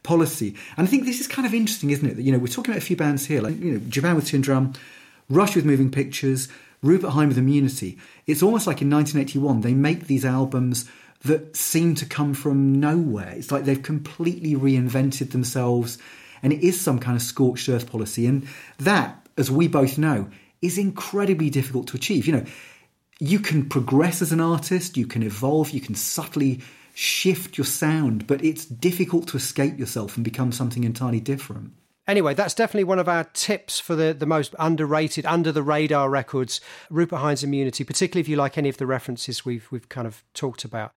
policy. 0.03 0.55
And 0.77 0.87
I 0.87 0.89
think 0.89 1.05
this 1.05 1.19
is 1.19 1.27
kind 1.27 1.45
of 1.45 1.53
interesting, 1.53 1.89
isn't 1.89 2.07
it? 2.07 2.15
That, 2.15 2.23
you 2.23 2.31
know, 2.31 2.37
we're 2.37 2.47
talking 2.47 2.71
about 2.71 2.81
a 2.81 2.85
few 2.85 2.95
bands 2.95 3.25
here, 3.25 3.41
like, 3.41 3.59
you 3.59 3.73
know, 3.73 3.81
Japan 3.89 4.15
with 4.15 4.27
Tin 4.27 4.41
Drum, 4.41 4.73
Rush 5.29 5.55
with 5.55 5.65
Moving 5.65 5.91
Pictures, 5.91 6.47
Rupert 6.81 7.11
Hine 7.11 7.27
with 7.27 7.37
Immunity. 7.37 7.97
It's 8.25 8.43
almost 8.43 8.67
like 8.67 8.81
in 8.81 8.89
1981, 8.89 9.61
they 9.61 9.73
make 9.73 10.07
these 10.07 10.25
albums 10.25 10.89
that 11.25 11.55
seem 11.55 11.95
to 11.95 12.05
come 12.05 12.33
from 12.33 12.79
nowhere. 12.79 13.33
It's 13.35 13.51
like 13.51 13.65
they've 13.65 13.81
completely 13.81 14.55
reinvented 14.55 15.31
themselves, 15.31 15.97
and 16.43 16.53
it 16.53 16.61
is 16.63 16.79
some 16.79 16.99
kind 16.99 17.15
of 17.15 17.23
scorched 17.23 17.67
earth 17.69 17.89
policy. 17.89 18.27
And 18.27 18.47
that, 18.77 19.27
as 19.37 19.49
we 19.49 19.67
both 19.67 19.97
know, 19.97 20.29
is 20.61 20.77
incredibly 20.77 21.49
difficult 21.49 21.87
to 21.87 21.97
achieve. 21.97 22.27
You 22.27 22.33
know, 22.33 22.45
you 23.19 23.39
can 23.39 23.67
progress 23.67 24.21
as 24.21 24.31
an 24.31 24.39
artist, 24.39 24.95
you 24.95 25.07
can 25.07 25.23
evolve, 25.23 25.71
you 25.71 25.81
can 25.81 25.95
subtly 25.95 26.61
shift 26.97 27.59
your 27.59 27.65
sound, 27.65 28.25
but 28.25 28.43
it's 28.43 28.65
difficult 28.65 29.27
to 29.27 29.37
escape 29.37 29.77
yourself 29.77 30.15
and 30.17 30.23
become 30.23 30.51
something 30.51 30.83
entirely 30.83 31.19
different. 31.19 31.71
Anyway, 32.07 32.33
that's 32.33 32.55
definitely 32.55 32.85
one 32.85 32.97
of 32.97 33.07
our 33.07 33.25
tips 33.25 33.79
for 33.79 33.95
the, 33.95 34.15
the 34.15 34.25
most 34.25 34.55
underrated, 34.57 35.23
under 35.23 35.51
the 35.51 35.61
radar 35.61 36.09
records, 36.09 36.59
Rupert 36.89 37.19
Hine's 37.19 37.43
Immunity, 37.43 37.83
particularly 37.83 38.21
if 38.21 38.27
you 38.27 38.35
like 38.35 38.57
any 38.57 38.69
of 38.69 38.77
the 38.77 38.87
references 38.87 39.45
we've 39.45 39.67
we've 39.71 39.89
kind 39.89 40.07
of 40.07 40.23
talked 40.33 40.65
about. 40.65 40.91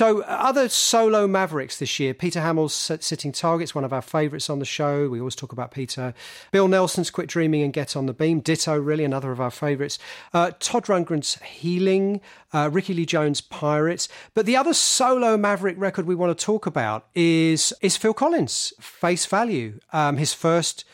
So, 0.00 0.22
uh, 0.22 0.24
other 0.28 0.70
solo 0.70 1.26
mavericks 1.26 1.78
this 1.78 2.00
year 2.00 2.14
Peter 2.14 2.40
Hammill's 2.40 2.72
Sitting 2.72 3.32
Targets, 3.32 3.74
one 3.74 3.84
of 3.84 3.92
our 3.92 4.00
favourites 4.00 4.48
on 4.48 4.58
the 4.58 4.64
show. 4.64 5.10
We 5.10 5.18
always 5.18 5.34
talk 5.34 5.52
about 5.52 5.72
Peter. 5.72 6.14
Bill 6.52 6.68
Nelson's 6.68 7.10
Quit 7.10 7.28
Dreaming 7.28 7.62
and 7.62 7.70
Get 7.70 7.94
on 7.94 8.06
the 8.06 8.14
Beam. 8.14 8.40
Ditto, 8.40 8.78
really, 8.78 9.04
another 9.04 9.30
of 9.30 9.42
our 9.42 9.50
favourites. 9.50 9.98
Uh, 10.32 10.52
Todd 10.58 10.84
Rundgren's 10.84 11.34
Healing. 11.42 12.22
Uh, 12.50 12.70
Rickie 12.72 12.94
Lee 12.94 13.04
Jones' 13.04 13.42
Pirates. 13.42 14.08
But 14.32 14.46
the 14.46 14.56
other 14.56 14.72
solo 14.72 15.36
maverick 15.36 15.76
record 15.78 16.06
we 16.06 16.14
want 16.14 16.34
to 16.34 16.44
talk 16.46 16.64
about 16.64 17.06
is, 17.14 17.74
is 17.82 17.98
Phil 17.98 18.14
Collins' 18.14 18.72
Face 18.80 19.26
Value, 19.26 19.80
um, 19.92 20.16
his 20.16 20.32
first 20.32 20.86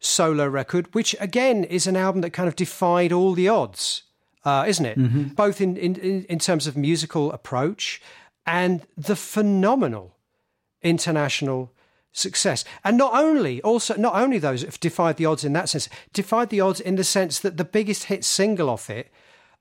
solo 0.00 0.48
record, 0.48 0.88
which 0.94 1.14
again 1.20 1.64
is 1.64 1.86
an 1.86 1.98
album 1.98 2.22
that 2.22 2.30
kind 2.30 2.48
of 2.48 2.56
defied 2.56 3.12
all 3.12 3.34
the 3.34 3.46
odds. 3.46 4.04
Uh, 4.42 4.64
isn't 4.66 4.84
it? 4.84 4.98
Mm-hmm. 4.98 5.28
Both 5.28 5.62
in, 5.62 5.76
in, 5.78 5.96
in 6.24 6.38
terms 6.38 6.66
of 6.66 6.76
musical 6.76 7.32
approach 7.32 8.02
and 8.46 8.82
the 8.96 9.16
phenomenal 9.16 10.16
international 10.82 11.72
success. 12.12 12.64
And 12.84 12.96
not 12.96 13.14
only 13.14 13.60
also 13.62 13.96
not 13.96 14.14
only 14.14 14.38
those 14.38 14.62
have 14.62 14.80
defied 14.80 15.16
the 15.16 15.26
odds 15.26 15.44
in 15.44 15.52
that 15.54 15.68
sense, 15.68 15.88
defied 16.12 16.50
the 16.50 16.60
odds 16.60 16.80
in 16.80 16.96
the 16.96 17.04
sense 17.04 17.40
that 17.40 17.56
the 17.56 17.64
biggest 17.64 18.04
hit 18.04 18.24
single 18.24 18.70
off 18.70 18.88
it, 18.88 19.10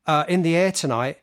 uh, 0.05 0.25
in 0.27 0.43
the 0.43 0.55
air 0.55 0.71
tonight, 0.71 1.19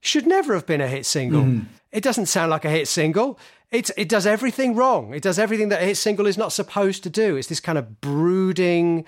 should 0.00 0.26
never 0.26 0.54
have 0.54 0.66
been 0.66 0.80
a 0.80 0.88
hit 0.88 1.06
single. 1.06 1.42
Mm. 1.42 1.64
It 1.90 2.02
doesn't 2.02 2.26
sound 2.26 2.50
like 2.50 2.64
a 2.64 2.70
hit 2.70 2.88
single. 2.88 3.38
It 3.70 3.90
it 3.96 4.08
does 4.08 4.26
everything 4.26 4.76
wrong. 4.76 5.14
It 5.14 5.22
does 5.22 5.38
everything 5.38 5.70
that 5.70 5.82
a 5.82 5.86
hit 5.86 5.96
single 5.96 6.26
is 6.26 6.38
not 6.38 6.52
supposed 6.52 7.02
to 7.04 7.10
do. 7.10 7.36
It's 7.36 7.48
this 7.48 7.60
kind 7.60 7.78
of 7.78 8.00
brooding. 8.00 9.04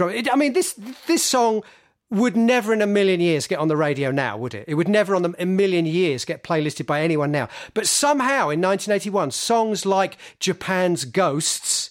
I 0.00 0.36
mean, 0.36 0.52
this 0.52 0.74
this 1.06 1.22
song 1.22 1.62
would 2.10 2.36
never 2.36 2.72
in 2.72 2.80
a 2.80 2.86
million 2.86 3.20
years 3.20 3.46
get 3.46 3.58
on 3.58 3.68
the 3.68 3.76
radio 3.76 4.10
now, 4.10 4.36
would 4.36 4.54
it? 4.54 4.64
It 4.66 4.74
would 4.74 4.88
never 4.88 5.14
on 5.14 5.22
the, 5.22 5.34
a 5.38 5.46
million 5.46 5.84
years 5.84 6.24
get 6.24 6.42
playlisted 6.42 6.86
by 6.86 7.02
anyone 7.02 7.30
now. 7.30 7.48
But 7.74 7.86
somehow 7.86 8.48
in 8.48 8.60
1981, 8.60 9.32
songs 9.32 9.84
like 9.84 10.16
Japan's 10.40 11.04
Ghosts 11.04 11.90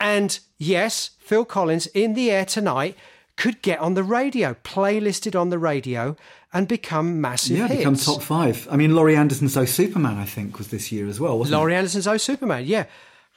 and 0.00 0.38
yes, 0.58 1.10
Phil 1.20 1.44
Collins 1.44 1.86
in 1.88 2.14
the 2.14 2.30
air 2.30 2.44
tonight 2.44 2.96
could 3.36 3.62
get 3.62 3.78
on 3.78 3.94
the 3.94 4.02
radio, 4.02 4.54
playlisted 4.64 5.40
on 5.40 5.50
the 5.50 5.58
radio 5.58 6.16
and 6.52 6.68
become 6.68 7.20
massive 7.20 7.56
yeah, 7.56 7.68
hits. 7.68 7.78
become 7.78 7.96
top 7.96 8.20
five. 8.20 8.68
I 8.70 8.76
mean, 8.76 8.94
Laurie 8.94 9.16
Anderson's 9.16 9.56
Oh 9.56 9.64
Superman, 9.64 10.18
I 10.18 10.24
think, 10.24 10.58
was 10.58 10.68
this 10.68 10.92
year 10.92 11.06
as 11.06 11.18
well, 11.18 11.38
wasn't 11.38 11.56
Laurie 11.56 11.74
it? 11.74 11.78
Anderson's 11.78 12.06
Oh 12.06 12.16
Superman, 12.16 12.64
yeah. 12.66 12.84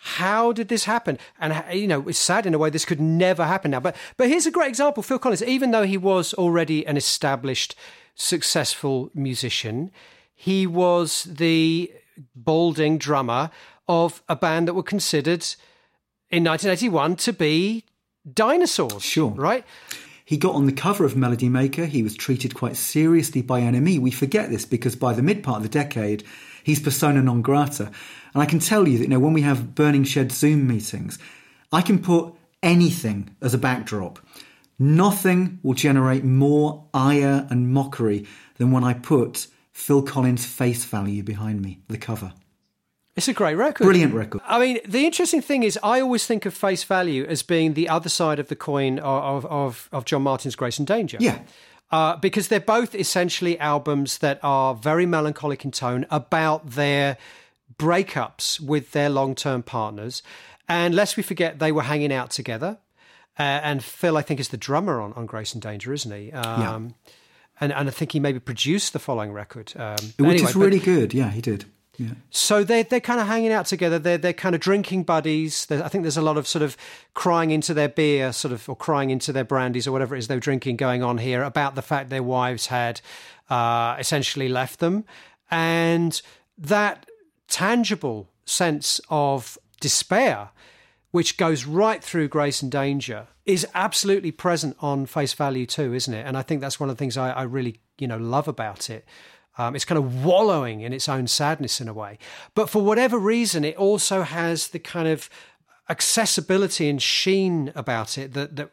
How 0.06 0.52
did 0.52 0.68
this 0.68 0.86
happen? 0.86 1.18
And 1.40 1.64
you 1.74 1.88
know, 1.88 2.08
it's 2.08 2.20
sad 2.20 2.46
in 2.46 2.54
a 2.54 2.60
way. 2.60 2.70
This 2.70 2.86
could 2.86 3.02
never 3.02 3.44
happen 3.44 3.72
now. 3.72 3.80
But 3.80 3.96
but 4.18 4.28
here's 4.28 4.46
a 4.46 4.52
great 4.52 4.70
example. 4.70 5.02
Phil 5.02 5.18
Collins, 5.18 5.42
even 5.42 5.72
though 5.72 5.84
he 5.84 5.98
was 5.98 6.32
already 6.36 6.86
an 6.86 6.96
established, 6.96 7.76
successful 8.14 9.10
musician, 9.16 9.90
he 10.36 10.68
was 10.68 11.24
the 11.24 11.92
balding 12.36 13.00
drummer 13.00 13.50
of 13.88 14.22
a 14.30 14.36
band 14.36 14.68
that 14.68 14.76
were 14.76 14.84
considered 14.84 15.44
in 16.30 16.44
1981 16.44 17.16
to 17.16 17.34
be 17.34 17.84
dinosaurs. 18.32 19.02
Sure, 19.02 19.32
right. 19.32 19.66
He 20.24 20.38
got 20.38 20.54
on 20.54 20.68
the 20.68 20.72
cover 20.72 21.04
of 21.04 21.16
Melody 21.16 21.50
Maker. 21.50 21.86
He 21.86 22.04
was 22.04 22.16
treated 22.16 22.54
quite 22.54 22.76
seriously 22.76 23.42
by 23.42 23.62
NME. 23.62 24.00
We 24.00 24.12
forget 24.12 24.52
this 24.52 24.66
because 24.66 24.96
by 24.96 25.14
the 25.14 25.24
mid 25.24 25.42
part 25.42 25.58
of 25.58 25.64
the 25.64 25.70
decade, 25.70 26.24
he's 26.64 26.80
persona 26.80 27.24
non 27.24 27.42
grata. 27.42 27.92
And 28.36 28.44
I 28.44 28.46
can 28.46 28.60
tell 28.60 28.86
you 28.86 28.98
that, 28.98 29.06
you 29.06 29.10
know, 29.10 29.20
when 29.20 29.32
we 29.32 29.44
have 29.44 29.74
Burning 29.74 30.04
Shed 30.04 30.32
Zoom 30.32 30.68
meetings, 30.68 31.18
I 31.72 31.82
can 31.82 32.00
put 32.00 32.34
anything 32.62 33.34
as 33.42 33.54
a 33.54 33.58
backdrop. 33.58 34.20
Nothing 34.78 35.60
will 35.64 35.74
generate 35.74 36.26
more 36.26 36.86
ire 36.94 37.48
and 37.50 37.72
mockery 37.72 38.28
than 38.58 38.72
when 38.72 38.84
I 38.84 38.94
put 38.94 39.48
Phil 39.72 40.02
Collins' 40.02 40.46
face 40.46 40.84
value 40.84 41.24
behind 41.24 41.62
me, 41.62 41.80
the 41.88 41.98
cover. 41.98 42.34
It's 43.16 43.30
a 43.30 43.34
great 43.34 43.56
record. 43.56 43.86
Brilliant 43.86 44.14
record. 44.14 44.42
I 44.46 44.60
mean, 44.60 44.80
the 44.86 45.06
interesting 45.06 45.42
thing 45.42 45.64
is, 45.64 45.80
I 45.82 46.02
always 46.02 46.28
think 46.28 46.46
of 46.46 46.54
face 46.54 46.84
value 46.84 47.24
as 47.24 47.42
being 47.42 47.74
the 47.74 47.88
other 47.88 48.10
side 48.10 48.40
of 48.40 48.50
the 48.50 48.56
coin 48.58 49.00
of, 49.00 49.46
of, 49.46 49.88
of 49.94 50.04
John 50.04 50.24
Martyn's 50.24 50.58
Grace 50.58 50.78
and 50.78 50.86
Danger. 50.86 51.18
Yeah. 51.22 51.40
uh, 51.92 52.18
because 52.18 52.50
they're 52.50 52.60
both 52.60 52.94
essentially 52.96 53.58
albums 53.60 54.18
that 54.18 54.40
are 54.44 54.76
very 54.76 55.06
melancholic 55.06 55.64
in 55.64 55.72
tone 55.72 56.06
about 56.10 56.72
their 56.72 57.18
breakups 57.78 58.60
with 58.60 58.92
their 58.92 59.10
long 59.10 59.36
term 59.36 59.64
partners. 59.64 60.24
And 60.68 60.96
lest 60.96 61.18
we 61.18 61.24
forget, 61.24 61.60
they 61.60 61.72
were 61.72 61.84
hanging 61.84 62.12
out 62.12 62.32
together. 62.32 62.80
Uh, 63.38 63.44
and 63.64 63.84
Phil, 63.84 64.18
I 64.18 64.22
think, 64.22 64.40
is 64.40 64.50
the 64.50 64.58
drummer 64.58 65.02
on, 65.02 65.14
on 65.14 65.26
Grace 65.26 65.54
and 65.54 65.62
Danger, 65.62 65.94
isn't 65.94 66.12
he? 66.12 66.32
Um, 66.32 66.62
yeah. 66.62 67.12
And, 67.62 67.74
and 67.74 67.88
I 67.88 67.92
think 67.92 68.14
he 68.14 68.20
maybe 68.20 68.40
produced 68.40 68.94
the 68.94 69.00
following 69.00 69.32
record. 69.32 69.74
Um, 69.76 69.98
Which 70.18 70.30
anyway, 70.30 70.50
is 70.50 70.56
really 70.56 70.80
but, 70.80 70.86
good. 70.86 71.14
Yeah, 71.14 71.32
he 71.32 71.42
did. 71.42 71.66
Yeah. 71.98 72.10
So 72.30 72.64
they're 72.64 72.84
they're 72.84 73.00
kind 73.00 73.20
of 73.20 73.28
hanging 73.28 73.52
out 73.52 73.68
together. 73.68 74.00
They're 74.00 74.18
they're 74.18 74.34
kind 74.34 74.54
of 74.54 74.62
drinking 74.62 75.04
buddies. 75.04 75.68
I 75.72 75.88
think 75.88 76.04
there's 76.04 76.18
a 76.18 76.22
lot 76.22 76.38
of 76.38 76.48
sort 76.48 76.62
of 76.62 76.76
crying 77.14 77.52
into 77.52 77.74
their 77.74 77.88
beer, 77.88 78.34
sort 78.34 78.52
of, 78.52 78.68
or 78.68 78.76
crying 78.76 79.12
into 79.12 79.32
their 79.32 79.46
brandies 79.46 79.88
or 79.88 79.94
whatever 79.94 80.16
it 80.16 80.20
is 80.20 80.28
they're 80.28 80.40
drinking 80.40 80.76
going 80.76 81.04
on 81.04 81.18
here 81.18 81.42
about 81.44 81.76
the 81.76 81.82
fact 81.82 82.10
their 82.10 82.24
wives 82.24 82.68
had 82.68 83.00
uh, 83.50 83.96
essentially 83.98 84.50
left 84.50 84.80
them, 84.80 85.06
and 85.50 86.22
that 86.58 87.06
tangible 87.48 88.30
sense 88.46 89.02
of 89.10 89.58
despair, 89.80 90.50
which 91.12 91.38
goes 91.38 91.66
right 91.66 92.04
through 92.04 92.28
Grace 92.28 92.62
and 92.62 92.72
Danger, 92.72 93.28
is 93.46 93.68
absolutely 93.74 94.32
present 94.32 94.76
on 94.80 95.06
face 95.06 95.34
value 95.34 95.66
too, 95.66 95.94
isn't 95.94 96.14
it? 96.14 96.26
And 96.26 96.38
I 96.38 96.42
think 96.42 96.62
that's 96.62 96.80
one 96.80 96.90
of 96.90 96.96
the 96.96 97.00
things 97.00 97.18
I, 97.18 97.32
I 97.32 97.44
really 97.44 97.80
you 97.98 98.08
know 98.08 98.18
love 98.18 98.48
about 98.48 98.90
it. 98.90 99.06
Um, 99.58 99.76
it's 99.76 99.86
kind 99.86 99.98
of 99.98 100.26
wallowing 100.26 100.82
in 100.82 100.92
its 100.92 101.08
own 101.08 101.28
sadness 101.28 101.80
in 101.80 101.88
a 101.88 101.94
way. 101.94 102.18
But 102.56 102.70
for 102.70 102.82
whatever 102.82 103.18
reason, 103.18 103.64
it 103.64 103.78
also 103.78 104.24
has 104.24 104.70
the 104.70 104.80
kind 104.80 105.08
of 105.08 105.30
accessibility 105.88 106.90
and 106.90 107.02
sheen 107.02 107.72
about 107.74 108.18
it 108.18 108.34
that, 108.34 108.58
that 108.58 108.72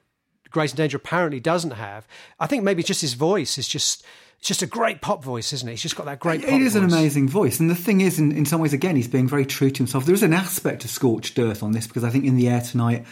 Grace 0.50 0.72
and 0.72 0.78
Danger 0.78 0.96
apparently 0.96 1.38
doesn't 1.38 1.72
have. 1.72 2.08
I 2.40 2.48
think 2.48 2.64
maybe 2.64 2.82
just 2.82 3.00
his 3.00 3.14
voice 3.14 3.58
is 3.58 3.68
just. 3.68 4.04
It's 4.42 4.48
just 4.48 4.62
a 4.62 4.66
great 4.66 5.00
pop 5.00 5.22
voice, 5.22 5.52
isn't 5.52 5.68
it? 5.68 5.70
He's 5.70 5.82
just 5.82 5.94
got 5.94 6.06
that 6.06 6.18
great. 6.18 6.42
It 6.42 6.48
is 6.48 6.72
voice. 6.72 6.82
an 6.82 6.82
amazing 6.82 7.28
voice, 7.28 7.60
and 7.60 7.70
the 7.70 7.76
thing 7.76 8.00
is, 8.00 8.18
in, 8.18 8.32
in 8.32 8.44
some 8.44 8.60
ways, 8.60 8.72
again, 8.72 8.96
he's 8.96 9.06
being 9.06 9.28
very 9.28 9.46
true 9.46 9.70
to 9.70 9.78
himself. 9.78 10.04
There 10.04 10.16
is 10.16 10.24
an 10.24 10.32
aspect 10.32 10.84
of 10.84 10.90
scorched 10.90 11.38
earth 11.38 11.62
on 11.62 11.70
this 11.70 11.86
because 11.86 12.02
I 12.02 12.10
think 12.10 12.24
in 12.24 12.34
the 12.34 12.48
air 12.48 12.60
tonight, 12.60 13.06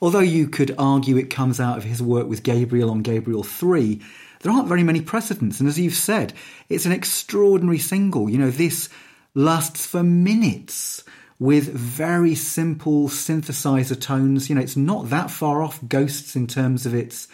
although 0.00 0.20
you 0.20 0.46
could 0.46 0.76
argue 0.78 1.16
it 1.16 1.30
comes 1.30 1.58
out 1.58 1.78
of 1.78 1.82
his 1.82 2.00
work 2.00 2.28
with 2.28 2.44
Gabriel 2.44 2.92
on 2.92 3.02
Gabriel 3.02 3.42
three, 3.42 4.00
there 4.42 4.52
aren't 4.52 4.68
very 4.68 4.84
many 4.84 5.00
precedents. 5.00 5.58
And 5.58 5.68
as 5.68 5.80
you've 5.80 5.94
said, 5.94 6.32
it's 6.68 6.86
an 6.86 6.92
extraordinary 6.92 7.78
single. 7.78 8.30
You 8.30 8.38
know, 8.38 8.52
this 8.52 8.88
lasts 9.34 9.84
for 9.84 10.04
minutes 10.04 11.02
with 11.40 11.72
very 11.72 12.36
simple 12.36 13.08
synthesizer 13.08 14.00
tones. 14.00 14.48
You 14.48 14.54
know, 14.54 14.60
it's 14.62 14.76
not 14.76 15.10
that 15.10 15.32
far 15.32 15.60
off 15.60 15.80
Ghosts 15.88 16.36
in 16.36 16.46
terms 16.46 16.86
of 16.86 16.94
its 16.94 17.26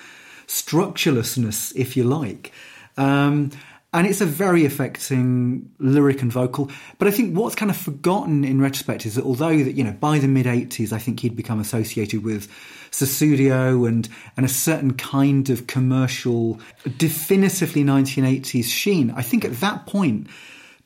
structurelessness, 0.47 1.75
if 1.77 1.95
you 1.95 2.05
like. 2.05 2.51
Um, 2.97 3.51
and 3.95 4.09
it's 4.09 4.21
a 4.21 4.27
very 4.27 4.65
affecting 4.65 5.71
lyric 5.79 6.21
and 6.21 6.31
vocal. 6.31 6.69
But 6.99 7.07
I 7.07 7.13
think 7.13 7.37
what's 7.39 7.55
kind 7.55 7.71
of 7.71 7.77
forgotten 7.77 8.45
in 8.45 8.61
retrospect 8.61 9.07
is 9.07 9.15
that 9.15 9.25
although 9.25 9.57
that 9.63 9.75
you 9.77 9.85
know 9.85 9.93
by 9.93 10.19
the 10.19 10.27
mid 10.27 10.47
'80s, 10.47 10.93
I 10.93 10.99
think 10.99 11.21
he'd 11.21 11.37
become 11.37 11.61
associated 11.61 12.25
with 12.25 12.49
Sussudio 12.91 13.87
and 13.89 14.09
and 14.37 14.45
a 14.45 14.49
certain 14.49 14.95
kind 14.95 15.49
of 15.49 15.69
commercial, 15.69 16.59
definitively 16.99 17.85
1980s 17.85 18.65
sheen. 18.65 19.13
I 19.13 19.23
think 19.23 19.45
at 19.45 19.61
that 19.61 19.87
point. 19.87 20.29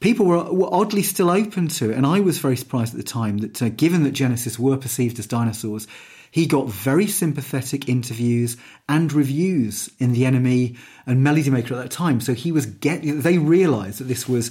People 0.00 0.26
were, 0.26 0.44
were 0.52 0.72
oddly 0.72 1.02
still 1.02 1.28
open 1.28 1.66
to 1.66 1.90
it, 1.90 1.96
and 1.96 2.06
I 2.06 2.20
was 2.20 2.38
very 2.38 2.56
surprised 2.56 2.94
at 2.94 2.98
the 2.98 3.02
time 3.02 3.38
that, 3.38 3.60
uh, 3.60 3.68
given 3.68 4.04
that 4.04 4.12
Genesis 4.12 4.56
were 4.56 4.76
perceived 4.76 5.18
as 5.18 5.26
dinosaurs, 5.26 5.88
he 6.30 6.46
got 6.46 6.68
very 6.68 7.06
sympathetic 7.06 7.88
interviews 7.88 8.56
and 8.88 9.12
reviews 9.12 9.90
in 9.98 10.12
The 10.12 10.22
NME 10.22 10.76
and 11.06 11.22
Melody 11.22 11.50
Maker 11.50 11.74
at 11.74 11.82
that 11.82 11.90
time. 11.90 12.20
So 12.20 12.34
he 12.34 12.52
was 12.52 12.66
get 12.66 13.02
they 13.02 13.38
realised 13.38 14.00
that 14.00 14.04
this 14.04 14.28
was 14.28 14.50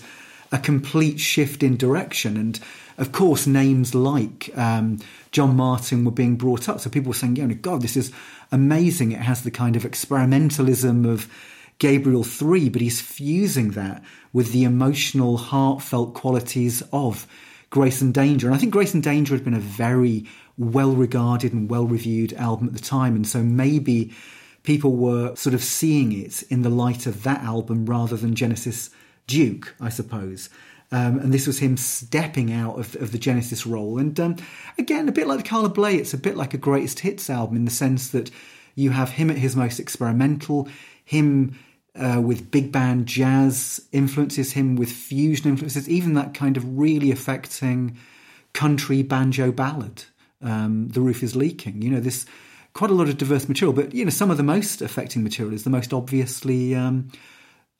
a 0.51 0.57
complete 0.57 1.19
shift 1.19 1.61
in 1.61 1.77
direction. 1.77 2.37
And 2.37 2.59
of 2.97 3.11
course, 3.11 3.45
names 3.45 3.93
like 3.93 4.49
um, 4.57 4.99
John 5.31 5.55
Martyn 5.55 6.05
were 6.05 6.11
being 6.11 6.35
brought 6.35 6.67
up. 6.67 6.79
So 6.79 6.89
people 6.89 7.09
were 7.09 7.15
saying, 7.15 7.35
"You 7.35 7.47
know, 7.47 7.55
God, 7.55 7.81
this 7.81 7.97
is 7.97 8.11
amazing. 8.51 9.11
It 9.11 9.19
has 9.19 9.43
the 9.43 9.51
kind 9.51 9.75
of 9.75 9.83
experimentalism 9.83 11.07
of." 11.07 11.29
Gabriel 11.79 12.23
3, 12.23 12.69
but 12.69 12.81
he's 12.81 13.01
fusing 13.01 13.69
that 13.73 14.01
with 14.33 14.51
the 14.51 14.63
emotional, 14.63 15.37
heartfelt 15.37 16.15
qualities 16.15 16.81
of 16.91 17.27
Grace 17.69 18.01
and 18.01 18.13
Danger. 18.13 18.47
And 18.47 18.55
I 18.55 18.59
think 18.59 18.71
Grace 18.71 18.93
and 18.93 19.03
Danger 19.03 19.33
had 19.35 19.43
been 19.43 19.53
a 19.53 19.59
very 19.59 20.25
well 20.57 20.91
regarded 20.91 21.53
and 21.53 21.69
well 21.69 21.85
reviewed 21.85 22.33
album 22.33 22.67
at 22.67 22.73
the 22.73 22.79
time. 22.79 23.15
And 23.15 23.27
so 23.27 23.43
maybe 23.43 24.13
people 24.63 24.95
were 24.95 25.35
sort 25.35 25.53
of 25.53 25.63
seeing 25.63 26.11
it 26.11 26.43
in 26.43 26.61
the 26.61 26.69
light 26.69 27.05
of 27.05 27.23
that 27.23 27.41
album 27.41 27.85
rather 27.85 28.17
than 28.17 28.35
Genesis 28.35 28.89
Duke, 29.25 29.75
I 29.79 29.89
suppose. 29.89 30.49
Um, 30.91 31.19
and 31.19 31.33
this 31.33 31.47
was 31.47 31.59
him 31.59 31.75
stepping 31.75 32.53
out 32.53 32.79
of, 32.79 32.95
of 32.95 33.11
the 33.11 33.17
Genesis 33.17 33.65
role. 33.65 33.97
And 33.97 34.17
um, 34.19 34.35
again, 34.77 35.09
a 35.09 35.11
bit 35.11 35.27
like 35.27 35.45
Carla 35.45 35.69
Bley, 35.69 35.97
it's 35.97 36.13
a 36.13 36.17
bit 36.17 36.37
like 36.37 36.53
a 36.53 36.57
greatest 36.57 36.99
hits 36.99 37.29
album 37.29 37.57
in 37.57 37.65
the 37.65 37.71
sense 37.71 38.09
that 38.09 38.31
you 38.75 38.91
have 38.91 39.11
him 39.11 39.29
at 39.29 39.37
his 39.37 39.55
most 39.55 39.79
experimental, 39.79 40.69
him 41.03 41.57
uh, 41.97 42.21
with 42.21 42.51
big 42.51 42.71
band 42.71 43.05
jazz 43.05 43.81
influences, 43.91 44.53
him 44.53 44.75
with 44.75 44.91
fusion 44.91 45.49
influences, 45.49 45.89
even 45.89 46.13
that 46.13 46.33
kind 46.33 46.57
of 46.57 46.77
really 46.77 47.11
affecting 47.11 47.97
country 48.53 49.03
banjo 49.03 49.51
ballad 49.51 50.03
um, 50.41 50.89
the 50.89 51.01
roof 51.01 51.23
is 51.23 51.35
leaking. 51.35 51.81
You 51.81 51.91
know, 51.91 51.99
this 51.99 52.25
quite 52.73 52.91
a 52.91 52.93
lot 52.93 53.09
of 53.09 53.17
diverse 53.17 53.47
material, 53.47 53.73
but 53.73 53.93
you 53.93 54.05
know, 54.05 54.11
some 54.11 54.31
of 54.31 54.37
the 54.37 54.43
most 54.43 54.81
affecting 54.81 55.23
material 55.23 55.53
is 55.53 55.63
the 55.63 55.69
most 55.69 55.93
obviously 55.93 56.75
um, 56.75 57.09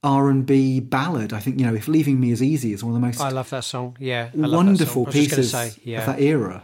R 0.03 0.30
and 0.30 0.45
B 0.45 0.80
ballad. 0.80 1.34
I 1.34 1.39
think 1.39 1.59
you 1.59 1.65
know, 1.65 1.76
if 1.76 1.88
leaving 1.88 2.20
me 2.20 2.32
is 2.32 2.41
easy 2.41 2.74
is 2.74 2.84
one 2.84 2.95
of 2.95 3.01
the 3.01 3.05
most. 3.05 3.22
I 3.22 3.30
love 3.30 3.49
that 3.51 3.63
song. 3.63 3.97
Yeah, 3.99 4.30
wonderful 4.34 5.05
song. 5.05 5.13
pieces 5.13 5.51
say, 5.51 5.74
yeah. 5.84 5.99
of 5.99 6.05
that 6.07 6.22
era. 6.22 6.63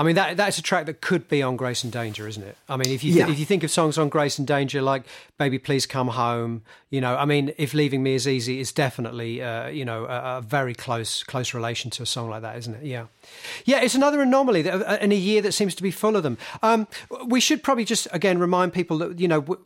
I 0.00 0.02
mean, 0.02 0.14
that 0.14 0.38
that's 0.38 0.56
a 0.56 0.62
track 0.62 0.86
that 0.86 1.02
could 1.02 1.28
be 1.28 1.42
on 1.42 1.56
Grace 1.56 1.84
and 1.84 1.92
Danger, 1.92 2.26
isn't 2.26 2.42
it? 2.42 2.56
I 2.70 2.78
mean, 2.78 2.88
if 2.88 3.04
you 3.04 3.12
th- 3.12 3.26
yeah. 3.26 3.30
if 3.30 3.38
you 3.38 3.44
think 3.44 3.62
of 3.64 3.70
songs 3.70 3.98
on 3.98 4.08
Grace 4.08 4.38
and 4.38 4.48
Danger 4.48 4.80
like 4.80 5.02
"Baby 5.36 5.58
Please 5.58 5.84
Come 5.84 6.08
Home," 6.08 6.62
you 6.88 7.02
know, 7.02 7.14
I 7.18 7.26
mean, 7.26 7.52
if 7.58 7.74
"Leaving 7.74 8.02
Me 8.02 8.14
Is 8.14 8.26
Easy" 8.26 8.60
is 8.60 8.72
definitely, 8.72 9.42
uh, 9.42 9.68
you 9.68 9.84
know, 9.84 10.06
a, 10.06 10.38
a, 10.38 10.40
very 10.40 10.74
close 10.74 11.22
close 11.22 11.52
relation 11.52 11.90
to 11.90 12.02
a 12.02 12.06
song 12.06 12.30
like 12.30 12.40
that, 12.40 12.56
isn't 12.56 12.76
it? 12.76 12.84
Yeah, 12.84 13.08
yeah, 13.66 13.82
it's 13.82 13.94
another 13.94 14.22
anomaly 14.22 14.62
that, 14.62 14.88
uh, 14.88 14.96
in 15.02 15.12
a 15.12 15.16
year 15.16 15.42
that 15.42 15.52
seems 15.52 15.74
to 15.74 15.82
be 15.82 15.90
full 15.90 16.16
of 16.16 16.22
them. 16.22 16.38
Um, 16.62 16.88
we 17.26 17.38
should 17.38 17.62
probably 17.62 17.84
just 17.84 18.08
again 18.10 18.38
remind 18.38 18.72
people 18.72 18.96
that 18.98 19.20
you 19.20 19.28
know 19.28 19.58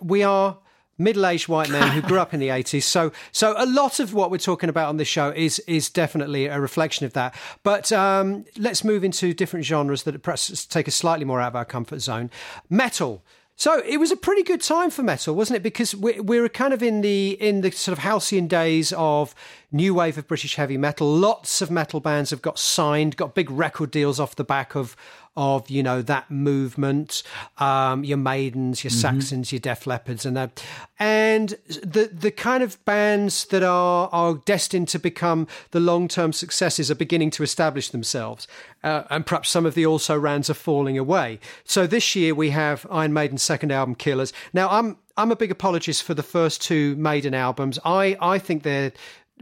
we 0.00 0.22
are 0.22 0.56
middle-aged 0.98 1.48
white 1.48 1.70
men 1.70 1.88
who 1.90 2.02
grew 2.02 2.18
up 2.18 2.34
in 2.34 2.40
the 2.40 2.48
80s 2.60 2.82
so 2.82 3.12
so 3.32 3.54
a 3.56 3.66
lot 3.66 4.00
of 4.00 4.14
what 4.14 4.30
we're 4.30 4.38
talking 4.38 4.68
about 4.68 4.88
on 4.88 4.96
this 4.96 5.08
show 5.08 5.30
is 5.30 5.58
is 5.60 5.88
definitely 5.88 6.46
a 6.46 6.60
reflection 6.60 7.06
of 7.06 7.12
that 7.12 7.34
but 7.62 7.90
um, 7.92 8.44
let's 8.58 8.84
move 8.84 9.04
into 9.04 9.32
different 9.34 9.64
genres 9.64 10.02
that 10.04 10.22
perhaps 10.22 10.66
take 10.66 10.88
us 10.88 10.94
slightly 10.94 11.24
more 11.24 11.40
out 11.40 11.48
of 11.48 11.56
our 11.56 11.64
comfort 11.64 12.00
zone 12.00 12.30
metal 12.68 13.22
so 13.56 13.80
it 13.86 13.98
was 13.98 14.10
a 14.10 14.16
pretty 14.16 14.42
good 14.42 14.60
time 14.60 14.90
for 14.90 15.02
metal, 15.02 15.34
wasn't 15.34 15.58
it? 15.58 15.62
Because 15.62 15.94
we, 15.94 16.18
we 16.18 16.40
were 16.40 16.48
kind 16.48 16.72
of 16.72 16.82
in 16.82 17.00
the 17.00 17.40
in 17.40 17.60
the 17.60 17.70
sort 17.70 17.96
of 17.96 18.02
halcyon 18.02 18.48
days 18.48 18.92
of 18.94 19.34
new 19.70 19.94
wave 19.94 20.18
of 20.18 20.26
British 20.26 20.56
heavy 20.56 20.76
metal. 20.76 21.06
Lots 21.06 21.60
of 21.60 21.70
metal 21.70 22.00
bands 22.00 22.30
have 22.30 22.42
got 22.42 22.58
signed, 22.58 23.16
got 23.16 23.34
big 23.34 23.50
record 23.50 23.90
deals 23.90 24.18
off 24.18 24.34
the 24.34 24.42
back 24.42 24.74
of 24.74 24.96
of 25.36 25.70
you 25.70 25.82
know 25.82 26.02
that 26.02 26.30
movement, 26.30 27.22
um, 27.58 28.04
your 28.04 28.18
Maidens, 28.18 28.84
your 28.84 28.90
mm-hmm. 28.90 29.00
Saxons, 29.00 29.52
your 29.52 29.60
Def 29.60 29.84
Leppards, 29.84 30.26
and 30.26 30.36
that, 30.36 30.64
and 30.98 31.50
the 31.68 32.10
the 32.12 32.30
kind 32.30 32.62
of 32.62 32.82
bands 32.84 33.46
that 33.46 33.62
are 33.62 34.08
are 34.12 34.34
destined 34.44 34.88
to 34.88 34.98
become 34.98 35.46
the 35.70 35.80
long 35.80 36.08
term 36.08 36.32
successes 36.32 36.90
are 36.90 36.94
beginning 36.94 37.30
to 37.30 37.42
establish 37.42 37.90
themselves, 37.90 38.46
uh, 38.84 39.04
and 39.10 39.26
perhaps 39.26 39.48
some 39.48 39.66
of 39.66 39.74
the 39.74 39.86
also 39.86 40.18
rans 40.18 40.50
are 40.50 40.54
falling 40.54 40.98
away. 40.98 41.38
So 41.64 41.86
this 41.86 42.14
year 42.14 42.34
we 42.34 42.50
have 42.50 42.86
Iron 42.90 43.12
Maiden's 43.12 43.42
second 43.42 43.72
album, 43.72 43.94
Killers. 43.94 44.32
Now 44.52 44.68
I'm 44.68 44.98
I'm 45.16 45.30
a 45.30 45.36
big 45.36 45.50
apologist 45.50 46.02
for 46.02 46.14
the 46.14 46.22
first 46.22 46.62
two 46.62 46.96
Maiden 46.96 47.34
albums. 47.34 47.78
I 47.84 48.16
I 48.20 48.38
think 48.38 48.62
they're 48.62 48.92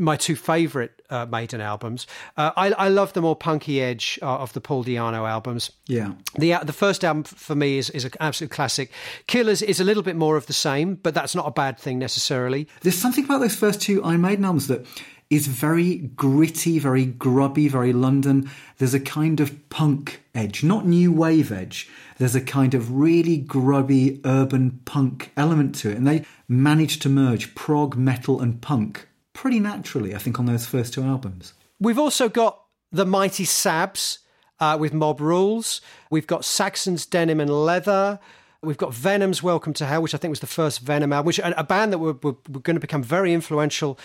my 0.01 0.17
two 0.17 0.35
favourite 0.35 0.91
uh, 1.11 1.27
Maiden 1.27 1.61
albums. 1.61 2.07
Uh, 2.37 2.51
I, 2.57 2.73
I 2.73 2.89
love 2.89 3.13
the 3.13 3.21
more 3.21 3.37
punky 3.37 3.81
edge 3.81 4.19
uh, 4.23 4.39
of 4.39 4.53
the 4.53 4.61
Paul 4.61 4.85
Di'Anno 4.85 5.29
albums. 5.29 5.71
Yeah, 5.87 6.13
the 6.37 6.55
uh, 6.55 6.65
the 6.65 6.73
first 6.73 7.05
album 7.05 7.25
for 7.25 7.55
me 7.55 7.79
is 7.79 7.91
is 7.91 8.05
an 8.05 8.13
absolute 8.21 8.51
classic. 8.51 8.91
Killers 9.27 9.63
is 9.63 9.81
a 9.81 9.85
little 9.85 10.03
bit 10.03 10.17
more 10.17 10.37
of 10.37 10.47
the 10.47 10.53
same, 10.53 10.97
but 10.97 11.15
that's 11.15 11.35
not 11.35 11.47
a 11.47 11.51
bad 11.53 11.79
thing 11.79 11.99
necessarily. 11.99 12.67
There's 12.81 12.99
something 12.99 13.25
about 13.25 13.41
those 13.41 13.55
first 13.55 13.81
two 13.81 14.03
Iron 14.03 14.23
Maiden 14.23 14.45
albums 14.45 14.67
that 14.69 14.87
is 15.31 15.47
very 15.47 15.99
gritty, 15.99 16.81
very 16.81 17.07
grubby, 17.07 17.69
very 17.69 17.93
London. 17.93 18.51
There's 18.79 18.95
a 18.95 19.01
kind 19.01 19.39
of 19.39 19.69
punk 19.71 20.23
edge, 20.35 20.65
not 20.65 20.87
new 20.87 21.13
wave 21.13 21.53
edge. 21.53 21.89
There's 22.19 22.35
a 22.35 22.41
kind 22.41 22.75
of 22.75 22.93
really 22.93 23.39
grubby 23.39 24.21
urban 24.25 24.81
punk 24.85 25.31
element 25.37 25.77
to 25.77 25.91
it, 25.91 25.97
and 25.97 26.07
they 26.07 26.25
managed 26.49 27.03
to 27.03 27.09
merge 27.09 27.55
prog, 27.55 27.97
metal, 27.97 28.41
and 28.41 28.61
punk 28.61 29.07
pretty 29.33 29.61
naturally, 29.61 30.15
I 30.15 30.19
think, 30.19 30.39
on 30.39 30.47
those 30.47 30.67
first 30.67 30.95
two 30.95 31.03
albums. 31.03 31.55
We've 31.79 31.99
also 31.99 32.29
got 32.29 32.63
the 32.93 33.07
Mighty 33.07 33.45
Sabs 33.45 34.19
uh, 34.59 34.77
with 34.79 34.93
Mob 34.93 35.21
Rules. 35.21 35.81
We've 36.11 36.27
got 36.27 36.45
Saxons 36.45 37.07
Denim 37.07 37.41
and 37.41 37.51
Leather. 37.51 38.19
We've 38.63 38.77
got 38.77 38.93
Venom's 38.93 39.43
Welcome 39.43 39.73
to 39.75 39.87
Hell, 39.87 40.03
which 40.03 40.15
I 40.15 40.19
think 40.19 40.31
was 40.31 40.41
the 40.41 40.47
first 40.47 40.81
Venom 40.81 41.13
album, 41.13 41.27
which 41.27 41.41
a 41.43 41.65
band 41.65 41.93
that 41.93 41.99
were, 41.99 42.13
were, 42.23 42.37
were 42.49 42.61
going 42.61 42.77
to 42.77 42.81
become 42.81 43.03
very 43.03 43.33
influential 43.33 43.99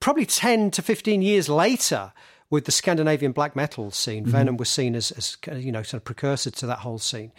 probably 0.00 0.26
10 0.26 0.70
to 0.72 0.82
15 0.82 1.22
years 1.22 1.48
later 1.48 2.12
with 2.48 2.64
the 2.64 2.72
Scandinavian 2.72 3.30
black 3.30 3.54
metal 3.54 3.90
scene. 3.92 4.24
Mm-hmm. 4.24 4.32
Venom 4.32 4.56
was 4.56 4.68
seen 4.68 4.96
as, 4.96 5.12
as, 5.12 5.38
you 5.62 5.70
know, 5.70 5.82
sort 5.82 6.00
of 6.00 6.04
precursor 6.04 6.50
to 6.50 6.66
that 6.66 6.78
whole 6.80 6.98
scene. 6.98 7.30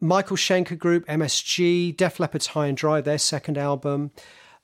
Michael 0.00 0.38
Schenker 0.38 0.78
Group, 0.78 1.06
MSG, 1.06 1.94
Def 1.94 2.18
Leppard's 2.18 2.48
High 2.48 2.68
and 2.68 2.76
Dry, 2.76 3.02
their 3.02 3.18
second 3.18 3.58
album 3.58 4.10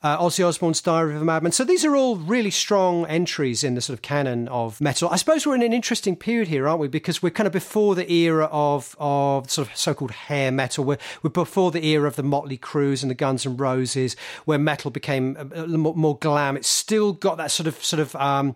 uh, 0.02 0.18
Ozzy 0.18 0.46
Osbourne's 0.46 0.80
Diary 0.80 1.14
of 1.14 1.22
a 1.22 1.24
Madman. 1.24 1.52
So 1.52 1.64
these 1.64 1.84
are 1.84 1.94
all 1.94 2.16
really 2.16 2.50
strong 2.50 3.04
entries 3.06 3.62
in 3.62 3.74
the 3.74 3.80
sort 3.80 3.98
of 3.98 4.02
canon 4.02 4.48
of 4.48 4.80
metal. 4.80 5.08
I 5.10 5.16
suppose 5.16 5.46
we're 5.46 5.54
in 5.54 5.62
an 5.62 5.72
interesting 5.72 6.16
period 6.16 6.48
here, 6.48 6.66
aren't 6.66 6.80
we? 6.80 6.88
Because 6.88 7.22
we're 7.22 7.30
kind 7.30 7.46
of 7.46 7.52
before 7.52 7.94
the 7.94 8.10
era 8.10 8.48
of 8.50 8.96
of 8.98 9.50
sort 9.50 9.68
of 9.68 9.76
so-called 9.76 10.12
hair 10.12 10.50
metal. 10.50 10.84
We're, 10.84 10.98
we're 11.22 11.30
before 11.30 11.70
the 11.70 11.84
era 11.84 12.06
of 12.06 12.16
the 12.16 12.22
Motley 12.22 12.56
Crues 12.56 13.02
and 13.02 13.10
the 13.10 13.14
Guns 13.14 13.44
and 13.44 13.60
Roses, 13.60 14.16
where 14.46 14.58
metal 14.58 14.90
became 14.90 15.50
more, 15.66 15.94
more 15.94 16.16
glam. 16.16 16.56
It's 16.56 16.68
still 16.68 17.12
got 17.12 17.36
that 17.36 17.50
sort 17.50 17.66
of 17.66 17.82
sort 17.84 18.00
of 18.00 18.16
um, 18.16 18.54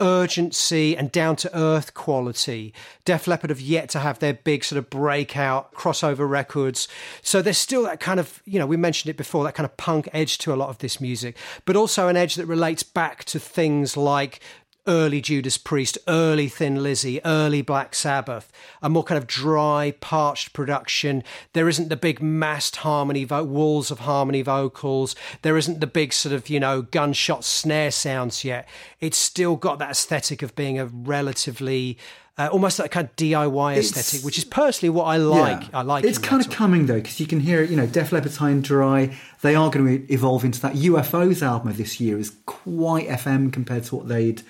urgency 0.00 0.96
and 0.96 1.10
down 1.10 1.36
to 1.36 1.56
earth 1.56 1.94
quality. 1.94 2.72
Def 3.04 3.26
Leppard 3.26 3.50
have 3.50 3.60
yet 3.60 3.88
to 3.90 3.98
have 3.98 4.18
their 4.18 4.34
big 4.34 4.64
sort 4.64 4.78
of 4.78 4.90
breakout 4.90 5.74
crossover 5.74 6.28
records. 6.28 6.88
So 7.22 7.42
there's 7.42 7.58
still 7.58 7.82
that 7.84 8.00
kind 8.00 8.20
of, 8.20 8.42
you 8.44 8.58
know, 8.58 8.66
we 8.66 8.76
mentioned 8.76 9.10
it 9.10 9.16
before, 9.16 9.44
that 9.44 9.54
kind 9.54 9.64
of 9.64 9.76
punk 9.76 10.08
edge 10.12 10.38
to 10.38 10.52
a 10.52 10.56
lot 10.56 10.68
of 10.68 10.78
this 10.78 11.00
music, 11.00 11.36
but 11.64 11.76
also 11.76 12.08
an 12.08 12.16
edge 12.16 12.36
that 12.36 12.46
relates 12.46 12.82
back 12.82 13.24
to 13.24 13.38
things 13.38 13.96
like 13.96 14.40
early 14.88 15.20
Judas 15.20 15.58
Priest, 15.58 15.98
early 16.08 16.48
Thin 16.48 16.82
Lizzy, 16.82 17.20
early 17.24 17.62
Black 17.62 17.94
Sabbath, 17.94 18.50
a 18.82 18.88
more 18.88 19.04
kind 19.04 19.18
of 19.18 19.26
dry, 19.26 19.94
parched 20.00 20.52
production. 20.54 21.22
There 21.52 21.68
isn't 21.68 21.90
the 21.90 21.96
big 21.96 22.20
massed 22.22 22.76
harmony, 22.76 23.24
vo- 23.24 23.44
walls 23.44 23.90
of 23.90 24.00
harmony 24.00 24.42
vocals. 24.42 25.14
There 25.42 25.56
isn't 25.56 25.80
the 25.80 25.86
big 25.86 26.12
sort 26.12 26.32
of, 26.32 26.48
you 26.48 26.58
know, 26.58 26.82
gunshot 26.82 27.44
snare 27.44 27.90
sounds 27.90 28.42
yet. 28.42 28.68
It's 28.98 29.18
still 29.18 29.56
got 29.56 29.78
that 29.78 29.90
aesthetic 29.90 30.42
of 30.42 30.56
being 30.56 30.78
a 30.78 30.86
relatively 30.86 31.98
uh, 32.38 32.48
almost 32.52 32.78
like 32.78 32.92
kind 32.92 33.08
of 33.08 33.16
DIY 33.16 33.76
aesthetic, 33.76 34.24
which 34.24 34.38
is 34.38 34.44
personally 34.44 34.90
what 34.90 35.04
I 35.04 35.16
like. 35.16 35.62
Yeah. 35.62 35.80
I 35.80 35.82
like. 35.82 36.04
It's 36.04 36.18
kind 36.18 36.44
of 36.44 36.50
coming 36.50 36.86
though, 36.86 36.94
because 36.94 37.18
you 37.18 37.26
can 37.26 37.40
hear 37.40 37.62
it. 37.62 37.70
You 37.70 37.76
know, 37.76 37.86
Def 37.86 38.12
Leppard's 38.12 38.36
High 38.36 38.50
and 38.50 38.62
Dry. 38.62 39.16
They 39.42 39.56
are 39.56 39.70
going 39.70 40.06
to 40.06 40.12
evolve 40.12 40.44
into 40.44 40.60
that. 40.60 40.74
UFO's 40.74 41.42
album 41.42 41.68
of 41.68 41.76
this 41.76 42.00
year 42.00 42.16
is 42.18 42.30
quite 42.46 43.08
FM 43.08 43.52
compared 43.52 43.84
to 43.84 43.96
what 43.96 44.08
they'd 44.08 44.42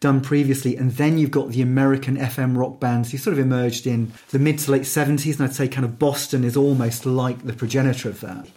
done 0.00 0.20
previously. 0.22 0.76
And 0.76 0.92
then 0.92 1.18
you've 1.18 1.30
got 1.30 1.50
the 1.50 1.62
American 1.62 2.16
FM 2.16 2.56
rock 2.56 2.80
bands 2.80 3.12
who 3.12 3.18
sort 3.18 3.34
of 3.34 3.38
emerged 3.38 3.86
in 3.86 4.12
the 4.30 4.38
mid 4.38 4.58
to 4.60 4.72
late 4.72 4.82
70s. 4.82 5.38
And 5.38 5.48
I'd 5.48 5.54
say 5.54 5.68
kind 5.68 5.84
of 5.84 5.98
Boston 5.98 6.42
is 6.42 6.56
almost 6.56 7.06
like 7.06 7.44
the 7.44 7.52
progenitor 7.52 8.08
of 8.08 8.20
that. 8.20 8.48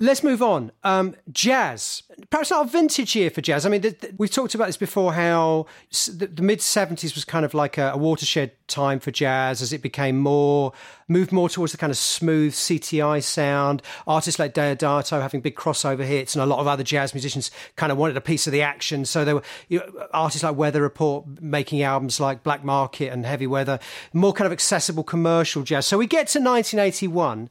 Let's 0.00 0.24
move 0.24 0.42
on. 0.42 0.72
Um, 0.82 1.14
jazz. 1.30 2.02
Perhaps 2.32 2.50
not 2.50 2.64
a 2.64 2.68
vintage 2.70 3.14
year 3.14 3.28
for 3.28 3.42
jazz. 3.42 3.66
I 3.66 3.68
mean, 3.68 3.94
we've 4.16 4.30
talked 4.30 4.54
about 4.54 4.64
this 4.64 4.78
before 4.78 5.12
how 5.12 5.66
the, 5.90 6.26
the 6.26 6.40
mid 6.40 6.60
70s 6.60 7.14
was 7.14 7.26
kind 7.26 7.44
of 7.44 7.52
like 7.52 7.76
a, 7.76 7.90
a, 7.90 7.98
watershed 7.98 8.52
time 8.68 9.00
for 9.00 9.10
jazz 9.10 9.60
as 9.60 9.70
it 9.70 9.82
became 9.82 10.16
more, 10.16 10.72
moved 11.08 11.30
more 11.30 11.50
towards 11.50 11.72
the 11.72 11.78
kind 11.78 11.90
of 11.90 11.98
smooth 11.98 12.54
CTI 12.54 13.22
sound. 13.22 13.82
Artists 14.06 14.38
like 14.38 14.54
Deodato 14.54 15.20
having 15.20 15.42
big 15.42 15.56
crossover 15.56 16.06
hits, 16.06 16.34
and 16.34 16.42
a 16.42 16.46
lot 16.46 16.58
of 16.58 16.66
other 16.66 16.82
jazz 16.82 17.12
musicians 17.12 17.50
kind 17.76 17.92
of 17.92 17.98
wanted 17.98 18.16
a 18.16 18.22
piece 18.22 18.46
of 18.46 18.52
the 18.54 18.62
action. 18.62 19.04
So 19.04 19.26
there 19.26 19.34
were 19.34 19.42
you 19.68 19.80
know, 19.80 20.08
artists 20.14 20.42
like 20.42 20.56
Weather 20.56 20.80
Report 20.80 21.26
making 21.42 21.82
albums 21.82 22.18
like 22.18 22.42
Black 22.42 22.64
Market 22.64 23.12
and 23.12 23.26
Heavy 23.26 23.46
Weather, 23.46 23.78
more 24.14 24.32
kind 24.32 24.46
of 24.46 24.52
accessible 24.52 25.04
commercial 25.04 25.64
jazz. 25.64 25.84
So 25.84 25.98
we 25.98 26.06
get 26.06 26.28
to 26.28 26.38
1981 26.38 27.50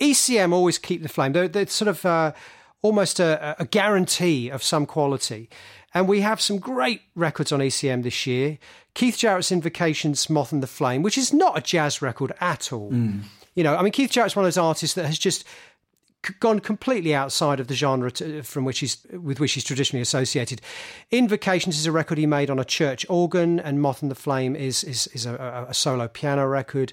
ECM 0.00 0.52
always 0.52 0.78
keep 0.78 1.02
the 1.02 1.08
flame. 1.08 1.32
They're, 1.32 1.48
they're 1.48 1.66
sort 1.66 1.88
of 1.88 2.04
uh, 2.04 2.32
almost 2.82 3.20
a, 3.20 3.56
a, 3.58 3.64
guarantee 3.64 4.48
of 4.48 4.62
some 4.62 4.86
quality. 4.86 5.48
And 5.94 6.06
we 6.06 6.20
have 6.20 6.40
some 6.40 6.58
great 6.58 7.02
records 7.14 7.52
on 7.52 7.60
ECM 7.60 8.02
this 8.02 8.26
year. 8.26 8.58
Keith 8.94 9.18
Jarrett's 9.18 9.50
Invocations, 9.50 10.28
Moth 10.28 10.52
and 10.52 10.62
the 10.62 10.66
Flame, 10.66 11.02
which 11.02 11.18
is 11.18 11.32
not 11.32 11.58
a 11.58 11.60
jazz 11.60 12.02
record 12.02 12.32
at 12.40 12.72
all. 12.72 12.90
Mm. 12.90 13.22
You 13.54 13.64
know, 13.64 13.74
I 13.76 13.82
mean, 13.82 13.92
Keith 13.92 14.10
Jarrett's 14.10 14.36
one 14.36 14.44
of 14.44 14.46
those 14.46 14.58
artists 14.58 14.94
that 14.94 15.06
has 15.06 15.18
just 15.18 15.44
gone 16.40 16.60
completely 16.60 17.14
outside 17.14 17.60
of 17.60 17.68
the 17.68 17.74
genre 17.74 18.10
to, 18.10 18.42
from 18.42 18.64
which 18.64 18.80
he's 18.80 19.06
with 19.12 19.40
which 19.40 19.52
he's 19.52 19.64
traditionally 19.64 20.02
associated. 20.02 20.60
Invocations 21.10 21.78
is 21.78 21.86
a 21.86 21.92
record 21.92 22.18
he 22.18 22.26
made 22.26 22.50
on 22.50 22.58
a 22.58 22.64
church 22.64 23.06
organ, 23.08 23.60
and 23.60 23.80
Moth 23.80 24.02
and 24.02 24.10
the 24.10 24.16
Flame 24.16 24.56
is 24.56 24.84
is, 24.84 25.06
is 25.08 25.26
a, 25.26 25.66
a, 25.68 25.74
solo 25.74 26.08
piano 26.08 26.46
record. 26.46 26.92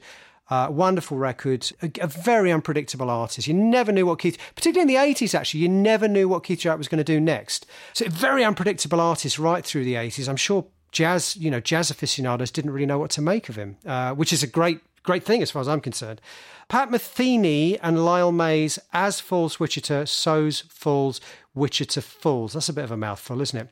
Uh, 0.50 0.68
wonderful 0.70 1.18
record, 1.18 1.72
a, 1.82 1.89
a, 2.02 2.08
very 2.08 2.52
unpredictable 2.52 3.10
artist. 3.10 3.48
You 3.48 3.54
never 3.54 3.94
knew 3.94 4.06
what 4.06 4.20
Keith, 4.20 4.38
particularly 4.56 4.94
in 4.94 5.02
the 5.02 5.14
80s, 5.14 5.34
actually, 5.34 5.62
you 5.62 5.70
never 5.70 6.06
knew 6.06 6.28
what 6.28 6.44
Keith 6.44 6.60
Jarrett 6.60 6.78
was 6.78 6.89
going 6.89 6.98
to 6.98 7.04
do 7.04 7.22
next. 7.22 7.66
So, 7.94 8.10
very 8.10 8.44
unpredictable 8.44 9.00
artist 9.00 9.39
right 9.39 9.66
through 9.66 9.86
the 9.86 9.94
80s. 9.94 10.28
I'm 10.28 10.36
sure 10.36 10.66
jazz, 10.91 11.36
you 11.38 11.50
know, 11.50 11.60
jazz 11.60 11.89
aficionados 11.89 12.52
didn't 12.52 12.72
really 12.72 12.86
know 12.86 13.00
what 13.00 13.10
to 13.12 13.22
make 13.22 13.48
of 13.48 13.56
him, 13.56 13.78
uh, 13.86 14.14
which 14.14 14.34
is 14.34 14.44
a 14.44 14.48
great, 14.48 14.80
great 15.04 15.24
thing 15.24 15.41
as 15.41 15.50
far 15.52 15.62
as 15.62 15.68
I'm 15.68 15.82
concerned. 15.82 16.22
Pat 16.68 16.89
Metheny 16.89 17.78
and 17.82 18.06
Lyle 18.06 18.32
Mays, 18.32 18.80
As 18.94 19.20
Falls 19.20 19.60
Wichita, 19.60 20.06
So's 20.06 20.62
Falls 20.70 21.20
Wichita 21.54 22.02
Falls. 22.02 22.54
That's 22.54 22.70
a 22.70 22.74
bit 22.74 22.86
of 22.86 22.91
a 22.91 22.98
mouthful, 22.98 23.41
isn't 23.41 23.60
it? 23.60 23.70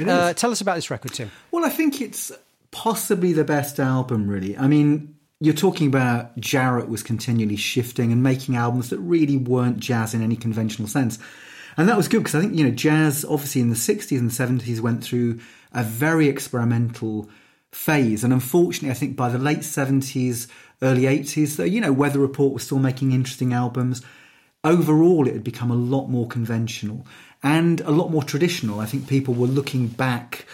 It 0.00 0.08
uh, 0.08 0.28
is. 0.28 0.36
Tell 0.36 0.50
us 0.50 0.60
about 0.60 0.76
this 0.76 0.90
record, 0.90 1.12
Tim. 1.12 1.30
Well, 1.50 1.64
I 1.64 1.70
think 1.70 2.00
it's 2.00 2.30
possibly 2.70 3.32
the 3.32 3.44
best 3.44 3.80
album, 3.80 4.28
really. 4.28 4.56
I 4.56 4.68
mean, 4.68 5.16
you're 5.40 5.54
talking 5.54 5.86
about 5.86 6.38
Jarrett 6.38 6.88
was 6.88 7.02
continually 7.02 7.56
shifting 7.56 8.12
and 8.12 8.22
making 8.22 8.56
albums 8.56 8.90
that 8.90 8.98
really 8.98 9.38
weren't 9.38 9.78
jazz 9.78 10.12
in 10.12 10.22
any 10.22 10.36
conventional 10.36 10.86
sense. 10.86 11.18
And 11.78 11.88
that 11.88 11.96
was 11.96 12.08
good 12.08 12.18
because 12.18 12.34
I 12.34 12.40
think, 12.40 12.54
you 12.54 12.64
know, 12.64 12.70
jazz 12.70 13.24
obviously 13.24 13.62
in 13.62 13.70
the 13.70 13.76
60s 13.76 14.18
and 14.18 14.30
70s 14.30 14.80
went 14.80 15.02
through 15.02 15.40
a 15.72 15.82
very 15.82 16.28
experimental 16.28 17.30
phase. 17.72 18.22
And 18.22 18.34
unfortunately, 18.34 18.90
I 18.90 18.94
think 18.94 19.16
by 19.16 19.30
the 19.30 19.38
late 19.38 19.60
70s, 19.60 20.46
early 20.82 21.02
80s, 21.02 21.70
you 21.70 21.80
know, 21.80 21.92
Weather 21.92 22.18
Report 22.18 22.52
was 22.52 22.64
still 22.64 22.78
making 22.78 23.12
interesting 23.12 23.54
albums. 23.54 24.02
Overall, 24.62 25.26
it 25.26 25.32
had 25.32 25.44
become 25.44 25.70
a 25.70 25.74
lot 25.74 26.08
more 26.08 26.28
conventional 26.28 27.06
and 27.42 27.80
a 27.80 27.90
lot 27.90 28.10
more 28.10 28.22
traditional. 28.22 28.80
I 28.80 28.84
think 28.84 29.08
people 29.08 29.32
were 29.32 29.46
looking 29.46 29.86
back 29.86 30.44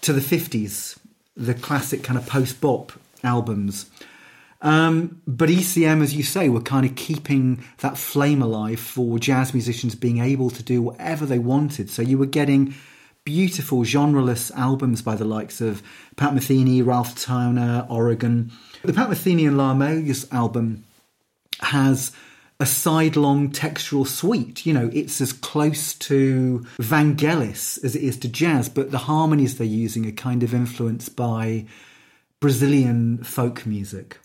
to 0.00 0.12
the 0.12 0.20
50s, 0.20 0.98
the 1.36 1.54
classic 1.54 2.02
kind 2.02 2.18
of 2.18 2.26
post 2.26 2.60
bop 2.60 2.90
albums 3.22 3.86
um, 4.64 5.20
but 5.26 5.50
ECM, 5.50 6.02
as 6.02 6.14
you 6.14 6.22
say, 6.22 6.48
were 6.48 6.62
kind 6.62 6.86
of 6.86 6.96
keeping 6.96 7.62
that 7.78 7.98
flame 7.98 8.40
alive 8.40 8.80
for 8.80 9.18
jazz 9.18 9.52
musicians 9.52 9.94
being 9.94 10.20
able 10.20 10.48
to 10.48 10.62
do 10.62 10.80
whatever 10.80 11.26
they 11.26 11.38
wanted. 11.38 11.90
So 11.90 12.00
you 12.00 12.16
were 12.16 12.24
getting 12.24 12.74
beautiful 13.24 13.80
genreless 13.80 14.50
albums 14.56 15.02
by 15.02 15.16
the 15.16 15.26
likes 15.26 15.60
of 15.60 15.82
Pat 16.16 16.32
Metheny, 16.32 16.84
Ralph 16.84 17.14
Towner, 17.14 17.86
Oregon. 17.90 18.52
The 18.82 18.94
Pat 18.94 19.10
Metheny 19.10 19.46
and 19.46 19.58
Lyle 19.58 19.74
Mays' 19.74 20.32
album 20.32 20.84
has 21.60 22.12
a 22.58 22.64
sidelong 22.64 23.50
textural 23.50 24.06
suite. 24.06 24.64
You 24.64 24.72
know, 24.72 24.90
it's 24.94 25.20
as 25.20 25.34
close 25.34 25.92
to 25.96 26.64
Vangelis 26.78 27.84
as 27.84 27.94
it 27.94 28.02
is 28.02 28.16
to 28.20 28.28
jazz, 28.28 28.70
but 28.70 28.90
the 28.90 28.98
harmonies 28.98 29.58
they're 29.58 29.66
using 29.66 30.06
are 30.06 30.12
kind 30.12 30.42
of 30.42 30.54
influenced 30.54 31.16
by 31.16 31.66
Brazilian 32.40 33.22
folk 33.22 33.66
music 33.66 34.18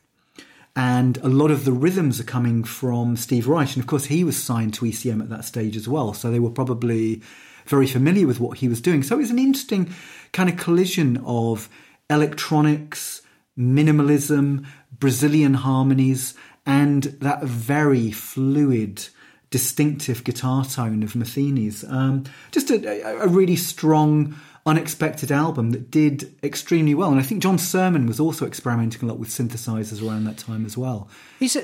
and 0.76 1.18
a 1.18 1.28
lot 1.28 1.52
of 1.52 1.66
the 1.66 1.72
rhythms 1.72 2.20
are 2.20 2.26
coming 2.26 2.64
from 2.64 3.18
Steve 3.18 3.48
Reich. 3.48 3.74
And 3.74 3.84
of 3.84 3.88
course, 3.88 4.06
he 4.06 4.24
was 4.24 4.42
signed 4.42 4.74
to 4.76 4.86
ECM 4.86 5.22
at 5.22 5.30
that 5.30 5.46
stage 5.46 5.76
as 5.76 5.88
well. 5.88 6.14
So 6.14 6.30
they 6.32 6.40
were 6.40 6.50
probably 6.50 7.22
very 7.66 7.88
familiar 7.88 8.26
with 8.26 8.40
what 8.40 8.60
he 8.60 8.68
was 8.68 8.82
doing. 8.82 9.04
So 9.04 9.16
it 9.16 9.20
was 9.20 9.32
an 9.32 9.40
interesting 9.40 9.94
kind 10.32 10.50
of 10.50 10.58
collision 10.58 11.18
of 11.26 11.70
electronics, 12.10 13.22
minimalism, 13.58 14.66
Brazilian 14.92 15.54
harmonies, 15.54 16.34
and 16.66 17.04
that 17.22 17.44
very 17.44 18.12
fluid, 18.12 19.08
distinctive 19.50 20.24
guitar 20.24 20.66
tone 20.66 21.04
of 21.04 21.14
Metheny's. 21.14 21.84
Um, 21.84 22.26
just 22.52 22.70
a, 22.72 23.22
a 23.22 23.28
really 23.28 23.56
strong 23.56 24.36
unexpected 24.66 25.32
album 25.32 25.72
that 25.72 25.89
did 25.89 26.36
extremely 26.43 26.93
well. 26.93 27.12
And 27.12 27.20
I 27.20 27.24
think 27.24 27.41
John 27.41 27.57
Surman 27.57 28.07
was 28.07 28.20
also 28.20 28.45
experimenting 28.45 29.01
a 29.03 29.05
lot 29.05 29.20
with 29.20 29.30
synthesizers 29.30 30.05
around 30.05 30.26
that 30.26 30.38
time 30.38 30.66
as 30.66 30.78
well. 30.78 31.10
He's 31.39 31.57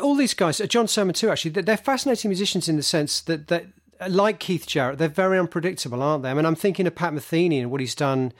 all 0.00 0.14
these 0.14 0.34
guys, 0.34 0.60
uh, 0.60 0.66
John 0.66 0.86
Surman 0.86 1.14
too. 1.14 1.30
Actually, 1.30 1.62
they're 1.62 1.76
fascinating 1.76 2.30
musicians 2.30 2.68
in 2.68 2.76
the 2.76 2.82
sense 2.82 3.20
that 3.22 3.48
that 3.48 3.66
like 4.08 4.38
Keith 4.38 4.66
Jarrett, 4.66 4.98
they're 4.98 5.08
very 5.08 5.38
unpredictable, 5.38 6.02
aren't 6.02 6.22
they? 6.22 6.30
I 6.30 6.34
mean, 6.34 6.46
I'm 6.46 6.54
thinking 6.54 6.86
of 6.86 6.94
Pat 6.94 7.12
Metheny 7.12 7.60
and 7.60 7.70
what 7.70 7.80
he's 7.80 7.94
done. 7.94 8.32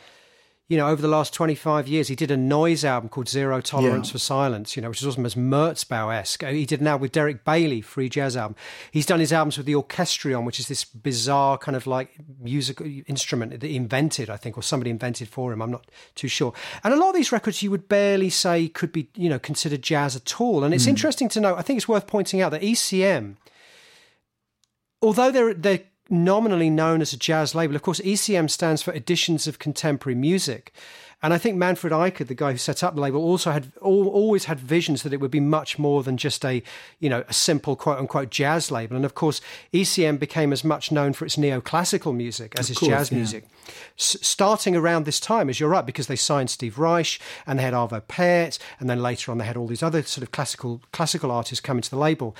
You 0.68 0.76
know, 0.76 0.88
over 0.88 1.00
the 1.00 1.08
last 1.08 1.32
25 1.32 1.86
years, 1.86 2.08
he 2.08 2.16
did 2.16 2.32
a 2.32 2.36
noise 2.36 2.84
album 2.84 3.08
called 3.08 3.28
Zero 3.28 3.60
Tolerance 3.60 4.08
Yeah. 4.08 4.12
for 4.12 4.18
Silence, 4.18 4.74
you 4.74 4.82
know, 4.82 4.88
which 4.88 5.00
is 5.00 5.16
almost 5.16 5.38
Merzbow 5.38 6.12
esque. 6.12 6.42
Uh, 6.42 6.48
he 6.48 6.66
did 6.66 6.82
now 6.82 6.96
with 6.96 7.12
Derek 7.12 7.44
Bailey, 7.44 7.80
free 7.80 8.08
jazz 8.08 8.36
album. 8.36 8.56
He's 8.90 9.06
done 9.06 9.20
his 9.20 9.32
albums 9.32 9.58
with 9.58 9.66
the 9.66 9.76
Orchestrion, 9.76 10.44
which 10.44 10.58
is 10.58 10.66
this 10.66 10.84
bizarre 10.84 11.56
kind 11.56 11.76
of 11.76 11.86
like 11.86 12.16
musical 12.40 12.84
instrument 13.06 13.52
that 13.52 13.62
he 13.62 13.76
invented, 13.76 14.28
I 14.28 14.36
think, 14.36 14.58
or 14.58 14.62
somebody 14.62 14.90
invented 14.90 15.28
for 15.28 15.52
him. 15.52 15.62
I'm 15.62 15.70
not 15.70 15.88
too 16.16 16.28
sure. 16.28 16.52
And 16.82 16.92
a 16.92 16.96
lot 16.96 17.10
of 17.10 17.14
these 17.14 17.30
records 17.30 17.62
you 17.62 17.70
would 17.70 17.88
barely 17.88 18.30
say 18.30 18.66
could 18.66 18.90
be, 18.90 19.08
you 19.14 19.28
know, 19.28 19.38
considered 19.38 19.82
jazz 19.82 20.16
at 20.16 20.40
all. 20.40 20.64
And 20.64 20.74
it's 20.74 20.84
hmm. 20.84 20.90
interesting 20.90 21.28
to 21.28 21.40
note, 21.40 21.58
I 21.58 21.62
think 21.62 21.76
it's 21.76 21.88
worth 21.88 22.08
pointing 22.08 22.40
out 22.40 22.50
that 22.50 22.62
ECM, 22.62 23.36
although 25.00 25.30
they're, 25.30 25.54
they're 25.54 25.84
nominally 26.08 26.70
known 26.70 27.00
as 27.00 27.12
a 27.12 27.16
jazz 27.16 27.54
label, 27.54 27.76
of 27.76 27.82
course, 27.82 28.00
ECM 28.00 28.50
stands 28.50 28.82
for 28.82 28.92
Editions 28.92 29.46
of 29.46 29.58
Contemporary 29.58 30.14
Music. 30.14 30.72
And 31.22 31.32
I 31.32 31.38
think 31.38 31.56
Manfred 31.56 31.94
Eicher, 31.94 32.26
the 32.26 32.34
guy 32.34 32.52
who 32.52 32.58
set 32.58 32.84
up 32.84 32.94
the 32.94 33.00
label, 33.00 33.22
also 33.22 33.50
had 33.50 33.72
al- 33.82 34.08
always 34.08 34.44
had 34.44 34.60
visions 34.60 35.02
that 35.02 35.14
it 35.14 35.20
would 35.20 35.30
be 35.30 35.40
much 35.40 35.78
more 35.78 36.02
than 36.02 36.18
just 36.18 36.44
a, 36.44 36.62
you 37.00 37.08
know, 37.08 37.24
a 37.26 37.32
simple 37.32 37.74
quote 37.74 37.98
unquote 37.98 38.30
jazz 38.30 38.70
label. 38.70 38.96
And 38.96 39.04
of 39.04 39.14
course, 39.14 39.40
ECM 39.72 40.18
became 40.18 40.52
as 40.52 40.62
much 40.62 40.92
known 40.92 41.14
for 41.14 41.24
its 41.24 41.36
neoclassical 41.36 42.14
music 42.14 42.54
as 42.58 42.68
its 42.68 42.78
course, 42.78 42.90
jazz 42.90 43.10
yeah. 43.10 43.16
music. 43.16 43.44
S- 43.98 44.18
starting 44.20 44.76
around 44.76 45.04
this 45.04 45.18
time, 45.18 45.48
as 45.48 45.58
you're 45.58 45.70
right, 45.70 45.86
because 45.86 46.06
they 46.06 46.16
signed 46.16 46.50
Steve 46.50 46.78
Reich 46.78 47.18
and 47.46 47.58
they 47.58 47.62
had 47.62 47.72
Arvo 47.72 48.06
Pärt, 48.06 48.58
and 48.78 48.90
then 48.90 49.00
later 49.00 49.32
on 49.32 49.38
they 49.38 49.46
had 49.46 49.56
all 49.56 49.66
these 49.66 49.82
other 49.82 50.02
sort 50.02 50.22
of 50.22 50.32
classical 50.32 50.82
classical 50.92 51.30
artists 51.30 51.60
coming 51.60 51.82
to 51.82 51.90
the 51.90 51.98
label. 51.98 52.36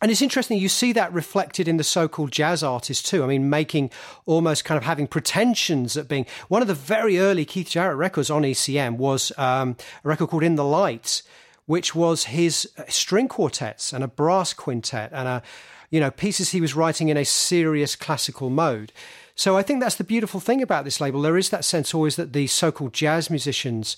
And 0.00 0.10
it's 0.10 0.22
interesting, 0.22 0.58
you 0.58 0.68
see 0.68 0.92
that 0.92 1.12
reflected 1.12 1.66
in 1.66 1.76
the 1.76 1.84
so 1.84 2.06
called 2.06 2.30
jazz 2.30 2.62
artists 2.62 3.08
too. 3.08 3.24
I 3.24 3.26
mean, 3.26 3.50
making 3.50 3.90
almost 4.26 4.64
kind 4.64 4.78
of 4.78 4.84
having 4.84 5.06
pretensions 5.06 5.96
at 5.96 6.08
being 6.08 6.26
one 6.48 6.62
of 6.62 6.68
the 6.68 6.74
very 6.74 7.18
early 7.18 7.44
Keith 7.44 7.70
Jarrett 7.70 7.96
records 7.96 8.30
on 8.30 8.42
ECM 8.42 8.96
was 8.96 9.32
um, 9.38 9.76
a 10.04 10.08
record 10.08 10.28
called 10.28 10.44
In 10.44 10.54
the 10.54 10.64
Lights, 10.64 11.24
which 11.66 11.94
was 11.94 12.24
his 12.24 12.70
uh, 12.78 12.84
string 12.88 13.28
quartets 13.28 13.92
and 13.92 14.04
a 14.04 14.08
brass 14.08 14.52
quintet 14.52 15.10
and 15.12 15.26
a, 15.26 15.42
you 15.90 15.98
know, 15.98 16.10
pieces 16.10 16.50
he 16.50 16.60
was 16.60 16.76
writing 16.76 17.08
in 17.08 17.16
a 17.16 17.24
serious 17.24 17.96
classical 17.96 18.50
mode. 18.50 18.92
So 19.34 19.56
I 19.56 19.62
think 19.62 19.80
that's 19.80 19.96
the 19.96 20.04
beautiful 20.04 20.40
thing 20.40 20.62
about 20.62 20.84
this 20.84 21.00
label. 21.00 21.22
There 21.22 21.36
is 21.36 21.50
that 21.50 21.64
sense 21.64 21.92
always 21.92 22.16
that 22.16 22.32
the 22.32 22.46
so 22.46 22.70
called 22.70 22.92
jazz 22.92 23.30
musicians 23.30 23.96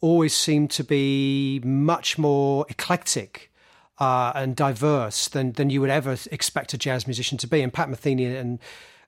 always 0.00 0.34
seem 0.34 0.68
to 0.68 0.84
be 0.84 1.60
much 1.64 2.18
more 2.18 2.66
eclectic 2.68 3.50
uh, 3.98 4.32
and 4.34 4.56
diverse 4.56 5.28
than 5.28 5.52
than 5.52 5.70
you 5.70 5.80
would 5.80 5.90
ever 5.90 6.16
expect 6.30 6.74
a 6.74 6.78
jazz 6.78 7.06
musician 7.06 7.38
to 7.38 7.46
be. 7.46 7.60
And 7.62 7.72
Pat 7.72 7.88
Metheny 7.88 8.38
and 8.38 8.58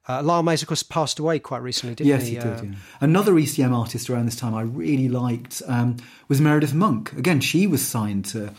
uh, 0.09 0.23
Lyle 0.23 0.43
Mays, 0.45 0.63
of 0.63 0.69
course, 0.69 0.85
passed 0.85 1.19
away 1.19 1.39
quite 1.41 1.63
recently, 1.63 1.95
didn't 1.97 2.09
Yes, 2.09 2.27
he? 2.29 2.35
Yes, 2.35 2.45
he 2.45 2.51
did. 2.51 2.59
Uh, 2.61 2.63
yeah. 2.73 2.79
Another 3.01 3.33
ECM 3.33 3.77
artist 3.77 4.09
around 4.09 4.27
this 4.27 4.37
time 4.37 4.55
I 4.55 4.63
really 4.63 5.09
liked 5.09 5.63
um, 5.67 5.97
was 6.29 6.41
Meredith 6.41 6.75
Monk. 6.75 7.13
Again, 7.15 7.41
she 7.41 7.67
was 7.67 7.85
signed 7.87 8.25
to 8.27 8.53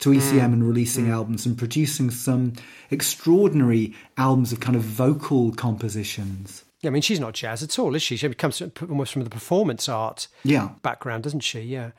to 0.00 0.10
ECM 0.10 0.40
Mm. 0.50 0.52
and 0.54 0.66
releasing 0.66 1.08
albums 1.10 1.46
and 1.46 1.56
producing 1.56 2.10
some 2.10 2.54
extraordinary 2.90 3.94
albums 4.16 4.52
of 4.52 4.60
kind 4.60 4.76
of 4.76 4.82
vocal 4.82 5.52
compositions. 5.52 6.63
Yeah, 6.84 6.90
I 6.90 6.92
mean, 6.92 7.02
she's 7.02 7.18
not 7.20 7.32
jazz 7.32 7.62
at 7.62 7.78
all, 7.78 7.94
is 7.94 8.02
she? 8.02 8.16
She 8.16 8.28
comes 8.34 8.60
almost 8.88 9.12
from 9.12 9.24
the 9.24 9.30
performance 9.30 9.88
art 9.88 10.28
Yeah. 10.44 10.68
background, 10.82 11.24
doesn't 11.24 11.40
she? 11.40 11.60
Yeah. 11.60 11.90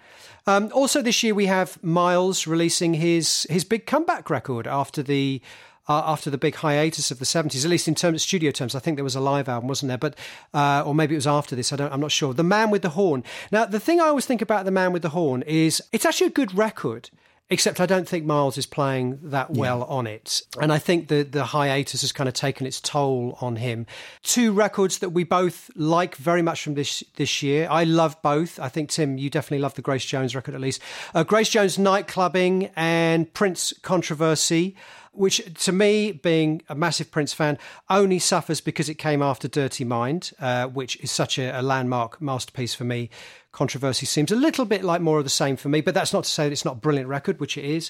Um, 0.45 0.69
also, 0.73 1.01
this 1.01 1.23
year 1.23 1.33
we 1.33 1.47
have 1.47 1.81
Miles 1.83 2.45
releasing 2.45 2.93
his 2.93 3.47
his 3.49 3.63
big 3.63 3.87
comeback 3.87 4.29
record 4.29 4.67
after 4.67 5.01
the 5.01 5.41
uh, 5.87 6.03
after 6.05 6.29
the 6.29 6.37
big 6.37 6.55
hiatus 6.55 7.09
of 7.11 7.17
the 7.17 7.25
seventies. 7.25 7.65
At 7.65 7.71
least 7.71 7.87
in 7.87 7.95
terms 7.95 8.17
of 8.17 8.21
studio 8.21 8.51
terms, 8.51 8.75
I 8.75 8.79
think 8.79 8.97
there 8.97 9.03
was 9.03 9.15
a 9.15 9.19
live 9.19 9.49
album, 9.49 9.67
wasn't 9.67 9.87
there? 9.89 9.97
But 9.97 10.15
uh, 10.53 10.83
or 10.85 10.93
maybe 10.93 11.15
it 11.15 11.17
was 11.17 11.27
after 11.27 11.55
this. 11.55 11.73
I 11.73 11.75
don't. 11.77 11.91
I'm 11.91 11.99
not 11.99 12.11
sure. 12.11 12.33
The 12.33 12.43
Man 12.43 12.69
with 12.69 12.83
the 12.83 12.89
Horn. 12.89 13.23
Now, 13.51 13.65
the 13.65 13.79
thing 13.79 13.99
I 13.99 14.05
always 14.05 14.27
think 14.27 14.41
about 14.43 14.65
the 14.65 14.71
Man 14.71 14.93
with 14.93 15.01
the 15.01 15.09
Horn 15.09 15.41
is 15.47 15.81
it's 15.91 16.05
actually 16.05 16.27
a 16.27 16.31
good 16.41 16.55
record. 16.55 17.09
Except 17.47 17.79
I 17.79 17.85
don't 17.85 18.07
think 18.07 18.25
Miles 18.25 18.57
is 18.57 18.65
playing 18.65 19.19
that 19.21 19.51
well 19.51 19.83
on 19.83 20.07
it. 20.07 20.41
And 20.59 20.73
I 20.73 20.79
think 20.79 21.09
the, 21.09 21.21
the 21.21 21.43
hiatus 21.45 22.01
has 22.01 22.11
kind 22.11 22.27
of 22.27 22.33
taken 22.33 22.65
its 22.65 22.81
toll 22.81 23.37
on 23.39 23.57
him. 23.57 23.85
Two 24.23 24.51
records 24.51 24.97
that 24.97 25.09
we 25.09 25.23
both 25.23 25.69
like 25.75 26.15
very 26.15 26.41
much 26.41 26.63
from 26.63 26.73
this 26.73 27.03
this 27.17 27.43
year. 27.43 27.67
I 27.69 27.83
love 27.83 28.19
both. 28.23 28.59
I 28.59 28.69
think, 28.69 28.89
Tim, 28.89 29.19
you 29.19 29.29
definitely 29.29 29.61
love 29.61 29.75
the 29.75 29.83
Grace 29.83 30.05
Jones 30.05 30.35
record 30.35 30.55
at 30.55 30.61
least. 30.61 30.81
Uh, 31.13 31.23
Grace 31.23 31.49
Jones 31.49 31.77
Nightclubbing 31.77 32.71
and 32.75 33.31
Prince 33.31 33.73
Controversy 33.83 34.75
which 35.15 35.41
to 35.63 35.71
me, 35.71 36.11
being 36.11 36.61
a 36.69 36.75
massive 36.75 37.09
Prince 37.09 37.33
fan, 37.33 37.57
only 37.89 38.19
suffers 38.19 38.61
because 38.61 38.89
it 38.89 38.95
came 38.95 39.21
after 39.21 39.47
Dirty 39.47 39.83
Mind, 39.83 40.31
uh, 40.39 40.67
which 40.67 40.97
is 40.97 41.11
such 41.11 41.37
a, 41.39 41.57
a 41.57 41.61
landmark 41.61 42.21
masterpiece 42.21 42.75
for 42.75 42.83
me. 42.83 43.09
Controversy 43.55 44.05
seems 44.05 44.31
a 44.31 44.35
little 44.35 44.65
bit 44.65 44.83
like 44.83 45.01
more 45.01 45.17
of 45.17 45.23
the 45.23 45.29
same 45.29 45.55
for 45.55 45.69
me, 45.69 45.81
but 45.81 45.93
that's 45.93 46.13
not 46.13 46.25
to 46.25 46.29
say 46.29 46.43
that 46.45 46.51
it's 46.51 46.65
not 46.65 46.75
a 46.75 46.79
brilliant 46.79 47.09
record, 47.09 47.39
which 47.39 47.57
it 47.57 47.65
is. 47.65 47.89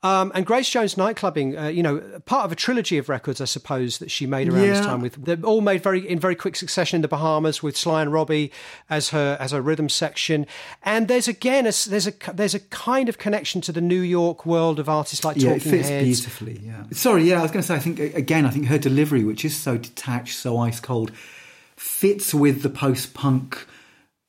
Um, 0.00 0.30
and 0.32 0.46
Grace 0.46 0.70
Jones 0.70 0.94
Nightclubbing, 0.94 1.60
uh, 1.60 1.66
you 1.66 1.82
know, 1.82 1.98
part 2.24 2.44
of 2.44 2.52
a 2.52 2.54
trilogy 2.54 2.98
of 2.98 3.08
records, 3.08 3.40
I 3.40 3.46
suppose, 3.46 3.98
that 3.98 4.12
she 4.12 4.26
made 4.26 4.48
around 4.48 4.60
this 4.60 4.86
time. 4.86 5.00
With 5.00 5.24
they're 5.24 5.42
all 5.42 5.60
made 5.60 5.82
very 5.82 6.08
in 6.08 6.20
very 6.20 6.36
quick 6.36 6.54
succession 6.54 6.94
in 6.96 7.02
the 7.02 7.08
Bahamas 7.08 7.64
with 7.64 7.76
Sly 7.76 8.02
and 8.02 8.12
Robbie 8.12 8.52
as 8.88 9.08
her 9.08 9.36
as 9.40 9.50
her 9.50 9.60
rhythm 9.60 9.88
section. 9.88 10.46
And 10.84 11.08
there's 11.08 11.26
again 11.26 11.66
a, 11.66 11.72
there's 11.88 12.06
a 12.06 12.12
there's 12.32 12.54
a 12.54 12.60
kind 12.60 13.08
of 13.08 13.18
connection 13.18 13.60
to 13.62 13.72
the 13.72 13.80
New 13.80 14.00
York 14.00 14.46
world 14.46 14.78
of 14.78 14.88
artists 14.88 15.24
like 15.24 15.36
Yeah, 15.36 15.54
it 15.54 15.62
fits 15.62 15.88
Heads. 15.88 16.04
beautifully. 16.04 16.60
Yeah. 16.64 16.84
Sorry, 16.92 17.24
yeah, 17.24 17.40
I 17.40 17.42
was 17.42 17.50
going 17.50 17.62
to 17.62 17.66
say. 17.66 17.74
I 17.74 17.80
think 17.80 17.98
again, 17.98 18.46
I 18.46 18.50
think 18.50 18.66
her 18.66 18.78
delivery, 18.78 19.24
which 19.24 19.44
is 19.44 19.56
so 19.56 19.78
detached, 19.78 20.36
so 20.36 20.58
ice 20.58 20.78
cold, 20.78 21.10
fits 21.74 22.32
with 22.32 22.62
the 22.62 22.70
post-punk 22.70 23.66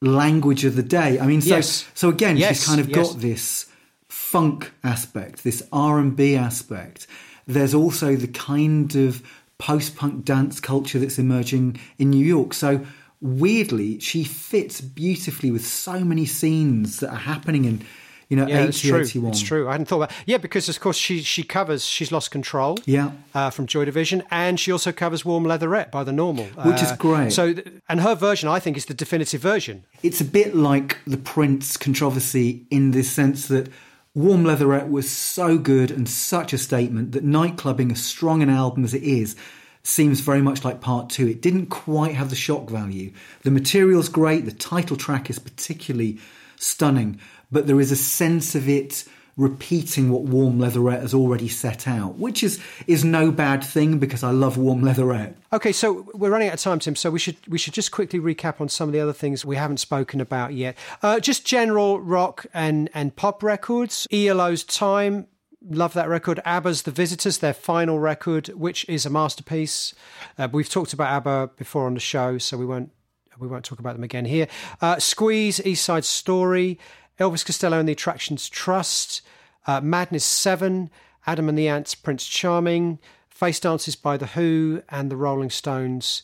language 0.02 0.66
of 0.66 0.76
the 0.76 0.84
day. 0.84 1.20
I 1.20 1.26
mean, 1.28 1.42
so 1.42 1.56
Yes. 1.56 1.86
so 1.94 2.10
again, 2.10 2.38
Yes, 2.38 2.60
she's 2.60 2.68
kind 2.68 2.80
of 2.80 2.90
yes. 2.90 2.96
got 2.98 3.20
this 3.20 3.66
funk 4.08 4.72
aspect, 4.84 5.44
this 5.44 5.64
R 5.72 6.00
and 6.00 6.16
B 6.16 6.36
aspect. 6.36 7.08
There's 7.48 7.74
also 7.74 8.16
the 8.16 8.28
kind 8.28 8.96
of 8.96 9.22
post-punk 9.58 10.24
dance 10.24 10.60
culture 10.60 11.00
that's 11.00 11.20
emerging 11.20 11.80
in 11.98 12.12
New 12.12 12.26
York. 12.26 12.54
So 12.54 12.86
weirdly, 13.22 14.00
she 14.00 14.24
fits 14.24 14.80
beautifully 14.82 15.52
with 15.52 15.66
so 15.66 16.00
many 16.06 16.26
scenes 16.26 17.00
that 17.00 17.10
are 17.10 17.18
happening 17.18 17.66
in. 17.66 17.82
You 18.30 18.38
know, 18.38 18.46
Yeah, 18.48 18.66
it's 18.66 18.80
true. 18.80 19.00
80, 19.02 19.28
It's 19.28 19.42
true. 19.42 19.68
I 19.68 19.72
hadn't 19.72 19.88
thought 19.88 20.04
about. 20.04 20.12
Yeah, 20.28 20.38
because 20.38 20.70
of 20.70 20.80
course 20.80 20.98
she 20.98 21.24
she 21.24 21.42
covers 21.44 21.84
"She's 21.86 22.12
Lost 22.12 22.30
Control." 22.30 22.78
Yeah. 22.86 23.12
uh, 23.34 23.50
from 23.50 23.66
Joy 23.66 23.86
Division, 23.86 24.22
and 24.30 24.60
she 24.60 24.72
also 24.72 24.92
covers 24.92 25.26
"Warm 25.26 25.46
Leatherette" 25.46 25.92
by 25.92 26.04
the 26.04 26.12
Normal, 26.12 26.46
Which 26.64 26.82
is 26.84 26.92
Uh, 26.92 26.96
great. 26.98 27.34
So, 27.34 27.56
and 27.90 28.02
her 28.02 28.14
version, 28.16 28.48
I 28.48 28.60
think, 28.60 28.78
is 28.78 28.86
the 28.86 28.94
definitive 28.94 29.42
version. 29.42 29.84
It's 30.04 30.22
a 30.22 30.26
bit 30.26 30.56
like 30.56 30.98
the 31.08 31.18
Prince 31.18 31.76
controversy 31.76 32.66
in 32.70 32.92
this 32.92 33.10
sense 33.10 33.48
that 33.48 33.72
Warm 34.14 34.44
Leatherette 34.44 34.90
was 34.90 35.10
so 35.10 35.58
good 35.58 35.90
and 35.90 36.08
such 36.08 36.54
a 36.54 36.58
statement 36.60 37.12
that 37.14 37.26
nightclubbing, 37.26 37.92
as 37.92 38.04
strong 38.04 38.44
an 38.44 38.50
album 38.50 38.84
as 38.84 38.94
it 38.94 39.04
is, 39.04 39.36
seems 39.82 40.20
very 40.20 40.42
much 40.42 40.64
like 40.64 40.82
part 40.82 41.10
two. 41.10 41.28
It 41.28 41.42
didn't 41.42 41.68
quite 41.68 42.14
have 42.14 42.30
the 42.30 42.36
shock 42.36 42.70
value. 42.70 43.12
The 43.44 43.50
material's 43.52 44.10
great, 44.10 44.46
the 44.46 44.52
title 44.52 44.98
track 44.98 45.30
is 45.32 45.40
particularly 45.40 46.20
stunning, 46.58 47.20
but 47.52 47.68
there 47.68 47.80
is 47.80 47.92
a 47.92 47.96
sense 47.96 48.56
of 48.56 48.68
it 48.70 49.06
repeating 49.40 50.10
what 50.10 50.24
Warm 50.24 50.60
Leatherette 50.60 51.02
has 51.02 51.14
already 51.14 51.48
set 51.48 51.88
out, 51.88 52.18
which 52.18 52.44
is 52.44 52.60
is 52.88 53.06
no 53.06 53.32
bad 53.32 53.64
thing 53.64 53.98
because 53.98 54.22
I 54.22 54.32
love 54.32 54.58
Warm 54.58 54.82
Leatherette. 54.82 55.36
Okay, 55.54 55.72
so 55.72 56.10
we're 56.14 56.30
running 56.30 56.50
out 56.50 56.56
of 56.56 56.60
time, 56.60 56.80
Tim. 56.80 56.96
So 56.96 57.10
we 57.10 57.20
should 57.20 57.38
we 57.48 57.58
should 57.58 57.74
just 57.74 57.92
quickly 57.92 58.20
recap 58.20 58.60
on 58.60 58.68
some 58.68 58.90
of 58.90 58.94
the 58.94 59.00
other 59.00 59.14
things 59.14 59.46
we 59.46 59.56
haven't 59.56 59.80
spoken 59.80 60.20
about 60.20 60.54
yet. 60.54 60.78
Uh, 61.02 61.20
just 61.20 61.46
general 61.46 62.00
rock 62.02 62.46
and 62.54 62.90
and 62.94 63.16
pop 63.16 63.42
records. 63.42 64.08
ELO's 64.12 64.64
Time. 64.64 65.28
Love 65.62 65.94
that 65.94 66.08
record. 66.08 66.40
ABBA's 66.46 66.84
The 66.84 66.92
Visitors, 66.92 67.40
their 67.40 67.54
final 67.54 68.00
record, 68.00 68.48
which 68.50 68.88
is 68.88 69.06
a 69.06 69.10
masterpiece. 69.10 69.94
Uh, 70.38 70.48
we've 70.50 70.70
talked 70.70 70.94
about 70.94 71.10
ABBA 71.10 71.52
before 71.58 71.86
on 71.86 71.96
the 71.96 72.00
show, 72.00 72.38
so 72.38 72.58
we 72.58 72.66
won't 72.66 72.92
we 73.40 73.48
won't 73.48 73.64
talk 73.64 73.80
about 73.80 73.94
them 73.94 74.04
again 74.04 74.26
here. 74.26 74.48
Uh, 74.82 75.00
Squeeze, 75.00 75.66
East 75.66 75.86
Side 75.86 76.04
Story, 76.04 76.78
Elvis 77.20 77.46
Costello 77.46 77.80
and 77.80 77.88
the 77.88 77.94
Attractions 77.94 78.50
Trust, 78.50 79.22
uh, 79.68 79.82
Madness 79.82 80.24
7, 80.24 80.90
Adam 81.28 81.50
and 81.50 81.58
the 81.58 81.68
Ants, 81.68 81.96
Prince 81.96 82.26
Charming, 82.26 83.00
Face 83.30 83.60
Dances 83.60 83.96
by 83.96 84.18
The 84.18 84.28
Who, 84.28 84.84
and 84.90 85.12
the 85.12 85.18
Rolling 85.18 85.50
Stones, 85.50 86.24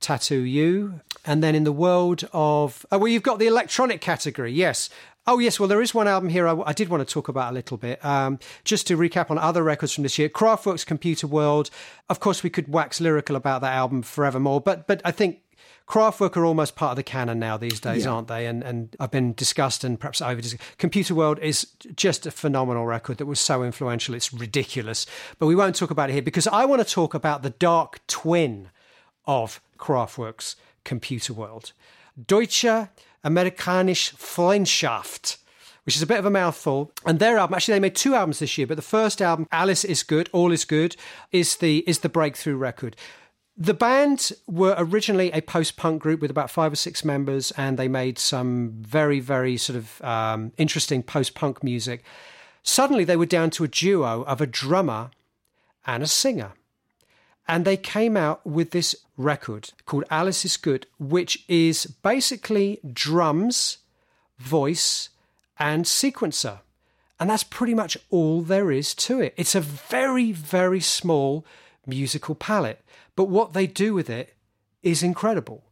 Tattoo 0.00 0.40
You. 0.40 1.00
And 1.24 1.42
then 1.42 1.54
in 1.54 1.64
the 1.64 1.72
world 1.72 2.28
of. 2.32 2.84
Oh, 2.90 2.98
well, 2.98 3.08
you've 3.08 3.22
got 3.22 3.38
the 3.38 3.46
electronic 3.46 4.00
category, 4.00 4.52
yes. 4.52 4.90
Oh, 5.24 5.38
yes. 5.38 5.60
Well, 5.60 5.68
there 5.68 5.80
is 5.80 5.94
one 5.94 6.08
album 6.08 6.30
here 6.30 6.48
I, 6.48 6.60
I 6.66 6.72
did 6.72 6.88
want 6.88 7.06
to 7.06 7.12
talk 7.12 7.28
about 7.28 7.52
a 7.52 7.54
little 7.54 7.76
bit. 7.76 8.04
Um, 8.04 8.40
just 8.64 8.88
to 8.88 8.96
recap 8.96 9.30
on 9.30 9.38
other 9.38 9.62
records 9.62 9.94
from 9.94 10.02
this 10.02 10.18
year 10.18 10.28
Kraftwerk's 10.28 10.84
Computer 10.84 11.28
World. 11.28 11.70
Of 12.08 12.18
course, 12.18 12.42
we 12.42 12.50
could 12.50 12.66
wax 12.66 13.00
lyrical 13.00 13.36
about 13.36 13.60
that 13.60 13.72
album 13.72 14.02
forevermore, 14.02 14.60
but, 14.60 14.88
but 14.88 15.00
I 15.04 15.12
think 15.12 15.40
Kraftwerk 15.92 16.38
are 16.38 16.46
almost 16.46 16.74
part 16.74 16.92
of 16.92 16.96
the 16.96 17.02
canon 17.02 17.38
now 17.38 17.58
these 17.58 17.78
days, 17.78 18.06
aren't 18.06 18.26
they? 18.26 18.46
And 18.46 18.62
and 18.62 18.96
I've 18.98 19.10
been 19.10 19.34
discussed 19.34 19.84
and 19.84 20.00
perhaps 20.00 20.22
over 20.22 20.40
discussed. 20.40 20.78
Computer 20.78 21.14
World 21.14 21.38
is 21.40 21.66
just 21.94 22.24
a 22.24 22.30
phenomenal 22.30 22.86
record 22.86 23.18
that 23.18 23.26
was 23.26 23.38
so 23.38 23.62
influential. 23.62 24.14
It's 24.14 24.32
ridiculous, 24.32 25.04
but 25.38 25.48
we 25.48 25.54
won't 25.54 25.76
talk 25.76 25.90
about 25.90 26.08
it 26.08 26.14
here 26.14 26.22
because 26.22 26.46
I 26.46 26.64
want 26.64 26.80
to 26.80 26.90
talk 26.90 27.12
about 27.12 27.42
the 27.42 27.50
dark 27.50 28.00
twin 28.06 28.70
of 29.26 29.60
Kraftwerk's 29.76 30.56
Computer 30.82 31.34
World. 31.34 31.72
Deutsche 32.26 32.88
Amerikanische 33.22 34.16
Freundschaft 34.16 35.36
which 35.84 35.96
is 35.96 36.02
a 36.02 36.06
bit 36.06 36.18
of 36.18 36.24
a 36.24 36.30
mouthful. 36.30 36.92
And 37.04 37.18
their 37.18 37.38
album, 37.38 37.54
actually, 37.54 37.74
they 37.74 37.80
made 37.80 37.96
two 37.96 38.14
albums 38.14 38.38
this 38.38 38.56
year, 38.56 38.68
but 38.68 38.76
the 38.76 38.82
first 38.82 39.20
album, 39.20 39.48
Alles 39.50 39.84
ist 39.84 40.06
gut, 40.06 40.28
All 40.32 40.52
is 40.52 40.64
Good, 40.64 40.94
is 41.32 41.56
the 41.56 41.78
is 41.88 41.98
the 41.98 42.08
breakthrough 42.08 42.56
record. 42.56 42.94
The 43.56 43.74
band 43.74 44.32
were 44.46 44.74
originally 44.78 45.30
a 45.32 45.42
post 45.42 45.76
punk 45.76 46.02
group 46.02 46.20
with 46.20 46.30
about 46.30 46.50
five 46.50 46.72
or 46.72 46.76
six 46.76 47.04
members, 47.04 47.52
and 47.52 47.78
they 47.78 47.88
made 47.88 48.18
some 48.18 48.72
very, 48.80 49.20
very 49.20 49.56
sort 49.56 49.76
of 49.76 50.02
um, 50.02 50.52
interesting 50.56 51.02
post 51.02 51.34
punk 51.34 51.62
music. 51.62 52.02
Suddenly, 52.62 53.04
they 53.04 53.16
were 53.16 53.26
down 53.26 53.50
to 53.50 53.64
a 53.64 53.68
duo 53.68 54.22
of 54.22 54.40
a 54.40 54.46
drummer 54.46 55.10
and 55.86 56.02
a 56.02 56.06
singer. 56.06 56.52
And 57.46 57.64
they 57.64 57.76
came 57.76 58.16
out 58.16 58.46
with 58.46 58.70
this 58.70 58.94
record 59.16 59.72
called 59.84 60.04
Alles 60.10 60.44
ist 60.44 60.62
gut, 60.62 60.86
which 60.98 61.44
is 61.48 61.86
basically 61.86 62.80
drums, 62.92 63.78
voice, 64.38 65.10
and 65.58 65.84
sequencer. 65.84 66.60
And 67.20 67.28
that's 67.28 67.44
pretty 67.44 67.74
much 67.74 67.98
all 68.10 68.42
there 68.42 68.70
is 68.70 68.94
to 68.94 69.20
it. 69.20 69.34
It's 69.36 69.54
a 69.54 69.60
very, 69.60 70.32
very 70.32 70.80
small 70.80 71.44
musical 71.86 72.34
palette. 72.34 72.80
But 73.16 73.24
what 73.24 73.52
they 73.52 73.66
do 73.66 73.94
with 73.94 74.08
it 74.08 74.34
is 74.82 75.02
incredible. 75.02 75.64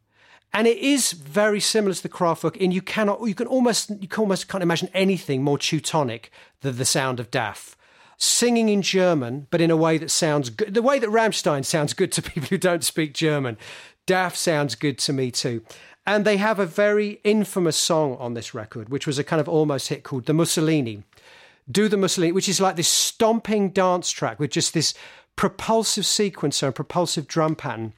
And 0.53 0.66
it 0.66 0.78
is 0.78 1.12
very 1.12 1.61
similar 1.61 1.95
to 1.95 2.03
the 2.03 2.09
Kraftwerk 2.09 2.57
in 2.57 2.72
you 2.72 2.82
cannot 2.82 3.20
you 3.26 3.34
can 3.34 3.47
almost 3.47 3.91
you 4.01 4.09
can 4.09 4.22
almost 4.22 4.49
can't 4.49 4.62
imagine 4.62 4.88
anything 4.93 5.43
more 5.43 5.59
Teutonic 5.59 6.32
than 6.61 6.76
the 6.76 6.84
sound 6.84 7.20
of 7.20 7.30
DAF. 7.30 7.76
Singing 8.16 8.68
in 8.68 8.82
German, 8.82 9.47
but 9.51 9.62
in 9.62 9.70
a 9.70 9.76
way 9.76 9.97
that 9.97 10.11
sounds 10.11 10.51
good. 10.51 10.74
The 10.74 10.82
way 10.82 10.99
that 10.99 11.09
Rammstein 11.09 11.64
sounds 11.64 11.95
good 11.95 12.12
to 12.12 12.22
people 12.30 12.49
who 12.49 12.59
don't 12.59 12.84
speak 12.84 13.14
German. 13.14 13.57
DAF 14.07 14.34
sounds 14.34 14.74
good 14.74 14.99
to 14.99 15.12
me 15.12 15.30
too. 15.30 15.62
And 16.07 16.24
they 16.24 16.38
have 16.38 16.59
a 16.59 16.66
very 16.66 17.20
infamous 17.22 17.76
song 17.76 18.16
on 18.18 18.34
this 18.34 18.53
record, 18.55 18.88
which 18.88 19.07
was 19.07 19.18
a 19.18 19.24
kind 19.24 19.41
of 19.41 19.49
almost 19.49 19.88
hit 19.88 20.03
called 20.03 20.26
The 20.26 20.34
Mussolini. 20.34 21.05
Do 21.70 21.88
the 21.88 21.97
Mussolini, 21.97 22.32
which 22.32 22.49
is 22.49 22.61
like 22.61 22.74
this 22.74 22.88
stomping 22.88 23.70
dance 23.70 24.11
track 24.11 24.41
with 24.41 24.51
just 24.51 24.74
this 24.74 24.95
propulsive 25.36 26.04
sequencer 26.04 26.64
and 26.64 26.74
propulsive 26.74 27.26
drum 27.26 27.56
pattern. 27.56 27.92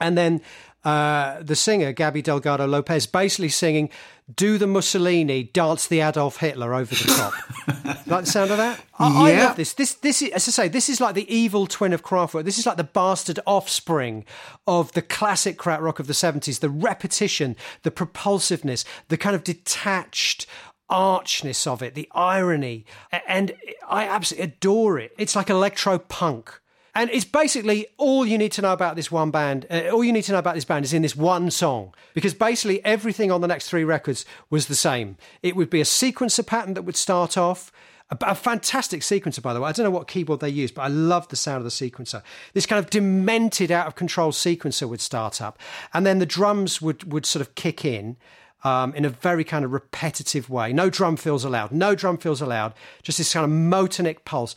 And 0.00 0.16
then 0.16 0.42
uh, 0.84 1.42
the 1.42 1.56
singer, 1.56 1.92
Gabi 1.92 2.22
Delgado 2.22 2.66
Lopez, 2.66 3.06
basically 3.06 3.48
singing, 3.48 3.90
Do 4.34 4.58
the 4.58 4.66
Mussolini, 4.66 5.42
dance 5.42 5.86
the 5.88 6.00
Adolf 6.00 6.38
Hitler 6.38 6.72
over 6.72 6.94
the 6.94 7.04
top. 7.04 8.06
like 8.06 8.24
the 8.24 8.30
sound 8.30 8.52
of 8.52 8.58
that? 8.58 8.80
I, 8.98 9.30
Yeah. 9.30 9.40
I 9.40 9.44
love 9.46 9.56
this. 9.56 9.74
This, 9.74 9.94
this 9.94 10.22
is, 10.22 10.30
as 10.30 10.46
I 10.48 10.50
say, 10.50 10.68
this 10.68 10.88
is 10.88 11.00
like 11.00 11.14
the 11.14 11.34
evil 11.34 11.66
twin 11.66 11.92
of 11.92 12.04
Kraftwerk. 12.04 12.44
This 12.44 12.58
is 12.58 12.66
like 12.66 12.76
the 12.76 12.84
bastard 12.84 13.40
offspring 13.44 14.24
of 14.66 14.92
the 14.92 15.02
classic 15.02 15.58
Krautrock 15.58 15.98
of 15.98 16.06
the 16.06 16.12
70s. 16.12 16.60
The 16.60 16.70
repetition, 16.70 17.56
the 17.82 17.90
propulsiveness, 17.90 18.84
the 19.08 19.16
kind 19.16 19.34
of 19.34 19.42
detached 19.42 20.46
archness 20.88 21.66
of 21.66 21.82
it, 21.82 21.94
the 21.94 22.08
irony. 22.12 22.84
And 23.26 23.52
I 23.88 24.04
absolutely 24.04 24.44
adore 24.44 24.98
it. 24.98 25.12
It's 25.18 25.36
like 25.36 25.50
electro 25.50 25.98
punk. 25.98 26.60
And 26.94 27.10
it's 27.10 27.24
basically 27.24 27.86
all 27.96 28.26
you 28.26 28.38
need 28.38 28.50
to 28.52 28.62
know 28.62 28.72
about 28.72 28.96
this 28.96 29.12
one 29.12 29.30
band. 29.30 29.66
Uh, 29.70 29.90
all 29.90 30.02
you 30.02 30.12
need 30.12 30.22
to 30.22 30.32
know 30.32 30.38
about 30.38 30.56
this 30.56 30.64
band 30.64 30.84
is 30.84 30.92
in 30.92 31.02
this 31.02 31.14
one 31.14 31.50
song, 31.50 31.94
because 32.12 32.34
basically 32.34 32.84
everything 32.84 33.30
on 33.30 33.40
the 33.40 33.46
next 33.46 33.68
three 33.68 33.84
records 33.84 34.24
was 34.50 34.66
the 34.66 34.74
same. 34.74 35.16
It 35.40 35.54
would 35.54 35.70
be 35.70 35.80
a 35.80 35.84
sequencer 35.84 36.44
pattern 36.44 36.74
that 36.74 36.82
would 36.82 36.96
start 36.96 37.38
off. 37.38 37.70
A, 38.10 38.16
a 38.22 38.34
fantastic 38.34 39.02
sequencer, 39.02 39.42
by 39.42 39.54
the 39.54 39.60
way. 39.60 39.68
I 39.68 39.72
don't 39.72 39.84
know 39.84 39.90
what 39.90 40.08
keyboard 40.08 40.40
they 40.40 40.48
used, 40.48 40.74
but 40.74 40.82
I 40.82 40.88
love 40.88 41.28
the 41.28 41.36
sound 41.36 41.58
of 41.58 41.64
the 41.64 41.70
sequencer. 41.70 42.22
This 42.52 42.66
kind 42.66 42.82
of 42.82 42.90
demented, 42.90 43.70
out 43.70 43.86
of 43.86 43.94
control 43.94 44.32
sequencer 44.32 44.88
would 44.88 45.02
start 45.02 45.40
up, 45.40 45.58
and 45.92 46.04
then 46.04 46.18
the 46.18 46.26
drums 46.26 46.82
would 46.82 47.12
would 47.12 47.26
sort 47.26 47.42
of 47.46 47.54
kick 47.54 47.84
in. 47.84 48.16
Um, 48.64 48.92
in 48.94 49.04
a 49.04 49.08
very 49.08 49.44
kind 49.44 49.64
of 49.64 49.72
repetitive 49.72 50.50
way. 50.50 50.72
No 50.72 50.90
drum 50.90 51.16
fills 51.16 51.44
allowed. 51.44 51.70
No 51.70 51.94
drum 51.94 52.18
fills 52.18 52.40
allowed. 52.40 52.74
Just 53.04 53.18
this 53.18 53.32
kind 53.32 53.44
of 53.44 53.50
motorik 53.52 54.24
pulse. 54.24 54.56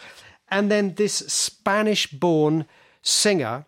And 0.49 0.71
then 0.71 0.95
this 0.95 1.13
Spanish 1.13 2.07
born 2.07 2.65
singer 3.03 3.65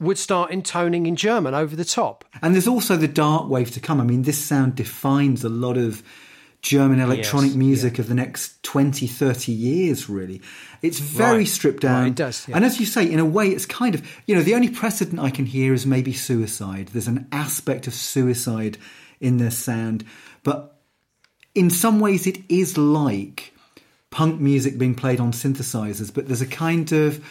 would 0.00 0.18
start 0.18 0.50
intoning 0.50 1.06
in 1.06 1.14
German 1.14 1.54
over 1.54 1.76
the 1.76 1.84
top. 1.84 2.24
And 2.42 2.52
there's 2.54 2.68
also 2.68 2.96
the 2.96 3.06
dark 3.06 3.48
wave 3.48 3.70
to 3.72 3.80
come. 3.80 4.00
I 4.00 4.04
mean, 4.04 4.22
this 4.22 4.44
sound 4.44 4.74
defines 4.74 5.44
a 5.44 5.48
lot 5.48 5.76
of 5.76 6.02
German 6.60 6.98
electronic 7.00 7.50
Yes, 7.50 7.56
music 7.56 7.98
of 8.00 8.08
the 8.08 8.14
next 8.14 8.60
20, 8.64 9.06
30 9.06 9.52
years, 9.52 10.08
really. 10.08 10.42
It's 10.82 10.98
very 10.98 11.38
Right. 11.38 11.48
stripped 11.48 11.82
down. 11.82 12.02
Right, 12.02 12.08
it 12.08 12.16
does, 12.16 12.46
yeah. 12.48 12.56
And 12.56 12.64
as 12.64 12.80
you 12.80 12.86
say, 12.86 13.08
in 13.08 13.20
a 13.20 13.24
way, 13.24 13.48
it's 13.48 13.66
kind 13.66 13.94
of, 13.94 14.02
you 14.26 14.34
know, 14.34 14.42
the 14.42 14.54
only 14.56 14.68
precedent 14.68 15.20
I 15.20 15.30
can 15.30 15.46
hear 15.46 15.72
is 15.72 15.86
maybe 15.86 16.12
suicide. 16.12 16.88
There's 16.92 17.06
an 17.06 17.28
aspect 17.30 17.86
of 17.86 17.94
suicide 17.94 18.76
in 19.20 19.38
their 19.38 19.50
sound. 19.50 20.04
But 20.42 20.76
in 21.54 21.70
some 21.70 22.00
ways, 22.00 22.26
it 22.26 22.38
is 22.48 22.78
like 22.78 23.52
punk 24.10 24.40
music 24.40 24.78
being 24.78 24.94
played 24.94 25.20
on 25.20 25.32
synthesizers, 25.32 26.12
but 26.12 26.26
there's 26.26 26.40
a 26.40 26.46
kind 26.46 26.90
of 26.92 27.24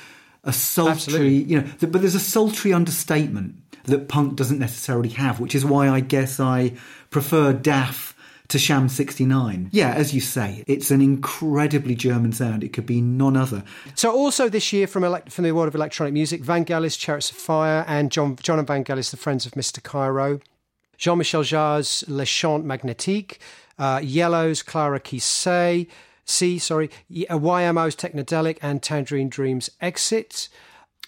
a 0.43 0.53
sultry, 0.53 0.91
Absolutely. 0.91 1.43
you 1.43 1.61
know, 1.61 1.67
but 1.81 2.01
there's 2.01 2.15
a 2.15 2.19
sultry 2.19 2.71
understatement 2.73 3.55
that 3.83 4.07
punk 4.07 4.35
doesn't 4.35 4.59
necessarily 4.59 5.09
have, 5.09 5.39
which 5.39 5.55
is 5.55 5.65
why 5.65 5.89
I 5.89 5.99
guess 6.01 6.39
I 6.39 6.73
prefer 7.09 7.53
DAF 7.53 8.13
to 8.49 8.59
Sham 8.59 8.87
69. 8.87 9.69
Yeah, 9.73 9.93
as 9.93 10.13
you 10.13 10.21
say, 10.21 10.63
it's 10.67 10.91
an 10.91 11.01
incredibly 11.01 11.95
German 11.95 12.31
sound. 12.31 12.63
It 12.63 12.71
could 12.73 12.85
be 12.85 13.01
none 13.01 13.35
other. 13.35 13.63
So 13.95 14.11
also 14.11 14.47
this 14.47 14.71
year 14.71 14.87
from 14.87 15.03
elect- 15.03 15.31
from 15.31 15.43
the 15.43 15.51
world 15.51 15.67
of 15.67 15.75
electronic 15.75 16.13
music, 16.13 16.43
Vangelis, 16.43 16.97
Chariots 16.97 17.29
of 17.29 17.37
Fire, 17.37 17.83
and 17.87 18.11
Jon 18.11 18.37
Jon 18.41 18.59
and 18.59 18.67
Vangelis, 18.67 19.11
the 19.11 19.17
Friends 19.17 19.45
of 19.45 19.53
Mr. 19.53 19.83
Cairo, 19.83 20.39
Jean-Michel 20.97 21.43
Jarre's 21.43 22.03
Les 22.07 22.25
Chants 22.25 22.65
Magnétiques, 22.65 23.37
uh, 23.79 23.99
Yello's 24.03 24.63
Clara 24.63 24.99
Kissé, 24.99 25.87
C, 26.25 26.59
sorry, 26.59 26.89
Y- 27.09 27.25
uh, 27.29 27.37
YMO's 27.37 27.95
Technodelic, 27.95 28.57
and 28.61 28.81
Tangerine 28.81 29.29
Dreams 29.29 29.69
Exit. 29.81 30.49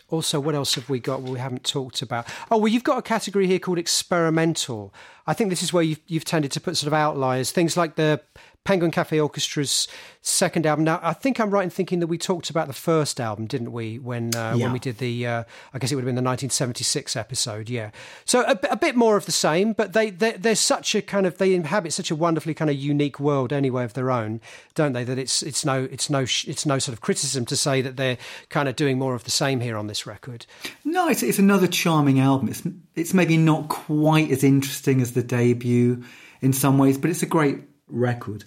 Also, 0.09 0.39
what 0.39 0.55
else 0.55 0.73
have 0.75 0.89
we 0.89 0.99
got 0.99 1.21
we 1.21 1.37
haven't 1.37 1.63
talked 1.63 2.01
about? 2.01 2.25
Oh, 2.49 2.57
well, 2.57 2.67
you've 2.67 2.83
got 2.83 2.97
a 2.97 3.01
category 3.03 3.45
here 3.45 3.59
called 3.59 3.77
experimental. 3.77 4.91
I 5.27 5.33
think 5.33 5.51
this 5.51 5.61
is 5.61 5.71
where 5.71 5.83
you've, 5.83 5.99
you've 6.07 6.25
tended 6.25 6.51
to 6.53 6.61
put 6.61 6.77
sort 6.77 6.87
of 6.87 6.93
outliers, 6.93 7.51
things 7.51 7.77
like 7.77 7.95
the 7.95 8.21
Penguin 8.65 8.91
Cafe 8.91 9.17
Orchestra's 9.17 9.87
second 10.21 10.65
album. 10.67 10.83
Now, 10.85 10.99
I 11.01 11.13
think 11.13 11.39
I'm 11.39 11.49
right 11.49 11.63
in 11.63 11.69
thinking 11.71 12.01
that 12.01 12.07
we 12.07 12.17
talked 12.19 12.49
about 12.51 12.67
the 12.67 12.73
first 12.73 13.19
album, 13.19 13.47
didn't 13.47 13.71
we? 13.71 13.97
When 13.97 14.35
uh, 14.35 14.53
Yeah. 14.55 14.65
when 14.65 14.73
we 14.73 14.79
did 14.79 14.97
the, 14.99 15.25
uh, 15.25 15.43
I 15.73 15.79
guess 15.79 15.91
it 15.91 15.95
would 15.95 16.01
have 16.03 16.07
been 16.07 16.15
the 16.15 16.21
1976 16.21 17.15
episode. 17.15 17.69
Yeah. 17.69 17.89
So 18.25 18.41
a, 18.41 18.59
a 18.69 18.75
bit 18.77 18.95
more 18.95 19.17
of 19.17 19.25
the 19.25 19.31
same, 19.31 19.73
but 19.73 19.93
they 19.93 20.11
they 20.11 20.33
they're 20.33 20.55
such 20.55 20.93
a 20.93 21.01
kind 21.01 21.25
of 21.25 21.37
they 21.39 21.55
inhabit 21.55 21.93
such 21.93 22.11
a 22.11 22.15
wonderfully 22.15 22.53
kind 22.53 22.69
of 22.69 22.75
unique 22.75 23.19
world 23.19 23.51
anyway 23.51 23.85
of 23.85 23.93
their 23.93 24.11
own, 24.11 24.39
don't 24.75 24.93
they? 24.93 25.03
That 25.03 25.17
it's 25.17 25.41
it's 25.41 25.65
no 25.65 25.87
it's 25.89 26.09
no 26.09 26.19
it's 26.19 26.65
no 26.65 26.77
sort 26.79 26.93
of 26.93 27.01
criticism 27.01 27.45
to 27.47 27.55
say 27.55 27.81
that 27.81 27.97
they're 27.97 28.17
kind 28.49 28.69
of 28.69 28.75
doing 28.75 28.99
more 28.99 29.15
of 29.15 29.23
the 29.23 29.31
same 29.31 29.61
here 29.61 29.77
on 29.77 29.87
this 29.87 30.05
record. 30.05 30.45
No, 30.83 31.07
it's, 31.07 31.23
it's 31.23 31.39
another 31.39 31.67
charming 31.67 32.19
album. 32.19 32.49
It's, 32.49 32.61
it's 32.95 33.13
maybe 33.13 33.37
not 33.37 33.69
quite 33.69 34.29
as 34.31 34.43
interesting 34.43 35.01
as 35.01 35.13
the 35.13 35.23
debut 35.23 36.03
in 36.41 36.53
some 36.53 36.77
ways, 36.77 36.97
but 36.97 37.09
it's 37.09 37.23
a 37.23 37.27
great 37.27 37.59
record. 37.89 38.45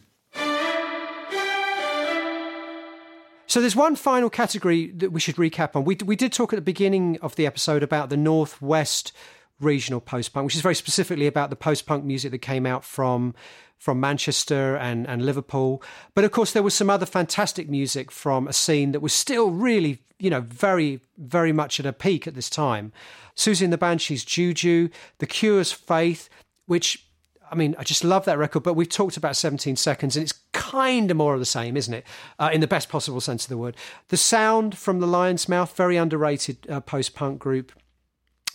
So 3.47 3.61
there's 3.61 3.77
one 3.77 3.97
final 3.97 4.31
category 4.31 4.93
that 4.93 5.13
we 5.13 5.21
should 5.21 5.37
recap 5.37 5.77
on. 5.77 5.85
We 5.85 5.97
we 5.97 6.17
did 6.17 6.33
talk 6.33 6.55
at 6.55 6.57
the 6.57 6.63
beginning 6.63 7.19
of 7.21 7.37
the 7.37 7.47
episode 7.47 7.83
about 7.83 8.09
the 8.09 8.17
Northwest 8.17 9.13
regional 9.61 10.01
post 10.01 10.33
punk, 10.33 10.47
which 10.47 10.57
is 10.57 10.63
very 10.63 10.75
specifically 10.75 11.27
about 11.27 11.51
the 11.51 11.57
post 11.57 11.85
punk 11.85 12.05
music 12.05 12.31
that 12.31 12.39
came 12.39 12.65
out 12.65 12.85
from 12.85 13.35
from 13.83 13.99
Manchester 13.99 14.77
and, 14.77 15.09
and 15.09 15.27
Liverpool. 15.27 15.83
But 16.15 16.25
of 16.25 16.31
course, 16.31 16.53
there 16.53 16.63
was 16.63 16.73
some 16.73 16.89
other 16.89 17.05
fantastic 17.05 17.69
music 17.69 18.13
from 18.13 18.47
a 18.47 18.53
scene 18.53 18.93
that 18.93 19.01
was 19.01 19.13
still 19.13 19.51
really, 19.51 19.99
you 20.21 20.31
know, 20.31 20.41
very, 20.41 21.01
very 21.19 21.53
much 21.53 21.81
at 21.81 21.87
a 21.87 21.93
peak 21.93 22.29
at 22.29 22.37
this 22.37 22.49
time. 22.49 22.93
Siouxsie 23.35 23.65
and 23.65 23.73
the 23.73 23.79
Banshees, 23.79 24.25
Juju, 24.25 24.89
The 25.19 25.27
Cure's 25.27 25.73
Faith, 25.73 26.29
which 26.67 27.09
I 27.53 27.55
mean, 27.55 27.77
I 27.79 27.85
just 27.85 28.03
love 28.03 28.25
that 28.25 28.39
record, 28.39 28.63
but 28.63 28.75
we've 28.75 28.89
talked 28.89 29.19
about 29.19 29.37
17 29.37 29.77
seconds 29.77 30.17
and 30.17 30.23
it's 30.23 30.33
kind 30.53 31.11
of 31.11 31.19
more 31.19 31.35
of 31.35 31.41
the 31.41 31.47
same, 31.47 31.77
isn't 31.77 31.93
it? 31.93 32.07
Uh, 32.39 32.51
in 32.51 32.63
the 32.63 32.67
best 32.67 32.89
possible 32.89 33.21
sense 33.21 33.45
of 33.45 33.51
the 33.51 33.59
word. 33.59 33.77
The 34.09 34.17
sound 34.17 34.77
from 34.79 35.01
the 35.01 35.07
Lion's 35.07 35.51
Mouth, 35.51 35.77
very 35.77 35.99
underrated 35.99 36.67
uh, 36.71 36.81
post 36.81 37.15
punk 37.15 37.39
group. 37.39 37.71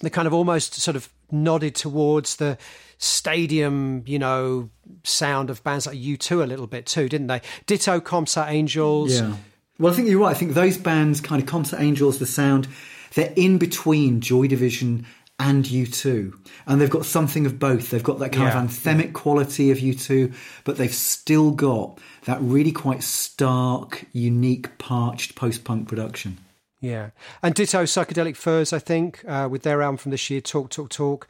They 0.02 0.10
kind 0.10 0.28
of 0.28 0.34
almost 0.34 0.74
sort 0.74 0.98
of 0.98 1.10
nodded 1.32 1.76
towards 1.76 2.38
the 2.38 2.58
stadium, 2.98 4.04
you 4.08 4.18
know, 4.18 4.72
sound 5.04 5.52
of 5.52 5.64
bands 5.64 5.86
like 5.86 5.98
U2 5.98 6.44
a 6.44 6.48
little 6.48 6.68
bit 6.68 6.88
too, 6.88 7.08
didn't 7.08 7.28
they? 7.28 7.42
Ditto 7.68 8.00
Comsat 8.00 8.50
Angels. 8.50 9.14
Yeah. 9.14 9.36
Well, 9.78 9.94
I 9.94 9.96
think 9.96 10.10
you're 10.10 10.22
right. 10.22 10.36
I 10.36 10.40
think 10.40 10.54
those 10.54 10.78
bands, 10.78 11.22
kind 11.22 11.42
of 11.42 11.48
Comsat 11.48 11.80
Angels, 11.80 12.18
the 12.18 12.26
sound, 12.26 12.68
they're 13.14 13.34
in 13.36 13.60
between 13.60 14.22
Joy 14.22 14.48
Division 14.48 15.06
and 15.40 15.66
U2. 15.66 16.34
And 16.66 16.82
they've 16.82 16.90
got 16.90 17.06
something 17.06 17.46
of 17.46 17.60
both. 17.60 17.90
They've 17.92 18.04
got 18.04 18.20
that 18.20 18.32
kind 18.32 18.48
Yeah. 18.48 18.62
of 18.62 18.70
anthemic 18.70 19.14
quality 19.14 19.70
of 19.72 19.78
U2, 19.80 20.34
but 20.64 20.78
they've 20.78 20.94
still 20.94 21.52
got 21.52 22.00
that 22.26 22.40
really 22.42 22.72
quite 22.72 23.04
stark, 23.04 24.06
unique, 24.14 24.78
parched 24.78 25.36
post 25.36 25.64
punk 25.64 25.88
production. 25.88 26.38
Yeah, 26.80 27.10
and 27.42 27.56
ditto 27.56 27.84
psychedelic 27.84 28.36
furs, 28.36 28.72
I 28.72 28.80
think, 28.80 29.24
uh, 29.28 29.48
with 29.50 29.64
their 29.64 29.82
album 29.82 29.98
from 29.98 30.12
this 30.12 30.30
year, 30.30 30.42
Talk 30.42 30.70
Talk 30.70 30.90
Talk. 30.90 31.28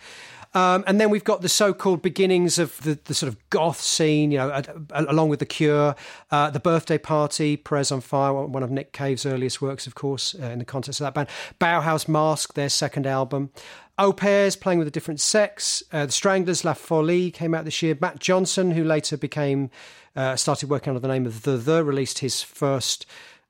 Um, 0.53 0.83
and 0.87 0.99
then 0.99 1.09
we've 1.09 1.23
got 1.25 1.41
the 1.41 1.49
so-called 1.49 2.01
beginnings 2.01 2.57
of 2.57 2.81
the, 2.81 2.97
the 3.05 3.13
sort 3.13 3.27
of 3.31 3.37
goth 3.49 3.79
scene, 3.79 4.31
you 4.31 4.39
know, 4.39 4.49
uh, 4.49 4.63
along 4.91 5.29
with 5.29 5.39
the 5.39 5.45
Cure, 5.45 5.95
uh, 6.31 6.49
the 6.49 6.59
Birthday 6.59 6.97
Party, 6.97 7.55
Prayers 7.57 7.91
on 7.91 8.01
Fire, 8.01 8.33
one 8.33 8.63
of 8.63 8.71
Nick 8.71 8.91
Cave's 8.91 9.25
earliest 9.25 9.61
works, 9.61 9.85
of 9.87 9.93
course, 9.95 10.35
uh, 10.41 10.45
in 10.47 10.59
the 10.59 10.65
context 10.65 10.99
of 11.01 11.05
that 11.05 11.13
band. 11.13 11.27
Bauhaus 11.59 12.07
Mask, 12.07 12.53
their 12.55 12.69
second 12.69 13.05
album. 13.05 13.51
Au 13.99 14.13
Pairs 14.13 14.55
playing 14.55 14.79
with 14.79 14.87
a 14.87 14.91
different 14.91 15.19
sex. 15.19 15.81
Uh, 15.91 16.05
the 16.05 16.11
Stranglers, 16.11 16.63
La 16.63 16.73
Folie 16.73 17.31
came 17.31 17.53
out 17.53 17.65
this 17.65 17.81
year. 17.81 17.97
Matt 17.99 18.19
Johnson, 18.19 18.71
who 18.71 18.83
later 18.83 19.17
became 19.17 19.69
uh, 20.15 20.35
started 20.35 20.69
working 20.69 20.91
under 20.91 20.99
the 20.99 21.07
name 21.07 21.25
of 21.25 21.43
The 21.43 21.57
The, 21.57 21.83
released 21.83 22.19
his 22.19 22.41
first 22.41 23.05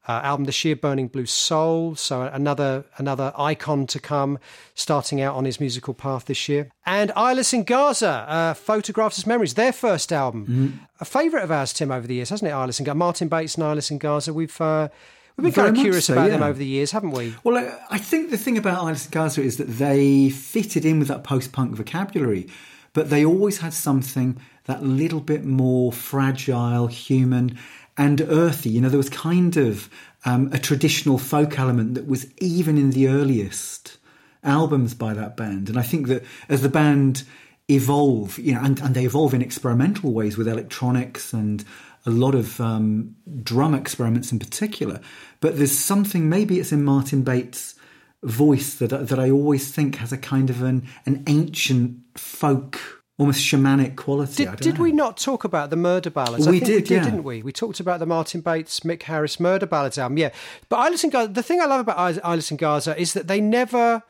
uh, 0.07 0.21
album 0.23 0.45
this 0.45 0.63
year, 0.63 0.75
Burning 0.75 1.07
Blue 1.07 1.25
Soul. 1.25 1.95
So 1.95 2.21
another 2.21 2.85
another 2.97 3.33
icon 3.37 3.87
to 3.87 3.99
come, 3.99 4.39
starting 4.73 5.21
out 5.21 5.35
on 5.35 5.45
his 5.45 5.59
musical 5.59 5.93
path 5.93 6.25
this 6.25 6.47
year. 6.47 6.69
And 6.85 7.11
Eyeless 7.15 7.53
in 7.53 7.63
Gaza, 7.63 8.25
uh, 8.27 8.53
Photographs 8.53 9.17
as 9.17 9.27
Memories, 9.27 9.55
their 9.55 9.73
first 9.73 10.13
album, 10.13 10.45
mm. 10.45 10.87
a 10.99 11.05
favourite 11.05 11.43
of 11.43 11.51
ours, 11.51 11.73
Tim, 11.73 11.91
over 11.91 12.07
the 12.07 12.15
years, 12.15 12.29
hasn't 12.29 12.49
it? 12.49 12.53
Eyeless 12.53 12.79
in 12.79 12.85
Gaza, 12.85 12.95
Martyn 12.95 13.27
Bates 13.27 13.55
and 13.55 13.63
Eyeless 13.63 13.91
in 13.91 13.97
Gaza. 13.97 14.33
We've 14.33 14.61
uh, 14.61 14.89
We've 15.37 15.45
been 15.45 15.51
Very 15.53 15.67
kind 15.67 15.77
of 15.77 15.83
curious 15.83 16.05
so, 16.05 16.13
about 16.13 16.25
yeah. 16.25 16.37
them 16.37 16.43
over 16.43 16.57
the 16.57 16.65
years, 16.65 16.91
haven't 16.91 17.11
we? 17.11 17.35
Well, 17.43 17.71
I 17.91 17.99
think 17.99 18.31
the 18.31 18.39
thing 18.39 18.57
about 18.57 18.83
Eyeless 18.83 19.05
in 19.05 19.11
Gaza 19.11 19.43
is 19.43 19.57
that 19.57 19.67
they 19.67 20.31
fitted 20.31 20.83
in 20.83 20.97
with 20.97 21.09
that 21.09 21.23
post-punk 21.23 21.75
vocabulary, 21.75 22.47
but 22.93 23.11
they 23.11 23.23
always 23.23 23.59
had 23.59 23.73
something 23.73 24.39
that 24.65 24.81
little 24.81 25.19
bit 25.19 25.45
more 25.45 25.93
fragile, 25.93 26.87
human, 26.87 27.55
and 27.97 28.19
earthy. 28.21 28.71
You 28.71 28.81
know, 28.81 28.89
there 28.89 28.97
was 28.97 29.11
kind 29.11 29.55
of 29.57 29.91
um, 30.25 30.49
a 30.51 30.57
traditional 30.57 31.19
folk 31.19 31.59
element 31.59 31.93
that 31.93 32.07
was 32.07 32.25
even 32.39 32.75
in 32.75 32.89
the 32.89 33.07
earliest 33.07 33.97
albums 34.43 34.95
by 34.95 35.13
that 35.13 35.37
band. 35.37 35.69
And 35.69 35.77
I 35.77 35.83
think 35.83 36.07
that 36.07 36.23
as 36.49 36.63
the 36.63 36.69
band 36.69 37.23
evolve, 37.69 38.39
you 38.39 38.53
know, 38.53 38.61
and, 38.63 38.79
and 38.79 38.95
they 38.95 39.05
evolve 39.05 39.35
in 39.35 39.43
experimental 39.43 40.13
ways 40.13 40.35
with 40.35 40.47
electronics 40.47 41.31
and 41.31 41.63
a 42.07 42.09
lot 42.09 42.33
of 42.33 42.59
um, 42.59 43.15
drum 43.43 43.75
experiments 43.75 44.31
in 44.31 44.39
particular. 44.39 45.01
But 45.41 45.57
there's 45.57 45.77
something, 45.77 46.29
maybe 46.29 46.59
it's 46.59 46.71
in 46.71 46.83
Martyn 46.83 47.21
Bates' 47.21 47.75
voice 48.23 48.75
that 48.75 48.87
that 48.87 49.19
I 49.19 49.29
always 49.29 49.71
think 49.71 49.97
has 49.97 50.11
a 50.11 50.17
kind 50.17 50.49
of 50.49 50.63
an 50.63 50.87
an 51.05 51.23
ancient 51.27 51.99
folk 52.15 52.79
almost 53.19 53.39
shamanic 53.39 53.95
quality. 53.95 54.45
Did, 54.45 54.57
did 54.57 54.77
we 54.77 54.91
not 54.91 55.17
talk 55.17 55.43
about 55.43 55.69
the 55.69 55.75
murder 55.75 56.09
ballads? 56.09 56.47
We 56.47 56.59
did, 56.59 56.67
we 56.67 56.81
did, 56.81 56.89
yeah. 56.89 57.03
didn't 57.03 57.23
we? 57.23 57.41
We 57.41 57.51
talked 57.51 57.79
about 57.79 57.99
the 57.99 58.05
Martyn 58.05 58.41
Bates, 58.41 58.81
Mick 58.81 59.03
Harris 59.03 59.39
murder 59.39 59.65
ballads 59.65 59.97
album, 59.97 60.17
yeah. 60.17 60.29
But 60.69 60.77
Eyeless 60.77 61.03
in 61.03 61.09
Gaza, 61.09 61.31
the 61.31 61.43
thing 61.43 61.59
I 61.59 61.65
love 61.65 61.79
about 61.79 61.97
Eyeless 61.97 62.51
in 62.51 62.57
Gaza 62.57 62.99
is 62.99 63.13
that 63.13 63.27
they 63.27 63.41
never, 63.41 64.03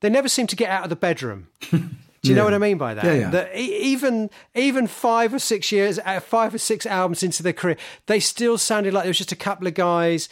they 0.00 0.10
never 0.10 0.28
seem 0.28 0.48
to 0.48 0.56
get 0.56 0.68
out 0.68 0.82
of 0.82 0.90
the 0.90 0.96
bedroom. 0.96 1.48
Do 2.24 2.30
you 2.30 2.36
yeah. 2.36 2.40
know 2.40 2.46
what 2.46 2.54
I 2.54 2.58
mean 2.58 2.78
by 2.78 2.94
that? 2.94 3.04
Yeah, 3.04 3.12
yeah. 3.12 3.30
That 3.30 3.54
even 3.54 4.30
even 4.54 4.86
five 4.86 5.34
or 5.34 5.38
six 5.38 5.70
years, 5.70 5.98
uh, 5.98 6.20
five 6.20 6.54
or 6.54 6.58
six 6.58 6.86
albums 6.86 7.22
into 7.22 7.42
their 7.42 7.52
career, 7.52 7.76
they 8.06 8.18
still 8.18 8.56
sounded 8.56 8.94
like 8.94 9.04
there 9.04 9.10
was 9.10 9.18
just 9.18 9.32
a 9.32 9.36
couple 9.36 9.66
of 9.66 9.74
guys 9.74 10.30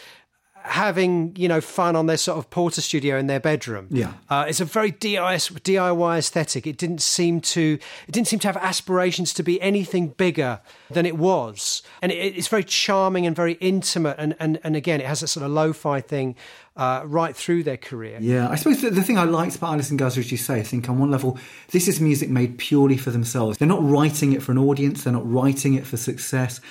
having 0.65 1.35
you 1.37 1.49
know 1.49 1.61
fun 1.61 1.97
on 1.97 2.07
their 2.07 2.17
sort 2.17 2.39
of 2.39 2.51
Portastudio 2.51 3.19
in 3.19 3.27
their 3.27 3.41
bedroom. 3.41 3.87
Yeah, 3.91 4.13
uh, 4.31 4.47
it's 4.49 4.61
a 4.61 4.65
very 4.65 4.93
DIY 4.93 6.19
aesthetic. 6.19 6.67
It 6.67 6.77
didn't 6.77 7.03
seem 7.03 7.41
to 7.41 7.79
it 8.07 8.13
didn't 8.13 8.29
seem 8.29 8.39
to 8.41 8.49
have 8.49 8.57
aspirations 8.57 9.33
to 9.35 9.43
be 9.43 9.61
anything 9.61 10.09
bigger 10.09 10.61
than 10.91 11.07
it 11.07 11.17
was, 11.17 11.83
and 12.01 12.13
it, 12.13 12.37
it's 12.37 12.49
very 12.49 12.65
charming 12.65 13.27
and 13.27 13.35
very 13.35 13.55
intimate. 13.55 14.17
And 14.19 14.35
and 14.39 14.59
and 14.63 14.77
again, 14.77 15.01
it 15.01 15.07
has 15.07 15.23
a 15.23 15.29
sort 15.29 15.45
of 15.45 15.53
lo-fi 15.53 16.01
thing. 16.01 16.37
Uh, 16.75 17.03
right 17.05 17.37
through 17.37 17.63
their 17.63 17.77
career. 17.77 18.17
Yeah, 18.19 18.49
I 18.49 18.55
suppose 18.55 18.81
the, 18.81 18.89
the 18.89 19.03
thing 19.03 19.19
I 19.19 19.25
liked 19.25 19.57
about 19.57 19.77
Gaza, 19.95 20.21
as 20.21 20.33
you 20.33 20.39
say, 20.39 20.59
I 20.59 20.63
think 20.63 20.89
on 20.89 20.99
one 20.99 21.11
level, 21.11 21.39
this 21.69 21.87
is 21.87 22.01
music 22.01 22.31
made 22.31 22.57
purely 22.57 22.97
for 22.97 23.11
themselves. 23.11 23.59
They're 23.59 23.69
not 23.69 23.87
writing 23.87 24.33
it 24.33 24.43
for 24.43 24.53
an 24.53 24.59
audience, 24.59 25.05
they're 25.05 25.13
not 25.13 25.31
writing 25.31 25.75
it 25.75 25.87
for 25.87 25.99
success. 25.99 26.63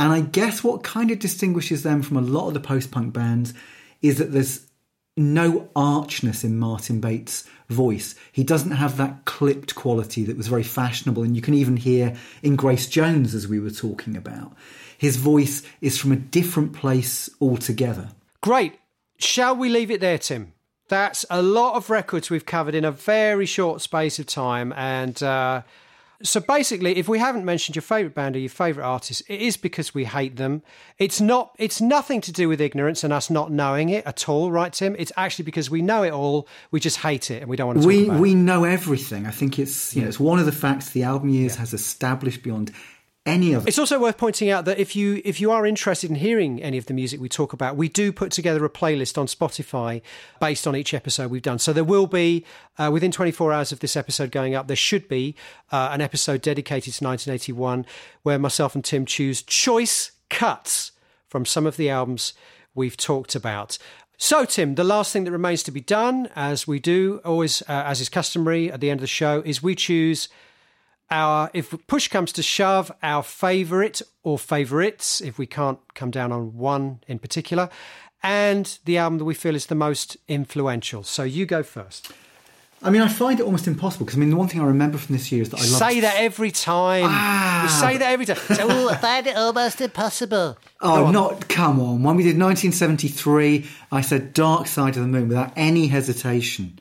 And 0.00 0.14
I 0.14 0.22
guess 0.22 0.64
what 0.64 0.82
kind 0.82 1.10
of 1.10 1.18
distinguishes 1.18 1.82
them 1.82 2.00
from 2.00 2.16
a 2.16 2.22
lot 2.22 2.48
of 2.48 2.54
the 2.54 2.60
post 2.60 2.90
punk 2.90 3.12
bands 3.12 3.52
is 4.00 4.16
that 4.16 4.32
there's 4.32 4.66
no 5.14 5.68
archness 5.76 6.42
in 6.42 6.58
Martyn 6.58 7.02
Bates' 7.02 7.44
voice. 7.68 8.14
He 8.32 8.42
doesn't 8.42 8.70
have 8.70 8.96
that 8.96 9.26
clipped 9.26 9.74
quality 9.74 10.24
that 10.24 10.38
was 10.38 10.48
very 10.48 10.62
fashionable, 10.62 11.22
and 11.22 11.36
you 11.36 11.42
can 11.42 11.52
even 11.52 11.76
hear 11.76 12.16
in 12.42 12.56
Grace 12.56 12.88
Jones, 12.88 13.34
as 13.34 13.46
we 13.46 13.60
were 13.60 13.70
talking 13.70 14.16
about. 14.16 14.54
His 14.96 15.16
voice 15.16 15.62
is 15.82 15.98
from 15.98 16.12
a 16.12 16.16
different 16.16 16.72
place 16.72 17.28
altogether. 17.38 18.08
Great. 18.40 18.78
Shall 19.18 19.54
we 19.54 19.68
leave 19.68 19.90
it 19.90 20.00
there, 20.00 20.16
Tim? 20.16 20.54
That's 20.88 21.26
a 21.28 21.42
lot 21.42 21.74
of 21.74 21.90
records 21.90 22.30
we've 22.30 22.46
covered 22.46 22.74
in 22.74 22.86
a 22.86 22.90
very 22.90 23.44
short 23.44 23.82
space 23.82 24.18
of 24.18 24.24
time, 24.24 24.72
and 24.72 25.22
uh, 25.22 25.60
so 26.22 26.40
basically, 26.40 26.96
if 26.98 27.08
we 27.08 27.18
haven't 27.18 27.44
mentioned 27.44 27.76
your 27.76 27.82
favourite 27.82 28.14
band 28.14 28.36
or 28.36 28.38
your 28.40 28.50
favourite 28.50 28.86
artist, 28.86 29.22
it 29.28 29.40
is 29.40 29.56
because 29.56 29.94
we 29.94 30.04
hate 30.04 30.36
them. 30.36 30.62
It's 30.98 31.20
not. 31.20 31.54
It's 31.58 31.80
nothing 31.80 32.20
to 32.22 32.32
do 32.32 32.48
with 32.48 32.60
ignorance 32.60 33.02
and 33.02 33.12
us 33.12 33.30
not 33.30 33.50
knowing 33.50 33.88
it 33.88 34.06
at 34.06 34.28
all, 34.28 34.50
right, 34.50 34.72
Tim? 34.72 34.94
It's 34.98 35.12
actually 35.16 35.46
because 35.46 35.70
we 35.70 35.80
know 35.80 36.02
it 36.02 36.12
all. 36.12 36.46
We 36.70 36.80
just 36.80 36.98
hate 36.98 37.30
it 37.30 37.40
and 37.40 37.48
we 37.48 37.56
don't 37.56 37.68
want 37.68 37.82
to. 37.82 37.86
we 37.86 38.08
we 38.08 38.34
know 38.34 38.64
everything. 38.64 39.26
I 39.26 39.30
think 39.30 39.58
it's 39.58 39.96
you 39.96 40.02
know 40.02 40.08
it's 40.08 40.20
one 40.20 40.38
of 40.38 40.46
the 40.46 40.52
facts 40.52 40.90
the 40.90 41.04
album 41.04 41.30
years 41.30 41.54
yeah. 41.54 41.60
has 41.60 41.72
established 41.72 42.42
beyond 42.42 42.72
any 43.26 43.52
of 43.52 43.64
it. 43.64 43.68
It's 43.68 43.78
also 43.78 43.98
worth 44.00 44.16
pointing 44.16 44.50
out 44.50 44.64
that 44.64 44.78
if 44.78 44.96
you 44.96 45.20
if 45.24 45.40
you 45.40 45.50
are 45.50 45.66
interested 45.66 46.10
in 46.10 46.16
hearing 46.16 46.62
any 46.62 46.78
of 46.78 46.86
the 46.86 46.94
music 46.94 47.20
we 47.20 47.28
talk 47.28 47.52
about, 47.52 47.76
we 47.76 47.88
do 47.88 48.12
put 48.12 48.32
together 48.32 48.64
a 48.64 48.70
playlist 48.70 49.18
on 49.18 49.26
Spotify 49.26 50.02
based 50.40 50.66
on 50.66 50.74
each 50.74 50.94
episode 50.94 51.30
we've 51.30 51.42
done. 51.42 51.58
So 51.58 51.72
there 51.72 51.84
will 51.84 52.06
be 52.06 52.44
uh, 52.78 52.90
within 52.92 53.12
24 53.12 53.52
hours 53.52 53.72
of 53.72 53.80
this 53.80 53.96
episode 53.96 54.30
going 54.30 54.54
up, 54.54 54.68
there 54.68 54.76
should 54.76 55.08
be 55.08 55.34
uh, 55.70 55.90
an 55.92 56.00
episode 56.00 56.40
dedicated 56.42 56.94
to 56.94 57.04
1981 57.04 57.86
where 58.22 58.38
myself 58.38 58.74
and 58.74 58.84
Tim 58.84 59.04
choose 59.04 59.42
choice 59.42 60.12
cuts 60.28 60.92
from 61.28 61.44
some 61.44 61.66
of 61.66 61.76
the 61.76 61.90
albums 61.90 62.32
we've 62.74 62.96
talked 62.96 63.34
about. 63.34 63.78
So, 64.16 64.44
Tim, 64.44 64.74
the 64.74 64.84
last 64.84 65.14
thing 65.14 65.24
that 65.24 65.32
remains 65.32 65.62
to 65.62 65.70
be 65.70 65.80
done, 65.80 66.28
as 66.36 66.66
we 66.66 66.78
do 66.78 67.22
always, 67.24 67.62
uh, 67.62 67.84
as 67.86 68.02
is 68.02 68.10
customary 68.10 68.70
at 68.70 68.80
the 68.80 68.90
end 68.90 68.98
of 68.98 69.02
the 69.02 69.06
show, 69.06 69.42
is 69.46 69.62
we 69.62 69.74
choose 69.74 70.28
our 71.10 71.50
if 71.52 71.74
push 71.86 72.08
comes 72.08 72.32
to 72.32 72.42
shove 72.42 72.92
our 73.02 73.22
favorite 73.22 74.02
or 74.22 74.38
favorites 74.38 75.20
if 75.20 75.38
we 75.38 75.46
can't 75.46 75.78
come 75.94 76.10
down 76.10 76.32
on 76.32 76.56
one 76.56 77.00
in 77.08 77.18
particular 77.18 77.68
and 78.22 78.78
the 78.84 78.98
album 78.98 79.18
that 79.18 79.24
we 79.24 79.34
feel 79.34 79.54
is 79.54 79.66
the 79.66 79.74
most 79.74 80.16
influential 80.28 81.02
so 81.02 81.22
you 81.22 81.46
go 81.46 81.62
first 81.62 82.12
I 82.82 82.88
mean, 82.88 83.02
I 83.02 83.08
find 83.08 83.38
it 83.38 83.42
almost 83.42 83.66
impossible 83.66 84.06
because 84.06 84.16
I 84.16 84.20
mean, 84.20 84.30
the 84.30 84.36
one 84.36 84.48
thing 84.48 84.60
I 84.60 84.64
remember 84.64 84.96
from 84.96 85.14
this 85.14 85.30
year 85.30 85.42
is 85.42 85.50
that 85.50 85.58
I 85.58 85.64
love. 85.64 85.92
Say 85.92 86.00
that 86.00 86.16
every 86.16 86.50
time. 86.50 87.04
Ah, 87.06 87.64
you 87.64 87.68
say 87.68 87.98
that 87.98 88.10
every 88.10 88.24
time. 88.24 88.38
So, 88.38 88.56
oh, 88.60 88.88
I 88.88 88.96
find 88.96 89.26
it 89.26 89.36
almost 89.36 89.82
impossible. 89.82 90.56
Oh, 90.80 91.10
not 91.10 91.46
come 91.48 91.78
on. 91.78 92.02
When 92.02 92.16
we 92.16 92.22
did 92.22 92.38
1973, 92.38 93.66
I 93.92 94.00
said 94.00 94.32
"Dark 94.32 94.66
Side 94.66 94.96
of 94.96 95.02
the 95.02 95.08
Moon" 95.08 95.28
without 95.28 95.52
any 95.56 95.88
hesitation. 95.88 96.78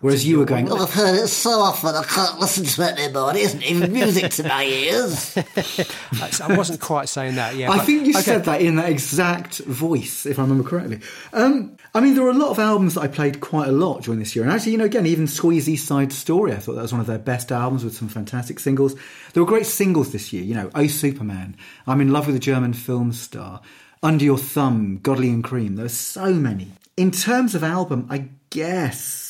Whereas 0.00 0.26
you 0.26 0.38
were 0.38 0.44
going, 0.44 0.66
well, 0.66 0.82
I've 0.82 0.92
heard 0.92 1.14
it 1.14 1.28
so 1.28 1.50
often 1.60 1.94
I 1.94 2.02
can't 2.02 2.38
listen 2.38 2.64
to 2.64 2.82
it 2.82 2.98
anymore. 2.98 3.30
It 3.30 3.40
isn't 3.40 3.62
even 3.62 3.90
music 3.90 4.32
to 4.32 4.42
my 4.42 4.64
ears. 4.64 5.34
I 6.42 6.56
wasn't 6.56 6.80
quite 6.80 7.08
saying 7.08 7.36
that, 7.36 7.56
yeah. 7.56 7.70
I 7.70 7.78
think 7.78 8.04
you 8.04 8.12
okay. 8.12 8.20
said 8.20 8.44
that 8.44 8.60
in 8.60 8.76
that 8.76 8.90
exact 8.90 9.60
voice, 9.60 10.26
if 10.26 10.38
I 10.38 10.42
remember 10.42 10.68
correctly. 10.68 11.00
Um, 11.32 11.78
I 11.94 12.00
mean, 12.00 12.14
there 12.14 12.22
were 12.22 12.30
a 12.30 12.34
lot 12.34 12.50
of 12.50 12.58
albums 12.58 12.94
that 12.94 13.00
I 13.00 13.08
played 13.08 13.40
quite 13.40 13.68
a 13.68 13.72
lot 13.72 14.02
during 14.02 14.18
this 14.18 14.36
year. 14.36 14.44
And 14.44 14.52
actually, 14.52 14.72
you 14.72 14.78
know, 14.78 14.84
again, 14.84 15.06
even 15.06 15.26
Squeeze 15.26 15.70
East 15.70 15.86
Side 15.86 16.12
Story, 16.12 16.52
I 16.52 16.56
thought 16.56 16.74
that 16.74 16.82
was 16.82 16.92
one 16.92 17.00
of 17.00 17.06
their 17.06 17.18
best 17.18 17.50
albums 17.50 17.82
with 17.82 17.96
some 17.96 18.08
fantastic 18.08 18.60
singles. 18.60 18.94
There 19.32 19.42
were 19.42 19.48
great 19.48 19.64
singles 19.64 20.12
this 20.12 20.34
year, 20.34 20.42
you 20.42 20.54
know, 20.54 20.70
Oh 20.74 20.86
Superman, 20.86 21.56
I'm 21.86 22.02
in 22.02 22.12
love 22.12 22.26
with 22.26 22.36
a 22.36 22.40
German 22.40 22.74
film 22.74 23.14
star, 23.14 23.62
Under 24.02 24.24
Your 24.24 24.36
Thumb, 24.36 24.98
Godley 25.02 25.30
and 25.30 25.42
Creme. 25.42 25.76
There 25.76 25.86
were 25.86 25.88
so 25.88 26.34
many. 26.34 26.72
In 26.98 27.10
terms 27.10 27.54
of 27.54 27.64
album, 27.64 28.06
I 28.10 28.28
guess 28.50 29.23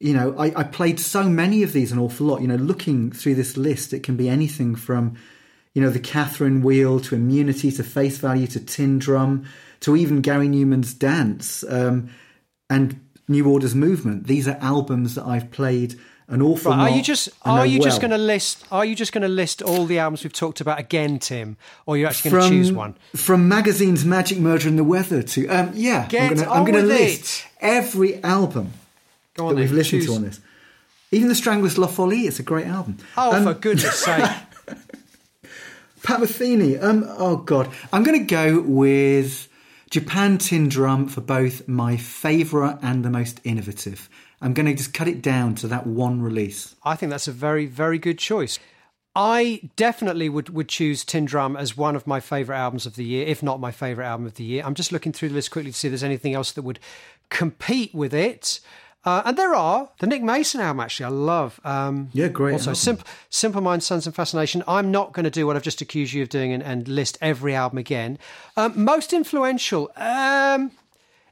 you 0.00 0.14
know, 0.14 0.34
I, 0.38 0.52
I, 0.54 0.64
played 0.64 1.00
so 1.00 1.24
many 1.28 1.62
of 1.62 1.72
these 1.72 1.90
an 1.90 1.98
awful 1.98 2.26
lot. 2.26 2.40
You 2.40 2.48
know, 2.48 2.56
looking 2.56 3.10
through 3.10 3.34
this 3.34 3.56
list, 3.56 3.92
it 3.92 4.02
can 4.02 4.16
be 4.16 4.28
anything 4.28 4.76
from, 4.76 5.16
you 5.74 5.82
know, 5.82 5.90
the 5.90 5.98
Catherine 5.98 6.62
Wheel 6.62 7.00
to 7.00 7.16
Immunity 7.16 7.72
to 7.72 7.82
Face 7.82 8.18
Value 8.18 8.46
to 8.48 8.60
Tin 8.60 8.98
Drum 8.98 9.44
to 9.80 9.96
even 9.96 10.20
Gary 10.20 10.48
Numan's 10.48 10.94
Dance 10.94 11.64
um, 11.68 12.10
and 12.70 13.00
New 13.26 13.50
Order's 13.50 13.74
Movement. 13.74 14.26
These 14.26 14.46
are 14.46 14.56
albums 14.60 15.16
that 15.16 15.24
I've 15.24 15.50
played 15.50 15.98
an 16.28 16.42
awful 16.42 16.70
right, 16.70 16.78
lot. 16.78 16.90
Are 16.90 16.96
you 16.96 17.02
just 17.02 17.28
are 17.42 17.66
you 17.66 17.80
well. 17.80 17.88
just 17.88 18.00
going 18.00 18.10
to 18.12 18.18
list? 18.18 18.64
Are 18.70 18.84
you 18.84 18.94
just 18.94 19.12
going 19.12 19.22
to 19.22 19.28
list 19.28 19.62
all 19.62 19.84
the 19.84 19.98
albums 19.98 20.22
we've 20.22 20.32
talked 20.32 20.60
about 20.60 20.78
again, 20.78 21.18
Tim, 21.18 21.56
or 21.86 21.96
you're 21.96 22.08
actually 22.08 22.30
going 22.30 22.42
to 22.44 22.48
choose 22.50 22.70
one 22.70 22.94
from 23.16 23.48
Magazine's 23.48 24.04
Magic 24.04 24.38
Murder 24.38 24.68
and 24.68 24.78
the 24.78 24.84
Weather 24.84 25.22
to 25.22 25.48
um, 25.48 25.72
yeah? 25.74 26.06
Get 26.06 26.38
I'm 26.46 26.64
going 26.64 26.74
to 26.74 26.82
list 26.82 27.40
it. 27.40 27.46
every 27.60 28.22
album 28.22 28.72
that 29.38 29.54
we've 29.54 29.72
listened 29.72 30.02
choose. 30.02 30.10
to 30.10 30.16
on 30.16 30.22
this. 30.22 30.40
Even 31.10 31.28
the 31.28 31.34
Stranglers 31.34 31.78
La 31.78 31.86
Folie, 31.86 32.26
it's 32.26 32.38
a 32.38 32.42
great 32.42 32.66
album. 32.66 32.98
Oh, 33.16 33.34
um, 33.34 33.44
for 33.44 33.54
goodness 33.54 33.98
sake. 34.04 34.30
Pat 36.02 36.20
Metheny, 36.20 36.82
um, 36.82 37.04
oh 37.08 37.36
God. 37.36 37.70
I'm 37.92 38.02
going 38.02 38.18
to 38.18 38.26
go 38.26 38.60
with 38.60 39.48
Japan 39.90 40.38
Tin 40.38 40.68
Drum 40.68 41.08
for 41.08 41.20
both 41.20 41.66
my 41.66 41.96
favourite 41.96 42.78
and 42.82 43.04
the 43.04 43.10
most 43.10 43.40
innovative. 43.44 44.08
I'm 44.40 44.54
going 44.54 44.66
to 44.66 44.74
just 44.74 44.94
cut 44.94 45.08
it 45.08 45.22
down 45.22 45.54
to 45.56 45.68
that 45.68 45.86
one 45.86 46.22
release. 46.22 46.76
I 46.84 46.94
think 46.94 47.10
that's 47.10 47.26
a 47.26 47.32
very, 47.32 47.66
very 47.66 47.98
good 47.98 48.18
choice. 48.18 48.58
I 49.16 49.68
definitely 49.74 50.28
would, 50.28 50.50
would 50.50 50.68
choose 50.68 51.04
Tin 51.04 51.24
Drum 51.24 51.56
as 51.56 51.76
one 51.76 51.96
of 51.96 52.06
my 52.06 52.20
favourite 52.20 52.58
albums 52.58 52.86
of 52.86 52.94
the 52.94 53.04
year, 53.04 53.26
if 53.26 53.42
not 53.42 53.58
my 53.58 53.72
favourite 53.72 54.06
album 54.06 54.26
of 54.26 54.34
the 54.34 54.44
year. 54.44 54.62
I'm 54.64 54.74
just 54.74 54.92
looking 54.92 55.12
through 55.12 55.30
the 55.30 55.34
list 55.34 55.50
quickly 55.50 55.72
to 55.72 55.76
see 55.76 55.88
if 55.88 55.90
there's 55.90 56.04
anything 56.04 56.34
else 56.34 56.52
that 56.52 56.62
would 56.62 56.78
compete 57.28 57.92
with 57.94 58.14
it. 58.14 58.60
Uh, 59.08 59.22
and 59.24 59.38
there 59.38 59.54
are 59.54 59.88
the 60.00 60.06
Nick 60.06 60.22
Mason 60.22 60.60
album. 60.60 60.80
Actually, 60.80 61.06
I 61.06 61.08
love. 61.08 61.58
Um, 61.64 62.10
yeah, 62.12 62.28
great. 62.28 62.52
Also, 62.52 62.74
Simple, 62.74 63.06
Simple 63.30 63.62
Minds, 63.62 63.86
Sons 63.86 64.04
and 64.04 64.14
Fascination. 64.14 64.62
I'm 64.68 64.90
not 64.90 65.14
going 65.14 65.24
to 65.24 65.30
do 65.30 65.46
what 65.46 65.56
I've 65.56 65.62
just 65.62 65.80
accused 65.80 66.12
you 66.12 66.22
of 66.22 66.28
doing 66.28 66.52
and, 66.52 66.62
and 66.62 66.86
list 66.86 67.16
every 67.22 67.54
album 67.54 67.78
again. 67.78 68.18
Um, 68.58 68.84
most 68.84 69.14
influential 69.14 69.90
um, 69.96 70.72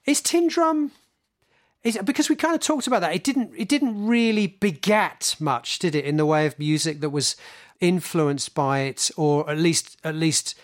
is 0.06 0.22
Tin 0.22 0.48
Drum. 0.48 0.92
Is, 1.84 1.98
because 2.02 2.30
we 2.30 2.36
kind 2.36 2.54
of 2.54 2.62
talked 2.62 2.86
about 2.86 3.00
that. 3.00 3.14
It 3.14 3.22
didn't. 3.22 3.52
It 3.54 3.68
didn't 3.68 4.06
really 4.06 4.46
begat 4.46 5.36
much, 5.38 5.78
did 5.78 5.94
it, 5.94 6.06
in 6.06 6.16
the 6.16 6.24
way 6.24 6.46
of 6.46 6.58
music 6.58 7.00
that 7.02 7.10
was 7.10 7.36
influenced 7.78 8.54
by 8.54 8.80
it, 8.80 9.10
or 9.18 9.48
at 9.50 9.58
least 9.58 9.98
at 10.02 10.14
least 10.14 10.54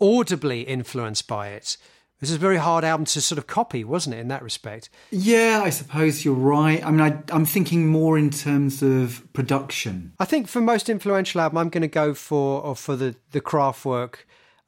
audibly 0.00 0.62
influenced 0.62 1.28
by 1.28 1.50
it. 1.50 1.76
This 2.20 2.30
is 2.30 2.36
a 2.36 2.40
very 2.40 2.56
hard 2.56 2.82
album 2.82 3.04
to 3.06 3.20
sort 3.20 3.38
of 3.38 3.46
copy, 3.46 3.84
wasn't 3.84 4.16
it, 4.16 4.20
in 4.20 4.28
that 4.28 4.42
respect? 4.42 4.88
Yeah, 5.10 5.60
I 5.62 5.68
suppose 5.68 6.24
you're 6.24 6.34
right. 6.34 6.84
I 6.84 6.90
mean, 6.90 7.00
I, 7.00 7.34
am 7.34 7.44
thinking 7.44 7.88
more 7.88 8.16
in 8.16 8.30
terms 8.30 8.82
of 8.82 9.22
production. 9.34 10.14
I 10.18 10.24
think 10.24 10.48
for 10.48 10.62
most 10.62 10.88
influential 10.88 11.42
album, 11.42 11.58
I'm 11.58 11.68
going 11.68 11.82
to 11.82 11.88
go 11.88 12.14
for 12.14 12.62
or 12.62 12.74
for 12.74 12.96
the 12.96 13.16
the 13.32 13.42
Kraftwerk 13.42 14.20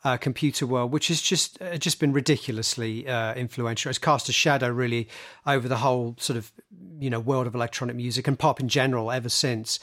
uh, 0.05 0.19
Computer 0.19 0.67
World, 0.67 0.93
which 0.93 1.09
has 1.09 1.23
just 1.23 1.61
uh, 1.63 1.79
just 1.79 2.01
been 2.01 2.13
ridiculously 2.13 3.09
uh, 3.09 3.35
influential. 3.35 3.89
It's 3.89 3.99
cast 3.99 4.29
a 4.29 4.33
shadow 4.33 4.69
really 4.69 5.09
over 5.47 5.69
the 5.69 5.79
whole 5.79 6.17
sort 6.19 6.37
of 6.37 6.53
you 7.01 7.09
know 7.09 7.21
world 7.21 7.47
of 7.47 7.55
electronic 7.55 7.97
music 7.97 8.29
and 8.29 8.39
pop 8.39 8.61
in 8.61 8.69
general 8.69 9.11
ever 9.11 9.29
since. 9.31 9.81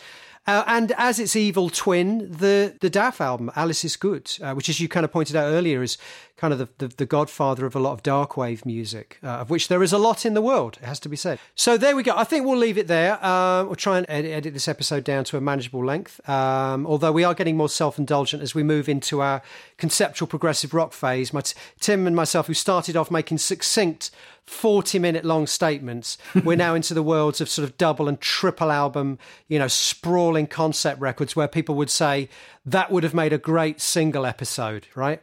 Uh, 0.48 0.64
and 0.68 0.92
as 0.98 1.20
its 1.20 1.36
evil 1.36 1.70
twin, 1.70 2.32
the 2.32 2.76
the 2.80 2.90
DAF 2.90 3.20
album, 3.20 3.52
Alles 3.56 3.84
ist 3.84 4.00
gut, 4.00 4.40
uh, 4.42 4.54
which, 4.54 4.70
as 4.70 4.80
you 4.80 4.88
kind 4.88 5.04
of 5.04 5.12
pointed 5.12 5.36
out 5.36 5.46
earlier, 5.46 5.82
is 5.82 5.98
kind 6.38 6.52
of 6.54 6.60
the, 6.60 6.68
the, 6.78 6.88
the 6.96 7.06
godfather 7.06 7.66
of 7.66 7.76
a 7.76 7.80
lot 7.80 7.94
of 7.94 8.04
dark 8.04 8.36
wave 8.36 8.66
music, 8.66 9.20
uh, 9.24 9.28
of 9.28 9.50
which 9.50 9.70
there 9.70 9.82
is 9.82 9.94
a 9.94 9.98
lot 9.98 10.26
in 10.26 10.34
the 10.34 10.42
world, 10.42 10.78
it 10.82 10.86
has 10.86 11.00
to 11.00 11.10
be 11.10 11.16
said. 11.16 11.40
So 11.56 11.78
there 11.78 11.96
we 11.96 12.04
go. 12.04 12.14
I 12.16 12.26
think 12.26 12.46
we'll 12.46 12.58
leave 12.58 12.78
it 12.78 12.88
there. 12.88 13.24
Um, 13.26 13.68
we'll 13.68 13.76
try 13.76 13.98
and 13.98 14.06
edit, 14.10 14.32
edit, 14.32 14.54
this 14.54 14.68
episode 14.68 15.04
down 15.04 15.24
to 15.26 15.38
a 15.38 15.42
manageable 15.42 15.84
length, 15.84 16.28
um, 16.30 16.86
although 16.86 17.12
we 17.12 17.24
are 17.24 17.34
getting 17.34 17.56
more 17.58 17.70
self 17.70 17.98
indulgent 17.98 18.44
as 18.44 18.54
we 18.54 18.64
move 18.64 18.90
into 18.90 19.22
our 19.22 19.42
conceptual 19.78 20.28
progressive 20.28 20.74
rock 20.74 20.94
phase. 20.94 21.34
My 21.34 21.42
t- 21.42 21.56
Tim 21.80 22.06
and 22.06 22.16
myself, 22.16 22.48
who 22.48 22.54
started 22.54 22.96
off 22.98 23.10
making 23.10 23.38
succinct 23.38 24.12
40 24.48 25.00
minute 25.00 25.26
long 25.26 25.48
statements. 25.48 26.18
We're 26.44 26.56
now 26.58 26.76
into 26.76 26.94
the 26.94 27.04
worlds 27.04 27.42
of 27.42 27.50
sort 27.50 27.68
of 27.68 27.78
double 27.78 28.08
and 28.08 28.20
triple 28.20 28.72
album, 28.72 29.18
you 29.48 29.58
know, 29.58 29.68
sprawling 29.68 30.48
concept 30.48 31.02
records 31.02 31.36
where 31.36 31.48
people 31.48 31.76
would 31.76 31.90
say 31.90 32.30
that 32.66 32.92
would 32.92 33.04
have 33.04 33.14
made 33.14 33.34
a 33.34 33.38
great 33.38 33.82
single 33.82 34.26
episode, 34.26 34.88
right? 34.96 35.22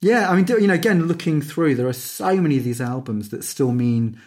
Yeah, 0.00 0.30
I 0.30 0.36
mean, 0.36 0.46
you 0.46 0.66
know, 0.66 0.74
again, 0.74 1.06
looking 1.06 1.42
through, 1.42 1.74
there 1.74 1.88
are 1.88 1.92
so 1.92 2.36
many 2.36 2.56
of 2.56 2.64
these 2.64 2.80
albums 2.80 3.30
that 3.30 3.42
still 3.42 3.72
mean 3.72 4.20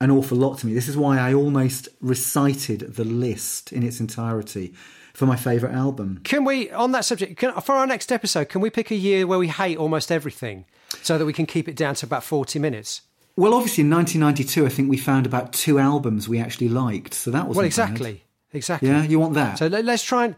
an 0.00 0.10
awful 0.10 0.38
lot 0.38 0.58
to 0.58 0.66
me. 0.66 0.74
This 0.74 0.88
is 0.88 0.96
why 0.96 1.18
I 1.18 1.34
almost 1.34 1.88
recited 2.00 2.94
the 2.96 3.04
list 3.04 3.72
in 3.72 3.82
its 3.82 4.00
entirety 4.00 4.74
for 5.12 5.26
my 5.26 5.36
favourite 5.36 5.74
album. 5.74 6.20
Can 6.24 6.44
we, 6.44 6.70
on 6.70 6.92
that 6.92 7.04
subject, 7.04 7.38
can, 7.38 7.52
for 7.60 7.74
our 7.74 7.86
next 7.86 8.10
episode, 8.10 8.48
can 8.48 8.60
we 8.60 8.70
pick 8.70 8.90
a 8.90 8.96
year 8.96 9.26
where 9.26 9.38
we 9.38 9.48
hate 9.48 9.76
almost 9.76 10.10
everything 10.10 10.64
so 11.02 11.18
that 11.18 11.26
we 11.26 11.32
can 11.32 11.46
keep 11.46 11.68
it 11.68 11.76
down 11.76 11.94
to 11.96 12.06
about 12.06 12.24
40 12.24 12.58
minutes? 12.58 13.02
Well, 13.42 13.54
obviously, 13.54 13.82
in 13.82 13.90
1992, 13.90 14.66
I 14.66 14.68
think 14.68 14.88
we 14.88 14.96
found 14.96 15.26
about 15.26 15.52
two 15.52 15.80
albums 15.80 16.28
we 16.28 16.38
actually 16.38 16.68
liked, 16.68 17.12
so 17.12 17.32
that 17.32 17.48
was 17.48 17.56
well, 17.56 17.66
exactly, 17.66 18.12
bad. 18.12 18.56
exactly. 18.56 18.88
Yeah, 18.88 19.02
you 19.02 19.18
want 19.18 19.34
that? 19.34 19.58
So 19.58 19.66
let's 19.66 20.04
try 20.04 20.26
and 20.26 20.36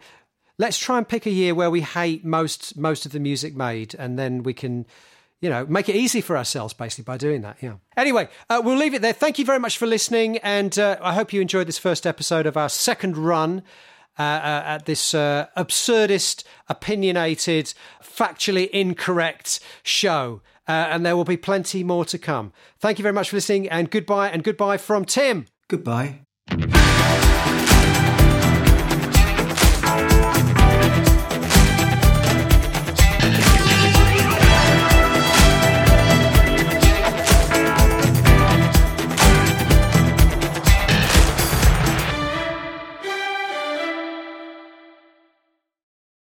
let's 0.57 0.79
try 0.79 0.97
and 0.97 1.07
pick 1.07 1.27
a 1.27 1.29
year 1.29 1.53
where 1.53 1.69
we 1.69 1.81
hate 1.81 2.25
most 2.25 2.75
most 2.75 3.05
of 3.05 3.11
the 3.11 3.19
music 3.19 3.55
made, 3.55 3.93
and 3.93 4.17
then 4.17 4.41
we 4.41 4.55
can, 4.55 4.87
you 5.39 5.51
know, 5.51 5.67
make 5.67 5.87
it 5.87 5.95
easy 5.95 6.19
for 6.19 6.35
ourselves 6.35 6.73
basically 6.73 7.03
by 7.03 7.17
doing 7.17 7.43
that. 7.43 7.57
Yeah. 7.61 7.75
Anyway, 7.95 8.27
uh, 8.49 8.63
we'll 8.65 8.75
leave 8.75 8.95
it 8.95 9.03
there. 9.03 9.13
Thank 9.13 9.37
you 9.37 9.45
very 9.45 9.59
much 9.59 9.77
for 9.77 9.85
listening, 9.85 10.39
and 10.39 10.79
uh, 10.79 10.97
I 10.99 11.13
hope 11.13 11.31
you 11.31 11.41
enjoyed 11.41 11.67
this 11.67 11.77
first 11.77 12.07
episode 12.07 12.47
of 12.47 12.57
our 12.57 12.69
second 12.69 13.17
run. 13.17 13.61
Uh, 14.17 14.23
uh 14.23 14.63
at 14.65 14.85
this 14.85 15.13
uh, 15.13 15.45
absurdist, 15.55 16.43
opinionated, 16.69 17.71
factually 18.01 18.67
incorrect 18.69 19.59
show. 19.83 20.41
Uh, 20.67 20.87
and 20.89 21.05
there 21.05 21.15
will 21.15 21.25
be 21.25 21.37
plenty 21.37 21.83
more 21.83 22.05
to 22.05 22.17
come. 22.17 22.51
Thank 22.79 22.97
you 22.97 23.03
very 23.03 23.13
much 23.13 23.29
for 23.29 23.37
listening, 23.37 23.69
and 23.69 23.89
goodbye, 23.89 24.29
and 24.29 24.43
goodbye 24.43 24.77
from 24.77 25.05
Tim. 25.05 25.45
Goodbye. 25.67 26.21